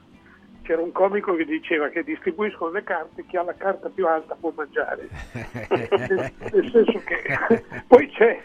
c'era 0.63 0.81
un 0.81 0.91
comico 0.91 1.33
che 1.35 1.45
diceva 1.45 1.87
che 1.87 2.03
distribuiscono 2.03 2.71
le 2.71 2.83
carte, 2.83 3.25
chi 3.25 3.37
ha 3.37 3.43
la 3.43 3.55
carta 3.55 3.89
più 3.89 4.05
alta 4.05 4.35
può 4.39 4.51
mangiare. 4.55 5.07
nel 5.69 6.69
senso 6.71 7.01
che 7.05 7.23
poi 7.87 8.07
c'è, 8.11 8.39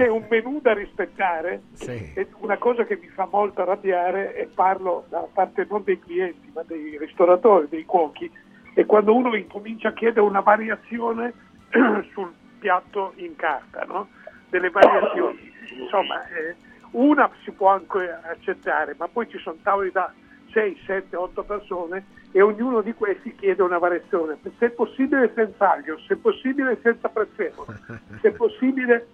c'è 0.00 0.08
un 0.08 0.24
menù 0.30 0.60
da 0.62 0.72
rispettare 0.72 1.60
Sì. 1.74 2.12
e 2.14 2.26
una 2.38 2.56
cosa 2.56 2.84
che 2.84 2.96
mi 2.96 3.08
fa 3.08 3.28
molto 3.30 3.60
arrabbiare 3.60 4.34
e 4.34 4.46
parlo 4.46 5.04
da 5.10 5.26
parte 5.30 5.66
non 5.68 5.82
dei 5.84 5.98
clienti 6.00 6.50
ma 6.54 6.62
dei 6.62 6.96
ristoratori, 6.96 7.68
dei 7.68 7.84
cuochi, 7.84 8.30
è 8.72 8.86
quando 8.86 9.14
uno 9.14 9.36
incomincia 9.36 9.88
a 9.88 9.92
chiedere 9.92 10.24
una 10.24 10.40
variazione 10.40 11.34
sul 12.14 12.32
piatto 12.58 13.12
in 13.16 13.36
carta, 13.36 13.84
no? 13.84 14.08
delle 14.48 14.70
variazioni. 14.70 15.52
Insomma, 15.78 16.26
eh, 16.28 16.56
una 16.92 17.30
si 17.44 17.50
può 17.50 17.68
anche 17.68 18.10
accettare, 18.22 18.94
ma 18.96 19.06
poi 19.06 19.28
ci 19.28 19.38
sono 19.38 19.58
tavoli 19.62 19.90
da 19.90 20.10
6, 20.52 20.80
7, 20.86 21.14
8 21.14 21.42
persone 21.44 22.04
e 22.32 22.40
ognuno 22.40 22.80
di 22.80 22.94
questi 22.94 23.34
chiede 23.34 23.62
una 23.62 23.78
variazione, 23.78 24.38
se 24.58 24.66
è 24.66 24.70
possibile 24.70 25.30
senza 25.34 25.72
aglio, 25.72 25.98
se 26.06 26.14
è 26.14 26.16
possibile 26.16 26.78
senza 26.82 27.08
prezzemolo, 27.08 27.74
se 28.20 28.28
è 28.28 28.32
possibile, 28.32 29.06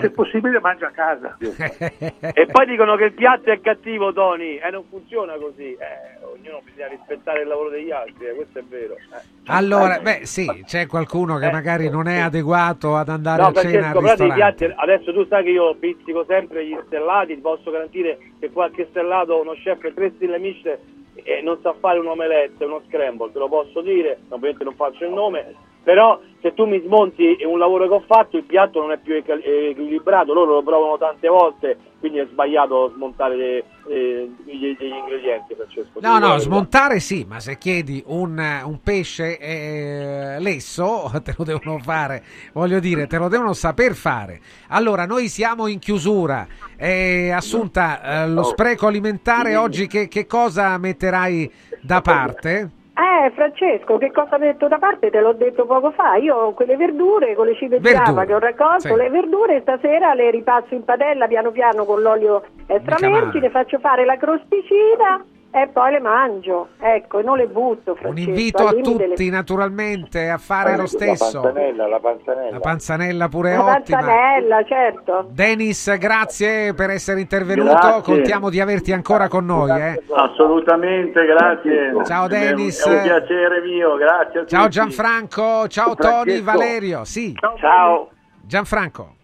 se 0.00 0.10
possibile 0.10 0.60
mangia 0.60 0.86
a 0.88 0.90
casa. 0.90 1.36
E 2.34 2.46
poi 2.46 2.66
dicono 2.66 2.96
che 2.96 3.04
il 3.04 3.12
piatto 3.12 3.50
è 3.50 3.60
cattivo, 3.60 4.12
Tony, 4.12 4.56
e 4.56 4.70
non 4.70 4.84
funziona 4.88 5.34
così. 5.34 5.72
Eh, 5.72 6.24
ognuno 6.24 6.60
bisogna 6.64 6.88
rispettare 6.88 7.42
il 7.42 7.48
lavoro 7.48 7.68
degli 7.70 7.90
altri, 7.90 8.26
eh, 8.26 8.34
questo 8.34 8.58
è 8.60 8.62
vero. 8.68 8.94
Eh. 8.94 9.20
Allora, 9.46 9.98
beh, 10.00 10.20
sì, 10.24 10.46
c'è 10.64 10.86
qualcuno 10.86 11.38
che 11.38 11.50
magari 11.50 11.88
non 11.90 12.06
è 12.08 12.18
adeguato 12.20 12.96
ad 12.96 13.08
andare 13.08 13.42
No, 13.42 13.48
a 13.48 13.52
cena 13.52 13.90
al 13.90 13.96
ristorante. 13.96 14.34
piatti, 14.34 14.72
adesso 14.76 15.12
tu 15.12 15.26
sai 15.26 15.44
che 15.44 15.50
io 15.50 15.74
pizzico 15.74 16.24
sempre 16.26 16.66
gli 16.66 16.76
stellati, 16.86 17.34
ti 17.34 17.40
posso 17.40 17.70
garantire 17.70 18.18
che 18.38 18.50
qualche 18.50 18.86
stellato, 18.90 19.40
uno 19.40 19.52
chef 19.54 19.92
3 19.92 20.12
stelle 20.16 20.38
Michelin 20.38 20.78
e 21.14 21.40
non 21.42 21.58
sa 21.62 21.74
fare 21.78 21.98
un 21.98 22.06
omelette, 22.06 22.64
uno 22.64 22.82
scramble, 22.88 23.32
te 23.32 23.38
lo 23.38 23.48
posso 23.48 23.80
dire, 23.82 24.18
ovviamente 24.28 24.64
non 24.64 24.74
faccio 24.74 25.04
il 25.04 25.10
nome, 25.12 25.54
però 25.82 26.20
se 26.40 26.54
tu 26.54 26.66
mi 26.66 26.80
smonti 26.84 27.38
un 27.44 27.58
lavoro 27.58 27.86
che 27.86 27.94
ho 27.94 28.04
fatto 28.04 28.36
il 28.36 28.42
piatto 28.42 28.80
non 28.80 28.90
è 28.90 28.98
più 28.98 29.14
equil- 29.14 29.44
equilibrato, 29.44 30.32
loro 30.32 30.54
lo 30.54 30.62
provano 30.62 30.98
tante 30.98 31.28
volte, 31.28 31.78
quindi 32.00 32.18
è 32.18 32.26
sbagliato 32.26 32.90
smontare 32.96 33.36
le- 33.36 33.64
eh, 33.88 34.28
gli, 34.44 34.76
gli 34.76 34.84
ingredienti, 34.86 35.54
Francesco. 35.54 36.00
No, 36.00 36.18
no, 36.18 36.38
smontare 36.38 36.98
sì, 36.98 37.24
ma 37.28 37.38
se 37.38 37.58
chiedi 37.58 38.02
un, 38.06 38.38
un 38.64 38.80
pesce 38.82 39.38
eh, 39.38 40.36
lesso, 40.40 41.10
te 41.22 41.32
lo 41.36 41.44
devono 41.44 41.78
fare, 41.78 42.24
voglio 42.52 42.80
dire, 42.80 43.06
te 43.06 43.18
lo 43.18 43.28
devono 43.28 43.52
saper 43.52 43.94
fare. 43.94 44.40
Allora, 44.68 45.06
noi 45.06 45.28
siamo 45.28 45.68
in 45.68 45.78
chiusura. 45.78 46.46
Eh, 46.76 47.30
Assunta, 47.30 48.24
eh, 48.24 48.28
lo 48.28 48.42
spreco 48.42 48.88
alimentare 48.88 49.54
oggi 49.54 49.86
che, 49.86 50.08
che 50.08 50.26
cosa 50.26 50.76
metterai 50.76 51.50
da 51.80 52.00
parte? 52.00 52.70
Eh, 52.94 53.30
Francesco, 53.30 53.96
che 53.96 54.10
cosa 54.10 54.36
metto 54.36 54.68
da 54.68 54.78
parte? 54.78 55.08
Te 55.08 55.20
l'ho 55.20 55.32
detto 55.32 55.64
poco 55.64 55.92
fa. 55.92 56.16
Io 56.16 56.36
ho 56.36 56.52
quelle 56.52 56.76
verdure 56.76 57.34
con 57.34 57.46
le 57.46 57.54
cipe 57.54 57.80
di 57.80 57.82
Verdure, 57.82 58.26
che 58.26 58.34
ho 58.34 58.38
raccolto, 58.38 58.80
sì. 58.80 58.94
le 58.94 59.08
verdure 59.08 59.60
stasera 59.60 60.12
le 60.12 60.30
ripasso 60.30 60.74
in 60.74 60.84
padella 60.84 61.26
piano 61.26 61.50
piano 61.50 61.84
con 61.86 62.02
l'olio 62.02 62.44
extravergine, 62.66 63.48
faccio 63.48 63.78
fare 63.78 64.04
la 64.04 64.16
crosticina 64.16 65.24
e 65.54 65.68
poi 65.68 65.92
le 65.92 66.00
mangio. 66.00 66.68
Ecco, 66.80 67.18
e 67.18 67.22
non 67.22 67.36
le 67.36 67.46
butto, 67.46 67.90
Un 67.92 67.96
Francesco. 67.98 68.28
invito 68.30 68.66
a 68.66 68.72
tutti, 68.72 69.06
le- 69.24 69.30
naturalmente, 69.30 70.28
a 70.30 70.38
fare 70.38 70.76
lo 70.76 70.86
stesso. 70.86 71.40
La 71.42 71.42
panzanella, 71.50 71.86
la 71.88 72.00
panzanella. 72.00 72.50
La 72.50 72.58
panzanella 72.60 73.28
pure 73.28 73.52
La 73.56 73.64
ottima. 73.76 73.98
panzanella, 73.98 74.64
certo. 74.64 75.26
Denis, 75.30 75.96
grazie 75.98 76.74
per 76.74 76.90
essere 76.90 77.20
intervenuto. 77.20 77.70
Grazie. 77.74 78.02
Contiamo 78.14 78.48
di 78.50 78.60
averti 78.60 78.92
ancora 78.92 79.28
con 79.28 79.44
noi. 79.44 79.70
eh. 79.80 80.02
Assolutamente, 80.14 81.24
grazie. 81.26 81.92
Ciao, 82.04 82.20
È 82.28 82.32
un- 82.32 82.38
Dennis. 82.40 82.84
È 82.86 82.94
un 82.94 83.02
piacere 83.02 83.60
mio, 83.62 83.96
grazie 83.96 84.40
a 84.40 84.46
Ciao. 84.46 84.68
Gianfranco, 84.68 85.68
ciao 85.68 85.94
Tony, 85.94 86.40
Francesco. 86.40 86.44
Valerio. 86.44 87.04
Sì, 87.04 87.34
Ciao. 87.58 88.08
Gianfranco. 88.44 89.14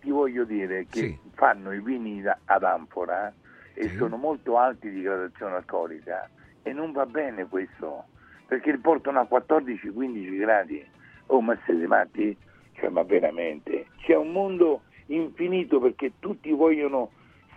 Ti 0.00 0.10
voglio 0.10 0.44
dire 0.44 0.86
che 0.90 1.18
fanno 1.34 1.72
i 1.72 1.80
vini 1.80 2.22
ad 2.46 2.62
anfora 2.62 3.32
e 3.78 3.94
sono 3.96 4.16
molto 4.16 4.56
alti 4.56 4.90
di 4.90 5.02
gradazione 5.02 5.56
alcolica 5.56 6.28
e 6.62 6.72
non 6.72 6.92
va 6.92 7.04
bene 7.04 7.46
questo 7.46 8.06
perché 8.46 8.70
li 8.70 8.78
portano 8.78 9.20
a 9.20 9.28
14-15 9.30 10.38
gradi. 10.38 10.84
Oh, 11.26 11.40
ma 11.42 11.58
siete 11.64 11.86
matti? 11.86 12.36
Cioè, 12.72 12.88
ma 12.88 13.02
veramente? 13.02 13.86
C'è 13.98 14.16
un 14.16 14.32
mondo 14.32 14.82
infinito 15.06 15.78
perché 15.78 16.12
tutti 16.20 16.50
vogliono 16.52 17.10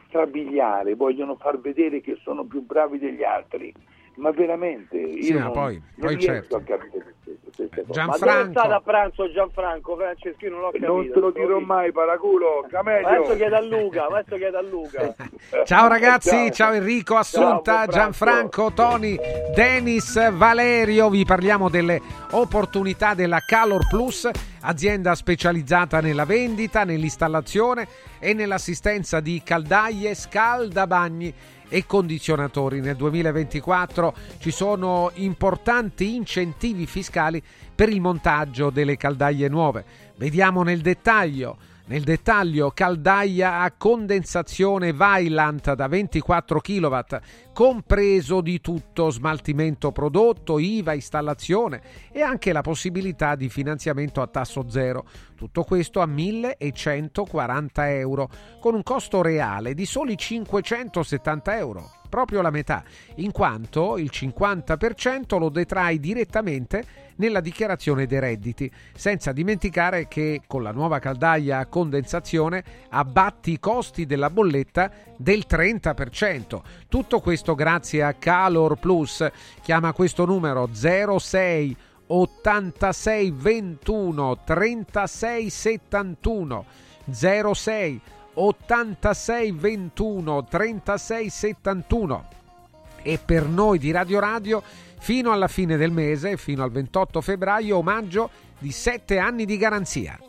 strabiliare, 0.08 0.96
vogliono 0.96 1.36
far 1.36 1.60
vedere 1.60 2.02
che 2.02 2.18
sono 2.22 2.44
più 2.44 2.66
bravi 2.66 3.00
degli 3.00 3.24
altri. 3.24 3.74
Ma 4.20 4.32
veramente, 4.32 4.98
io 4.98 5.24
Sì, 5.24 5.34
ma 5.34 5.44
non, 5.44 5.52
poi- 5.54 5.76
non 5.96 6.08
poi 6.08 6.16
riesco 6.16 6.32
certo. 6.34 6.56
a 6.58 6.62
capire 6.62 7.16
queste, 7.42 7.70
cose. 7.86 8.04
Ma 8.06 8.18
dove 8.18 8.42
è 8.42 8.50
stato 8.50 8.74
a 8.74 8.82
pranzo 8.82 9.32
Gianfranco? 9.32 9.96
Francesco, 9.96 10.46
io 10.46 10.52
non 10.52 10.60
l'ho 10.60 10.72
capito. 10.72 10.94
Non 10.94 11.12
te 11.12 11.20
lo 11.20 11.32
dirò 11.32 11.60
mai, 11.60 11.92
paraculo. 11.94 12.68
Adesso 12.70 13.36
chiedo 13.38 13.56
a 13.56 13.62
Luca, 13.62 14.08
adesso 14.08 14.36
chiedo 14.36 14.58
a 14.58 14.62
Luca. 14.62 15.16
Ciao 15.64 15.88
ragazzi, 15.88 16.52
ciao, 16.52 16.74
Enrico, 16.74 17.16
Assunta, 17.16 17.74
pranzo. 17.86 17.92
Gianfranco, 17.92 18.72
Tony, 18.74 19.18
Denis, 19.56 20.32
Valerio. 20.34 21.10
Vi 21.10 21.24
parliamo 21.24 21.70
delle 21.70 22.02
opportunità 22.32 23.14
della 23.14 23.40
Calor 23.40 23.88
Plus, 23.88 24.30
azienda 24.62 25.16
specializzata 25.16 26.02
nella 26.02 26.26
vendita, 26.26 26.84
nell'installazione 26.84 27.88
e 28.20 28.34
nell'assistenza 28.34 29.22
di 29.22 29.42
caldaie, 29.44 30.14
scaldabagni 30.14 31.34
e 31.70 31.86
condizionatori. 31.86 32.82
Nel 32.82 32.96
2024 32.96 34.14
ci 34.40 34.52
sono 34.52 35.12
importanti 35.16 36.16
incentivi 36.16 36.86
fiscali 36.86 37.42
per 37.74 37.90
il 37.90 38.02
montaggio 38.02 38.70
delle 38.70 38.98
caldaie 38.98 39.48
nuove. 39.48 39.86
Vediamo 40.18 40.64
nel 40.64 40.82
dettaglio. 40.82 41.58
Nel 41.90 42.04
dettaglio, 42.04 42.70
caldaia 42.70 43.62
a 43.62 43.72
condensazione 43.72 44.94
Vailant 44.94 45.74
da 45.74 45.88
24 45.88 46.60
kW, 46.60 47.00
compreso 47.52 48.42
di 48.42 48.62
tutto, 48.62 49.10
smaltimento 49.10 49.92
prodotto, 49.92 50.60
IVA, 50.60 50.94
installazione 50.94 51.82
e 52.12 52.22
anche 52.22 52.54
la 52.54 52.62
possibilità 52.62 53.34
di 53.34 53.50
finanziamento 53.50 54.22
a 54.22 54.28
tasso 54.28 54.70
zero. 54.70 55.04
Tutto 55.40 55.64
questo 55.64 56.02
a 56.02 56.06
1140 56.06 57.92
euro, 57.92 58.30
con 58.60 58.76
un 58.76 58.84
costo 58.84 59.22
reale 59.22 59.74
di 59.74 59.86
soli 59.86 60.18
570 60.18 61.58
euro, 61.58 61.92
proprio 62.10 62.42
la 62.42 62.50
metà, 62.50 62.84
in 63.16 63.32
quanto 63.32 63.98
il 63.98 64.10
50% 64.12 65.40
lo 65.40 65.48
detrai 65.48 65.98
direttamente 66.02 66.84
nella 67.16 67.40
dichiarazione 67.40 68.06
dei 68.06 68.20
redditi, 68.20 68.70
senza 68.94 69.32
dimenticare 69.32 70.10
che 70.10 70.42
con 70.46 70.62
la 70.62 70.74
nuova 70.74 71.00
caldaia 71.00 71.60
a 71.60 71.68
condensazione 71.68 72.62
abbatti 72.90 73.52
i 73.52 73.60
costi 73.62 74.06
della 74.06 74.30
bolletta 74.30 74.92
del 75.16 75.46
30%. 75.50 76.60
Tutto 76.90 77.22
questo 77.22 77.56
grazie 77.56 78.04
a 78.04 78.12
Calor 78.12 78.78
Plus. 78.78 79.26
Chiama 79.62 79.94
questo 79.94 80.26
numero 80.26 80.68
06 80.74 81.78
86 82.12 83.32
21 83.32 84.40
36 84.44 85.50
71 85.50 86.66
06 87.12 88.02
86 88.34 89.52
21 89.52 90.44
36 90.46 91.30
71 91.30 92.28
e 93.02 93.20
per 93.24 93.46
noi 93.46 93.78
di 93.80 93.92
Radio 93.92 94.20
Radio 94.20 94.64
fino 95.00 95.32
alla 95.32 95.48
fine 95.48 95.78
del 95.78 95.92
mese, 95.92 96.38
fino 96.38 96.64
al 96.64 96.72
28 96.72 97.22
febbraio, 97.22 97.78
omaggio 97.78 98.30
di 98.58 98.72
7 98.72 99.18
anni 99.18 99.46
di 99.46 99.58
garanzia. 99.58 100.20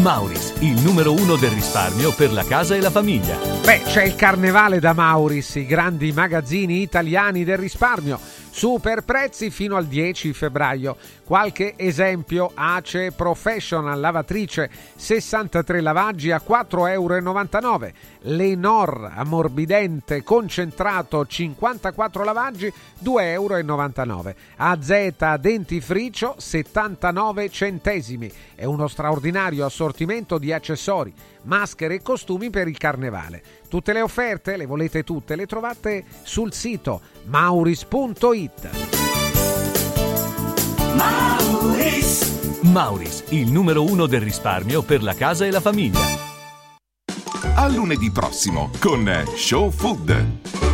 Mauris, 0.00 0.54
il 0.60 0.80
numero 0.82 1.12
uno 1.12 1.36
del 1.36 1.50
risparmio 1.50 2.12
per 2.14 2.32
la 2.32 2.44
casa 2.44 2.74
e 2.74 2.80
la 2.80 2.90
famiglia. 2.90 3.53
Beh, 3.64 3.80
c'è 3.80 4.02
il 4.04 4.14
carnevale 4.14 4.78
da 4.78 4.92
Mauris, 4.92 5.54
i 5.54 5.64
grandi 5.64 6.12
magazzini 6.12 6.82
italiani 6.82 7.44
del 7.44 7.56
risparmio. 7.56 8.20
Super 8.50 9.00
prezzi 9.00 9.48
fino 9.48 9.76
al 9.76 9.86
10 9.86 10.34
febbraio. 10.34 10.98
Qualche 11.24 11.72
esempio, 11.76 12.50
Ace 12.52 13.10
Professional 13.12 13.98
lavatrice 13.98 14.68
63 14.94 15.80
lavaggi 15.80 16.30
a 16.30 16.42
4,99 16.46 16.90
euro, 16.90 17.92
Lenor 18.26 19.10
ammorbidente 19.14 20.22
concentrato 20.22 21.24
54 21.24 22.24
lavaggi 22.24 22.70
2,99 23.02 23.16
euro, 23.16 24.34
AZ 24.56 25.38
dentifricio 25.40 26.34
79 26.36 27.48
centesimi 27.48 28.30
e 28.54 28.66
uno 28.66 28.86
straordinario 28.86 29.64
assortimento 29.64 30.36
di 30.36 30.52
accessori, 30.52 31.10
maschere 31.44 31.94
e 31.94 32.02
costumi 32.02 32.50
per 32.50 32.68
il 32.68 32.76
carnevale. 32.76 33.42
Tutte 33.68 33.94
le 33.94 34.02
offerte, 34.02 34.58
le 34.58 34.66
volete 34.66 35.04
tutte, 35.04 35.36
le 35.36 35.46
trovate 35.46 36.04
sul 36.22 36.52
sito 36.52 37.00
mauris.it. 37.24 39.03
Mauris. 40.96 42.60
Mauris, 42.62 43.24
il 43.30 43.50
numero 43.50 43.84
uno 43.84 44.06
del 44.06 44.20
risparmio 44.20 44.82
per 44.82 45.02
la 45.02 45.14
casa 45.14 45.44
e 45.44 45.50
la 45.50 45.60
famiglia. 45.60 46.00
A 47.54 47.68
lunedì 47.68 48.10
prossimo 48.10 48.70
con 48.80 49.08
Show 49.36 49.70
Food. 49.70 50.73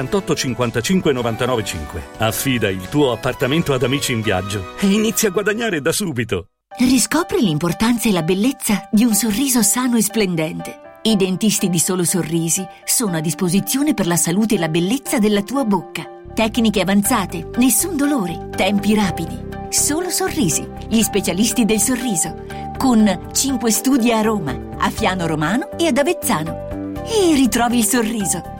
78 0.01 0.35
55 0.35 1.13
99 1.13 1.63
5. 1.63 2.01
Affida 2.17 2.69
il 2.69 2.89
tuo 2.89 3.11
appartamento 3.11 3.73
ad 3.73 3.83
amici 3.83 4.11
in 4.11 4.21
viaggio 4.21 4.75
e 4.79 4.87
inizia 4.87 5.29
a 5.29 5.31
guadagnare 5.31 5.81
da 5.81 5.91
subito. 5.91 6.47
Riscopri 6.77 7.41
l'importanza 7.41 8.09
e 8.09 8.11
la 8.11 8.23
bellezza 8.23 8.87
di 8.91 9.03
un 9.03 9.13
sorriso 9.13 9.61
sano 9.61 9.97
e 9.97 10.01
splendente. 10.01 10.79
I 11.03 11.15
dentisti 11.15 11.69
di 11.69 11.79
Solo 11.79 12.03
Sorrisi 12.03 12.65
sono 12.85 13.17
a 13.17 13.21
disposizione 13.21 13.93
per 13.93 14.07
la 14.07 14.15
salute 14.15 14.55
e 14.55 14.59
la 14.59 14.69
bellezza 14.69 15.19
della 15.19 15.41
tua 15.41 15.65
bocca. 15.65 16.03
Tecniche 16.33 16.81
avanzate, 16.81 17.49
nessun 17.57 17.97
dolore, 17.97 18.49
tempi 18.55 18.95
rapidi. 18.95 19.49
Solo 19.69 20.09
Sorrisi, 20.09 20.67
gli 20.87 21.01
specialisti 21.01 21.65
del 21.65 21.79
sorriso. 21.79 22.45
Con 22.77 23.29
5 23.31 23.71
studi 23.71 24.11
a 24.11 24.21
Roma, 24.21 24.55
a 24.77 24.89
Fiano 24.89 25.27
Romano 25.27 25.71
e 25.77 25.87
ad 25.87 25.97
Avezzano. 25.97 26.69
E 27.03 27.33
ritrovi 27.33 27.79
il 27.79 27.85
sorriso. 27.85 28.59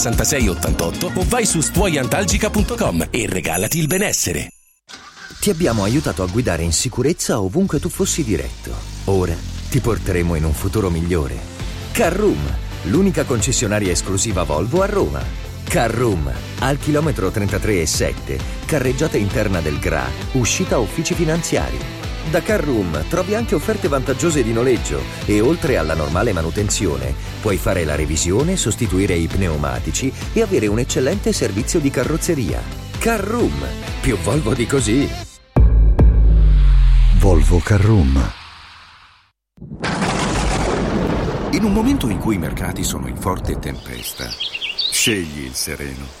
6688 0.01 1.11
o 1.13 1.25
vai 1.27 1.45
su 1.45 1.61
stuoiantalgica.com 1.61 3.07
e 3.11 3.27
regalati 3.27 3.77
il 3.77 3.85
benessere. 3.85 4.49
Ti 5.39 5.51
abbiamo 5.51 5.83
aiutato 5.83 6.23
a 6.23 6.27
guidare 6.27 6.63
in 6.63 6.73
sicurezza 6.73 7.39
ovunque 7.39 7.79
tu 7.79 7.87
fossi 7.87 8.23
diretto. 8.23 8.73
Ora 9.05 9.35
ti 9.69 9.79
porteremo 9.79 10.33
in 10.35 10.45
un 10.45 10.53
futuro 10.53 10.89
migliore. 10.89 11.37
Carroom, 11.91 12.39
l'unica 12.83 13.25
concessionaria 13.25 13.91
esclusiva 13.91 14.43
Volvo 14.43 14.81
a 14.81 14.87
Roma. 14.87 15.23
Carroom, 15.63 16.31
al 16.59 16.79
chilometro 16.79 17.29
33 17.29 17.81
e 17.81 17.85
7, 17.85 18.39
carreggiata 18.65 19.17
interna 19.17 19.61
del 19.61 19.77
GRA, 19.77 20.07
uscita 20.33 20.79
uffici 20.79 21.13
finanziari. 21.13 22.00
Da 22.29 22.41
Carroom 22.41 23.07
trovi 23.09 23.35
anche 23.35 23.55
offerte 23.55 23.87
vantaggiose 23.87 24.43
di 24.43 24.53
noleggio 24.53 25.01
e 25.25 25.41
oltre 25.41 25.77
alla 25.77 25.95
normale 25.95 26.31
manutenzione 26.31 27.13
puoi 27.41 27.57
fare 27.57 27.83
la 27.83 27.95
revisione, 27.95 28.55
sostituire 28.55 29.15
i 29.15 29.27
pneumatici 29.27 30.13
e 30.33 30.41
avere 30.41 30.67
un 30.67 30.79
eccellente 30.79 31.33
servizio 31.33 31.79
di 31.79 31.89
carrozzeria. 31.89 32.61
Carroom, 32.99 33.65
più 33.99 34.15
Volvo 34.17 34.53
di 34.53 34.65
così. 34.65 35.09
Volvo 37.19 37.59
Carroom. 37.59 38.31
In 41.51 41.63
un 41.65 41.73
momento 41.73 42.07
in 42.07 42.17
cui 42.17 42.35
i 42.35 42.39
mercati 42.39 42.83
sono 42.83 43.07
in 43.07 43.17
forte 43.17 43.59
tempesta, 43.59 44.25
scegli 44.91 45.43
il 45.43 45.53
sereno. 45.53 46.20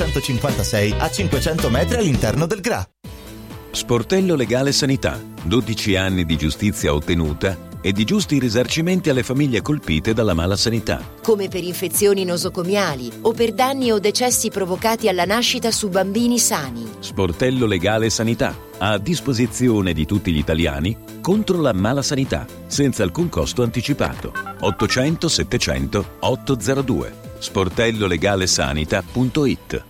956 0.01 0.95
a 0.97 1.11
500 1.11 1.69
metri 1.69 1.97
all'interno 1.97 2.47
del 2.47 2.59
GRA. 2.59 2.83
Sportello 3.69 4.35
Legale 4.35 4.71
Sanità. 4.71 5.19
12 5.43 5.95
anni 5.95 6.25
di 6.25 6.37
giustizia 6.37 6.93
ottenuta 6.93 7.69
e 7.81 7.91
di 7.91 8.03
giusti 8.03 8.39
risarcimenti 8.39 9.09
alle 9.09 9.23
famiglie 9.23 9.61
colpite 9.61 10.13
dalla 10.13 10.33
mala 10.33 10.55
sanità. 10.55 11.01
Come 11.21 11.47
per 11.47 11.63
infezioni 11.63 12.25
nosocomiali 12.25 13.11
o 13.21 13.31
per 13.31 13.53
danni 13.53 13.91
o 13.91 13.99
decessi 13.99 14.49
provocati 14.49 15.07
alla 15.07 15.25
nascita 15.25 15.71
su 15.71 15.89
bambini 15.89 16.39
sani. 16.39 16.89
Sportello 16.99 17.65
Legale 17.65 18.09
Sanità. 18.09 18.55
A 18.79 18.97
disposizione 18.97 19.93
di 19.93 20.05
tutti 20.05 20.31
gli 20.31 20.37
italiani 20.37 20.97
contro 21.21 21.61
la 21.61 21.73
mala 21.73 22.01
sanità, 22.01 22.45
senza 22.67 23.03
alcun 23.03 23.29
costo 23.29 23.63
anticipato. 23.63 24.33
800 24.59 25.27
700 25.27 26.05
802. 26.19 27.13
sportellolegalesanita.it 27.39 29.89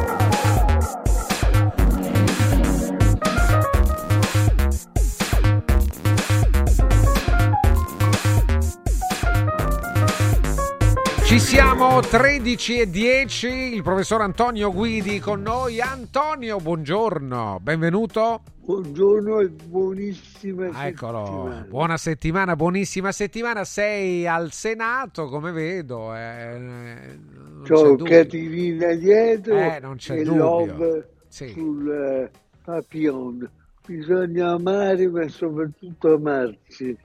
Ci 11.31 11.39
siamo 11.39 12.01
13 12.01 12.79
e 12.81 12.89
10, 12.89 13.47
il 13.47 13.81
professor 13.83 14.19
Antonio 14.19 14.69
Guidi 14.73 15.19
con 15.21 15.41
noi. 15.41 15.79
Antonio, 15.79 16.57
buongiorno, 16.57 17.57
benvenuto. 17.61 18.41
Buongiorno 18.65 19.39
e 19.39 19.47
buonissima 19.47 20.67
Ah, 20.73 20.87
Eccolo, 20.87 21.23
settimana. 21.25 21.65
buona 21.69 21.95
settimana, 21.97 22.55
buonissima 22.57 23.13
settimana. 23.13 23.63
Sei 23.63 24.27
al 24.27 24.51
Senato, 24.51 25.29
come 25.29 25.51
vedo. 25.53 26.13
eh, 26.13 27.17
C'ho. 27.63 27.95
Caterina 27.95 28.93
dietro 28.95 29.55
Eh, 29.55 29.79
non 29.81 29.95
c'è 29.95 30.15
e. 30.17 30.75
Love 30.75 31.09
Sì. 31.29 31.47
sul 31.47 31.89
eh, 31.89 32.29
Papillon. 32.65 33.49
Bisogna 33.87 34.49
amare 34.51 35.07
ma 35.07 35.25
soprattutto 35.29 36.13
amarsi. 36.13 36.97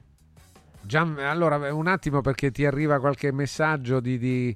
Gian- 0.87 1.19
allora, 1.19 1.73
un 1.73 1.87
attimo 1.87 2.21
perché 2.21 2.49
ti 2.51 2.65
arriva 2.65 2.99
qualche 2.99 3.31
messaggio 3.31 3.99
di, 3.99 4.17
di- 4.17 4.55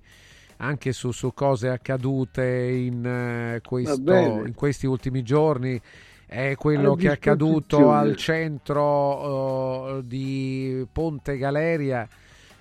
anche 0.57 0.93
su, 0.93 1.11
su 1.11 1.33
cose 1.33 1.69
accadute 1.69 2.43
in, 2.45 3.05
eh, 3.05 3.61
questo- 3.61 4.01
in 4.45 4.53
questi 4.55 4.85
ultimi 4.87 5.23
giorni. 5.23 5.79
È 6.25 6.55
quello 6.55 6.95
che 6.95 7.07
è 7.09 7.11
accaduto 7.11 7.91
al 7.91 8.15
centro 8.15 9.97
eh, 9.97 10.07
di 10.07 10.87
Ponte 10.91 11.37
Galeria. 11.37 12.07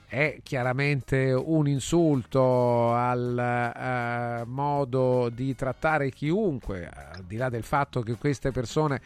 È 0.08 0.40
chiaramente 0.42 1.30
un 1.32 1.68
insulto 1.68 2.92
al 2.92 3.38
eh, 3.38 4.44
modo 4.46 5.28
di 5.32 5.54
trattare 5.54 6.10
chiunque, 6.10 6.88
al 6.88 7.22
di 7.24 7.36
là 7.36 7.48
del 7.48 7.62
fatto 7.62 8.00
che 8.02 8.16
queste 8.16 8.50
persone 8.50 9.00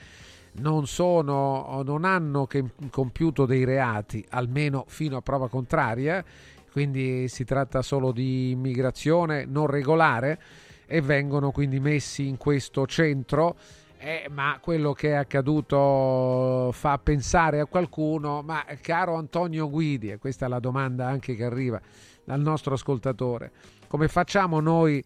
non 0.57 0.87
sono 0.87 1.83
non 1.85 2.05
hanno 2.05 2.47
compiuto 2.91 3.47
dei 3.47 3.65
reati, 3.65 4.25
almeno 4.31 4.85
fino 4.89 5.17
a 5.17 5.23
prova 5.23 5.49
contraria, 5.49 6.25
quindi 6.71 7.29
si 7.29 7.45
tratta 7.45 7.83
solo 7.83 8.13
di 8.13 8.51
immigrazione 8.51 9.45
non 9.45 9.67
regolare 9.67 10.41
e 10.87 11.01
vengono 11.01 11.51
quindi 11.51 11.81
messi 11.81 12.27
in 12.27 12.37
questo 12.37 12.87
centro. 12.87 13.57
Eh, 13.97 14.27
ma 14.31 14.59
quello 14.61 14.93
che 14.93 15.11
è 15.11 15.15
accaduto 15.15 16.71
fa 16.73 16.99
pensare 16.99 17.61
a 17.61 17.65
qualcuno, 17.65 18.43
ma 18.43 18.63
caro 18.83 19.15
Antonio 19.15 19.71
Guidi, 19.71 20.11
e 20.11 20.19
questa 20.19 20.45
è 20.45 20.49
la 20.51 20.59
domanda 20.59 21.07
anche 21.07 21.35
che 21.35 21.45
arriva 21.45 21.81
dal 22.23 22.41
nostro 22.41 22.75
ascoltatore, 22.75 23.51
come 23.87 24.09
facciamo 24.09 24.61
noi 24.61 25.03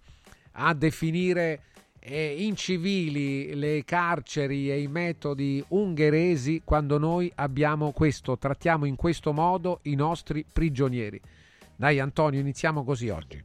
a 0.52 0.74
definire 0.74 1.62
eh, 2.08 2.42
incivili 2.42 3.54
le 3.54 3.84
carceri 3.84 4.70
e 4.70 4.80
i 4.80 4.88
metodi 4.88 5.62
ungheresi 5.68 6.62
quando 6.64 6.98
noi 6.98 7.30
abbiamo 7.34 7.92
questo, 7.92 8.38
trattiamo 8.38 8.86
in 8.86 8.96
questo 8.96 9.32
modo 9.32 9.80
i 9.82 9.94
nostri 9.94 10.44
prigionieri? 10.50 11.20
Dai 11.76 12.00
Antonio, 12.00 12.40
iniziamo 12.40 12.82
così 12.82 13.08
oggi. 13.10 13.44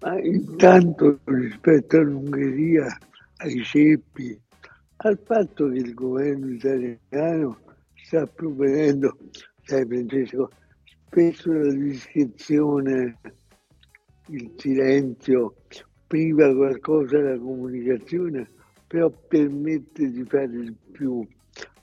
Ma 0.00 0.20
intanto 0.20 1.18
rispetto 1.24 1.96
all'Ungheria, 1.96 2.86
ai 3.38 3.62
ceppi, 3.64 4.40
al 4.98 5.18
fatto 5.24 5.68
che 5.68 5.78
il 5.78 5.94
governo 5.94 6.52
italiano 6.52 7.58
sta 7.94 8.24
proponendo, 8.26 9.16
sai 9.64 9.84
Francesco, 9.84 10.50
spesso 11.06 11.52
la 11.52 11.72
discrezione, 11.72 13.18
il 14.28 14.52
silenzio 14.56 15.54
priva 16.08 16.52
qualcosa 16.54 17.18
della 17.18 17.38
comunicazione, 17.38 18.50
però 18.86 19.10
permette 19.10 20.10
di 20.10 20.24
fare 20.24 20.56
il 20.56 20.74
più, 20.90 21.24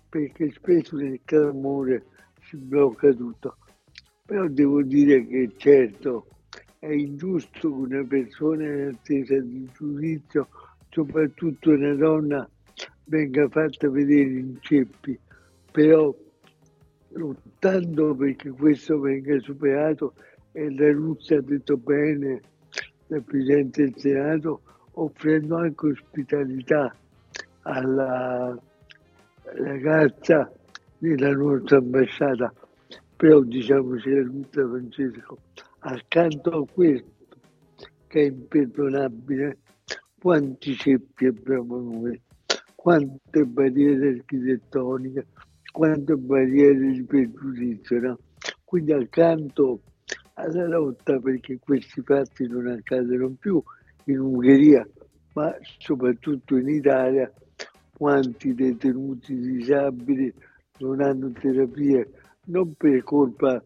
perché 0.10 0.52
spesso 0.52 0.98
nel 0.98 1.22
clamore 1.24 2.06
si 2.42 2.58
blocca 2.58 3.14
tutto. 3.14 3.58
Però 4.26 4.48
devo 4.48 4.82
dire 4.82 5.26
che 5.28 5.52
certo 5.56 6.28
è 6.80 6.92
ingiusto 6.92 7.70
che 7.70 7.76
una 7.76 8.04
persona 8.04 8.66
in 8.66 8.96
attesa 8.96 9.40
di 9.40 9.70
giudizio, 9.72 10.48
soprattutto 10.90 11.70
una 11.70 11.94
donna, 11.94 12.50
venga 13.06 13.48
fatta 13.48 13.88
vedere 13.90 14.40
in 14.40 14.58
ceppi, 14.60 15.18
però 15.72 16.14
lottando 17.10 18.16
perché 18.16 18.50
questo 18.50 19.00
venga 19.00 19.40
superato 19.40 20.16
e 20.52 20.74
la 20.74 20.92
Russia 20.92 21.38
ha 21.38 21.42
detto 21.42 21.78
bene, 21.78 22.32
la 22.32 22.55
Presidente 23.08 23.84
del 23.84 23.96
Senato, 23.98 24.62
offrendo 24.94 25.58
anche 25.58 25.88
ospitalità 25.88 26.96
alla 27.62 28.58
ragazza 29.44 30.52
della 30.98 31.32
nostra 31.32 31.78
ambasciata. 31.78 32.54
Però 33.16 33.40
diciamoci 33.42 34.10
la 34.10 34.24
tutta 34.24 34.68
Francesco, 34.68 35.38
accanto 35.80 36.50
a 36.50 36.68
questo 36.68 37.14
che 38.08 38.22
è 38.22 38.26
imperdonabile, 38.26 39.58
quanti 40.20 40.74
ceppi 40.76 41.28
abbiamo 41.28 41.80
noi, 41.80 42.20
quante 42.74 43.46
barriere 43.46 44.10
architettoniche, 44.10 45.28
quante 45.72 46.16
barriere 46.16 46.92
di 46.92 47.04
pregiudizio, 47.04 48.00
no? 48.00 48.20
Quindi 48.64 48.94
accanto 48.94 49.82
alla 50.36 50.68
lotta 50.68 51.20
perché 51.20 51.60
questi 51.60 52.02
fatti 52.02 52.48
non 52.48 52.68
accadano 52.68 53.36
più 53.40 53.62
in 54.06 54.20
Ungheria, 54.20 54.88
ma 55.34 55.56
soprattutto 55.78 56.58
in 56.58 56.70
Italia, 56.70 57.32
quanti 57.96 58.54
detenuti 58.54 59.36
disabili 59.36 60.34
non 60.80 61.02
hanno 61.02 61.32
terapie, 61.32 62.10
non 62.46 62.74
per 62.76 63.04
colpa 63.04 63.64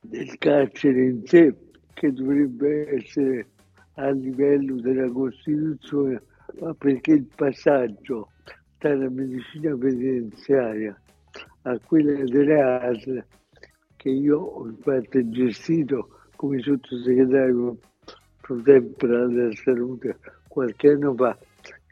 del 0.00 0.38
carcere 0.38 1.04
in 1.04 1.26
sé, 1.26 1.54
che 1.92 2.12
dovrebbe 2.12 2.94
essere 2.94 3.48
a 3.94 4.10
livello 4.10 4.80
della 4.80 5.10
Costituzione, 5.10 6.22
ma 6.60 6.74
perché 6.74 7.12
il 7.12 7.26
passaggio 7.34 8.30
dalla 8.78 9.08
medicina 9.08 9.76
penitenziaria 9.76 11.00
a 11.62 11.78
quella 11.78 12.22
delle 12.24 12.60
ASL, 12.60 13.24
che 14.04 14.10
io 14.10 14.38
ho 14.38 14.66
in 14.66 14.76
parte 14.80 15.30
gestito 15.30 16.10
come 16.36 16.60
sottosegretario 16.60 17.78
pro 18.38 18.60
tempore 18.60 19.28
della 19.28 19.54
salute 19.54 20.18
qualche 20.46 20.90
anno 20.90 21.14
fa, 21.14 21.38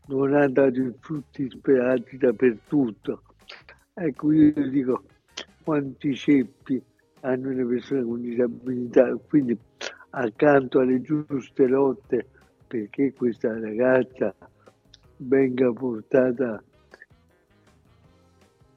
non 0.08 0.34
ha 0.34 0.46
dato 0.46 0.78
i 0.78 0.92
frutti 1.00 1.48
sperati 1.48 2.18
dappertutto. 2.18 3.22
Ecco, 3.94 4.30
io 4.30 4.68
dico 4.68 5.04
quanti 5.64 6.14
ceppi 6.14 6.82
hanno 7.20 7.50
le 7.50 7.64
persone 7.64 8.02
con 8.02 8.20
disabilità, 8.20 9.16
quindi 9.26 9.56
accanto 10.10 10.80
alle 10.80 11.00
giuste 11.00 11.66
lotte 11.66 12.26
perché 12.66 13.14
questa 13.14 13.58
ragazza 13.58 14.34
venga 15.16 15.72
portata 15.72 16.62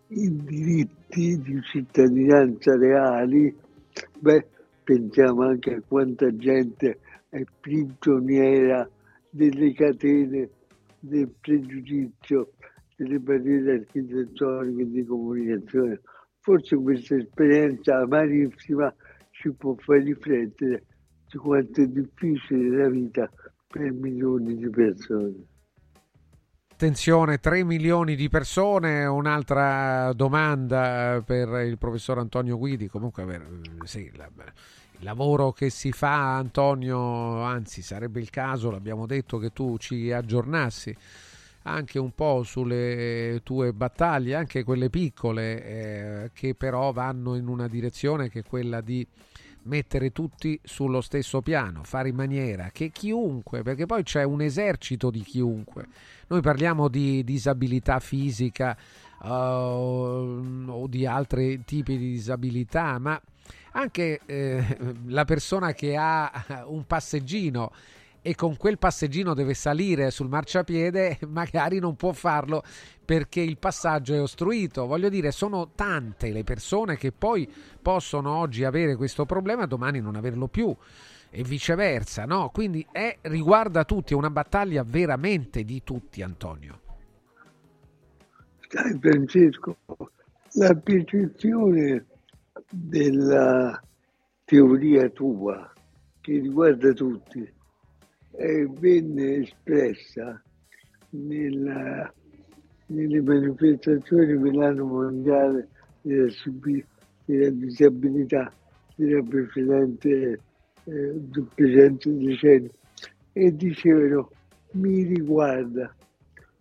in 0.09 0.45
diritti 0.45 1.39
di 1.41 1.59
cittadinanza 1.71 2.75
reali, 2.75 3.55
beh, 4.19 4.47
pensiamo 4.83 5.43
anche 5.43 5.75
a 5.75 5.81
quanta 5.87 6.35
gente 6.35 6.99
è 7.29 7.43
prigioniera 7.59 8.87
delle 9.29 9.73
catene 9.73 10.49
del 10.99 11.29
pregiudizio, 11.41 12.51
delle 12.95 13.19
barriere 13.19 13.73
architettoniche 13.79 14.89
di 14.89 15.03
comunicazione. 15.03 16.01
Forse 16.39 16.75
questa 16.75 17.15
esperienza 17.15 17.97
amarissima 17.97 18.93
ci 19.31 19.51
può 19.51 19.75
far 19.79 20.01
riflettere 20.03 20.85
su 21.25 21.39
quanto 21.39 21.81
è 21.81 21.87
difficile 21.87 22.77
la 22.77 22.89
vita 22.89 23.29
per 23.67 23.91
milioni 23.91 24.55
di 24.55 24.69
persone. 24.69 25.54
Attenzione, 26.75 27.39
3 27.39 27.63
milioni 27.63 28.17
di 28.17 28.27
persone, 28.27 29.05
un'altra 29.05 30.11
domanda 30.11 31.23
per 31.25 31.47
il 31.65 31.77
professor 31.77 32.17
Antonio 32.17 32.57
Guidi, 32.57 32.89
comunque 32.89 33.23
beh, 33.23 33.41
sì, 33.85 33.99
il 33.99 34.29
lavoro 34.99 35.53
che 35.53 35.69
si 35.69 35.93
fa, 35.93 36.35
Antonio, 36.35 37.41
anzi 37.43 37.81
sarebbe 37.81 38.19
il 38.19 38.29
caso, 38.29 38.71
l'abbiamo 38.71 39.05
detto, 39.05 39.37
che 39.37 39.53
tu 39.53 39.77
ci 39.77 40.11
aggiornassi 40.11 40.93
anche 41.61 41.97
un 41.97 42.11
po' 42.13 42.43
sulle 42.43 43.39
tue 43.43 43.71
battaglie, 43.71 44.35
anche 44.35 44.65
quelle 44.65 44.89
piccole, 44.89 45.63
eh, 45.63 46.31
che 46.33 46.55
però 46.55 46.91
vanno 46.91 47.35
in 47.35 47.47
una 47.47 47.69
direzione 47.69 48.27
che 48.27 48.39
è 48.39 48.43
quella 48.43 48.81
di 48.81 49.07
mettere 49.65 50.11
tutti 50.11 50.59
sullo 50.63 51.01
stesso 51.01 51.41
piano, 51.41 51.83
fare 51.83 52.09
in 52.09 52.15
maniera 52.15 52.69
che 52.71 52.89
chiunque, 52.89 53.61
perché 53.61 53.85
poi 53.85 54.03
c'è 54.03 54.23
un 54.23 54.41
esercito 54.41 55.09
di 55.09 55.21
chiunque, 55.21 55.87
noi 56.27 56.41
parliamo 56.41 56.87
di 56.87 57.23
disabilità 57.23 57.99
fisica 57.99 58.75
uh, 59.21 59.27
o 59.27 60.87
di 60.87 61.05
altri 61.05 61.63
tipi 61.63 61.97
di 61.97 62.11
disabilità, 62.11 62.97
ma 62.99 63.21
anche 63.73 64.21
eh, 64.25 64.77
la 65.07 65.25
persona 65.25 65.73
che 65.73 65.95
ha 65.97 66.65
un 66.65 66.85
passeggino 66.85 67.71
e 68.21 68.33
con 68.33 68.57
quel 68.57 68.79
passeggino 68.79 69.35
deve 69.35 69.53
salire 69.53 70.09
sul 70.09 70.29
marciapiede, 70.29 71.19
magari 71.27 71.77
non 71.77 71.95
può 71.95 72.11
farlo 72.11 72.63
perché 73.05 73.41
il 73.41 73.57
passaggio 73.57 74.15
è 74.15 74.21
ostruito. 74.21 74.87
Voglio 74.87 75.09
dire, 75.09 75.31
sono 75.31 75.69
tante 75.75 76.31
le 76.31 76.43
persone 76.43 76.97
che 76.97 77.11
poi 77.11 77.47
possono 77.79 78.35
oggi 78.35 78.63
avere 78.63 78.95
questo 78.95 79.25
problema, 79.25 79.67
domani 79.67 79.99
non 79.99 80.15
averlo 80.15 80.47
più 80.47 80.75
e 81.37 81.43
viceversa, 81.43 82.23
no? 82.23 82.49
Quindi 82.49 82.85
è, 82.89 83.17
riguarda 83.23 83.83
tutti, 83.83 84.13
è 84.13 84.15
una 84.15 84.29
battaglia 84.29 84.83
veramente 84.83 85.65
di 85.65 85.83
tutti, 85.83 86.21
Antonio. 86.21 86.79
Sai 88.69 88.97
Francesco, 88.97 89.77
la 90.53 90.73
percezione 90.75 92.05
della 92.69 93.77
teoria 94.45 95.09
tua 95.09 95.73
che 96.21 96.39
riguarda 96.39 96.93
tutti 96.93 97.53
eh, 98.37 98.67
venne 98.79 99.35
espressa 99.41 100.41
nella, 101.09 102.13
nelle 102.87 103.21
manifestazioni 103.21 104.39
per 104.39 104.55
l'anno 104.55 104.85
mondiale 104.85 105.67
della, 106.01 106.31
della 107.25 107.49
disabilità 107.49 108.53
della 108.95 109.21
precedente, 109.21 110.39
del 110.85 111.47
presente 111.53 112.15
decennio 112.15 112.71
e 113.33 113.55
dicevano 113.55 114.29
mi 114.71 115.03
riguarda, 115.03 115.93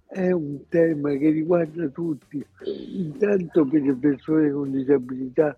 è 0.07 0.31
un 0.31 0.67
tema 0.69 1.11
che 1.11 1.31
riguarda 1.31 1.89
tutti, 1.89 2.45
intanto 2.93 3.65
per 3.67 3.83
le 3.83 3.95
persone 3.95 4.51
con 4.51 4.71
disabilità 4.71 5.57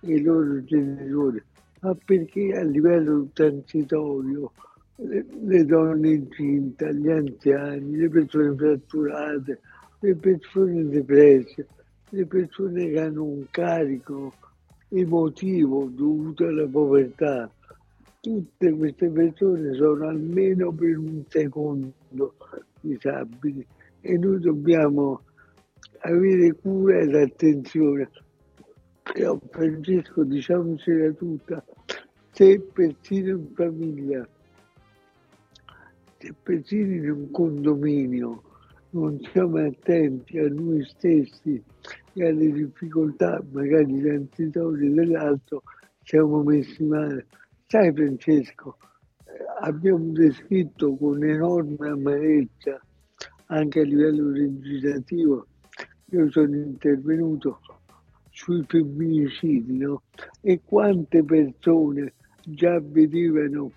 e 0.00 0.14
i 0.14 0.22
loro 0.22 0.62
genitori, 0.64 1.42
ma 1.80 1.96
perché 2.04 2.56
a 2.56 2.62
livello 2.62 3.28
transitorio 3.32 4.52
le, 4.96 5.26
le 5.42 5.64
donne 5.64 6.10
incinte, 6.10 6.94
gli 6.94 7.10
anziani, 7.10 7.96
le 7.96 8.08
persone 8.08 8.54
fratturate, 8.54 9.60
le 10.00 10.14
persone 10.14 10.88
depresse, 10.88 11.66
le 12.10 12.26
persone 12.26 12.88
che 12.90 13.00
hanno 13.00 13.24
un 13.24 13.44
carico 13.50 14.32
emotivo 14.88 15.90
dovuto 15.92 16.46
alla 16.46 16.66
povertà. 16.66 17.50
Tutte 18.26 18.72
queste 18.72 19.08
persone 19.08 19.72
sono 19.74 20.08
almeno 20.08 20.72
per 20.72 20.98
un 20.98 21.22
secondo 21.28 21.92
disabili 22.80 23.64
e 24.00 24.18
noi 24.18 24.40
dobbiamo 24.40 25.20
avere 26.00 26.52
cura 26.54 26.98
ed 26.98 27.14
attenzione. 27.14 28.10
Però 29.12 29.38
Francesco, 29.48 30.24
diciamocela 30.24 31.12
tutta, 31.12 31.64
se 32.32 32.60
persino 32.72 33.36
in 33.36 33.46
famiglia 33.54 34.28
se 36.18 36.34
persino 36.42 36.94
in 36.94 37.08
un 37.08 37.30
condominio 37.30 38.42
non 38.90 39.20
siamo 39.30 39.64
attenti 39.64 40.36
a 40.40 40.48
noi 40.48 40.84
stessi 40.84 41.62
e 42.14 42.26
alle 42.26 42.50
difficoltà 42.50 43.40
magari 43.52 44.00
transitorie 44.00 44.90
dell'altro, 44.90 45.62
siamo 46.02 46.42
messi 46.42 46.82
male. 46.82 47.26
Sai 47.68 47.92
Francesco, 47.92 48.76
eh, 49.24 49.32
abbiamo 49.62 50.12
descritto 50.12 50.94
con 50.94 51.24
enorme 51.24 51.88
amarezza, 51.88 52.80
anche 53.46 53.80
a 53.80 53.82
livello 53.82 54.30
legislativo, 54.30 55.48
io 56.10 56.30
sono 56.30 56.54
intervenuto 56.54 57.58
sui 58.30 58.64
femminicidi, 58.68 59.78
no? 59.78 60.02
E 60.42 60.60
quante 60.64 61.24
persone 61.24 62.12
già 62.44 62.78
vedevano 62.80 63.72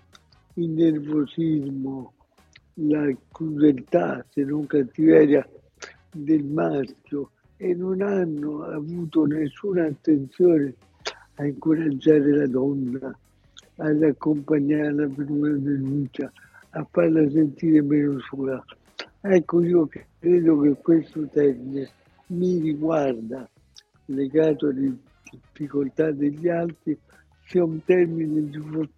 il 0.54 0.70
nervosismo, 0.70 2.12
la 2.74 3.12
crudeltà, 3.32 4.24
se 4.28 4.44
non 4.44 4.66
cattiveria 4.66 5.44
del 6.12 6.44
maschio 6.44 7.32
e 7.56 7.74
non 7.74 8.02
hanno 8.02 8.62
avuto 8.62 9.24
nessuna 9.24 9.86
attenzione 9.86 10.76
a 11.34 11.44
incoraggiare 11.44 12.36
la 12.36 12.46
donna, 12.46 13.18
ad 13.80 14.02
accompagnarla 14.02 15.08
per 15.08 15.30
una 15.30 15.56
denuncia, 15.56 16.30
a 16.70 16.86
farla 16.90 17.28
sentire 17.30 17.82
meno 17.82 18.18
sola. 18.20 18.62
Ecco, 19.22 19.62
io 19.62 19.88
credo 20.18 20.60
che 20.60 20.76
questo 20.82 21.26
termine 21.28 21.88
mi 22.26 22.58
riguarda, 22.60 23.48
legato 24.06 24.68
alle 24.68 24.96
difficoltà 25.30 26.10
degli 26.10 26.48
altri, 26.48 26.98
sia 27.46 27.64
un 27.64 27.82
termine 27.84 28.48
di, 28.48 28.88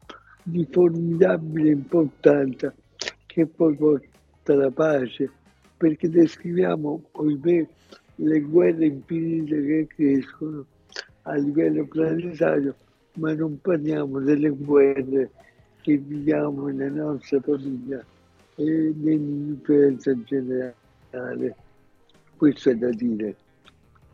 di 0.42 0.66
formidabile 0.70 1.70
importanza 1.70 2.74
che 3.26 3.46
poi 3.46 3.74
porta 3.76 4.54
la 4.54 4.70
pace, 4.70 5.30
perché 5.76 6.08
descriviamo, 6.08 7.02
ohimè, 7.12 7.66
le 8.16 8.40
guerre 8.40 8.86
infinite 8.86 9.62
che 9.62 9.86
crescono 9.86 10.66
a 11.22 11.34
livello 11.36 11.84
planetario, 11.86 12.74
ma 13.14 13.34
non 13.34 13.60
parliamo 13.60 14.20
delle 14.20 14.50
guerre 14.50 15.30
che 15.82 15.96
viviamo 15.96 16.68
nella 16.68 17.04
nostra 17.04 17.40
famiglia 17.40 18.04
e 18.54 18.64
nell'indifferenza 18.64 20.14
generale. 20.22 21.56
Questo 22.36 22.70
è 22.70 22.74
da 22.74 22.90
dire 22.90 23.36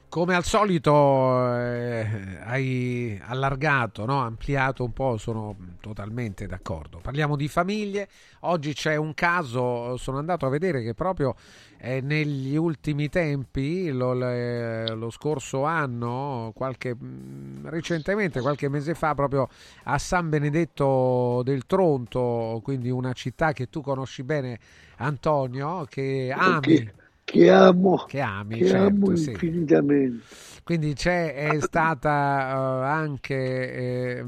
come 0.09 0.35
al 0.35 0.45
solito 0.45 1.55
eh, 1.55 2.39
hai 2.45 3.21
allargato, 3.25 4.07
no? 4.07 4.21
ampliato 4.21 4.83
un 4.83 4.93
po', 4.93 5.19
sono 5.19 5.55
totalmente 5.81 6.47
d'accordo. 6.47 6.99
Parliamo 6.99 7.37
di 7.37 7.47
famiglie, 7.47 8.09
oggi 8.41 8.73
c'è 8.73 8.97
un 8.97 9.13
caso, 9.13 9.97
sono 9.99 10.19
andato 10.19 10.47
a 10.47 10.49
vedere 10.49 10.83
che 10.83 10.95
proprio 10.95 11.35
eh, 11.79 12.01
negli 12.01 12.57
ultimi 12.57 13.09
tempi, 13.11 13.91
lo, 13.91 14.15
le, 14.15 14.89
lo 14.95 15.11
scorso 15.11 15.65
anno, 15.65 16.53
qualche, 16.55 16.95
mm, 16.95 17.67
recentemente, 17.67 18.41
qualche 18.41 18.69
mese 18.69 18.95
fa, 18.95 19.15
proprio 19.15 19.49
a 19.85 19.99
San 19.99 20.31
Benedetto 20.31 21.43
del 21.45 21.67
Tronto, 21.67 22.61
quindi 22.63 22.89
una 22.89 23.13
città 23.13 23.53
che 23.53 23.69
tu 23.69 23.83
conosci 23.83 24.23
bene 24.23 24.59
Antonio, 24.97 25.85
che 25.89 26.33
ami. 26.35 26.57
Okay 26.57 26.98
che 27.31 27.51
amo, 27.51 28.05
che 28.09 28.21
ami, 28.21 28.57
che 28.57 28.67
certo, 28.69 28.87
amo 28.87 29.11
infinitamente. 29.11 30.25
Sì. 30.27 30.61
Quindi 30.63 30.95
c'è, 30.95 31.35
è 31.35 31.61
stata 31.61 32.53
uh, 32.55 32.83
anche 32.83 33.35
eh, 33.35 34.25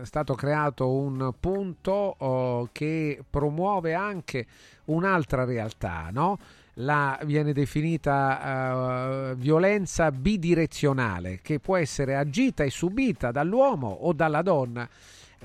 è 0.00 0.04
stato 0.04 0.34
creato 0.34 0.90
un 0.90 1.32
punto 1.38 2.16
uh, 2.18 2.68
che 2.72 3.22
promuove 3.28 3.94
anche 3.94 4.46
un'altra 4.86 5.44
realtà, 5.44 6.08
no? 6.10 6.38
La 6.76 7.18
viene 7.24 7.52
definita 7.52 9.32
uh, 9.32 9.36
violenza 9.36 10.10
bidirezionale 10.10 11.40
che 11.42 11.60
può 11.60 11.76
essere 11.76 12.16
agita 12.16 12.64
e 12.64 12.70
subita 12.70 13.30
dall'uomo 13.30 13.88
o 13.88 14.12
dalla 14.14 14.40
donna 14.40 14.88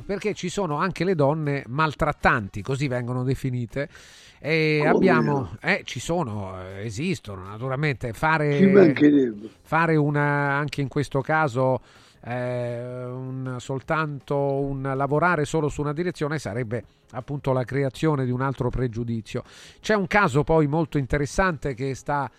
perché 0.06 0.34
ci 0.34 0.50
sono 0.50 0.78
anche 0.78 1.04
le 1.04 1.16
donne 1.16 1.64
maltrattanti, 1.68 2.62
così 2.62 2.88
vengono 2.88 3.24
definite. 3.24 3.90
E 4.40 4.78
Come 4.80 4.90
abbiamo, 4.90 5.58
eh, 5.62 5.82
ci 5.84 6.00
sono, 6.00 6.62
esistono 6.78 7.44
naturalmente. 7.44 8.14
Fare, 8.14 9.34
fare 9.62 9.96
una, 9.96 10.56
anche 10.56 10.82
in 10.82 10.88
questo 10.88 11.22
caso, 11.22 11.82
eh, 12.24 13.06
un, 13.06 13.56
soltanto 13.60 14.36
un 14.38 14.82
lavorare 14.96 15.46
solo 15.46 15.70
su 15.70 15.82
una 15.82 15.94
direzione 15.94 16.40
sarebbe 16.40 16.84
appunto 17.12 17.52
la 17.54 17.64
creazione 17.64 18.26
di 18.26 18.32
un 18.32 18.42
altro 18.42 18.70
pregiudizio. 18.70 19.44
C'è 19.80 19.96
un 19.96 20.08
caso 20.08 20.44
poi 20.44 20.68
molto 20.68 20.98
interessante 20.98 21.74
che 21.74 21.96
sta 21.96 22.30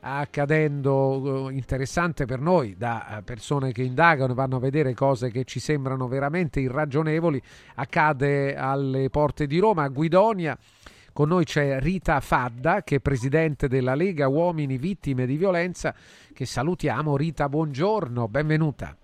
accadendo 0.00 1.48
eh, 1.48 1.54
interessante 1.54 2.26
per 2.26 2.40
noi 2.40 2.76
da 2.76 3.18
eh, 3.18 3.22
persone 3.22 3.72
che 3.72 3.82
indagano 3.82 4.32
e 4.32 4.36
vanno 4.36 4.56
a 4.56 4.60
vedere 4.60 4.94
cose 4.94 5.30
che 5.30 5.44
ci 5.44 5.58
sembrano 5.58 6.06
veramente 6.06 6.60
irragionevoli 6.60 7.40
accade 7.76 8.56
alle 8.56 9.08
porte 9.10 9.46
di 9.46 9.58
Roma 9.58 9.84
a 9.84 9.88
Guidonia 9.88 10.56
con 11.16 11.28
noi 11.28 11.44
c'è 11.44 11.80
Rita 11.80 12.20
Fadda 12.20 12.82
che 12.82 12.96
è 12.96 13.00
presidente 13.00 13.68
della 13.68 13.94
Lega 13.94 14.28
Uomini 14.28 14.76
Vittime 14.76 15.24
di 15.24 15.38
Violenza 15.38 15.94
che 16.34 16.44
salutiamo. 16.44 17.16
Rita 17.16 17.48
buongiorno 17.48 18.28
benvenuta. 18.28 18.94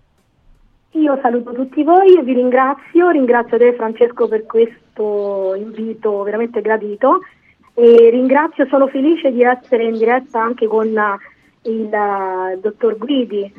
Io 0.91 1.19
saluto 1.23 1.53
tutti 1.53 1.81
voi, 1.81 2.21
vi 2.21 2.33
ringrazio, 2.33 3.09
ringrazio 3.09 3.57
te 3.57 3.73
Francesco 3.73 4.27
per 4.27 4.45
questo 4.45 5.55
invito 5.55 6.21
veramente 6.21 6.61
gradito. 6.61 7.21
E 7.73 8.09
ringrazio, 8.11 8.67
sono 8.67 8.85
felice 8.85 9.31
di 9.31 9.41
essere 9.41 9.85
in 9.85 9.97
diretta 9.97 10.39
anche 10.39 10.67
con 10.67 10.85
il 11.63 11.89
uh, 11.91 12.59
dottor 12.59 12.95
Guidi, 12.95 13.51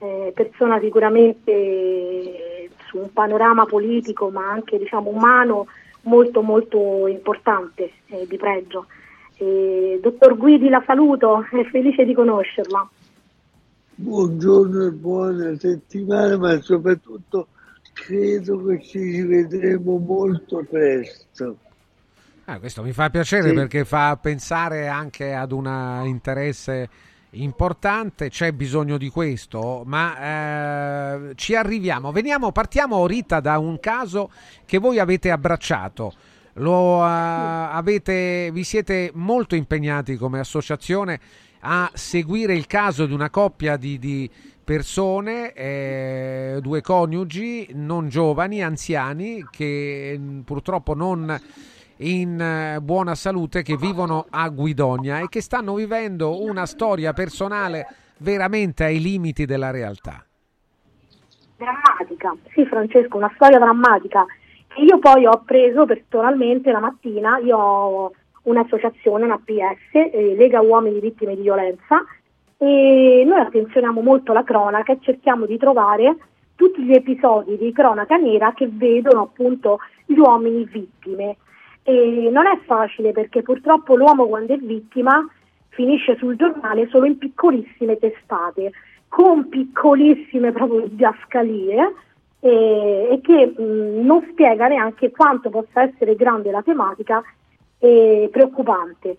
eh, 0.00 0.32
persona 0.34 0.78
sicuramente 0.80 2.68
su 2.88 2.98
un 2.98 3.10
panorama 3.10 3.64
politico 3.64 4.28
ma 4.28 4.50
anche 4.50 4.76
diciamo, 4.76 5.08
umano 5.08 5.66
molto 6.02 6.42
molto 6.42 7.06
importante 7.06 7.92
e 8.06 8.26
di 8.28 8.36
pregio. 8.36 8.86
Eh, 9.36 9.98
dottor 10.02 10.36
Guidi 10.36 10.68
la 10.68 10.82
saluto, 10.86 11.44
è 11.50 11.64
felice 11.70 12.04
di 12.04 12.14
conoscerla. 12.14 12.88
Buongiorno 13.94 14.86
e 14.86 14.90
buona 14.90 15.56
settimana, 15.58 16.36
ma 16.38 16.60
soprattutto 16.60 17.48
credo 17.92 18.64
che 18.64 18.82
ci 18.82 18.98
rivedremo 18.98 19.98
molto 19.98 20.64
presto. 20.68 21.56
Ah, 22.46 22.58
questo 22.58 22.82
mi 22.82 22.92
fa 22.92 23.10
piacere 23.10 23.50
sì. 23.50 23.54
perché 23.54 23.84
fa 23.84 24.16
pensare 24.20 24.88
anche 24.88 25.32
ad 25.32 25.52
un 25.52 26.02
interesse 26.04 26.88
importante, 27.32 28.28
c'è 28.28 28.52
bisogno 28.52 28.98
di 28.98 29.08
questo, 29.08 29.82
ma 29.86 31.28
eh, 31.28 31.34
ci 31.34 31.54
arriviamo. 31.54 32.12
Veniamo, 32.12 32.52
partiamo 32.52 33.06
Rita 33.06 33.40
da 33.40 33.58
un 33.58 33.78
caso 33.80 34.30
che 34.66 34.78
voi 34.78 34.98
avete 34.98 35.30
abbracciato. 35.30 36.12
Lo, 36.56 36.98
uh, 36.98 37.02
avete, 37.02 38.50
vi 38.52 38.62
siete 38.62 39.10
molto 39.14 39.54
impegnati 39.54 40.16
come 40.16 40.38
associazione 40.38 41.18
a 41.60 41.90
seguire 41.94 42.54
il 42.54 42.66
caso 42.66 43.06
di 43.06 43.14
una 43.14 43.30
coppia 43.30 43.76
di, 43.76 43.98
di 43.98 44.30
persone, 44.62 45.52
eh, 45.54 46.58
due 46.60 46.82
coniugi 46.82 47.70
non 47.72 48.08
giovani, 48.08 48.62
anziani, 48.62 49.46
che 49.50 50.14
mm, 50.18 50.40
purtroppo 50.40 50.94
non 50.94 51.40
in 52.02 52.40
eh, 52.40 52.80
buona 52.80 53.14
salute 53.14 53.62
che 53.62 53.76
vivono 53.76 54.26
a 54.30 54.48
Guidonia 54.48 55.18
e 55.20 55.28
che 55.28 55.40
stanno 55.40 55.74
vivendo 55.74 56.42
una 56.42 56.66
storia 56.66 57.12
personale 57.12 57.86
veramente 58.18 58.84
ai 58.84 59.00
limiti 59.00 59.44
della 59.44 59.70
realtà. 59.70 60.24
Drammatica, 61.56 62.34
sì 62.52 62.66
Francesco, 62.66 63.16
una 63.16 63.30
storia 63.34 63.58
drammatica. 63.58 64.24
Io 64.76 64.98
poi 64.98 65.26
ho 65.26 65.42
preso 65.44 65.84
personalmente 65.84 66.72
la 66.72 66.80
mattina, 66.80 67.38
io 67.38 67.56
ho 67.56 68.12
un'associazione, 68.42 69.24
una 69.24 69.38
PS, 69.38 69.94
eh, 69.94 70.34
Lega 70.36 70.60
Uomini 70.60 70.98
Vittime 70.98 71.36
di 71.36 71.42
Violenza, 71.42 72.04
e 72.56 73.24
noi 73.26 73.40
attenzioniamo 73.40 74.00
molto 74.00 74.32
la 74.32 74.44
cronaca 74.44 74.92
e 74.92 74.98
cerchiamo 75.00 75.46
di 75.46 75.56
trovare 75.58 76.16
tutti 76.54 76.82
gli 76.82 76.92
episodi 76.92 77.56
di 77.56 77.72
cronaca 77.72 78.16
nera 78.16 78.52
che 78.54 78.68
vedono 78.70 79.22
appunto 79.22 79.78
gli 80.06 80.18
uomini 80.18 80.64
vittime. 80.64 81.36
E 81.84 82.28
non 82.30 82.46
è 82.46 82.58
facile 82.64 83.12
perché 83.12 83.42
purtroppo 83.42 83.96
l'uomo 83.96 84.26
quando 84.26 84.54
è 84.54 84.58
vittima 84.58 85.26
finisce 85.68 86.16
sul 86.16 86.36
giornale 86.36 86.88
solo 86.88 87.06
in 87.06 87.18
piccolissime 87.18 87.98
testate, 87.98 88.72
con 89.08 89.48
piccolissime 89.48 90.52
proprio 90.52 90.86
diascalie 90.86 91.94
e, 92.40 93.08
e 93.10 93.20
che 93.22 93.46
mh, 93.46 94.04
non 94.04 94.26
spiega 94.30 94.68
neanche 94.68 95.10
quanto 95.10 95.50
possa 95.50 95.82
essere 95.82 96.14
grande 96.14 96.50
la 96.50 96.62
tematica 96.62 97.22
e 97.78 98.28
preoccupante. 98.30 99.16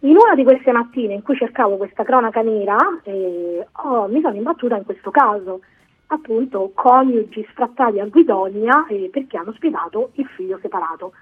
In 0.00 0.16
una 0.16 0.34
di 0.34 0.44
queste 0.44 0.70
mattine 0.70 1.14
in 1.14 1.22
cui 1.22 1.36
cercavo 1.36 1.76
questa 1.76 2.04
cronaca 2.04 2.42
nera 2.42 2.76
eh, 3.04 3.66
oh, 3.84 4.06
mi 4.06 4.20
sono 4.20 4.34
imbattuta 4.34 4.76
in 4.76 4.84
questo 4.84 5.10
caso, 5.10 5.60
appunto 6.08 6.72
coniugi 6.74 7.46
sfrattati 7.50 8.00
a 8.00 8.06
Guidonia 8.06 8.86
eh, 8.88 9.08
perché 9.10 9.38
hanno 9.38 9.52
spiegato 9.54 10.10
il 10.14 10.26
figlio 10.26 10.58
separato. 10.60 11.12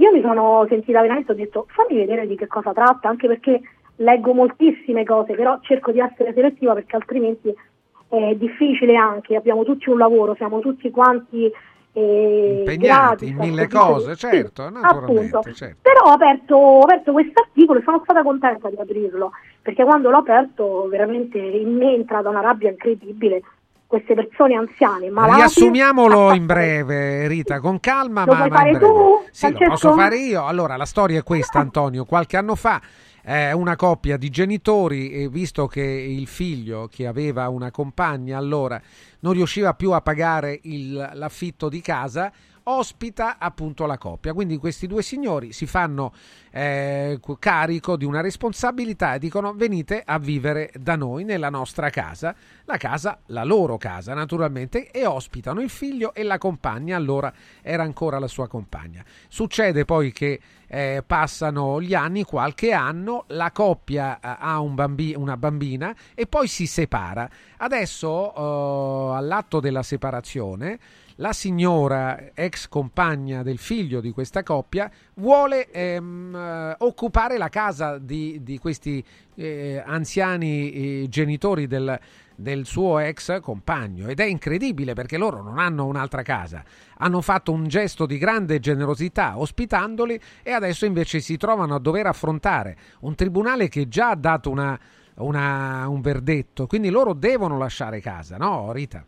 Io 0.00 0.10
mi 0.12 0.22
sono 0.22 0.64
sentita 0.66 1.02
veramente, 1.02 1.32
ho 1.32 1.34
detto 1.34 1.66
fammi 1.68 1.98
vedere 1.98 2.26
di 2.26 2.34
che 2.34 2.46
cosa 2.46 2.72
tratta, 2.72 3.08
anche 3.08 3.26
perché 3.26 3.60
leggo 3.96 4.32
moltissime 4.32 5.04
cose, 5.04 5.34
però 5.34 5.58
cerco 5.60 5.92
di 5.92 6.00
essere 6.00 6.32
selettiva 6.32 6.72
perché 6.72 6.96
altrimenti 6.96 7.54
è 8.08 8.34
difficile 8.34 8.96
anche, 8.96 9.36
abbiamo 9.36 9.62
tutti 9.62 9.90
un 9.90 9.98
lavoro, 9.98 10.34
siamo 10.36 10.60
tutti 10.60 10.90
quanti 10.90 11.52
eh, 11.92 12.56
impegnati 12.60 13.28
in 13.28 13.36
mille 13.36 13.68
cose, 13.68 14.16
certo, 14.16 14.68
sì. 15.42 15.52
Certo. 15.52 15.78
Però 15.82 16.00
ho 16.04 16.12
aperto, 16.12 16.56
ho 16.56 16.80
aperto 16.80 17.12
questo 17.12 17.42
articolo 17.42 17.78
e 17.78 17.82
sono 17.82 18.00
stata 18.02 18.22
contenta 18.22 18.70
di 18.70 18.76
aprirlo, 18.76 19.32
perché 19.60 19.84
quando 19.84 20.08
l'ho 20.08 20.18
aperto 20.18 20.88
veramente 20.88 21.36
in 21.36 21.76
me 21.76 21.90
è 21.90 21.94
entrata 21.94 22.30
una 22.30 22.40
rabbia 22.40 22.70
incredibile 22.70 23.42
queste 23.90 24.14
persone 24.14 24.54
anziane 24.54 25.10
malate. 25.10 25.34
Riassumiamolo 25.38 26.32
in 26.32 26.46
breve, 26.46 27.26
Rita, 27.26 27.58
con 27.58 27.80
calma. 27.80 28.24
Lo 28.24 28.34
ma, 28.34 28.38
puoi 28.46 28.50
fare 28.50 28.78
tu? 28.78 29.24
Sì, 29.32 29.50
lo 29.50 29.68
posso 29.68 29.92
fare 29.94 30.16
io. 30.16 30.46
Allora, 30.46 30.76
la 30.76 30.84
storia 30.84 31.18
è 31.18 31.22
questa, 31.24 31.58
Antonio. 31.60 32.04
Qualche 32.04 32.36
anno 32.36 32.54
fa 32.54 32.80
eh, 33.24 33.52
una 33.52 33.74
coppia 33.74 34.16
di 34.16 34.30
genitori, 34.30 35.10
e 35.10 35.28
visto 35.28 35.66
che 35.66 35.82
il 35.82 36.28
figlio 36.28 36.88
che 36.88 37.08
aveva 37.08 37.48
una 37.48 37.72
compagna 37.72 38.38
allora 38.38 38.80
non 39.20 39.32
riusciva 39.32 39.74
più 39.74 39.90
a 39.90 40.00
pagare 40.00 40.60
il, 40.62 41.10
l'affitto 41.14 41.68
di 41.68 41.80
casa, 41.80 42.32
ospita 42.64 43.36
appunto 43.38 43.86
la 43.86 43.98
coppia. 43.98 44.32
Quindi 44.32 44.56
questi 44.56 44.86
due 44.86 45.02
signori 45.02 45.52
si 45.52 45.66
fanno 45.66 46.12
eh, 46.50 47.20
carico 47.38 47.96
di 47.96 48.04
una 48.04 48.20
responsabilità 48.20 49.14
e 49.14 49.18
dicono 49.18 49.54
venite 49.54 50.02
a 50.04 50.18
vivere 50.18 50.70
da 50.78 50.96
noi 50.96 51.24
nella 51.24 51.50
nostra 51.50 51.90
casa, 51.90 52.34
la 52.64 52.76
casa, 52.76 53.18
la 53.26 53.44
loro 53.44 53.76
casa 53.76 54.14
naturalmente, 54.14 54.90
e 54.90 55.06
ospitano 55.06 55.60
il 55.60 55.70
figlio 55.70 56.14
e 56.14 56.22
la 56.22 56.38
compagna, 56.38 56.96
allora 56.96 57.32
era 57.62 57.82
ancora 57.82 58.18
la 58.18 58.28
sua 58.28 58.48
compagna. 58.48 59.04
Succede 59.28 59.84
poi 59.84 60.12
che 60.12 60.40
eh, 60.66 61.02
passano 61.04 61.80
gli 61.80 61.94
anni, 61.94 62.22
qualche 62.22 62.72
anno, 62.72 63.24
la 63.28 63.50
coppia 63.50 64.16
eh, 64.20 64.36
ha 64.38 64.60
un 64.60 64.74
bambi- 64.74 65.14
una 65.16 65.36
bambina 65.36 65.94
e 66.14 66.26
poi 66.26 66.46
si 66.46 66.66
separa. 66.66 67.28
Adesso 67.58 68.34
eh, 68.34 69.16
all'atto 69.16 69.60
della 69.60 69.82
separazione 69.82 70.78
la 71.20 71.34
signora, 71.34 72.32
ex 72.34 72.66
compagna 72.68 73.42
del 73.42 73.58
figlio 73.58 74.00
di 74.00 74.10
questa 74.10 74.42
coppia, 74.42 74.90
vuole 75.16 75.70
ehm, 75.70 76.34
eh, 76.34 76.74
occupare 76.78 77.36
la 77.36 77.50
casa 77.50 77.98
di, 77.98 78.42
di 78.42 78.58
questi 78.58 79.04
eh, 79.34 79.82
anziani 79.84 80.72
eh, 80.72 81.06
genitori 81.10 81.66
del, 81.66 81.98
del 82.34 82.64
suo 82.64 82.98
ex 83.00 83.38
compagno. 83.40 84.08
Ed 84.08 84.18
è 84.18 84.24
incredibile 84.24 84.94
perché 84.94 85.18
loro 85.18 85.42
non 85.42 85.58
hanno 85.58 85.84
un'altra 85.84 86.22
casa, 86.22 86.64
hanno 86.96 87.20
fatto 87.20 87.52
un 87.52 87.68
gesto 87.68 88.06
di 88.06 88.16
grande 88.16 88.58
generosità 88.58 89.38
ospitandoli 89.38 90.18
e 90.42 90.52
adesso 90.52 90.86
invece 90.86 91.20
si 91.20 91.36
trovano 91.36 91.74
a 91.74 91.78
dover 91.78 92.06
affrontare 92.06 92.76
un 93.00 93.14
tribunale 93.14 93.68
che 93.68 93.88
già 93.88 94.10
ha 94.10 94.16
dato 94.16 94.48
una, 94.48 94.78
una, 95.16 95.86
un 95.86 96.00
verdetto, 96.00 96.66
quindi 96.66 96.88
loro 96.88 97.12
devono 97.12 97.58
lasciare 97.58 98.00
casa, 98.00 98.38
no 98.38 98.72
Rita? 98.72 99.04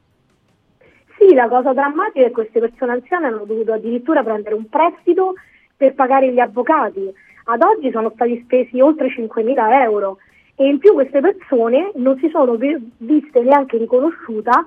Sì, 1.22 1.34
la 1.34 1.46
cosa 1.46 1.72
drammatica 1.72 2.20
è 2.20 2.28
che 2.28 2.32
queste 2.32 2.58
persone 2.58 2.92
anziane 2.92 3.26
hanno 3.28 3.44
dovuto 3.44 3.72
addirittura 3.72 4.24
prendere 4.24 4.56
un 4.56 4.68
prestito 4.68 5.34
per 5.76 5.94
pagare 5.94 6.32
gli 6.32 6.40
avvocati. 6.40 7.12
Ad 7.44 7.62
oggi 7.62 7.92
sono 7.92 8.10
stati 8.14 8.40
spesi 8.44 8.80
oltre 8.80 9.06
5.000 9.06 9.82
euro 9.82 10.18
e 10.56 10.66
in 10.66 10.78
più 10.78 10.94
queste 10.94 11.20
persone 11.20 11.92
non 11.94 12.18
si 12.18 12.28
sono 12.28 12.56
viste 12.56 13.40
neanche 13.40 13.78
riconosciuta 13.78 14.64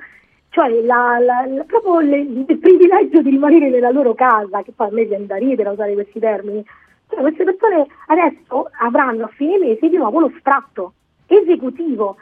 cioè 0.49 0.69
la, 0.84 1.18
la, 1.19 1.45
la, 1.45 1.64
proprio 1.65 1.99
le, 1.99 2.19
il 2.19 2.57
privilegio 2.57 3.22
di 3.22 3.32
rimanere 3.32 3.69
nella 3.69 3.91
loro 3.91 4.14
casa, 4.14 4.61
che 4.61 4.72
poi 4.73 4.88
a 4.88 4.91
me 4.94 5.03
viene 5.03 5.26
da 5.26 5.36
ridere 5.36 5.68
usare 5.68 5.94
questi 5.94 6.18
termini, 6.19 6.64
cioè 7.10 7.19
queste 7.19 7.44
persone 7.44 7.86
adesso 8.07 8.69
avranno 8.80 9.26
a 9.26 9.32
fine 9.36 9.57
mese 9.57 9.90
di 9.90 9.98
nuovo 9.98 10.22
lo 10.22 10.32
sfratto 10.38 10.94
esecutivo 11.27 12.15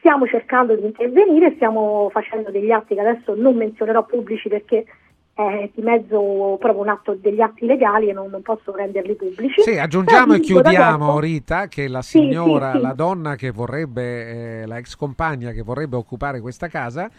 stiamo 0.00 0.26
cercando 0.26 0.74
di 0.74 0.84
intervenire, 0.84 1.52
stiamo 1.54 2.08
facendo 2.10 2.50
degli 2.50 2.72
atti 2.72 2.94
che 2.94 3.00
adesso 3.00 3.34
non 3.36 3.54
menzionerò 3.54 4.04
pubblici 4.04 4.48
perché 4.48 4.84
è 5.32 5.70
di 5.72 5.82
mezzo 5.82 6.56
proprio 6.58 6.82
un 6.82 6.88
atto 6.88 7.14
degli 7.14 7.40
atti 7.40 7.64
legali 7.64 8.08
e 8.08 8.12
non, 8.12 8.28
non 8.30 8.42
posso 8.42 8.74
renderli 8.74 9.14
pubblici. 9.14 9.62
Sì, 9.62 9.78
aggiungiamo 9.78 10.34
e 10.34 10.40
chiudiamo. 10.40 11.18
Rita 11.20 11.68
che 11.68 11.88
la 11.88 12.02
signora, 12.02 12.72
sì, 12.72 12.72
sì, 12.72 12.78
sì. 12.78 12.82
la 12.82 12.92
donna 12.94 13.36
che 13.36 13.50
vorrebbe, 13.50 14.62
eh, 14.62 14.66
la 14.66 14.78
ex 14.78 14.96
compagna 14.96 15.52
che 15.52 15.62
vorrebbe 15.62 15.96
occupare 15.96 16.40
questa 16.40 16.68
casa 16.68 17.10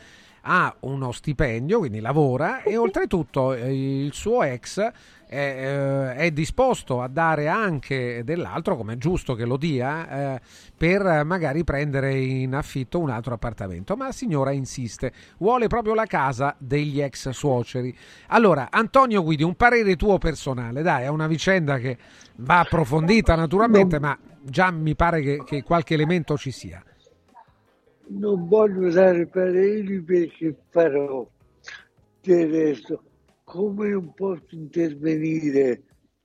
ha 0.42 0.76
uno 0.82 1.12
stipendio, 1.12 1.80
quindi 1.80 2.00
lavora 2.00 2.64
e 2.64 2.78
oltretutto 2.78 3.54
eh, 3.54 4.04
il 4.04 4.14
suo 4.14 4.44
ex 4.44 4.80
è, 5.32 5.38
eh, 5.38 6.16
è, 6.16 6.32
disposto 6.32 7.02
a 7.02 7.08
dare 7.08 7.48
anche 7.48 8.22
dell'altro, 8.26 8.76
come 8.76 8.94
è 8.94 8.98
giusto 8.98 9.34
che 9.34 9.46
lo 9.46 9.56
dia, 9.56 10.36
eh, 10.36 10.42
per 10.76 11.24
magari 11.24 11.64
prendere 11.64 12.20
in 12.20 12.54
affitto 12.54 13.00
un 13.00 13.10
altro 13.10 13.34
appartamento. 13.34 13.96
Ma 13.96 14.08
la 14.08 14.12
signora 14.12 14.52
insiste, 14.52 15.14
vuole 15.38 15.68
proprio 15.68 15.94
la 15.94 16.06
casa 16.06 16.54
degli 16.58 17.02
ex 17.02 17.30
suoceri. 17.30 17.96
Allora, 18.28 18.68
Antonio 18.72 19.24
Guidi, 19.24 19.44
un 19.44 19.56
parere 19.56 19.96
tuo 19.96 20.18
personale, 20.18 20.82
dai, 20.82 21.04
è 21.04 21.08
una 21.08 21.28
vicenda 21.28 21.78
che 21.78 21.98
va 22.38 22.60
approfondita 22.60 23.36
naturalmente, 23.36 24.00
ma 24.00 24.18
già 24.42 24.70
mi 24.70 24.96
pare 24.96 25.22
che, 25.22 25.44
che 25.46 25.64
qualche 25.64 25.94
elemento 25.94 26.38
ci 26.38 26.52
sia 26.52 26.84
non 28.20 28.48
voglio 28.48 28.90
dare 28.92 29.28
pareri 29.28 30.02
perché 30.02 30.56
farò. 30.70 31.28
del 32.22 32.50
resto, 32.50 33.04
come 33.44 33.90
non 33.90 34.14
posso 34.14 34.56
intervenire 34.56 35.84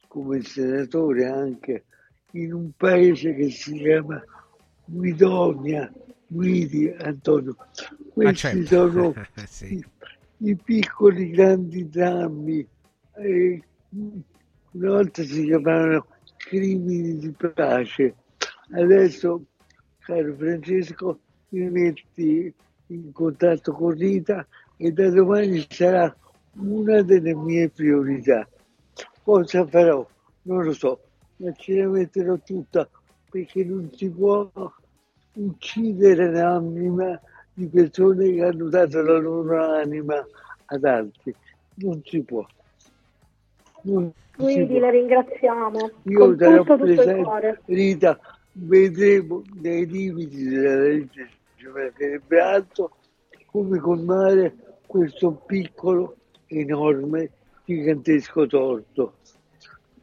come 0.08 0.42
senatore 0.42 1.26
anche 1.26 1.84
in 2.32 2.52
un 2.52 2.70
paese 2.76 3.34
che 3.34 3.50
si 3.50 3.73
chiama 3.78 4.23
Guidonia, 4.84 5.90
Guidi, 6.26 6.89
Antonio. 6.98 7.56
Questi 8.12 8.65
certo. 8.66 8.90
sono 8.90 9.15
Sì. 9.47 9.74
i, 9.74 10.50
i 10.50 10.56
piccoli 10.56 11.31
grandi 11.31 11.89
drammi. 11.89 12.66
eh, 13.16 13.62
una 14.73 14.90
volta 14.90 15.23
si 15.23 15.44
chiamavano 15.44 16.06
crimini 16.36 17.16
di 17.16 17.31
pace. 17.31 18.15
Adesso, 18.73 19.42
caro 20.00 20.34
Francesco, 20.36 21.20
mi 21.57 21.70
metti 21.70 22.52
in 22.89 23.12
contatto 23.12 23.73
con 23.73 23.93
Rita 23.93 24.47
e 24.76 24.93
da 24.93 25.09
domani 25.09 25.67
sarà 25.68 26.15
una 26.59 27.02
delle 27.02 27.35
mie 27.35 27.68
priorità. 27.70 28.47
Cosa 29.23 29.67
farò? 29.67 30.07
Non 30.43 30.65
lo 30.65 30.73
so, 30.73 31.01
ma 31.36 31.52
ce 31.52 31.75
la 31.76 31.89
metterò 31.89 32.36
tutta 32.44 32.89
perché 33.31 33.65
non 33.65 33.91
si 33.93 34.09
può 34.10 34.49
uccidere 35.35 36.31
l'anima 36.31 37.20
di 37.52 37.67
persone 37.67 38.33
che 38.33 38.43
hanno 38.44 38.68
dato 38.68 39.02
la 39.02 39.18
loro 39.18 39.65
anima 39.75 40.25
ad 40.67 40.85
altri. 40.85 41.35
Non 41.76 42.01
si 42.05 42.23
può. 42.23 42.47
Non 43.83 44.12
si 44.15 44.36
Quindi 44.36 44.67
può. 44.67 44.78
la 44.78 44.91
ringraziamo 44.91 45.91
Io 46.05 46.36
sarò 46.36 46.62
tutto, 46.62 46.76
tutto 46.76 46.85
il 46.89 46.94
presente, 46.94 47.23
cuore. 47.23 47.60
Rita, 47.67 48.18
vedremo 48.52 49.43
nei 49.60 49.86
limiti 49.86 50.44
della 50.44 50.76
legge, 50.76 51.28
ci 51.67 51.73
mancherebbe 51.73 52.41
altro, 52.41 52.97
come 53.51 53.78
colmare 53.78 54.55
questo 54.86 55.33
piccolo, 55.33 56.17
enorme, 56.47 57.31
gigantesco 57.65 58.47
torto. 58.47 59.15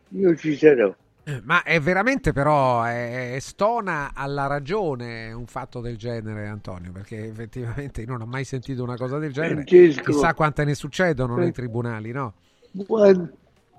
Io 0.09 0.35
ci 0.35 0.55
sarò. 0.57 0.93
Eh, 1.25 1.39
Ma 1.43 1.63
è 1.63 1.79
veramente 1.79 2.33
però 2.33 2.83
è, 2.83 3.35
è 3.35 3.39
stona 3.39 4.11
alla 4.13 4.45
ragione 4.45 5.31
un 5.31 5.45
fatto 5.45 5.79
del 5.79 5.95
genere, 5.97 6.47
Antonio, 6.47 6.91
perché 6.91 7.27
effettivamente 7.27 8.01
io 8.01 8.07
non 8.07 8.21
ho 8.21 8.25
mai 8.25 8.43
sentito 8.43 8.83
una 8.83 8.97
cosa 8.97 9.17
del 9.17 9.31
genere. 9.31 9.53
Francesco. 9.53 10.11
Chissà 10.11 10.33
quante 10.33 10.65
ne 10.65 10.75
succedono 10.75 11.37
nei 11.37 11.53
tribunali, 11.53 12.11
no? 12.11 12.33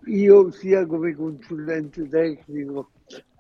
Io 0.07 0.51
sia 0.53 0.87
come 0.87 1.15
consulente 1.15 2.09
tecnico, 2.09 2.91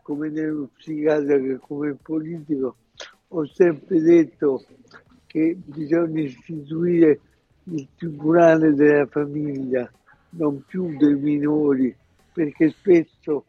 come 0.02 0.28
neuropsichiatra 0.28 1.38
che 1.38 1.58
come 1.58 1.94
politico, 1.94 2.76
ho 3.36 3.44
sempre 3.46 4.00
detto 4.00 4.64
che 5.26 5.56
bisogna 5.64 6.22
istituire 6.22 7.20
il 7.64 7.88
tribunale 7.96 8.74
della 8.74 9.06
famiglia, 9.06 9.90
non 10.30 10.62
più 10.64 10.96
dei 10.96 11.16
minori, 11.16 11.94
perché 12.32 12.70
spesso 12.70 13.46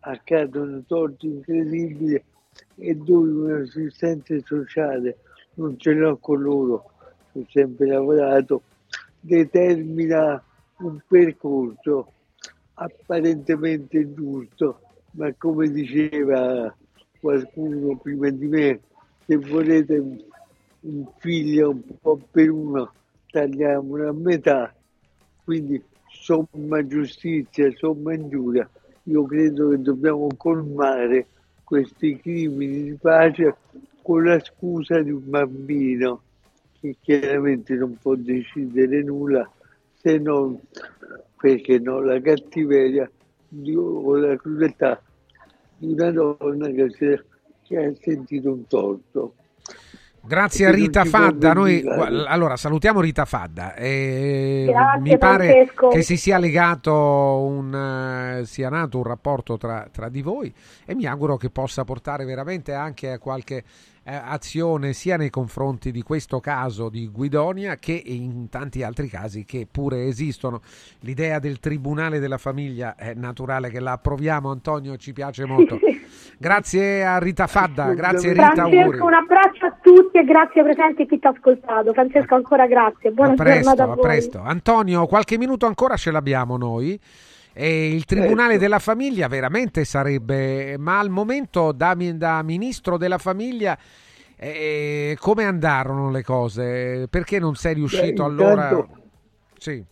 accadono 0.00 0.82
torti 0.86 1.26
incredibili 1.26 2.22
e 2.76 2.94
dove 2.94 3.30
un 3.30 3.62
assistente 3.62 4.40
sociale 4.42 5.18
non 5.54 5.78
ce 5.78 5.92
l'ho 5.92 6.16
con 6.16 6.40
loro, 6.40 6.90
ho 7.32 7.46
sempre 7.50 7.88
lavorato, 7.88 8.62
determina 9.20 10.42
un 10.78 10.98
percorso 11.06 12.12
apparentemente 12.74 14.14
giusto, 14.14 14.80
ma 15.12 15.30
come 15.36 15.70
diceva 15.70 16.74
qualcuno 17.20 17.96
prima 17.98 18.30
di 18.30 18.46
me, 18.46 18.80
se 19.26 19.36
volete 19.36 19.98
un, 19.98 21.04
figlio 21.18 21.70
un 21.70 21.82
po' 22.00 22.18
per 22.30 22.50
uno, 22.50 22.92
tagliamolo 23.30 24.08
a 24.08 24.12
metà, 24.12 24.72
quindi 25.44 25.82
somma 26.08 26.86
giustizia, 26.86 27.70
somma 27.76 28.14
ingiuria, 28.14 28.68
io 29.04 29.24
credo 29.24 29.70
che 29.70 29.80
dobbiamo 29.82 30.28
colmare 30.36 31.26
questi 31.64 32.16
crimini 32.20 32.84
di 32.84 32.94
pace 32.94 33.56
con 34.02 34.24
la 34.24 34.38
scusa 34.38 35.00
di 35.02 35.10
un 35.10 35.28
bambino 35.28 36.22
che 36.80 36.96
chiaramente 37.00 37.74
non 37.74 37.96
può 38.00 38.14
decidere 38.14 39.02
nulla 39.02 39.50
se 39.94 40.18
non 40.18 40.60
perché 41.36 41.78
no, 41.78 42.00
la 42.00 42.20
cattiveria 42.20 43.10
o 43.74 44.16
la 44.16 44.36
crudeltà 44.36 45.02
di 45.78 45.92
una 45.92 46.10
donna 46.10 46.68
che, 46.68 46.90
si- 46.90 47.20
che 47.66 47.76
ha 47.76 47.92
sentito 48.00 48.52
un 48.52 48.66
torto. 48.66 49.34
Grazie 50.26 50.66
a 50.66 50.68
E 50.70 50.72
Rita 50.72 51.04
si 51.04 51.08
Fadda. 51.08 51.52
Noi, 51.52 51.84
allora, 52.26 52.56
salutiamo 52.56 53.00
Rita 53.00 53.24
Fadda. 53.24 53.74
E 53.74 54.64
Grazie, 54.66 55.00
mi 55.00 55.18
pare 55.18 55.46
Francesco. 55.46 55.88
che 55.88 56.02
si 56.02 56.16
sia 56.16 56.38
legato 56.38 56.92
un, 56.92 57.72
eh, 58.40 58.44
sia 58.44 58.68
nato 58.68 58.98
un 58.98 59.04
rapporto 59.04 59.56
tra, 59.56 59.86
tra 59.92 60.08
di 60.08 60.22
voi 60.22 60.52
e 60.84 60.94
mi 60.96 61.06
auguro 61.06 61.36
che 61.36 61.48
possa 61.50 61.84
portare 61.84 62.24
veramente 62.24 62.72
anche 62.72 63.12
a 63.12 63.18
qualche 63.18 63.56
eh, 63.58 63.64
azione 64.06 64.92
sia 64.92 65.16
nei 65.16 65.30
confronti 65.30 65.90
di 65.90 66.02
questo 66.02 66.38
caso 66.38 66.88
di 66.88 67.08
Guidonia 67.08 67.76
che 67.76 68.00
in 68.04 68.48
tanti 68.48 68.82
altri 68.84 69.08
casi 69.08 69.44
che 69.44 69.66
pure 69.70 70.06
esistono. 70.06 70.60
L'idea 71.00 71.40
del 71.40 71.58
tribunale 71.58 72.20
della 72.20 72.38
famiglia 72.38 72.94
è 72.94 73.14
naturale 73.14 73.68
che 73.68 73.80
la 73.80 73.92
approviamo, 73.92 74.50
Antonio, 74.50 74.96
ci 74.96 75.12
piace 75.12 75.44
molto. 75.44 75.78
Grazie 76.38 77.04
a 77.04 77.18
Rita 77.18 77.46
Fadda, 77.46 77.94
grazie 77.94 78.32
Rita, 78.32 78.52
auguri. 78.62 78.76
Francesco, 78.76 79.04
un 79.06 79.14
abbraccio 79.14 79.66
a 79.66 79.76
tutti 79.80 80.18
e 80.18 80.24
grazie 80.24 80.60
ai 80.60 80.66
presenti 80.72 81.02
e 81.02 81.06
chi 81.06 81.18
ti 81.18 81.26
ha 81.26 81.30
ascoltato. 81.30 81.92
Francesco, 81.92 82.34
ancora 82.34 82.66
grazie. 82.66 83.10
Buona 83.10 83.32
a 83.32 83.34
presto, 83.34 83.74
giornata 83.74 83.92
a 83.92 83.96
presto. 83.96 84.40
Antonio, 84.40 85.06
qualche 85.06 85.38
minuto 85.38 85.66
ancora 85.66 85.96
ce 85.96 86.10
l'abbiamo 86.10 86.56
noi. 86.56 87.00
E 87.58 87.88
il 87.94 88.04
Tribunale 88.04 88.50
Certo. 88.50 88.58
della 88.58 88.78
Famiglia 88.78 89.28
veramente 89.28 89.86
sarebbe, 89.86 90.76
ma 90.76 90.98
al 90.98 91.08
momento 91.08 91.72
da, 91.72 91.94
da 91.94 92.42
Ministro 92.42 92.98
della 92.98 93.16
Famiglia, 93.16 93.78
eh, 94.36 95.16
come 95.18 95.44
andarono 95.44 96.10
le 96.10 96.22
cose? 96.22 97.06
Perché 97.08 97.38
non 97.38 97.54
sei 97.54 97.72
riuscito 97.72 98.22
Beh, 98.24 98.28
allora? 98.28 98.68
intanto- 98.68 98.98
Sì. 99.56 99.82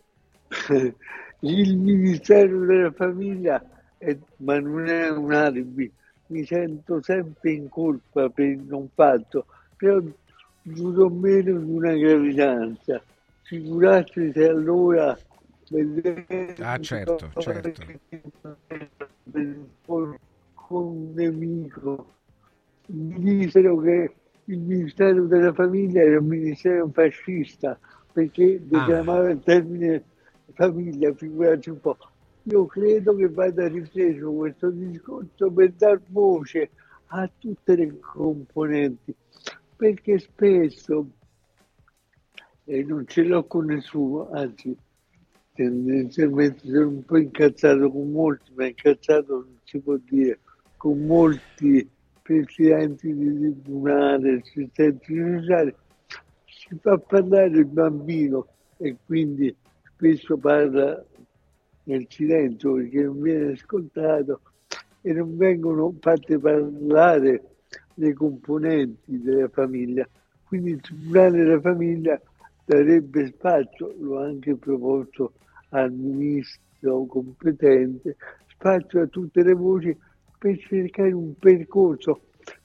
Il 1.40 1.78
Ministero 1.78 2.66
della 2.66 2.92
Famiglia, 2.92 3.62
è- 3.96 4.14
ma 4.38 4.60
non 4.60 4.86
è 4.86 5.08
un 5.08 5.32
alibi, 5.32 5.90
mi 6.26 6.44
sento 6.44 7.00
sempre 7.02 7.52
in 7.52 7.70
colpa 7.70 8.28
per 8.28 8.44
il 8.46 8.62
non 8.68 8.88
fatto, 8.94 9.46
però 9.74 10.00
duro 10.60 11.08
meno 11.08 11.58
di 11.58 11.70
una 11.70 11.92
gravidanza. 11.94 13.02
Figurarsi 13.42 14.32
se 14.34 14.48
allora 14.48 15.18
vedete 15.70 16.54
Ah, 16.62 16.78
certo, 16.78 17.30
certo. 17.38 17.82
con 20.54 20.86
un 20.86 21.12
nemico 21.14 22.12
mi 22.86 23.38
dissero 23.38 23.76
che 23.78 24.14
il 24.44 24.58
Ministero 24.58 25.26
della 25.26 25.52
Famiglia 25.52 26.02
era 26.02 26.18
un 26.18 26.26
ministero 26.26 26.88
fascista 26.88 27.78
perché 28.12 28.60
declamava 28.62 29.30
il 29.30 29.40
termine 29.42 30.04
famiglia, 30.52 31.12
figurati 31.14 31.70
un 31.70 31.80
po'. 31.80 31.96
Io 32.44 32.66
credo 32.66 33.14
che 33.16 33.28
vada 33.28 33.66
ripreso 33.68 34.32
questo 34.32 34.70
discorso 34.70 35.50
per 35.50 35.72
dar 35.72 36.00
voce 36.08 36.70
a 37.06 37.28
tutte 37.38 37.74
le 37.74 37.98
componenti, 37.98 39.14
perché 39.76 40.18
spesso, 40.18 41.06
e 42.64 42.82
non 42.84 43.06
ce 43.06 43.22
l'ho 43.24 43.44
con 43.46 43.66
nessuno, 43.66 44.30
anzi 44.30 44.76
tendenzialmente 45.54 46.66
sono 46.66 46.88
un 46.88 47.04
po' 47.04 47.16
incazzato 47.16 47.90
con 47.90 48.10
molti, 48.10 48.50
ma 48.54 48.66
incazzato 48.66 49.34
non 49.34 49.58
si 49.62 49.78
può 49.78 49.96
dire, 49.96 50.40
con 50.76 50.98
molti 51.06 51.88
presidenti 52.20 53.14
di 53.14 53.38
tribunale, 53.38 54.40
assistenti 54.42 55.14
sociali, 55.14 55.74
si 56.44 56.76
fa 56.80 56.98
parlare 56.98 57.58
il 57.58 57.66
bambino 57.66 58.48
e 58.78 58.96
quindi 59.06 59.54
spesso 59.94 60.36
parla 60.36 61.04
nel 61.84 62.06
silenzio 62.08 62.74
perché 62.74 63.02
non 63.02 63.20
viene 63.20 63.52
ascoltato 63.52 64.40
e 65.02 65.12
non 65.12 65.36
vengono 65.36 65.94
fatte 66.00 66.38
parlare 66.38 67.42
le 67.94 68.12
componenti 68.14 69.20
della 69.20 69.48
famiglia. 69.48 70.08
Quindi 70.44 70.70
il 70.70 70.80
Tribunale 70.80 71.44
della 71.44 71.60
Famiglia 71.60 72.20
darebbe 72.64 73.26
spazio, 73.26 73.94
l'ho 73.98 74.20
anche 74.20 74.56
proposto 74.56 75.34
al 75.74 75.92
ministro 75.92 77.04
competente, 77.06 78.16
spazio 78.46 79.02
a 79.02 79.06
tutte 79.06 79.42
le 79.42 79.54
voci 79.54 79.96
per 80.38 80.56
cercare 80.58 81.12
un 81.12 81.34
percorso 81.38 82.20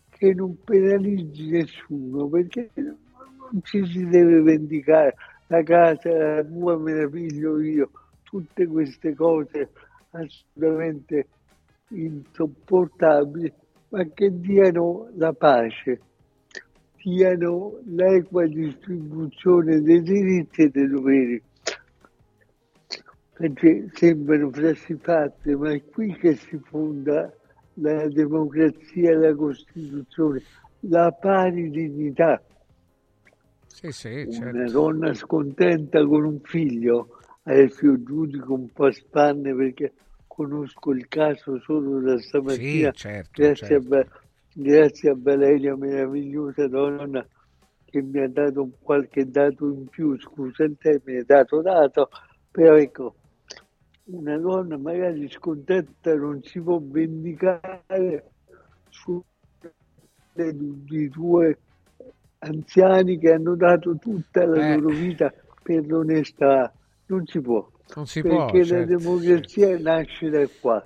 che 0.09 0.33
non 0.33 0.57
penalizzi 0.63 1.49
nessuno, 1.49 2.27
perché 2.27 2.69
non 2.75 3.61
ci 3.63 3.83
si 3.85 4.05
deve 4.07 4.41
vendicare 4.41 5.15
la 5.47 5.63
casa, 5.63 6.09
la 6.09 6.43
mia 6.43 6.77
me 6.77 6.93
la 6.93 7.09
io, 7.61 7.89
tutte 8.23 8.67
queste 8.67 9.15
cose 9.15 9.69
assolutamente 10.11 11.27
insopportabili, 11.89 13.51
ma 13.89 14.03
che 14.13 14.39
diano 14.39 15.09
la 15.15 15.33
pace, 15.33 15.99
diano 17.01 17.79
l'equa 17.85 18.45
distribuzione 18.45 19.81
dei 19.81 20.01
diritti 20.03 20.63
e 20.63 20.69
dei 20.69 20.87
doveri. 20.87 21.41
Perché 23.39 23.89
sembrano 23.93 24.51
frasi 24.51 24.97
fatte, 25.01 25.55
ma 25.55 25.71
è 25.71 25.81
qui 25.85 26.13
che 26.17 26.35
si 26.35 26.59
fonda 26.65 27.33
la 27.75 28.05
democrazia, 28.09 29.17
la 29.17 29.33
Costituzione, 29.33 30.41
la 30.81 31.09
pari 31.13 31.69
dignità. 31.69 32.43
Sì, 33.65 33.93
sì, 33.93 34.29
certo. 34.29 34.57
Una 34.57 34.69
donna 34.69 35.13
scontenta 35.13 36.05
con 36.05 36.25
un 36.25 36.41
figlio, 36.41 37.17
adesso 37.43 37.85
io 37.85 38.03
giudico 38.03 38.55
un 38.55 38.67
po' 38.73 38.87
a 38.87 38.91
spanne 38.91 39.55
perché 39.55 39.93
conosco 40.27 40.91
il 40.91 41.07
caso 41.07 41.61
solo 41.61 42.01
da 42.01 42.19
stamattina, 42.19 42.91
Sì, 42.91 42.97
certo, 42.97 43.41
grazie, 43.41 43.67
certo. 43.67 43.95
A, 43.95 44.05
grazie 44.53 45.09
a 45.11 45.15
Valeria, 45.17 45.77
meravigliosa 45.77 46.67
donna 46.67 47.25
che 47.85 48.01
mi 48.01 48.19
ha 48.19 48.27
dato 48.27 48.63
un 48.63 48.71
qualche 48.81 49.29
dato 49.31 49.65
in 49.65 49.87
più, 49.87 50.19
scusa 50.19 50.65
il 50.65 50.75
termine, 50.77 51.23
dato 51.23 51.61
dato, 51.61 52.09
però 52.51 52.75
ecco, 52.75 53.15
una 54.11 54.37
donna 54.37 54.77
magari 54.77 55.29
scontenta 55.29 56.15
non 56.15 56.41
si 56.43 56.59
può 56.59 56.79
vendicare 56.81 58.23
su 58.89 59.23
di 60.33 61.09
due 61.09 61.57
anziani 62.39 63.17
che 63.17 63.33
hanno 63.33 63.55
dato 63.55 63.97
tutta 63.97 64.45
la 64.45 64.73
Eh. 64.73 64.77
loro 64.77 64.95
vita 64.95 65.33
per 65.61 65.85
l'onestà. 65.85 66.71
Non 67.07 67.25
si 67.25 67.41
può. 67.41 67.69
Non 67.95 68.05
si 68.05 68.21
può, 68.21 68.45
perché 68.45 68.59
la 68.59 68.85
certo, 68.85 68.97
democrazia 68.97 69.79
nasce 69.79 70.29
da 70.29 70.47
qua. 70.61 70.85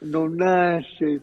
Non 0.00 0.34
nasce 0.34 1.22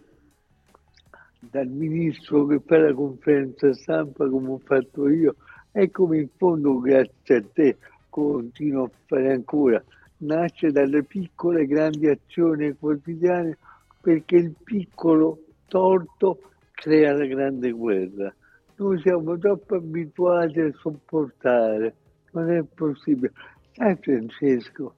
dal 1.40 1.68
ministro 1.68 2.46
che 2.48 2.60
fa 2.66 2.78
la 2.80 2.94
conferenza 2.94 3.72
stampa 3.74 4.28
come 4.28 4.50
ho 4.50 4.60
fatto 4.64 5.08
io 5.10 5.36
e 5.72 5.92
come 5.92 6.20
in 6.20 6.30
fondo 6.38 6.80
grazie 6.80 7.36
a 7.36 7.44
te 7.54 7.78
continuo 8.10 8.86
a 8.86 8.92
fare 9.06 9.32
ancora. 9.34 9.84
Nasce 10.22 10.72
dalle 10.72 11.04
piccole 11.04 11.66
grandi 11.66 12.08
azioni 12.08 12.76
quotidiane 12.78 13.58
perché 14.00 14.36
il 14.36 14.54
piccolo 14.64 15.40
torto 15.68 16.42
crea 16.74 17.14
la 17.14 17.26
grande 17.26 17.72
guerra. 17.72 18.34
Noi 18.76 19.00
siamo 19.02 19.38
troppo 19.38 19.76
abituati 19.76 20.60
a 20.60 20.72
sopportare, 20.74 21.96
non 22.34 22.52
è 22.52 22.64
possibile. 22.64 23.32
Sai 23.72 23.96
Francesco, 24.00 24.94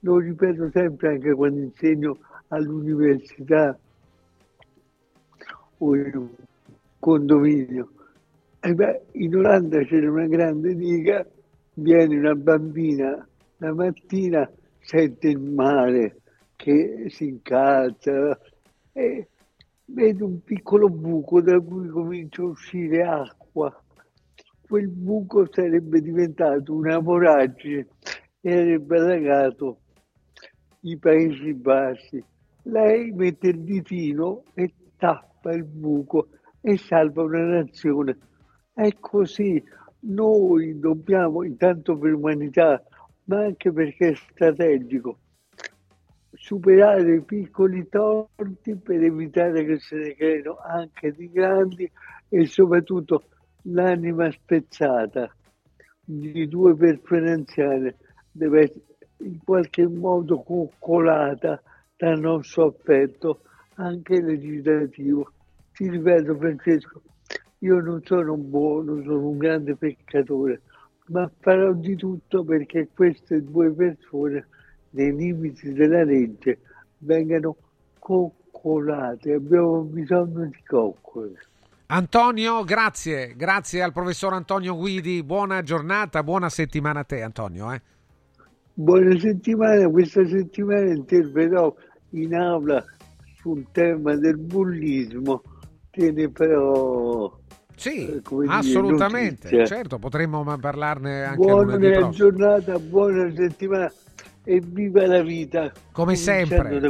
lo 0.00 0.18
ripeto 0.18 0.70
sempre 0.70 1.08
anche 1.14 1.32
quando 1.32 1.60
insegno 1.60 2.18
all'università 2.48 3.78
o 5.78 5.96
in 5.96 6.14
un 6.14 6.28
condominio. 6.98 7.88
E 8.60 8.74
beh, 8.74 9.02
in 9.12 9.34
Olanda 9.34 9.82
c'era 9.84 10.10
una 10.10 10.26
grande 10.26 10.74
diga, 10.74 11.26
viene 11.74 12.18
una 12.18 12.34
bambina 12.34 13.26
la 13.58 13.74
mattina, 13.74 14.48
sente 14.80 15.28
il 15.28 15.40
mare 15.40 16.20
che 16.56 17.06
si 17.08 17.28
incalza 17.28 18.38
e 18.92 19.28
vede 19.84 20.24
un 20.24 20.42
piccolo 20.42 20.88
buco 20.88 21.40
da 21.40 21.58
cui 21.60 21.88
comincia 21.88 22.42
a 22.42 22.46
uscire 22.46 23.02
acqua. 23.02 23.82
Quel 24.66 24.88
buco 24.88 25.46
sarebbe 25.50 26.00
diventato 26.00 26.74
una 26.74 26.98
voragine 26.98 27.86
e 28.40 28.52
avrebbe 28.52 28.98
allagato 28.98 29.78
i 30.80 30.96
Paesi 30.98 31.54
Bassi. 31.54 32.22
Lei 32.64 33.10
mette 33.12 33.48
il 33.48 33.60
ditino 33.62 34.44
e 34.54 34.74
tappa 34.96 35.52
il 35.52 35.64
buco 35.64 36.28
e 36.60 36.76
salva 36.76 37.22
una 37.22 37.44
nazione. 37.44 38.18
È 38.74 38.92
così. 39.00 39.62
Noi 40.00 40.78
dobbiamo, 40.78 41.42
intanto 41.44 41.96
per 41.96 42.12
umanità, 42.12 42.82
ma 43.28 43.44
anche 43.44 43.72
perché 43.72 44.10
è 44.10 44.14
strategico, 44.14 45.18
superare 46.32 47.16
i 47.16 47.22
piccoli 47.22 47.88
torti 47.88 48.76
per 48.76 49.02
evitare 49.02 49.64
che 49.64 49.78
se 49.78 49.96
ne 49.96 50.14
creino 50.14 50.58
anche 50.58 51.12
di 51.12 51.30
grandi 51.30 51.90
e 52.28 52.46
soprattutto 52.46 53.24
l'anima 53.62 54.30
spezzata 54.30 55.30
di 56.04 56.48
due 56.48 56.74
persone 56.74 57.32
anziane 57.32 57.96
deve 58.30 58.62
essere 58.62 58.84
in 59.20 59.38
qualche 59.44 59.86
modo 59.86 60.42
coccolata 60.42 61.60
dal 61.96 62.20
nostro 62.20 62.66
affetto 62.66 63.40
anche 63.74 64.20
legislativo. 64.22 65.32
Ti 65.72 65.90
ripeto 65.90 66.36
Francesco, 66.36 67.02
io 67.58 67.80
non 67.80 68.00
sono 68.04 68.36
buono, 68.36 69.02
sono 69.02 69.28
un 69.28 69.38
grande 69.38 69.76
peccatore, 69.76 70.62
ma 71.08 71.30
farò 71.40 71.72
di 71.72 71.96
tutto 71.96 72.44
perché 72.44 72.88
queste 72.94 73.42
due 73.44 73.70
persone, 73.70 74.46
nei 74.90 75.14
limiti 75.14 75.72
della 75.72 76.02
legge, 76.02 76.58
vengano 76.98 77.56
coccolate. 77.98 79.34
Abbiamo 79.34 79.82
bisogno 79.82 80.46
di 80.46 80.62
coccole. 80.66 81.38
Antonio, 81.86 82.64
grazie, 82.64 83.34
grazie 83.34 83.82
al 83.82 83.92
professor 83.92 84.34
Antonio 84.34 84.76
Guidi, 84.76 85.22
buona 85.22 85.62
giornata, 85.62 86.22
buona 86.22 86.50
settimana 86.50 87.00
a 87.00 87.04
te 87.04 87.22
Antonio. 87.22 87.72
eh. 87.72 87.80
Buona 88.74 89.18
settimana, 89.18 89.88
questa 89.88 90.26
settimana 90.26 90.92
interverrò 90.92 91.74
in 92.10 92.34
aula 92.34 92.84
sul 93.40 93.66
tema 93.72 94.14
del 94.16 94.36
bullismo, 94.36 95.42
te 95.90 96.12
ne 96.12 96.30
farò 96.30 97.34
Sì, 97.78 98.08
eh, 98.08 98.22
come 98.22 98.46
dire, 98.46 98.56
assolutamente, 98.56 99.66
certo, 99.66 99.98
potremmo 99.98 100.44
parlarne 100.58 101.22
anche 101.22 101.48
lunedì 101.48 101.90
Buona 101.90 102.08
giornata, 102.10 102.78
buona 102.80 103.32
settimana 103.32 103.92
e 104.42 104.60
viva 104.64 105.06
la 105.06 105.22
vita. 105.22 105.70
Come 105.92 106.16
sempre, 106.16 106.80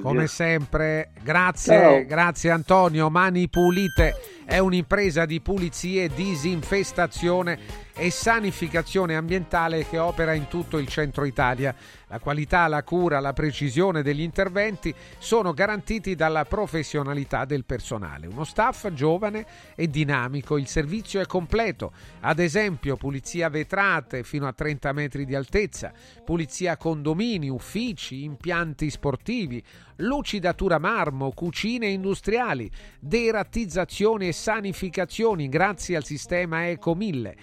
come 0.00 0.26
sempre, 0.28 1.10
grazie, 1.22 1.80
Ciao. 1.80 2.04
grazie 2.06 2.50
Antonio. 2.50 3.10
Mani 3.10 3.48
Pulite. 3.48 4.14
È 4.44 4.58
un'impresa 4.58 5.26
di 5.26 5.40
pulizie, 5.40 6.08
disinfestazione 6.08 7.58
e 8.00 8.12
sanificazione 8.12 9.16
ambientale 9.16 9.84
che 9.84 9.98
opera 9.98 10.32
in 10.32 10.46
tutto 10.46 10.78
il 10.78 10.86
centro 10.86 11.24
Italia. 11.24 11.74
La 12.06 12.20
qualità, 12.20 12.68
la 12.68 12.84
cura, 12.84 13.18
la 13.18 13.32
precisione 13.32 14.02
degli 14.02 14.20
interventi 14.20 14.94
sono 15.18 15.52
garantiti 15.52 16.14
dalla 16.14 16.44
professionalità 16.44 17.44
del 17.44 17.64
personale. 17.64 18.28
Uno 18.28 18.44
staff 18.44 18.88
giovane 18.92 19.44
e 19.74 19.90
dinamico, 19.90 20.56
il 20.56 20.68
servizio 20.68 21.20
è 21.20 21.26
completo, 21.26 21.92
ad 22.20 22.38
esempio 22.38 22.96
pulizia 22.96 23.48
vetrate 23.50 24.22
fino 24.22 24.46
a 24.46 24.52
30 24.52 24.92
metri 24.92 25.24
di 25.26 25.34
altezza, 25.34 25.92
pulizia 26.24 26.76
condomini, 26.76 27.50
uffici, 27.50 28.22
impianti 28.22 28.90
sportivi, 28.90 29.62
lucidatura 29.96 30.78
marmo, 30.78 31.32
cucine 31.32 31.88
industriali, 31.88 32.70
derattizzazioni 33.00 34.28
e 34.28 34.32
sanificazioni 34.32 35.48
grazie 35.48 35.96
al 35.96 36.04
sistema 36.04 36.68
Eco 36.68 36.94
1000, 36.94 37.36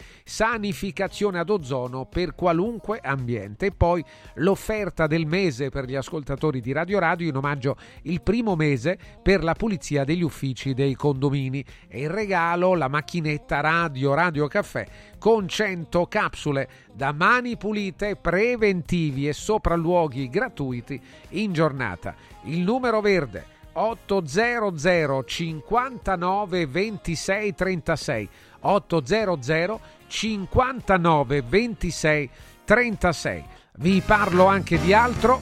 sanificazione 0.45 1.39
ad 1.39 1.49
ozono 1.49 2.05
per 2.05 2.35
qualunque 2.35 2.99
ambiente. 3.01 3.67
E 3.67 3.71
poi 3.71 4.05
l'offerta 4.35 5.07
del 5.07 5.25
mese 5.25 5.69
per 5.69 5.85
gli 5.85 5.95
ascoltatori 5.95 6.61
di 6.61 6.71
Radio 6.71 6.99
Radio 6.99 7.27
in 7.27 7.35
omaggio 7.35 7.75
il 8.03 8.21
primo 8.21 8.55
mese 8.55 8.99
per 9.23 9.43
la 9.43 9.55
pulizia 9.55 10.03
degli 10.03 10.21
uffici 10.21 10.75
dei 10.75 10.93
condomini. 10.93 11.65
E 11.87 12.01
il 12.01 12.11
regalo 12.11 12.75
la 12.75 12.87
macchinetta 12.87 13.59
Radio 13.59 14.13
Radio 14.13 14.47
Caffè 14.47 14.85
con 15.17 15.47
100 15.47 16.05
capsule 16.05 16.69
da 16.93 17.11
mani 17.11 17.57
pulite 17.57 18.15
preventivi 18.15 19.27
e 19.27 19.33
sopralluoghi 19.33 20.29
gratuiti 20.29 21.01
in 21.29 21.53
giornata. 21.53 22.13
Il 22.43 22.59
numero 22.59 23.01
verde 23.01 23.53
800 23.73 25.23
59 25.23 26.65
26 26.67 27.55
36 27.55 28.29
800 28.69 29.79
59 30.07 31.41
26 31.41 32.29
36 32.63 33.43
vi 33.77 34.01
parlo 34.05 34.45
anche 34.45 34.79
di 34.79 34.93
altro 34.93 35.41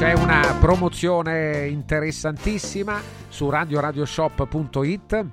c'è 0.00 0.14
una 0.14 0.56
promozione 0.58 1.66
interessantissima 1.66 3.02
su 3.28 3.50
radioradioshop.it 3.50 5.26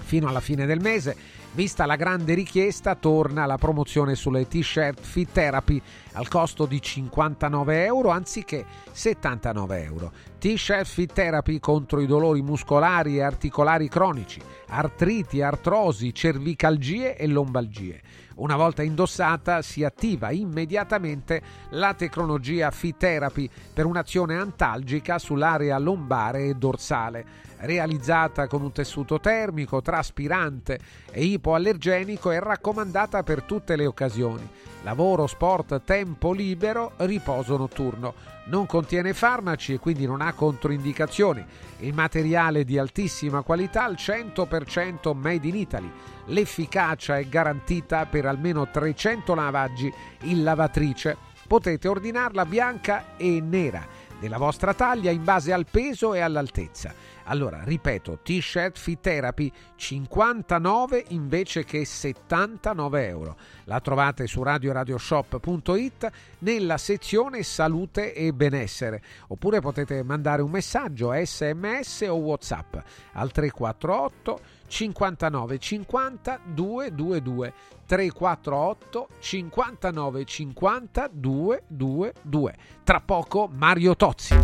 fino 0.00 0.26
alla 0.26 0.40
fine 0.40 0.64
del 0.64 0.80
mese. 0.80 1.14
Vista 1.52 1.84
la 1.84 1.96
grande 1.96 2.34
richiesta, 2.34 2.94
torna 2.94 3.44
la 3.44 3.58
promozione 3.58 4.14
sulle 4.14 4.46
t-shirt 4.46 5.00
Fit 5.00 5.32
Therapy 5.32 5.82
al 6.12 6.28
costo 6.28 6.64
di 6.64 6.80
59 6.80 7.84
euro 7.86 8.10
anziché 8.10 8.64
79 8.92 9.82
euro. 9.82 10.12
T-shirt 10.38 10.86
Fit 10.86 11.12
Therapy 11.12 11.58
contro 11.58 12.00
i 12.00 12.06
dolori 12.06 12.40
muscolari 12.40 13.16
e 13.16 13.22
articolari 13.22 13.88
cronici, 13.88 14.40
artriti, 14.68 15.42
artrosi, 15.42 16.14
cervicalgie 16.14 17.16
e 17.16 17.26
lombalgie. 17.26 18.00
Una 18.36 18.54
volta 18.54 18.84
indossata 18.84 19.60
si 19.60 19.82
attiva 19.82 20.30
immediatamente 20.30 21.42
la 21.70 21.94
tecnologia 21.94 22.70
Fit 22.70 22.96
Therapy 22.96 23.50
per 23.74 23.86
un'azione 23.86 24.36
antalgica 24.36 25.18
sull'area 25.18 25.76
lombare 25.78 26.44
e 26.44 26.54
dorsale 26.54 27.48
realizzata 27.60 28.46
con 28.46 28.62
un 28.62 28.72
tessuto 28.72 29.20
termico, 29.20 29.82
traspirante 29.82 30.78
e 31.10 31.24
ipoallergenico 31.24 32.30
e 32.30 32.40
raccomandata 32.40 33.22
per 33.22 33.42
tutte 33.42 33.76
le 33.76 33.86
occasioni. 33.86 34.48
lavoro, 34.82 35.26
sport, 35.26 35.82
tempo 35.84 36.32
libero, 36.32 36.92
riposo 36.96 37.58
notturno. 37.58 38.14
Non 38.46 38.64
contiene 38.64 39.12
farmaci 39.12 39.74
e 39.74 39.78
quindi 39.78 40.06
non 40.06 40.22
ha 40.22 40.32
controindicazioni. 40.32 41.44
Il 41.80 41.92
materiale 41.92 42.64
di 42.64 42.78
altissima 42.78 43.42
qualità 43.42 43.84
al 43.84 43.96
100% 43.98 45.14
made 45.14 45.46
in 45.46 45.54
Italy. 45.54 45.92
L'efficacia 46.26 47.18
è 47.18 47.28
garantita 47.28 48.06
per 48.06 48.24
almeno 48.24 48.70
300 48.70 49.34
lavaggi 49.34 49.92
in 50.22 50.42
lavatrice. 50.42 51.16
Potete 51.46 51.86
ordinarla 51.86 52.46
bianca 52.46 53.16
e 53.16 53.40
nera 53.40 53.86
della 54.20 54.36
vostra 54.36 54.74
taglia 54.74 55.10
in 55.10 55.24
base 55.24 55.52
al 55.52 55.66
peso 55.68 56.14
e 56.14 56.20
all'altezza. 56.20 56.94
Allora, 57.30 57.62
ripeto, 57.62 58.18
T-shirt 58.24 58.76
Fit 58.76 59.00
Therapy 59.00 59.50
59 59.76 61.04
invece 61.10 61.64
che 61.64 61.84
79 61.84 63.06
euro. 63.06 63.36
La 63.64 63.80
trovate 63.80 64.26
su 64.26 64.42
radioradioshop.it 64.42 66.10
nella 66.40 66.76
sezione 66.76 67.44
salute 67.44 68.14
e 68.14 68.32
benessere. 68.32 69.00
Oppure 69.28 69.60
potete 69.60 70.02
mandare 70.02 70.42
un 70.42 70.50
messaggio 70.50 71.12
sms 71.12 72.06
o 72.08 72.16
whatsapp 72.16 72.74
al 73.12 73.30
348 73.30 74.40
59 74.66 75.58
50 75.58 76.40
222 76.46 77.52
348 77.86 79.08
59 79.20 80.24
50 80.24 81.08
222. 81.12 82.56
Tra 82.82 83.00
poco 83.00 83.48
Mario 83.52 83.94
Tozzi. 83.94 84.34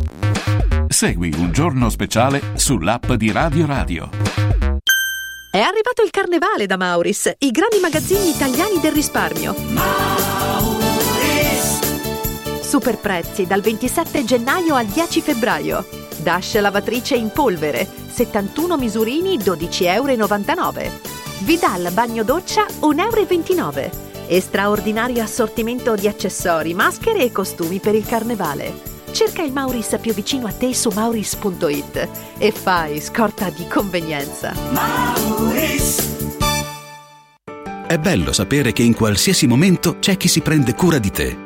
Segui 0.89 1.32
un 1.36 1.52
giorno 1.52 1.89
speciale 1.89 2.40
sull'app 2.76 3.12
di 3.12 3.32
Radio 3.32 3.64
Radio. 3.64 4.10
È 5.50 5.58
arrivato 5.58 6.02
il 6.05 6.10
carnevale 6.10 6.66
da 6.66 6.76
Mauris, 6.76 7.32
i 7.38 7.50
grandi 7.50 7.78
magazzini 7.80 8.28
italiani 8.28 8.78
del 8.80 8.92
risparmio. 8.92 9.55
Mauris! 9.68 11.00
Super 12.60 12.98
prezzi 12.98 13.46
dal 13.46 13.62
27 13.62 14.24
gennaio 14.26 14.74
al 14.74 14.84
10 14.84 15.22
febbraio. 15.22 15.86
Dash 16.18 16.60
lavatrice 16.60 17.16
in 17.16 17.30
polvere, 17.30 17.88
71 18.08 18.76
misurini 18.76 19.38
12,99 19.38 19.86
euro. 19.86 21.00
Vidal 21.44 21.90
bagno 21.92 22.24
doccia 22.24 22.66
1,29 22.66 23.56
euro. 23.56 24.05
E 24.26 24.40
straordinario 24.42 25.22
assortimento 25.22 25.94
di 25.94 26.08
accessori, 26.08 26.74
maschere 26.74 27.22
e 27.22 27.32
costumi 27.32 27.78
per 27.78 27.94
il 27.94 28.05
carnevale. 28.05 28.95
Cerca 29.17 29.41
il 29.41 29.51
Mauris 29.51 29.97
più 29.99 30.12
vicino 30.12 30.47
a 30.47 30.53
te 30.53 30.75
su 30.75 30.91
mauris.it 30.95 32.09
e 32.36 32.53
fai 32.53 33.01
scorta 33.01 33.49
di 33.49 33.67
convenienza. 33.67 34.53
Mauris! 34.73 36.35
È 37.86 37.97
bello 37.97 38.33
sapere 38.33 38.73
che 38.73 38.83
in 38.83 38.95
qualsiasi 38.95 39.47
momento 39.47 39.99
c'è 40.01 40.19
chi 40.19 40.28
si 40.28 40.43
prende 40.43 40.75
cura 40.75 40.99
di 40.99 41.11
te. 41.11 41.45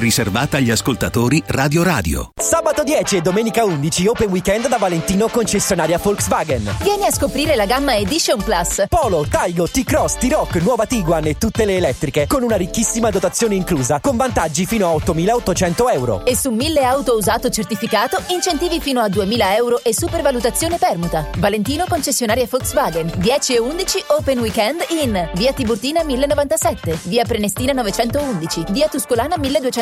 riservata 0.00 0.56
agli 0.56 0.70
ascoltatori 0.70 1.42
Radio 1.46 1.82
Radio. 1.82 2.32
Sabato 2.34 2.82
10 2.82 3.16
e 3.16 3.20
domenica 3.20 3.64
11 3.64 4.06
Open 4.08 4.30
Weekend 4.30 4.66
da 4.66 4.78
Valentino 4.78 5.28
concessionaria 5.28 5.98
Volkswagen. 5.98 6.74
Vieni 6.82 7.04
a 7.04 7.12
scoprire 7.12 7.54
la 7.54 7.66
gamma 7.66 7.94
Edition 7.94 8.42
Plus. 8.42 8.84
Polo, 8.88 9.26
Taigo, 9.28 9.68
T-Cross, 9.68 10.16
T-Rock, 10.16 10.56
nuova 10.62 10.86
Tiguan 10.86 11.26
e 11.26 11.36
tutte 11.36 11.64
le 11.64 11.76
elettriche 11.76 12.26
con 12.26 12.42
una 12.42 12.56
ricchissima 12.56 13.10
dotazione 13.10 13.54
inclusa 13.54 14.00
con 14.00 14.16
vantaggi 14.16 14.66
fino 14.66 14.88
a 14.88 14.94
8.800 14.94 15.92
euro. 15.92 16.24
E 16.24 16.34
su 16.34 16.50
1000 16.50 16.82
auto 16.82 17.16
usato 17.16 17.50
certificato 17.50 18.20
incentivi 18.28 18.80
fino 18.80 19.00
a 19.00 19.06
2.000 19.06 19.54
euro 19.54 19.84
e 19.84 19.94
supervalutazione 19.94 20.78
permuta. 20.78 21.28
Valentino 21.36 21.84
concessionaria 21.86 22.46
Volkswagen. 22.50 23.12
10 23.16 23.54
e 23.54 23.58
11 23.60 24.04
Open 24.18 24.38
Weekend 24.38 24.86
in 24.88 25.28
Via 25.34 25.52
Tiburtina 25.52 26.02
1097, 26.02 26.98
Via 27.04 27.24
Prenestina 27.24 27.72
911, 27.72 28.64
Via 28.70 28.88
Tuscolana 28.88 29.36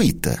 gratuita. 0.00 0.40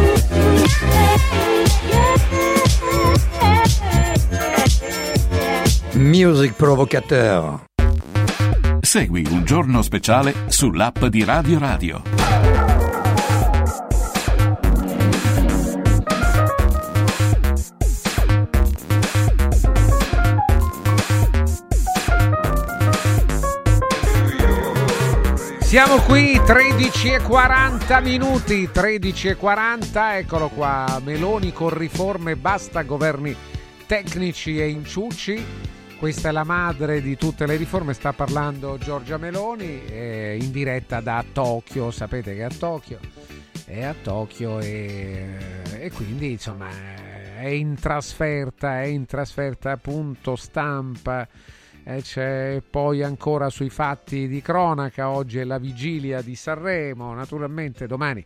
Music 6.23 6.53
Provocateur. 6.53 7.63
Segui 8.79 9.25
un 9.31 9.43
giorno 9.43 9.81
speciale 9.81 10.35
sull'app 10.49 11.05
di 11.05 11.23
Radio 11.23 11.57
Radio. 11.57 12.01
Siamo 25.61 26.01
qui 26.01 26.39
13 26.45 27.13
e 27.13 27.21
40 27.21 27.99
minuti, 28.01 28.69
13 28.71 29.29
e 29.29 29.35
40, 29.35 30.17
eccolo 30.19 30.49
qua, 30.49 31.01
Meloni 31.03 31.51
con 31.51 31.75
riforme, 31.75 32.35
basta 32.35 32.83
governi 32.83 33.35
tecnici 33.87 34.59
e 34.59 34.69
inciucci. 34.69 35.70
Questa 36.01 36.29
è 36.29 36.31
la 36.31 36.43
madre 36.43 36.99
di 36.99 37.15
tutte 37.15 37.45
le 37.45 37.57
riforme, 37.57 37.93
sta 37.93 38.11
parlando 38.11 38.79
Giorgia 38.79 39.17
Meloni 39.17 39.85
eh, 39.85 40.35
in 40.41 40.49
diretta 40.49 40.99
da 40.99 41.23
Tokyo, 41.31 41.91
sapete 41.91 42.33
che 42.33 42.39
è 42.39 42.45
a 42.45 42.49
Tokyo, 42.49 42.97
è 43.65 43.83
a 43.83 43.93
Tokyo 44.01 44.57
e, 44.57 45.27
e 45.77 45.91
quindi 45.91 46.31
insomma 46.31 46.69
è 47.37 47.45
in 47.49 47.75
trasferta, 47.79 48.81
è 48.81 48.85
in 48.85 49.05
trasferta 49.05 49.77
punto 49.77 50.35
stampa. 50.35 51.27
E 51.83 52.01
c'è 52.01 52.63
poi 52.67 53.03
ancora 53.03 53.51
sui 53.51 53.69
fatti 53.69 54.27
di 54.27 54.41
cronaca, 54.41 55.09
oggi 55.09 55.37
è 55.37 55.43
la 55.43 55.59
vigilia 55.59 56.23
di 56.23 56.35
Sanremo, 56.35 57.13
naturalmente 57.13 57.85
domani 57.85 58.23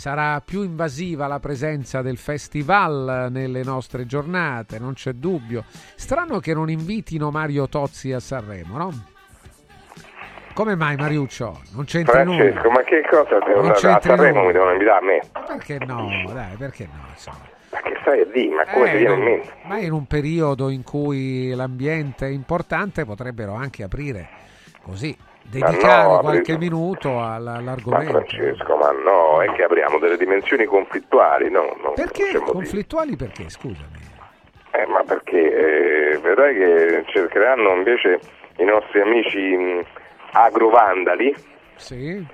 sarà 0.00 0.40
più 0.44 0.62
invasiva 0.62 1.28
la 1.28 1.38
presenza 1.38 2.02
del 2.02 2.16
festival 2.16 3.28
nelle 3.30 3.62
nostre 3.62 4.06
giornate, 4.06 4.78
non 4.80 4.94
c'è 4.94 5.12
dubbio. 5.12 5.62
Strano 5.94 6.40
che 6.40 6.52
non 6.54 6.68
invitino 6.70 7.30
Mario 7.30 7.68
Tozzi 7.68 8.12
a 8.12 8.18
Sanremo, 8.18 8.76
no? 8.76 9.04
Come 10.52 10.74
mai 10.74 10.96
Mariuccio? 10.96 11.60
Non 11.74 11.84
c'entra 11.84 12.22
Francesco, 12.24 12.56
nulla. 12.56 12.70
ma 12.72 12.82
che 12.82 13.02
cosa? 13.08 13.38
Non 13.54 13.70
a 13.70 13.74
Sanremo 14.00 14.44
mi 14.46 14.52
devono 14.52 14.72
invitare 14.72 14.98
a 14.98 15.06
me. 15.06 15.20
Perché 15.46 15.78
no? 15.84 16.08
Dai, 16.32 16.56
perché 16.56 16.88
no? 16.92 17.04
Insomma. 17.10 17.38
Ma 17.72 17.78
che 17.82 17.96
stai 18.00 18.20
a 18.20 18.24
dire? 18.24 18.54
Ma 18.54 18.64
come 18.72 18.88
Eh, 18.88 18.90
ti 18.92 18.96
viene 18.98 19.14
in 19.14 19.22
mente? 19.22 19.52
ma 19.66 19.78
in 19.78 19.92
un 19.92 20.06
periodo 20.06 20.68
in 20.70 20.82
cui 20.82 21.54
l'ambiente 21.54 22.26
è 22.26 22.30
importante 22.30 23.04
potrebbero 23.04 23.54
anche 23.54 23.84
aprire 23.84 24.28
così, 24.82 25.16
dedicare 25.50 26.02
no, 26.12 26.18
qualche 26.20 26.56
minuto 26.56 27.20
alla- 27.22 27.52
Ma 27.52 27.58
all'argomento. 27.58 28.10
Francesco, 28.12 28.76
ma 28.76 28.90
no, 28.92 29.42
è 29.42 29.52
che 29.52 29.64
apriamo 29.64 29.98
delle 29.98 30.16
dimensioni 30.16 30.64
conflittuali, 30.64 31.50
no? 31.50 31.76
no 31.82 31.92
Perché? 31.94 32.32
Conflittuali 32.38 33.16
perché? 33.16 33.48
Scusami. 33.50 34.08
Eh, 34.72 34.86
ma 34.86 35.02
perché 35.02 36.12
eh, 36.12 36.18
vedrai 36.18 36.54
che 36.54 37.04
cercheranno 37.06 37.70
invece 37.74 38.20
i 38.58 38.64
nostri 38.64 39.00
amici 39.00 39.38
mh, 39.38 39.84
agrovandali 40.32 41.34
Sì. 41.76 42.24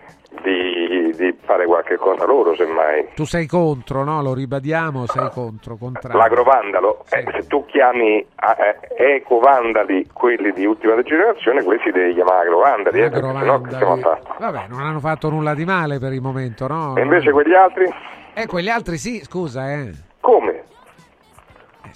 Di, 0.43 1.13
di 1.17 1.37
fare 1.45 1.67
qualche 1.67 1.97
cosa 1.97 2.25
loro, 2.25 2.55
semmai. 2.55 3.09
Tu 3.15 3.25
sei 3.25 3.47
contro, 3.47 4.05
no? 4.05 4.23
Lo 4.23 4.35
ribadiamo, 4.35 5.07
sei 5.07 5.31
contro, 5.31 5.77
contrario. 5.77 6.19
L'agrovandalo, 6.19 7.05
eh, 7.11 7.25
se 7.33 7.47
tu 7.47 7.65
chiami 7.67 8.19
eh, 8.19 8.27
eh, 8.97 9.15
ecovandali 9.17 10.09
quelli 10.13 10.53
di 10.53 10.65
ultima 10.65 11.01
generazione, 11.03 11.63
questi 11.63 11.91
devi 11.91 12.15
chiamare 12.15 12.47
agrovandali, 12.47 13.01
eh, 13.01 13.11
perché 13.11 13.27
sennò 13.27 13.61
che 13.61 13.71
stiamo 13.71 13.93
a 13.93 13.97
fare? 13.99 14.23
Vabbè, 14.39 14.67
non 14.69 14.81
hanno 14.81 15.01
fatto 15.01 15.31
nulla 15.31 15.55
di 15.55 15.65
male 15.65 15.99
per 15.99 16.13
il 16.13 16.21
momento, 16.21 16.67
no? 16.67 16.97
E 16.97 17.03
invece 17.03 17.31
quegli 17.31 17.55
altri? 17.55 17.93
Eh, 18.35 18.47
quegli 18.47 18.69
altri 18.69 18.99
sì, 18.99 19.23
scusa, 19.23 19.73
eh. 19.73 19.91
Come? 20.21 20.56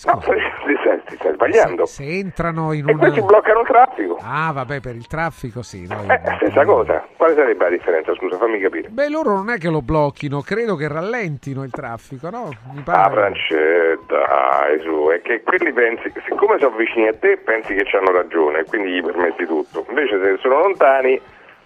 No, 0.06 0.18
ti 0.18 0.76
stai, 0.80 1.02
ti 1.06 1.14
stai 1.16 1.32
sbagliando. 1.34 1.84
Se 1.86 2.02
entrano 2.04 2.72
in 2.72 2.88
E 2.88 2.92
un... 2.92 2.98
questi 2.98 3.20
bloccano 3.22 3.60
il 3.60 3.66
traffico. 3.66 4.18
Ah, 4.22 4.50
vabbè, 4.52 4.80
per 4.80 4.94
il 4.94 5.06
traffico 5.06 5.62
sì. 5.62 5.86
no, 5.86 6.02
Eh, 6.12 6.20
stessa 6.36 6.64
cosa. 6.64 7.06
Quale 7.16 7.34
sarebbe 7.34 7.64
la 7.64 7.70
differenza? 7.70 8.14
Scusa, 8.14 8.36
fammi 8.38 8.60
capire. 8.60 8.88
Beh, 8.88 9.08
loro 9.10 9.32
non 9.34 9.50
è 9.50 9.58
che 9.58 9.68
lo 9.68 9.82
blocchino, 9.82 10.40
credo 10.40 10.74
che 10.76 10.88
rallentino 10.88 11.62
il 11.64 11.70
traffico, 11.70 12.30
no? 12.30 12.48
Mi 12.72 12.78
Ah, 12.80 12.82
pare. 12.82 13.12
Francesco, 13.14 14.04
dai, 14.06 14.80
su, 14.80 15.08
è 15.12 15.20
che 15.22 15.42
quelli 15.42 15.72
pensi, 15.72 16.10
siccome 16.26 16.58
sono 16.58 16.76
vicini 16.76 17.08
a 17.08 17.14
te, 17.14 17.36
pensi 17.38 17.74
che 17.74 17.84
hanno 17.96 18.12
ragione 18.12 18.60
e 18.60 18.64
quindi 18.64 18.92
gli 18.92 19.02
permetti 19.02 19.44
tutto. 19.46 19.84
Invece 19.88 20.18
se 20.22 20.36
sono 20.40 20.60
lontani 20.60 21.20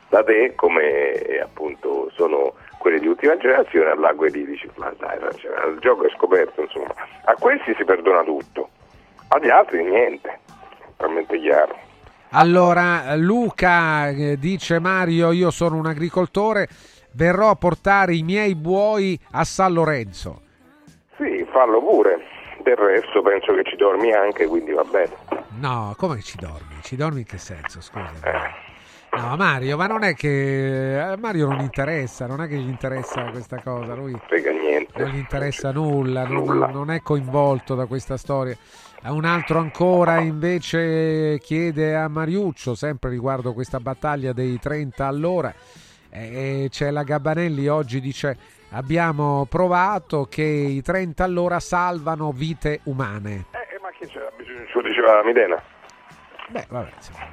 da 0.08 0.22
te, 0.24 0.52
come 0.56 1.12
appunto 1.42 2.10
sono 2.14 2.54
quelli 2.84 3.00
di 3.00 3.06
ultima 3.06 3.34
generazione, 3.38 3.92
all'acqua 3.92 4.26
lì 4.26 4.44
dici, 4.44 4.68
ma 4.74 4.92
dai, 4.98 5.16
il 5.16 5.78
gioco 5.80 6.04
è 6.04 6.10
scoperto, 6.10 6.60
insomma. 6.60 6.94
A 7.24 7.32
questi 7.32 7.74
si 7.78 7.82
perdona 7.82 8.22
tutto, 8.24 8.68
agli 9.28 9.48
altri 9.48 9.82
niente, 9.82 10.40
talmente 10.98 11.38
chiaro. 11.38 11.74
Allora, 12.32 13.14
Luca 13.16 14.10
eh, 14.10 14.36
dice 14.38 14.80
Mario, 14.80 15.32
io 15.32 15.50
sono 15.50 15.76
un 15.76 15.86
agricoltore, 15.86 16.68
verrò 17.12 17.48
a 17.48 17.54
portare 17.54 18.16
i 18.16 18.22
miei 18.22 18.54
buoi 18.54 19.18
a 19.30 19.44
San 19.44 19.72
Lorenzo. 19.72 20.42
Sì, 21.16 21.42
fallo 21.50 21.80
pure. 21.80 22.22
Del 22.64 22.76
resto 22.76 23.22
penso 23.22 23.54
che 23.54 23.64
ci 23.64 23.76
dormi 23.76 24.12
anche, 24.12 24.46
quindi 24.46 24.72
va 24.72 24.84
bene. 24.84 25.12
No, 25.58 25.94
come 25.96 26.20
ci 26.20 26.36
dormi? 26.36 26.82
Ci 26.82 26.96
dormi 26.96 27.20
in 27.20 27.26
che 27.26 27.38
senso? 27.38 27.80
Scusa. 27.80 28.12
Eh. 28.24 28.73
No, 29.16 29.36
Mario, 29.36 29.76
ma 29.76 29.86
non 29.86 30.02
è 30.02 30.14
che 30.14 31.00
a 31.00 31.16
Mario 31.16 31.48
non 31.48 31.60
interessa, 31.60 32.26
non 32.26 32.42
è 32.42 32.48
che 32.48 32.56
gli 32.56 32.68
interessa 32.68 33.30
questa 33.30 33.60
cosa, 33.62 33.94
lui 33.94 34.12
non 34.96 35.08
gli 35.08 35.16
interessa 35.16 35.70
nulla, 35.72 36.24
non, 36.26 36.70
non 36.72 36.90
è 36.90 37.00
coinvolto 37.00 37.74
da 37.74 37.86
questa 37.86 38.16
storia. 38.16 38.56
Un 39.04 39.24
altro 39.24 39.58
ancora 39.58 40.18
invece 40.18 41.38
chiede 41.40 41.94
a 41.94 42.08
Mariuccio, 42.08 42.74
sempre 42.74 43.10
riguardo 43.10 43.52
questa 43.52 43.78
battaglia 43.78 44.32
dei 44.32 44.58
30 44.58 45.06
all'ora, 45.06 45.54
e 46.10 46.68
c'è 46.70 46.90
la 46.90 47.02
Gabbanelli 47.02 47.68
oggi 47.68 48.00
dice 48.00 48.36
abbiamo 48.70 49.46
provato 49.48 50.26
che 50.28 50.42
i 50.42 50.82
30 50.82 51.22
all'ora 51.22 51.60
salvano 51.60 52.32
vite 52.32 52.80
umane. 52.84 53.46
Eh, 53.52 53.78
ma 53.80 53.90
che 53.96 54.06
c'era 54.06 54.30
bisogno? 54.36 54.64
Lo 54.72 54.82
diceva 54.82 55.22
Midena. 55.24 55.73
Beh, 56.54 56.66
vabbè, 56.68 56.90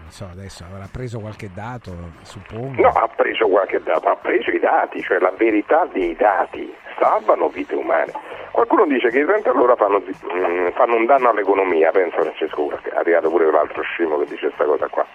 so, 0.08 0.28
adesso 0.32 0.64
avrà 0.64 0.88
preso 0.92 1.20
qualche 1.20 1.52
dato, 1.54 1.94
suppongo. 2.24 2.82
No, 2.82 2.90
ha 2.90 3.08
preso 3.08 3.48
qualche 3.48 3.80
dato, 3.84 4.10
ha 4.10 4.16
preso 4.16 4.50
i 4.50 4.58
dati, 4.58 5.00
cioè 5.04 5.20
la 5.20 5.32
verità 5.38 5.86
dei 5.94 6.16
dati, 6.16 6.74
salvano 7.00 7.48
vite 7.50 7.76
umane. 7.76 8.12
Qualcuno 8.50 8.88
dice 8.88 9.12
che 9.12 9.20
i 9.20 9.26
30 9.26 9.52
all'ora 9.52 9.76
fanno, 9.76 10.00
mm, 10.00 10.70
fanno 10.70 10.96
un 10.96 11.06
danno 11.06 11.30
all'economia, 11.30 11.92
penso 11.92 12.20
Francesco, 12.20 12.72
è 12.82 12.96
arrivato 12.96 13.30
pure 13.30 13.52
l'altro 13.52 13.84
scemo 13.84 14.18
che 14.18 14.26
dice 14.26 14.48
questa 14.48 14.66
cosa 14.66 14.88
qua. 14.88 15.06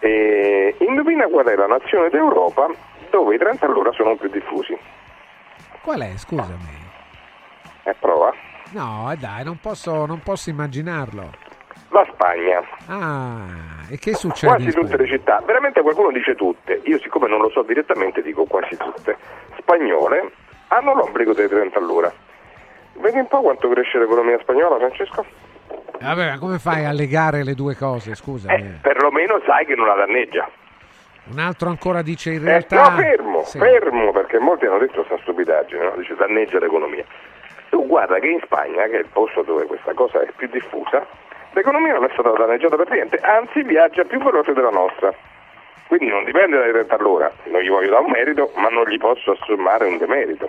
E 0.00 0.74
indovina 0.80 1.28
qual 1.28 1.46
è 1.46 1.54
la 1.54 1.68
nazione 1.68 2.08
d'Europa 2.08 2.68
dove 3.10 3.36
i 3.36 3.38
30 3.38 3.64
all'ora 3.64 3.92
sono 3.92 4.16
più 4.16 4.28
diffusi? 4.28 4.76
Qual 5.82 6.00
è, 6.00 6.16
scusami? 6.16 6.78
Eh, 7.84 7.94
prova. 7.94 8.34
No, 8.72 9.14
dai, 9.16 9.44
non 9.44 9.60
posso, 9.60 10.04
non 10.04 10.18
posso 10.18 10.50
immaginarlo. 10.50 11.49
La 11.90 12.06
Spagna. 12.12 12.62
Ah, 12.86 13.46
e 13.90 13.98
che 13.98 14.14
succede? 14.14 14.54
Quasi 14.54 14.70
tutte 14.72 14.96
le 14.96 15.06
città, 15.06 15.42
veramente 15.44 15.80
qualcuno 15.82 16.10
dice 16.12 16.34
tutte, 16.36 16.80
io 16.84 16.98
siccome 17.00 17.28
non 17.28 17.40
lo 17.40 17.50
so 17.50 17.62
direttamente 17.62 18.22
dico 18.22 18.44
quasi 18.44 18.76
tutte, 18.76 19.16
spagnole 19.58 20.30
hanno 20.68 20.94
l'obbligo 20.94 21.32
dei 21.32 21.48
30 21.48 21.78
all'ora. 21.78 22.12
Vedi 22.94 23.18
un 23.18 23.26
po' 23.26 23.40
quanto 23.40 23.68
cresce 23.70 23.98
l'economia 23.98 24.38
spagnola, 24.40 24.76
Francesco? 24.76 25.24
Vabbè, 26.00 26.30
ma 26.30 26.38
come 26.38 26.58
fai 26.58 26.84
a 26.84 26.92
legare 26.92 27.42
le 27.42 27.54
due 27.54 27.74
cose? 27.74 28.14
Scusami. 28.14 28.54
Eh, 28.54 28.64
perlomeno 28.80 29.40
sai 29.44 29.66
che 29.66 29.74
non 29.74 29.86
la 29.86 29.94
danneggia. 29.94 30.48
Un 31.32 31.38
altro 31.38 31.68
ancora 31.70 32.02
dice 32.02 32.30
in 32.30 32.42
Eh, 32.42 32.48
realtà... 32.50 32.88
no, 32.90 32.96
fermo, 32.96 33.42
Sì. 33.44 33.58
fermo, 33.58 34.12
perché 34.12 34.38
molti 34.38 34.66
hanno 34.66 34.78
detto 34.78 35.02
questa 35.02 35.18
stupidaggine, 35.22 35.82
no? 35.84 35.94
dice 35.96 36.14
danneggia 36.14 36.58
l'economia. 36.60 37.04
Tu 37.68 37.84
guarda 37.86 38.18
che 38.18 38.28
in 38.28 38.40
Spagna, 38.44 38.84
che 38.86 38.96
è 38.96 38.98
il 39.00 39.08
posto 39.12 39.42
dove 39.42 39.64
questa 39.66 39.92
cosa 39.94 40.20
è 40.22 40.28
più 40.36 40.48
diffusa, 40.48 41.04
l'economia 41.52 41.94
non 41.94 42.04
è 42.04 42.10
stata 42.12 42.30
danneggiata 42.30 42.76
per 42.76 42.90
niente, 42.90 43.16
anzi 43.18 43.62
viaggia 43.62 44.04
più 44.04 44.18
veloce 44.22 44.52
della 44.52 44.70
nostra. 44.70 45.12
Quindi 45.88 46.06
non 46.06 46.22
dipende 46.24 46.56
dai 46.56 46.70
30 46.70 46.94
all'ora, 46.94 47.32
non 47.46 47.60
gli 47.62 47.68
voglio 47.68 47.90
dare 47.90 48.04
un 48.04 48.10
merito, 48.12 48.52
ma 48.54 48.68
non 48.68 48.84
gli 48.88 48.96
posso 48.96 49.32
assommare 49.32 49.86
un 49.86 49.98
demerito. 49.98 50.48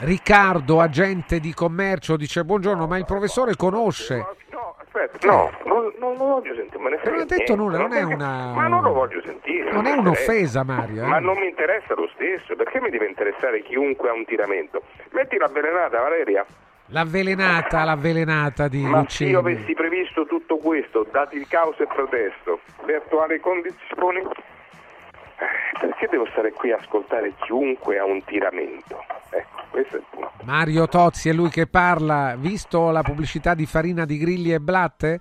Riccardo, 0.00 0.80
agente 0.80 1.40
di 1.40 1.54
commercio, 1.54 2.16
dice 2.18 2.44
buongiorno, 2.44 2.86
ma 2.86 2.98
il 2.98 3.06
professore 3.06 3.56
conosce... 3.56 4.16
No, 4.50 4.74
aspetta, 4.82 5.26
no, 5.26 5.50
non, 5.64 5.90
non 5.98 6.16
lo 6.18 6.24
voglio 6.26 6.54
sentire, 6.54 6.78
me 6.82 6.90
ne 6.90 6.98
frega 6.98 7.10
Non 7.16 7.22
ha 7.22 7.24
detto 7.24 7.54
nulla, 7.54 7.78
non 7.78 7.92
è 7.94 8.00
perché- 8.00 8.14
una... 8.14 8.52
Ma 8.54 8.66
non 8.68 8.82
lo 8.82 8.92
voglio 8.92 9.22
sentire. 9.22 9.72
Non 9.72 9.82
mi 9.82 9.88
è 9.88 9.94
un'offesa, 9.94 10.62
Mario. 10.62 11.04
eh. 11.04 11.06
Ma 11.06 11.18
non 11.20 11.38
mi 11.38 11.46
interessa 11.48 11.94
lo 11.94 12.10
stesso, 12.12 12.54
perché 12.54 12.78
mi 12.82 12.90
deve 12.90 13.06
interessare 13.06 13.62
chiunque 13.62 14.10
ha 14.10 14.12
un 14.12 14.26
tiramento? 14.26 14.82
Metti 15.12 15.38
l'avvelenata, 15.38 16.00
Valeria. 16.02 16.44
L'avvelenata, 16.92 17.84
l'avvelenata 17.84 18.68
di 18.68 18.82
Ma 18.82 19.06
se 19.08 19.24
io 19.24 19.38
avessi 19.38 19.72
previsto 19.72 20.26
tutto 20.26 20.58
questo, 20.58 21.06
dati 21.10 21.36
il 21.36 21.48
caos 21.48 21.80
e 21.80 21.86
protesto, 21.86 22.60
le 22.84 22.96
attuali 22.96 23.40
condizioni, 23.40 24.18
eh, 24.20 25.78
perché 25.80 26.08
devo 26.10 26.26
stare 26.32 26.52
qui 26.52 26.70
a 26.70 26.76
ascoltare 26.76 27.32
chiunque 27.44 27.98
ha 27.98 28.04
un 28.04 28.22
tiramento? 28.24 29.02
Ecco, 29.30 29.62
questo 29.70 29.96
è 29.96 29.98
il 30.00 30.04
punto. 30.10 30.32
Mario 30.44 30.86
Tozzi 30.86 31.30
è 31.30 31.32
lui 31.32 31.48
che 31.48 31.66
parla. 31.66 32.34
Visto 32.36 32.90
la 32.90 33.02
pubblicità 33.02 33.54
di 33.54 33.64
farina 33.64 34.04
di 34.04 34.18
grilli 34.18 34.52
e 34.52 34.60
blatte? 34.60 35.20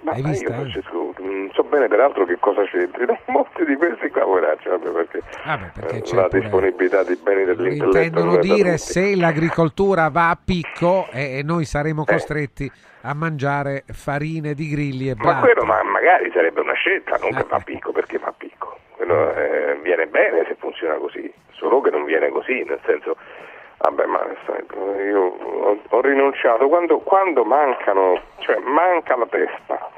Ma 0.00 0.12
Hai 0.12 0.22
eh? 0.22 0.36
Francesco, 0.36 0.95
bene 1.76 1.88
peraltro 1.88 2.24
che 2.24 2.38
cosa 2.38 2.62
c'entrino 2.64 3.18
molti 3.26 3.64
di 3.64 3.76
questi 3.76 4.08
qua, 4.10 4.22
poveracci, 4.22 4.68
vabbè, 4.68 4.88
perché, 4.90 5.22
Vabbè, 5.44 5.70
perché 5.74 5.96
eh, 5.98 6.14
la 6.14 6.28
disponibilità 6.28 7.02
di 7.04 7.16
beni 7.22 7.44
dell'intelletto 7.44 7.84
Intendono 7.98 8.36
dire 8.38 8.78
se 8.78 9.14
l'agricoltura 9.16 10.08
va 10.10 10.30
a 10.30 10.38
picco 10.42 11.06
e 11.12 11.38
e 11.38 11.42
noi 11.42 11.64
saremo 11.64 12.02
Eh. 12.02 12.12
costretti 12.12 12.70
a 13.02 13.14
mangiare 13.14 13.84
farine 13.92 14.54
di 14.54 14.68
grilli 14.70 15.08
e 15.10 15.14
Ma 15.16 15.22
blatte. 15.22 15.40
quello 15.52 15.64
ma 15.64 15.82
magari 15.82 16.30
sarebbe 16.32 16.60
una 16.60 16.72
scelta, 16.72 17.16
non 17.20 17.30
che 17.34 17.44
va 17.48 17.56
a 17.56 17.60
picco, 17.60 17.92
perché 17.92 18.18
va 18.18 18.28
a 18.28 18.34
picco. 18.36 18.78
Quello 18.96 19.34
eh, 19.34 19.78
viene 19.82 20.06
bene 20.06 20.44
se 20.48 20.56
funziona 20.58 20.94
così, 20.94 21.30
solo 21.52 21.80
che 21.82 21.90
non 21.90 22.04
viene 22.04 22.30
così, 22.30 22.64
nel 22.66 22.80
senso, 22.86 23.16
vabbè 23.78 24.06
ma 24.06 24.20
io 25.04 25.20
ho, 25.20 25.78
ho 25.88 26.00
rinunciato, 26.00 26.66
quando, 26.68 26.98
quando 27.00 27.44
mancano, 27.44 28.20
cioè 28.38 28.58
manca 28.58 29.16
la 29.16 29.26
testa, 29.26 29.90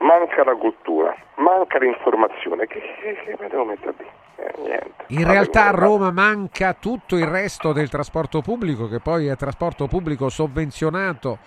manca 0.00 0.44
la 0.44 0.54
cultura, 0.54 1.14
manca 1.36 1.78
l'informazione, 1.78 2.66
che, 2.66 2.80
che, 3.00 3.14
che 3.24 3.36
mi 3.38 3.48
devo 3.48 3.64
mettere 3.64 3.94
dire? 3.96 4.10
Eh, 4.36 4.52
niente. 4.62 5.04
In 5.08 5.26
realtà 5.26 5.68
a 5.68 5.70
Roma 5.70 6.10
manca 6.10 6.74
tutto 6.74 7.16
il 7.16 7.26
resto 7.26 7.72
del 7.72 7.88
trasporto 7.88 8.40
pubblico, 8.40 8.88
che 8.88 9.00
poi 9.00 9.26
è 9.26 9.36
trasporto 9.36 9.86
pubblico 9.86 10.28
sovvenzionato. 10.28 11.38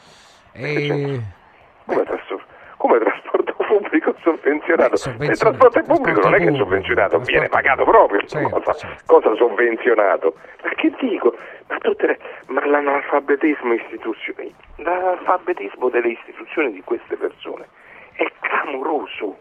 E... 0.51 1.19
Come, 1.85 2.03
trasporto, 2.03 2.45
come 2.77 2.99
trasporto 3.03 3.55
pubblico 3.67 4.15
sovvenzionato? 4.21 4.91
Beh, 4.91 4.97
sovvenzionato, 4.97 5.31
Il 5.31 5.39
trasporto 5.39 5.79
pubblico 5.81 6.19
trasporto 6.19 6.29
non 6.29 6.35
è 6.35 6.43
che 6.43 6.53
è 6.53 6.57
sovvenzionato, 6.57 7.19
viene 7.19 7.49
pagato 7.49 7.83
proprio. 7.83 8.25
Certo, 8.25 8.61
cosa, 8.61 8.87
cosa 9.05 9.35
sovvenzionato? 9.35 10.35
Ma 10.63 10.69
che 10.75 10.93
dico? 10.99 11.35
Ma, 11.67 11.77
tutte 11.79 12.05
le- 12.05 12.19
ma 12.47 12.65
l'analfabetismo 12.65 13.73
l'analfabetismo 14.75 15.89
delle 15.89 16.09
istituzioni 16.09 16.71
di 16.71 16.81
queste 16.83 17.15
persone 17.15 17.65
è 18.15 18.31
clamoroso, 18.41 19.37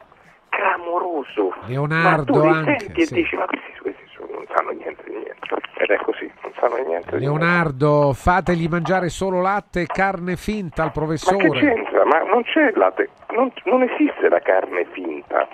clamoroso. 0.48 1.54
Leonardo 1.66 2.32
ma 2.34 2.40
tu 2.40 2.46
li 2.46 2.52
anche, 2.70 2.78
senti 2.84 3.00
e 3.00 3.06
sì. 3.06 3.14
dici, 3.14 3.36
ma 3.36 3.46
questi, 3.46 3.72
questi 3.80 4.04
sono- 4.14 4.32
non 4.32 4.44
sanno 4.54 4.70
niente 4.70 5.02
di 5.04 5.10
niente. 5.12 5.30
Ed 5.78 5.90
è 5.90 5.96
così, 5.96 6.30
non 6.42 6.52
sanno 6.58 6.74
niente 6.76 6.86
di 6.86 6.92
niente. 6.92 7.18
Leonardo, 7.18 8.12
fategli 8.12 8.68
mangiare 8.68 9.08
solo 9.08 9.40
latte 9.40 9.80
e 9.82 9.86
carne 9.86 10.36
finta 10.36 10.82
al 10.82 10.88
Ma 10.88 10.92
che 10.92 10.98
professore. 10.98 11.48
c'entra? 11.60 12.04
Ma 12.04 12.22
non 12.22 12.42
c'è 12.44 12.72
latte, 12.74 13.08
non, 13.30 13.52
non 13.64 13.82
esiste 13.82 14.28
la 14.28 14.40
carne 14.40 14.84
finta. 14.92 15.48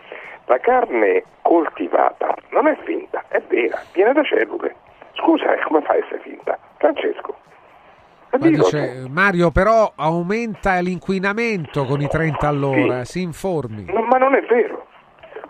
La 0.47 0.59
carne 0.59 1.25
coltivata 1.43 2.35
non 2.51 2.67
è 2.69 2.77
finta, 2.85 3.23
è 3.29 3.41
vera, 3.49 3.83
viene 3.93 4.13
da 4.15 4.23
cellule. 4.23 4.75
Scusa, 5.13 5.53
eh, 5.55 5.61
come 5.65 5.83
fa 5.83 5.93
a 5.93 5.97
essere 5.97 6.21
finta? 6.21 6.59
Francesco. 6.79 7.37
Dice, 8.37 9.07
Mario, 9.09 9.51
però 9.51 9.93
aumenta 9.97 10.79
l'inquinamento 10.81 11.85
con 11.85 12.01
i 12.01 12.09
30 12.09 12.47
all'ora, 12.47 13.05
si 13.05 13.23
informi. 13.23 13.87
No, 13.87 14.03
ma 14.03 14.19
non 14.19 14.35
è 14.35 14.43
vero. 14.43 14.87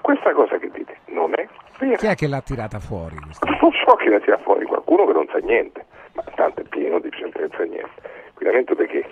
Questa 0.00 0.32
cosa 0.32 0.56
che 0.58 0.70
dite 0.70 0.98
non 1.06 1.32
è 1.34 1.46
vera. 1.78 1.96
Chi 1.96 2.06
è 2.06 2.14
che 2.14 2.28
l'ha 2.28 2.40
tirata 2.40 2.78
fuori? 2.78 3.16
Non 3.16 3.72
so 3.72 3.94
chi 3.96 4.08
la 4.08 4.20
tira 4.20 4.38
fuori, 4.38 4.64
qualcuno 4.64 5.06
che 5.06 5.12
non 5.12 5.26
sa 5.30 5.38
niente, 5.38 5.84
ma 6.14 6.22
tanto 6.34 6.60
è 6.60 6.64
pieno 6.64 7.00
di 7.00 7.10
gente 7.10 7.32
che 7.32 7.46
non 7.48 7.50
sa 7.56 7.64
niente. 7.64 7.90
Inquinamento 8.28 8.74
perché? 8.74 9.04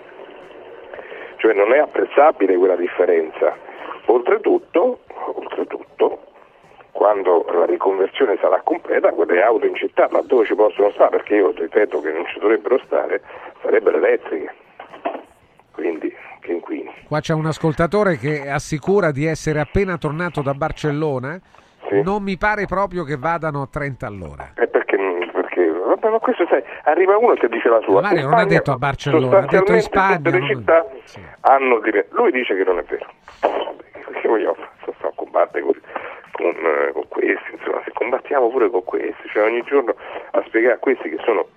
Cioè 1.37 1.53
non 1.53 1.73
è 1.73 1.77
apprezzabile 1.77 2.55
quella 2.57 2.75
differenza. 2.75 3.55
Oltretutto, 4.05 5.01
oltretutto, 5.35 6.26
quando 6.97 7.45
la 7.53 7.65
riconversione 7.65 8.37
sarà 8.41 8.59
completa, 8.63 9.11
quelle 9.11 9.43
auto 9.43 9.67
in 9.67 9.75
città, 9.75 10.07
laddove 10.09 10.45
ci 10.47 10.55
possono 10.55 10.89
stare, 10.91 11.11
perché 11.17 11.35
io 11.35 11.51
ripeto 11.55 12.01
che 12.01 12.11
non 12.11 12.25
ci 12.25 12.39
dovrebbero 12.39 12.79
stare, 12.85 13.21
sarebbero 13.61 13.97
elettriche. 13.97 14.51
Quindi 15.73 16.11
che 16.39 16.51
inquini. 16.53 16.91
Qua 17.07 17.19
c'è 17.19 17.33
un 17.35 17.45
ascoltatore 17.45 18.17
che 18.17 18.49
assicura 18.49 19.11
di 19.11 19.27
essere 19.27 19.59
appena 19.59 19.97
tornato 19.99 20.41
da 20.41 20.55
Barcellona. 20.55 21.39
Non 22.03 22.23
mi 22.23 22.35
pare 22.35 22.65
proprio 22.65 23.03
che 23.03 23.15
vadano 23.15 23.61
a 23.61 23.67
30 23.71 24.07
all'ora. 24.07 24.51
E 24.55 24.67
perché, 24.67 24.97
perché 25.31 25.69
vabbè, 25.69 26.09
ma 26.09 26.17
questo 26.17 26.47
sai, 26.49 26.63
arriva 26.83 27.15
uno 27.15 27.35
che 27.35 27.47
dice 27.47 27.69
la 27.69 27.79
sua. 27.81 28.01
Mario 28.01 28.21
In 28.23 28.29
non 28.29 28.39
ha 28.39 28.45
detto 28.45 28.71
a 28.71 28.75
Barcellona, 28.77 29.37
ha 29.37 29.45
detto 29.45 29.71
in 29.73 29.81
Spagna. 29.81 30.15
Tutte 30.17 30.31
le 30.31 30.39
non- 30.39 30.47
città 30.47 30.85
hanno 31.41 31.79
dire- 31.79 32.07
Lui 32.09 32.31
dice 32.31 32.55
che 32.55 32.63
non 32.63 32.79
è 32.79 32.83
vero. 32.83 33.05
Che 34.19 34.27
vogliamo 34.27 34.55
fare? 34.55 34.69
Sto- 34.81 35.07
a 35.07 35.11
combattere 35.15 35.61
con, 35.63 35.73
con, 36.37 36.55
eh, 36.55 36.91
con 36.93 37.07
questi, 37.07 37.51
insomma, 37.51 37.81
se 37.83 37.91
combattiamo 37.93 38.49
pure 38.49 38.69
con 38.69 38.83
questi, 38.83 39.27
cioè 39.29 39.43
ogni 39.43 39.63
giorno 39.63 39.95
a 40.31 40.43
spiegare 40.45 40.75
a 40.75 40.77
questi 40.77 41.09
che 41.09 41.17
sono 41.25 41.47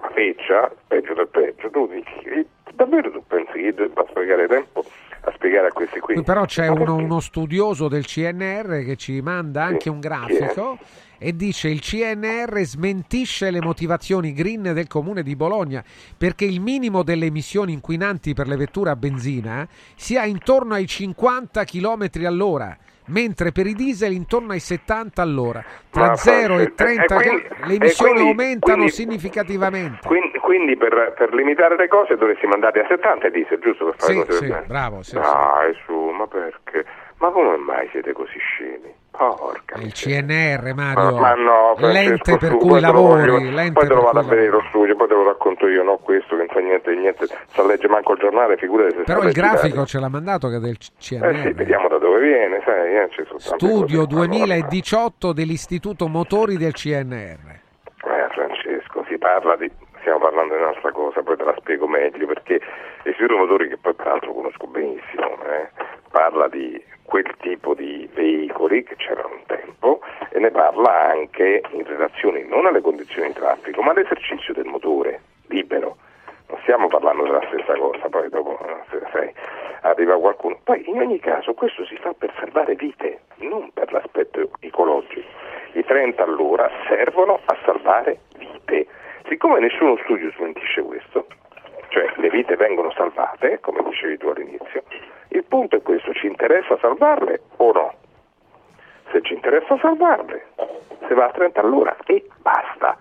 la 0.00 0.10
feccia, 0.12 0.70
peggio 0.88 1.14
del 1.14 1.28
peggio, 1.28 1.70
tu 1.70 1.86
dici, 1.86 2.46
davvero 2.74 3.10
tu 3.10 3.22
pensi 3.26 3.52
che 3.52 3.58
io 3.58 3.72
debba 3.72 4.04
sprecare 4.08 4.46
tempo 4.46 4.84
a 5.20 5.32
spiegare 5.34 5.68
a 5.68 5.72
questi 5.72 6.00
qui? 6.00 6.22
Però 6.22 6.44
c'è 6.44 6.68
uno, 6.68 6.94
uno 6.94 7.20
studioso 7.20 7.88
del 7.88 8.04
CNR 8.04 8.84
che 8.84 8.96
ci 8.96 9.20
manda 9.20 9.64
anche 9.64 9.88
un 9.88 10.00
grafico 10.00 10.78
e 11.18 11.34
dice 11.34 11.68
il 11.68 11.80
CNR 11.80 12.58
smentisce 12.62 13.50
le 13.50 13.62
motivazioni 13.62 14.32
green 14.32 14.62
del 14.74 14.86
comune 14.86 15.22
di 15.22 15.34
Bologna 15.34 15.82
perché 16.16 16.44
il 16.44 16.60
minimo 16.60 17.02
delle 17.02 17.26
emissioni 17.26 17.72
inquinanti 17.72 18.34
per 18.34 18.46
le 18.46 18.56
vetture 18.56 18.90
a 18.90 18.96
benzina 18.96 19.66
sia 19.94 20.24
intorno 20.24 20.74
ai 20.74 20.86
50 20.86 21.64
km 21.64 22.08
all'ora 22.24 22.76
mentre 23.06 23.52
per 23.52 23.66
i 23.66 23.74
diesel 23.74 24.12
intorno 24.12 24.52
ai 24.52 24.60
70 24.60 25.22
all'ora 25.22 25.62
tra 25.90 26.06
Ma 26.08 26.16
0 26.16 26.58
e 26.58 26.72
Francesco, 26.72 26.72
e 26.72 26.74
30 26.74 27.14
quindi- 27.16 27.42
le 27.66 27.74
emissioni 27.74 28.10
e 28.10 28.14
quindi- 28.14 28.30
aumentano 28.30 28.74
quindi- 28.76 28.92
significativamente 28.92 30.08
Quindi, 30.40 30.76
per, 30.76 31.14
per 31.16 31.34
limitare 31.34 31.76
le 31.76 31.88
cose 31.88 32.16
dovresti 32.16 32.46
mandarli 32.46 32.80
a 32.80 32.86
70 32.88 33.28
diesel, 33.30 33.58
giusto? 33.58 33.86
Per 33.86 33.94
fare 33.98 34.12
Sì, 34.12 34.18
cose 34.24 34.32
sì, 34.38 34.54
bravo, 34.66 35.02
sì, 35.02 35.14
Dai, 35.14 35.74
su, 35.84 35.92
ma 35.92 36.26
perché? 36.26 36.84
Ma 37.18 37.30
come 37.30 37.56
mai 37.56 37.88
siete 37.90 38.12
così 38.12 38.38
scemi? 38.38 38.94
Porca 39.16 39.78
il 39.80 39.92
CNR 39.92 40.74
Mario 40.74 41.18
Ma, 41.18 41.20
ma 41.20 41.34
no, 41.34 41.74
l'ente 41.78 42.36
per 42.36 42.56
cui 42.56 42.68
poi 42.68 42.80
te 42.80 42.86
lo 42.86 42.92
lavori 42.92 43.72
poi 43.72 43.86
te 43.86 43.94
lo 43.94 44.02
vado 44.02 44.18
a 44.18 44.22
vedere 44.22 44.48
lo 44.48 44.62
studio, 44.68 44.94
poi 44.96 45.08
te 45.08 45.14
lo 45.14 45.24
racconto 45.24 45.66
io, 45.66 45.82
no? 45.82 45.96
Questo 45.96 46.36
che 46.36 46.36
non 46.36 46.48
fa 46.48 46.60
niente 46.60 46.90
di 46.90 46.98
niente, 46.98 47.26
sa 47.26 47.64
legge 47.64 47.88
manco 47.88 48.12
il 48.12 48.18
giornale, 48.18 48.56
figurati 48.56 48.94
se 48.96 49.02
Però 49.02 49.22
il 49.22 49.32
grafico 49.32 49.86
ce 49.86 49.98
l'ha 49.98 50.08
mandato 50.08 50.48
che 50.48 50.56
è 50.56 50.60
del 50.60 50.76
CNR. 50.98 51.28
Eh 51.28 51.42
sì, 51.42 51.52
vediamo 51.52 51.88
da 51.88 51.98
dove 51.98 52.20
viene, 52.20 52.60
sai, 52.64 52.94
eh, 52.96 53.08
Studio 53.38 54.04
cose. 54.04 54.14
2018 54.14 55.32
dell'Istituto 55.32 56.08
Motori 56.08 56.56
del 56.56 56.72
CNR. 56.72 57.64
Eh, 58.04 58.28
Francesco, 58.30 59.04
si 59.08 59.16
parla 59.18 59.56
di. 59.56 59.70
Stiamo 60.00 60.20
parlando 60.20 60.54
di 60.54 60.60
un'altra 60.60 60.92
cosa, 60.92 61.20
poi 61.22 61.36
te 61.36 61.44
la 61.44 61.54
spiego 61.58 61.88
meglio 61.88 62.26
perché 62.26 62.60
l'Istituto 63.02 63.36
Motori, 63.38 63.68
che 63.68 63.76
poi 63.76 63.94
peraltro 63.94 64.32
conosco 64.32 64.66
benissimo, 64.66 65.42
eh, 65.42 65.68
parla 66.10 66.46
di 66.48 66.80
quel 67.06 67.34
tipo 67.40 67.74
di 67.74 68.08
veicoli 68.12 68.82
che 68.82 68.96
c'erano 68.96 69.34
un 69.34 69.46
tempo 69.46 70.00
e 70.30 70.38
ne 70.38 70.50
parla 70.50 71.10
anche 71.10 71.62
in 71.70 71.84
relazione 71.84 72.44
non 72.44 72.66
alle 72.66 72.80
condizioni 72.80 73.28
di 73.28 73.34
traffico, 73.34 73.82
ma 73.82 73.92
all'esercizio 73.92 74.52
del 74.52 74.66
motore 74.66 75.20
libero. 75.48 75.96
Non 76.48 76.58
stiamo 76.62 76.88
parlando 76.88 77.24
della 77.24 77.42
stessa 77.48 77.74
cosa, 77.74 78.08
poi 78.08 78.28
dopo 78.28 78.58
eh, 78.60 79.00
se- 79.12 79.34
arriva 79.80 80.18
qualcuno. 80.18 80.58
Poi 80.62 80.88
in 80.88 80.98
ogni 81.00 81.18
caso 81.18 81.54
questo 81.54 81.84
si 81.86 81.96
fa 81.96 82.12
per 82.12 82.32
salvare 82.38 82.74
vite, 82.74 83.20
non 83.36 83.70
per 83.72 83.92
l'aspetto 83.92 84.50
ecologico. 84.60 85.26
I 85.72 85.84
30 85.84 86.22
all'ora 86.22 86.70
servono 86.88 87.40
a 87.44 87.56
salvare 87.64 88.20
vite. 88.36 88.86
Siccome 89.28 89.60
nessuno 89.60 89.96
studio 90.04 90.30
smentisce 90.32 90.82
questo, 90.82 91.26
cioè 91.88 92.12
le 92.16 92.30
vite 92.30 92.56
vengono 92.56 92.90
salvate, 92.92 93.60
come 93.60 93.82
dicevi 93.84 94.18
tu 94.18 94.28
all'inizio, 94.28 94.82
il 95.28 95.44
punto 95.44 95.76
è 95.76 95.82
questo, 95.82 96.12
ci 96.12 96.26
interessa 96.26 96.78
salvarle 96.80 97.42
o 97.56 97.72
no? 97.72 97.94
Se 99.10 99.20
ci 99.22 99.34
interessa 99.34 99.78
salvarle, 99.78 100.46
se 101.06 101.14
va 101.14 101.26
a 101.26 101.30
30 101.30 101.60
all'ora 101.60 101.96
e 102.06 102.26
basta. 102.40 102.96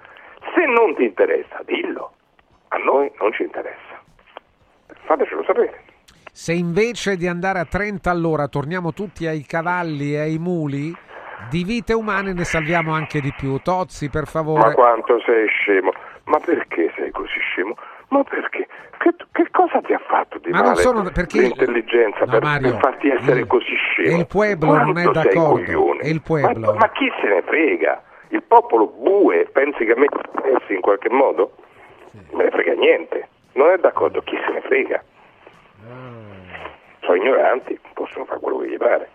Se 0.53 0.65
non 0.65 0.95
ti 0.95 1.03
interessa, 1.03 1.61
dillo. 1.65 2.13
A 2.69 2.77
noi 2.77 3.11
non 3.19 3.33
ci 3.33 3.43
interessa. 3.43 4.01
Fatecelo 5.05 5.43
sapere. 5.43 5.83
Se 6.31 6.53
invece 6.53 7.15
di 7.15 7.27
andare 7.27 7.59
a 7.59 7.65
30 7.65 8.09
all'ora 8.09 8.47
torniamo 8.47 8.91
tutti 8.91 9.25
ai 9.25 9.45
cavalli 9.45 10.13
e 10.15 10.19
ai 10.19 10.37
muli, 10.37 10.93
di 11.49 11.63
vite 11.63 11.93
umane 11.93 12.33
ne 12.33 12.43
salviamo 12.43 12.91
anche 12.93 13.21
di 13.21 13.33
più. 13.35 13.57
Tozzi, 13.59 14.09
per 14.09 14.27
favore. 14.27 14.67
Ma 14.67 14.73
quanto 14.73 15.19
sei 15.21 15.47
scemo? 15.47 15.91
Ma 16.25 16.39
perché 16.39 16.91
sei 16.95 17.11
così 17.11 17.39
scemo? 17.39 17.75
Ma 18.09 18.23
perché? 18.23 18.67
Che, 18.97 19.13
che 19.31 19.49
cosa 19.51 19.81
ti 19.81 19.93
ha 19.93 19.99
fatto 19.99 20.37
di 20.39 20.49
Ma 20.51 20.57
non 20.59 20.69
male 20.69 20.81
sono- 20.81 21.03
perché- 21.11 21.39
l'intelligenza 21.41 22.25
No, 22.25 22.31
per, 22.31 22.41
Mario, 22.43 22.71
per 22.71 22.79
farti 22.79 23.09
essere 23.09 23.39
il- 23.41 23.47
così 23.47 23.75
scemo? 23.75 24.17
il 24.17 24.27
pueblo 24.27 24.73
non 24.77 24.97
è 24.97 25.03
Quanto 25.03 25.11
d'accordo, 25.11 25.63
coglione? 25.73 26.07
il 26.07 26.21
pueblo. 26.21 26.71
Ma, 26.73 26.79
ma 26.79 26.89
chi 26.91 27.11
se 27.21 27.27
ne 27.27 27.41
frega? 27.43 28.03
Il 28.29 28.41
popolo 28.43 28.87
bue, 28.87 29.47
pensi 29.51 29.85
che 29.85 29.91
a 29.91 29.95
me 29.97 30.07
interessi 30.11 30.73
in 30.73 30.81
qualche 30.81 31.09
modo? 31.09 31.55
Me 32.31 32.43
ne 32.45 32.49
frega 32.49 32.73
niente. 32.73 33.27
Non 33.53 33.69
è 33.69 33.77
d'accordo, 33.77 34.21
chi 34.21 34.37
se 34.45 34.51
ne 34.51 34.61
frega? 34.61 35.03
Sono 37.01 37.15
ignoranti, 37.17 37.79
possono 37.93 38.25
fare 38.25 38.39
quello 38.39 38.57
che 38.59 38.69
gli 38.69 38.77
pare. 38.77 39.09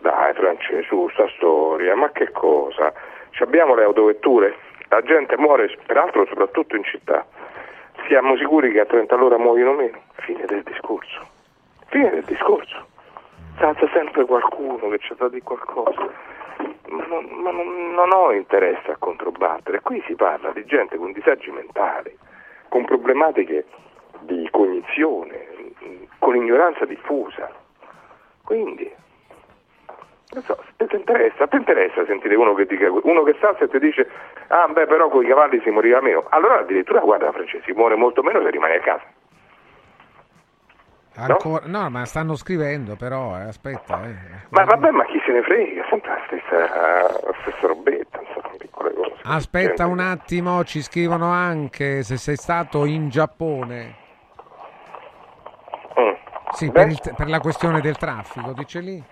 Dai 0.00 0.34
Francesco, 0.34 1.08
sta 1.12 1.28
storia, 1.36 1.94
ma 1.94 2.10
che 2.10 2.30
cosa? 2.32 2.92
Ci 3.30 3.42
abbiamo 3.42 3.74
le 3.74 3.84
autovetture? 3.84 4.56
La 4.88 5.02
gente 5.02 5.36
muore, 5.36 5.70
peraltro 5.86 6.26
soprattutto 6.26 6.74
in 6.76 6.84
città. 6.84 7.24
Siamo 8.06 8.36
sicuri 8.36 8.72
che 8.72 8.80
a 8.80 8.86
30 8.86 9.14
all'ora 9.14 9.38
muoiono 9.38 9.72
meno? 9.74 9.98
Fine 10.14 10.44
del 10.46 10.62
discorso. 10.62 11.20
Fine 11.88 12.10
del 12.10 12.24
discorso. 12.24 12.86
Salta 13.58 13.88
sempre 13.92 14.24
qualcuno 14.24 14.88
che 14.90 14.98
ci 14.98 15.14
da 15.16 15.28
di 15.28 15.40
qualcosa. 15.42 16.08
Ma, 16.88 17.04
non, 17.06 17.24
ma 17.24 17.50
non- 17.50 17.92
non 17.94 18.12
ho 18.12 18.32
interesse 18.32 18.90
a 18.92 18.96
controbattere. 18.98 19.80
Qui 19.80 20.02
si 20.06 20.14
parla 20.14 20.50
di 20.52 20.64
gente 20.66 20.96
con 20.96 21.12
disagi 21.12 21.50
mentali, 21.50 22.16
con 22.68 22.84
problematiche 22.84 23.64
di 24.20 24.48
cognizione, 24.50 25.46
con 26.18 26.36
ignoranza 26.36 26.84
diffusa. 26.84 27.50
Quindi, 28.44 28.90
non 30.34 30.42
so, 30.42 30.58
se 30.76 30.86
ti 30.86 30.96
interessa, 30.96 31.46
ti 31.46 31.56
interessa 31.56 32.04
sentire 32.04 32.34
uno 32.34 32.54
che, 32.54 32.66
dica, 32.66 32.90
uno 32.90 33.22
che 33.22 33.36
salsa 33.40 33.64
e 33.64 33.68
ti 33.68 33.78
dice 33.78 34.08
ah 34.48 34.66
beh 34.68 34.86
però 34.86 35.08
con 35.08 35.24
i 35.24 35.28
cavalli 35.28 35.60
si 35.62 35.70
moriva 35.70 36.00
meno. 36.00 36.26
Allora 36.30 36.58
addirittura 36.60 37.00
guarda 37.00 37.30
Francesco, 37.32 37.64
si 37.64 37.72
muore 37.72 37.94
molto 37.96 38.22
meno 38.22 38.42
se 38.42 38.50
rimane 38.50 38.74
a 38.76 38.80
casa. 38.80 39.04
Ancora- 41.18 41.64
no? 41.66 41.88
ma 41.88 42.04
stanno 42.04 42.34
scrivendo 42.34 42.94
però, 42.96 43.38
eh, 43.38 43.42
aspetta. 43.44 44.04
eh. 44.04 44.14
Ma 44.50 44.64
vabbè, 44.64 44.90
ma 44.90 45.04
chi 45.06 45.18
se 45.24 45.32
ne 45.32 45.42
frega, 45.42 45.86
sempre 45.88 46.10
la 46.10 46.22
stessa, 46.26 46.58
la 46.58 47.34
stessa 47.40 47.66
robetta, 47.68 48.20
insomma, 48.20 48.54
piccole 48.58 48.92
cose. 48.92 49.14
Aspetta 49.22 49.86
un 49.86 50.00
attimo, 50.00 50.62
ci 50.64 50.82
scrivono 50.82 51.30
anche 51.30 52.02
se 52.02 52.18
sei 52.18 52.36
stato 52.36 52.84
in 52.84 53.08
Giappone. 53.08 54.04
Sì, 56.52 56.70
per, 56.70 56.88
il- 56.88 57.00
per 57.16 57.28
la 57.28 57.40
questione 57.40 57.80
del 57.80 57.96
traffico, 57.96 58.52
dice 58.52 58.80
lì. 58.80 59.02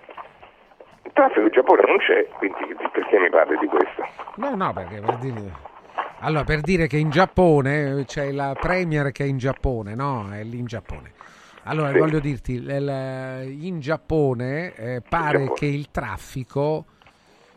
Il 1.17 1.21
traffico 1.21 1.45
in 1.45 1.51
Giappone 1.53 1.81
non 1.87 1.97
c'è, 1.99 2.27
quindi 2.37 2.75
perché 2.91 3.19
mi 3.19 3.29
parli 3.29 3.57
di 3.57 3.67
questo? 3.67 4.03
No, 4.35 4.53
no, 4.53 4.73
perché 4.73 4.99
per 4.99 5.15
dire... 5.19 5.53
Allora, 6.19 6.43
per 6.43 6.59
dire 6.59 6.87
che 6.87 6.97
in 6.97 7.09
Giappone 7.09 8.03
c'è 8.05 8.33
la 8.33 8.53
Premier 8.59 9.13
che 9.13 9.23
è 9.23 9.27
in 9.27 9.37
Giappone, 9.37 9.95
no? 9.95 10.29
È 10.29 10.43
lì 10.43 10.57
in 10.59 10.65
Giappone. 10.65 11.13
Allora, 11.63 11.91
Sì. 11.91 11.99
voglio 11.99 12.19
dirti, 12.19 12.55
in 12.55 13.77
Giappone 13.79 14.73
eh, 14.75 15.01
pare 15.07 15.39
Giappone. 15.39 15.53
che 15.57 15.65
il 15.67 15.89
traffico 15.89 16.85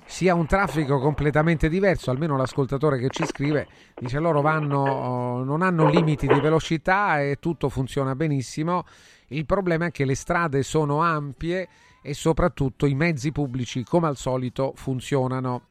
sia 0.05 0.37
un 0.37 0.47
traffico 0.47 1.01
completamente 1.01 1.69
diverso, 1.69 2.13
almeno 2.13 2.37
l'ascoltatore 2.37 2.99
che 3.01 3.09
ci 3.11 3.27
scrive 3.27 3.67
dice 3.97 4.21
loro 4.21 4.41
vanno, 4.41 4.83
oh, 4.85 5.43
non 5.43 5.63
hanno 5.63 5.89
limiti 5.91 6.29
di 6.29 6.39
velocità 6.39 7.21
e 7.21 7.39
tutto 7.41 7.69
funziona 7.69 8.15
benissimo. 8.15 8.85
Il 9.31 9.47
problema 9.47 9.87
è 9.87 9.91
che 9.91 10.05
le 10.05 10.15
strade 10.15 10.63
sono 10.63 11.03
ampie 11.03 11.69
e 12.09 12.15
soprattutto 12.15 12.87
i 12.87 12.95
mezzi 12.95 13.33
pubblici, 13.33 13.85
come 13.85 14.07
al 14.09 14.17
solito, 14.17 14.73
funzionano. 14.75 15.63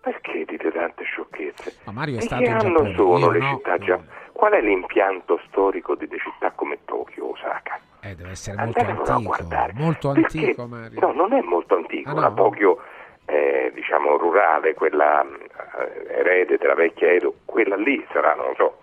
Perché 0.00 0.44
dite 0.46 0.70
tante 0.72 1.04
sciocchezze? 1.04 1.76
Ma 1.84 1.92
Mario 1.92 2.18
è 2.18 2.20
stato 2.20 2.42
che 2.42 2.48
in 2.48 2.54
anno 2.54 2.82
Giappone, 2.82 2.94
sono 2.94 3.18
io 3.18 3.30
le 3.30 3.38
no. 3.38 3.56
città 3.56 3.78
già? 3.78 4.00
Qual 4.32 4.52
è 4.52 4.60
l'impianto 4.62 5.40
storico 5.48 5.94
di 5.94 6.08
città 6.18 6.50
come 6.52 6.78
Tokyo, 6.84 7.30
Osaka? 7.32 7.78
Eh, 8.02 8.14
deve 8.14 8.30
essere 8.30 8.56
molto 8.56 8.78
Andatevelo 8.78 9.10
a 9.10 9.14
antico, 9.14 9.82
molto 9.82 10.12
Perché- 10.12 10.38
antico 10.38 10.66
Mario. 10.66 11.00
No, 11.00 11.12
non 11.12 11.32
è 11.34 11.40
molto 11.42 11.76
antico, 11.76 12.08
Ah, 12.10 12.12
no? 12.14 12.20
la 12.20 12.30
Tokyo 12.30 12.82
eh, 13.26 13.70
diciamo 13.74 14.16
rurale, 14.16 14.72
quella 14.74 15.22
eh, 15.22 16.06
erede 16.18 16.56
della 16.56 16.74
vecchia 16.74 17.10
Edo, 17.12 17.34
quella 17.44 17.76
lì 17.76 18.02
sarà, 18.12 18.34
non 18.34 18.54
so, 18.56 18.78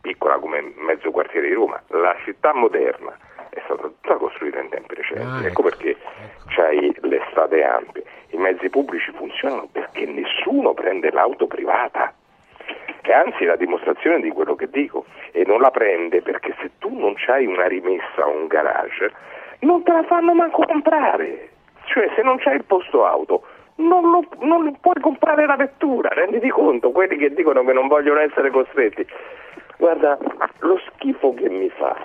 piccola 0.00 0.38
come 0.38 0.72
mezzo 0.76 1.10
quartiere 1.10 1.48
di 1.48 1.54
Roma. 1.54 1.82
La 1.88 2.14
città 2.24 2.54
moderna 2.54 3.16
è 3.50 3.60
stata 3.64 3.82
tutta 3.82 4.14
costruita 4.16 4.60
in 4.60 4.68
tempi 4.68 4.94
recenti, 4.94 5.44
Ah, 5.44 5.46
ecco 5.48 5.62
perché 5.64 5.96
c'hai 6.50 6.94
le 7.00 7.20
strade 7.30 7.64
ampie. 7.64 8.04
I 8.30 8.36
mezzi 8.36 8.68
pubblici 8.68 9.10
funzionano 9.12 9.68
perché 9.72 10.06
nessuno 10.06 10.74
prende 10.74 11.10
l'auto 11.10 11.46
privata. 11.46 12.12
E 13.02 13.12
anzi 13.12 13.44
la 13.44 13.56
dimostrazione 13.56 14.20
di 14.20 14.30
quello 14.30 14.54
che 14.54 14.68
dico, 14.70 15.06
e 15.32 15.44
non 15.46 15.60
la 15.60 15.70
prende 15.70 16.22
perché 16.22 16.54
se 16.60 16.70
tu 16.78 16.96
non 16.96 17.14
hai 17.26 17.46
una 17.46 17.66
rimessa 17.66 18.26
o 18.26 18.30
un 18.30 18.46
garage, 18.46 19.10
non 19.60 19.82
te 19.82 19.92
la 19.92 20.04
fanno 20.04 20.34
manco 20.34 20.62
comprare. 20.64 21.48
Cioè 21.84 22.10
se 22.14 22.22
non 22.22 22.38
c'hai 22.38 22.56
il 22.56 22.64
posto 22.64 23.04
auto, 23.04 23.42
non, 23.76 24.10
lo- 24.10 24.28
non 24.40 24.76
puoi 24.80 25.00
comprare 25.00 25.46
la 25.46 25.56
vettura, 25.56 26.08
renditi 26.10 26.50
conto, 26.50 26.92
quelli 26.92 27.16
che 27.16 27.32
dicono 27.32 27.64
che 27.64 27.72
non 27.72 27.88
vogliono 27.88 28.20
essere 28.20 28.50
costretti. 28.50 29.04
Guarda, 29.78 30.18
lo 30.58 30.78
schifo 30.78 31.32
che 31.34 31.48
mi 31.48 31.68
fa 31.70 31.96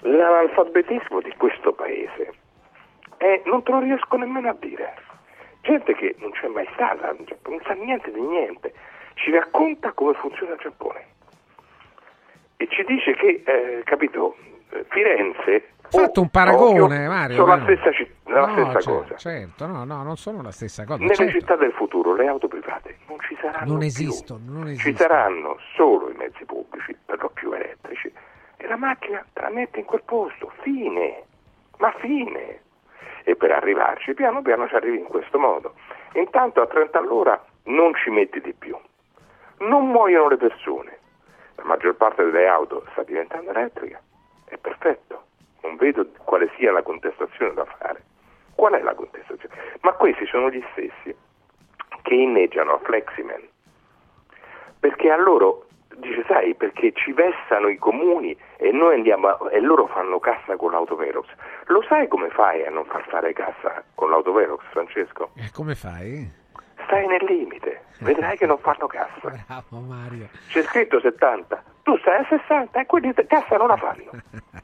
l'analfabetismo 0.00 1.20
di 1.20 1.32
questo 1.36 1.72
paese, 1.72 2.32
eh, 3.22 3.42
non 3.44 3.62
te 3.62 3.70
lo 3.70 3.80
riesco 3.80 4.16
nemmeno 4.16 4.48
a 4.48 4.56
dire. 4.58 4.94
Gente 5.60 5.94
che 5.94 6.14
non 6.18 6.30
c'è 6.30 6.48
mai 6.48 6.66
stata, 6.72 7.14
in 7.18 7.24
Giappone, 7.26 7.56
non 7.56 7.64
sa 7.66 7.74
niente 7.74 8.10
di 8.10 8.20
niente, 8.20 8.72
ci 9.14 9.30
racconta 9.30 9.92
come 9.92 10.14
funziona 10.14 10.54
il 10.54 10.58
Giappone 10.58 11.04
e 12.56 12.66
ci 12.70 12.82
dice 12.84 13.14
che, 13.14 13.42
eh, 13.44 13.82
capito, 13.84 14.36
Firenze 14.88 15.72
fatto 15.88 16.20
un 16.20 16.28
paragone, 16.30 17.08
Mario. 17.08 17.34
sono 17.36 17.56
la 17.56 17.62
stessa, 17.64 17.90
citt- 17.92 18.28
la 18.28 18.46
No, 18.46 18.52
stessa 18.52 18.80
cer- 18.80 18.94
cosa. 18.94 19.16
Certo, 19.16 19.66
no, 19.66 19.84
no, 19.84 20.02
non 20.04 20.16
sono 20.16 20.40
la 20.42 20.52
stessa 20.52 20.84
cosa. 20.84 21.00
Nelle 21.02 21.14
certo. 21.16 21.32
città 21.32 21.56
del 21.56 21.72
futuro 21.72 22.14
le 22.14 22.28
auto 22.28 22.46
private 22.46 22.98
non 23.08 23.18
ci 23.20 23.36
saranno 23.40 23.66
Non 23.66 23.78
più. 23.78 23.86
esistono, 23.88 24.40
non 24.46 24.66
Ci 24.66 24.70
esistono. 24.72 24.96
saranno 24.96 25.58
solo 25.74 26.10
i 26.10 26.14
mezzi 26.14 26.44
pubblici, 26.44 26.96
per 27.04 27.20
lo 27.20 27.30
più 27.30 27.50
elettrici, 27.52 28.12
e 28.56 28.66
la 28.68 28.76
macchina 28.76 29.26
te 29.32 29.40
la 29.42 29.50
mette 29.50 29.80
in 29.80 29.84
quel 29.84 30.02
posto, 30.04 30.52
fine, 30.62 31.24
ma 31.78 31.92
fine. 31.98 32.60
E 33.24 33.36
per 33.36 33.50
arrivarci, 33.52 34.14
piano 34.14 34.42
piano 34.42 34.68
ci 34.68 34.74
arrivi 34.74 34.98
in 34.98 35.06
questo 35.06 35.38
modo. 35.38 35.74
Intanto 36.14 36.60
a 36.60 36.66
30 36.66 36.98
all'ora 36.98 37.42
non 37.64 37.94
ci 37.94 38.10
metti 38.10 38.40
di 38.40 38.52
più. 38.52 38.76
Non 39.58 39.88
muoiono 39.88 40.28
le 40.28 40.36
persone. 40.36 40.98
La 41.56 41.64
maggior 41.64 41.94
parte 41.94 42.24
delle 42.24 42.46
auto 42.46 42.84
sta 42.92 43.02
diventando 43.02 43.50
elettrica. 43.50 44.00
È 44.44 44.56
perfetto. 44.56 45.24
Non 45.62 45.76
vedo 45.76 46.06
quale 46.24 46.50
sia 46.56 46.72
la 46.72 46.82
contestazione 46.82 47.52
da 47.54 47.64
fare. 47.64 48.02
Qual 48.54 48.72
è 48.72 48.80
la 48.80 48.94
contestazione? 48.94 49.54
Ma 49.80 49.92
questi 49.92 50.26
sono 50.26 50.50
gli 50.50 50.64
stessi 50.72 51.14
che 52.02 52.14
inneggiano 52.14 52.74
a 52.74 52.78
Fleximan 52.78 53.48
perché 54.80 55.10
a 55.10 55.16
loro 55.16 55.66
dice 55.96 56.24
sai 56.26 56.54
perché 56.54 56.92
ci 56.92 57.12
vessano 57.12 57.68
i 57.68 57.76
comuni 57.76 58.36
e 58.56 58.70
noi 58.72 58.94
andiamo 58.94 59.28
a- 59.28 59.38
e 59.50 59.60
loro 59.60 59.86
fanno 59.86 60.18
cassa 60.20 60.56
con 60.56 60.70
l'autovelox 60.70 61.26
lo 61.66 61.82
sai 61.82 62.08
come 62.08 62.28
fai 62.30 62.64
a 62.64 62.70
non 62.70 62.84
far 62.86 63.04
fare 63.08 63.32
cassa 63.32 63.82
con 63.94 64.10
l'autovelox 64.10 64.62
Francesco? 64.70 65.30
Eh, 65.36 65.50
come 65.52 65.74
fai? 65.74 66.38
stai 66.84 67.06
nel 67.06 67.24
limite 67.24 67.84
vedrai 68.00 68.36
che 68.36 68.46
non 68.46 68.58
fanno 68.58 68.86
cassa 68.86 69.20
Bravo 69.46 69.80
Mario. 69.86 70.28
c'è 70.48 70.62
scritto 70.62 70.98
70 71.00 71.62
tu 71.82 71.96
stai 71.98 72.20
a 72.20 72.26
60 72.28 72.80
e 72.80 72.86
quelli 72.86 73.12
cassa 73.26 73.56
non 73.56 73.68
la 73.68 73.76
fanno 73.76 74.10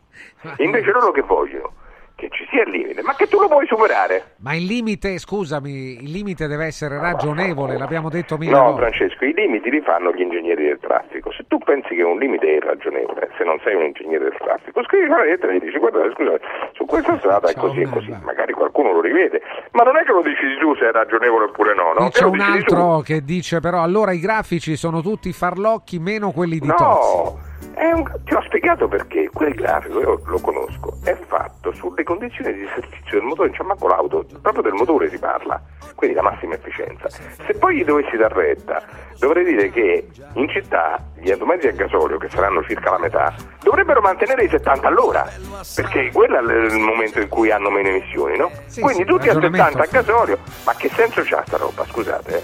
invece 0.58 0.90
loro 0.92 1.10
che 1.12 1.22
vogliono? 1.22 1.72
Che 2.16 2.28
ci 2.30 2.46
sia 2.50 2.62
il 2.62 2.70
limite 2.70 3.02
ma 3.02 3.14
che 3.14 3.28
tu 3.28 3.38
lo 3.38 3.46
puoi 3.46 3.66
superare 3.66 4.34
Ma 4.38 4.54
il 4.54 4.64
limite, 4.64 5.18
scusami, 5.18 6.02
il 6.02 6.10
limite 6.10 6.46
deve 6.46 6.64
essere 6.64 6.98
ragionevole, 6.98 7.76
l'abbiamo 7.76 8.08
detto 8.08 8.36
mille 8.38 8.52
No, 8.52 8.72
volte. 8.72 8.80
Francesco, 8.80 9.24
i 9.26 9.34
limiti 9.34 9.70
li 9.70 9.80
fanno 9.82 10.12
gli 10.12 10.20
ingegneri 10.22 10.64
del 10.64 10.78
traffico. 10.80 11.30
Se 11.32 11.44
tu 11.46 11.58
pensi 11.58 11.94
che 11.94 12.02
un 12.02 12.18
limite 12.18 12.46
è 12.48 12.54
irragionevole, 12.56 13.28
se 13.36 13.44
non 13.44 13.60
sei 13.62 13.74
un 13.74 13.84
ingegnere 13.84 14.24
del 14.30 14.36
traffico, 14.38 14.82
scrivi 14.84 15.04
una 15.06 15.24
lettera 15.24 15.52
e 15.52 15.56
gli 15.56 15.64
dici 15.64 15.78
guarda, 15.78 16.00
scusa, 16.14 16.38
su 16.72 16.84
questa 16.86 17.18
strada 17.18 17.48
è 17.50 17.54
così 17.54 17.80
e 17.82 17.88
così. 17.88 18.16
Magari 18.24 18.52
qualcuno 18.54 18.92
lo 18.92 19.00
rivede, 19.02 19.42
ma 19.72 19.82
non 19.82 19.96
è 19.98 20.02
che 20.04 20.12
lo 20.12 20.22
dici 20.22 20.56
tu 20.58 20.74
se 20.76 20.88
è 20.88 20.92
ragionevole 20.92 21.44
oppure 21.44 21.74
no, 21.74 21.92
no? 21.98 22.08
C'è 22.08 22.24
un 22.24 22.32
dici 22.32 22.62
tu. 22.64 22.74
altro 22.74 23.00
che 23.00 23.22
dice 23.24 23.60
però 23.60 23.82
allora 23.82 24.12
i 24.12 24.20
grafici 24.20 24.74
sono 24.76 25.02
tutti 25.02 25.30
farlocchi 25.32 25.98
meno 25.98 26.30
quelli 26.32 26.58
di 26.58 26.68
Tozzi. 26.68 27.16
No, 27.16 27.38
è 27.55 27.55
un- 27.92 28.10
ti 28.24 28.34
ho 28.34 28.42
spiegato 28.42 28.88
perché 28.88 29.28
quel 29.32 29.54
grafico, 29.54 30.00
io 30.00 30.20
lo 30.24 30.40
conosco, 30.40 30.96
è 31.04 31.14
fatto 31.26 31.72
sulle 31.72 32.02
condizioni 32.04 32.52
di 32.54 32.62
esercizio 32.64 33.18
del 33.18 33.22
motore, 33.22 33.50
c'è 33.50 33.62
manco 33.62 33.86
l'auto, 33.88 34.24
proprio 34.40 34.62
del 34.62 34.72
motore 34.74 35.08
si 35.10 35.18
parla. 35.18 35.60
quindi 35.94 36.16
la 36.16 36.22
massima 36.22 36.52
efficienza. 36.54 37.08
Se 37.08 37.54
poi 37.58 37.76
gli 37.78 37.84
dovessi 37.84 38.18
dar 38.18 38.30
retta, 38.30 38.82
dovrei 39.18 39.44
dire 39.44 39.70
che 39.70 40.06
in 40.34 40.46
città 40.50 41.02
gli 41.18 41.30
automezzi 41.30 41.68
a 41.68 41.72
gasolio, 41.72 42.18
che 42.18 42.28
saranno 42.28 42.62
circa 42.64 42.90
la 42.90 42.98
metà, 42.98 43.34
dovrebbero 43.62 44.02
mantenere 44.02 44.44
i 44.44 44.48
70 44.50 44.88
all'ora, 44.88 45.26
perché 45.74 46.10
quello 46.12 46.36
è 46.36 46.40
il 46.66 46.78
momento 46.78 47.18
in 47.20 47.28
cui 47.28 47.50
hanno 47.50 47.70
meno 47.70 47.88
emissioni, 47.88 48.36
no? 48.36 48.50
Quindi 48.78 49.04
tutti 49.06 49.28
a 49.30 49.32
ragionamento. 49.32 49.78
70 49.78 49.82
a 49.82 49.86
gasolio, 50.02 50.38
ma 50.66 50.74
che 50.74 50.90
senso 50.90 51.22
c'ha 51.24 51.42
sta 51.46 51.56
roba, 51.56 51.84
scusate? 51.86 52.36
eh? 52.36 52.42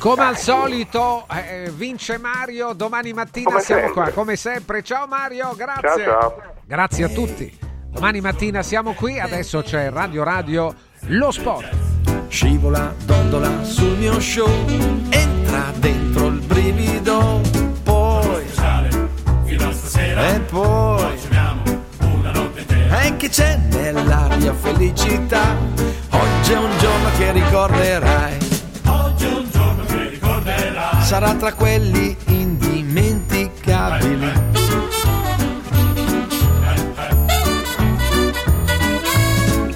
Come 0.00 0.22
al 0.24 0.38
solito 0.38 1.26
eh, 1.28 1.70
vince 1.74 2.16
Mario, 2.16 2.72
domani 2.72 3.12
mattina 3.12 3.50
Come 3.50 3.60
siamo 3.60 3.82
sempre. 3.82 4.02
qua, 4.02 4.12
come 4.12 4.36
sempre. 4.36 4.82
Ciao 4.82 5.06
Mario, 5.06 5.52
grazie. 5.54 6.04
Ciao, 6.04 6.20
ciao. 6.20 6.42
Grazie 6.64 7.04
a 7.04 7.08
tutti. 7.08 7.58
Domani 7.90 8.20
mattina 8.22 8.62
siamo 8.62 8.94
qui, 8.94 9.20
adesso 9.20 9.60
c'è 9.62 9.90
Radio 9.90 10.22
Radio 10.22 10.74
Lo 11.08 11.30
Sport. 11.30 11.68
Scivola, 12.28 12.94
dondola 13.04 13.62
sul 13.62 13.98
mio 13.98 14.18
show, 14.20 14.48
entra 15.10 15.70
dentro 15.76 16.28
il 16.28 16.40
brivido, 16.46 17.40
poi 17.82 18.44
e 19.46 20.40
poi 20.48 21.18
e 23.02 23.16
che 23.16 23.28
c'è 23.28 23.56
nell'aria 23.56 24.54
felicità, 24.54 25.54
oggi 26.10 26.52
è 26.52 26.58
un 26.58 26.78
giorno 26.78 27.08
che 27.18 27.32
ricorderai, 27.32 28.38
sarà 31.10 31.34
tra 31.34 31.52
quelli 31.54 32.16
indimenticabili. 32.26 34.32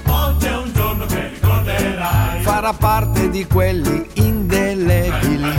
Oggi 0.07 0.47
è 0.47 0.57
un 0.57 0.73
giorno 0.73 1.07
che 1.07 1.31
ricorderai. 1.35 2.43
farà 2.43 2.73
parte 2.73 3.31
di 3.31 3.45
quelli 3.49 4.07
indelebili. 4.13 5.53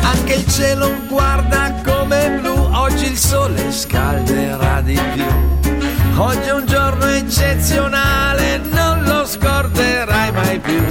Anche 0.00 0.32
il 0.32 0.46
cielo 0.46 0.94
guarda 1.10 1.74
come 1.84 2.38
blu, 2.40 2.56
oggi 2.72 3.04
il 3.04 3.18
sole 3.18 3.70
scalderà 3.70 4.80
di 4.80 4.98
più. 5.12 5.26
Oggi 6.16 6.48
è 6.48 6.54
un 6.54 6.64
giorno 6.64 7.04
eccezionale, 7.04 8.62
non 8.72 9.02
lo 9.02 9.26
scorderai 9.26 10.09
mai 10.50 10.58
più. 10.58 10.82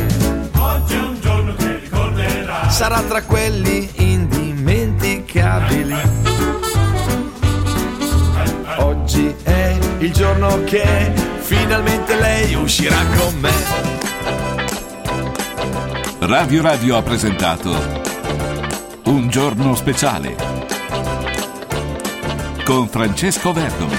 Oggi 0.61 0.93
è 0.93 0.99
un 0.99 1.19
giorno 1.19 1.53
che 1.55 1.79
ricorderai. 1.83 2.71
Sarà 2.71 3.01
tra 3.01 3.21
quelli 3.23 3.89
indimenticabili. 3.95 5.95
Oggi 8.77 9.35
è 9.43 9.77
il 9.99 10.13
giorno 10.13 10.63
che 10.63 11.11
finalmente 11.39 12.15
lei 12.15 12.55
uscirà 12.55 13.03
con 13.17 13.38
me. 13.39 13.51
Radio 16.19 16.61
Radio 16.61 16.95
ha 16.97 17.01
presentato 17.01 17.75
Un 19.05 19.29
giorno 19.29 19.73
speciale 19.75 20.35
con 22.63 22.88
Francesco 22.88 23.51
Verdomi. 23.51 23.97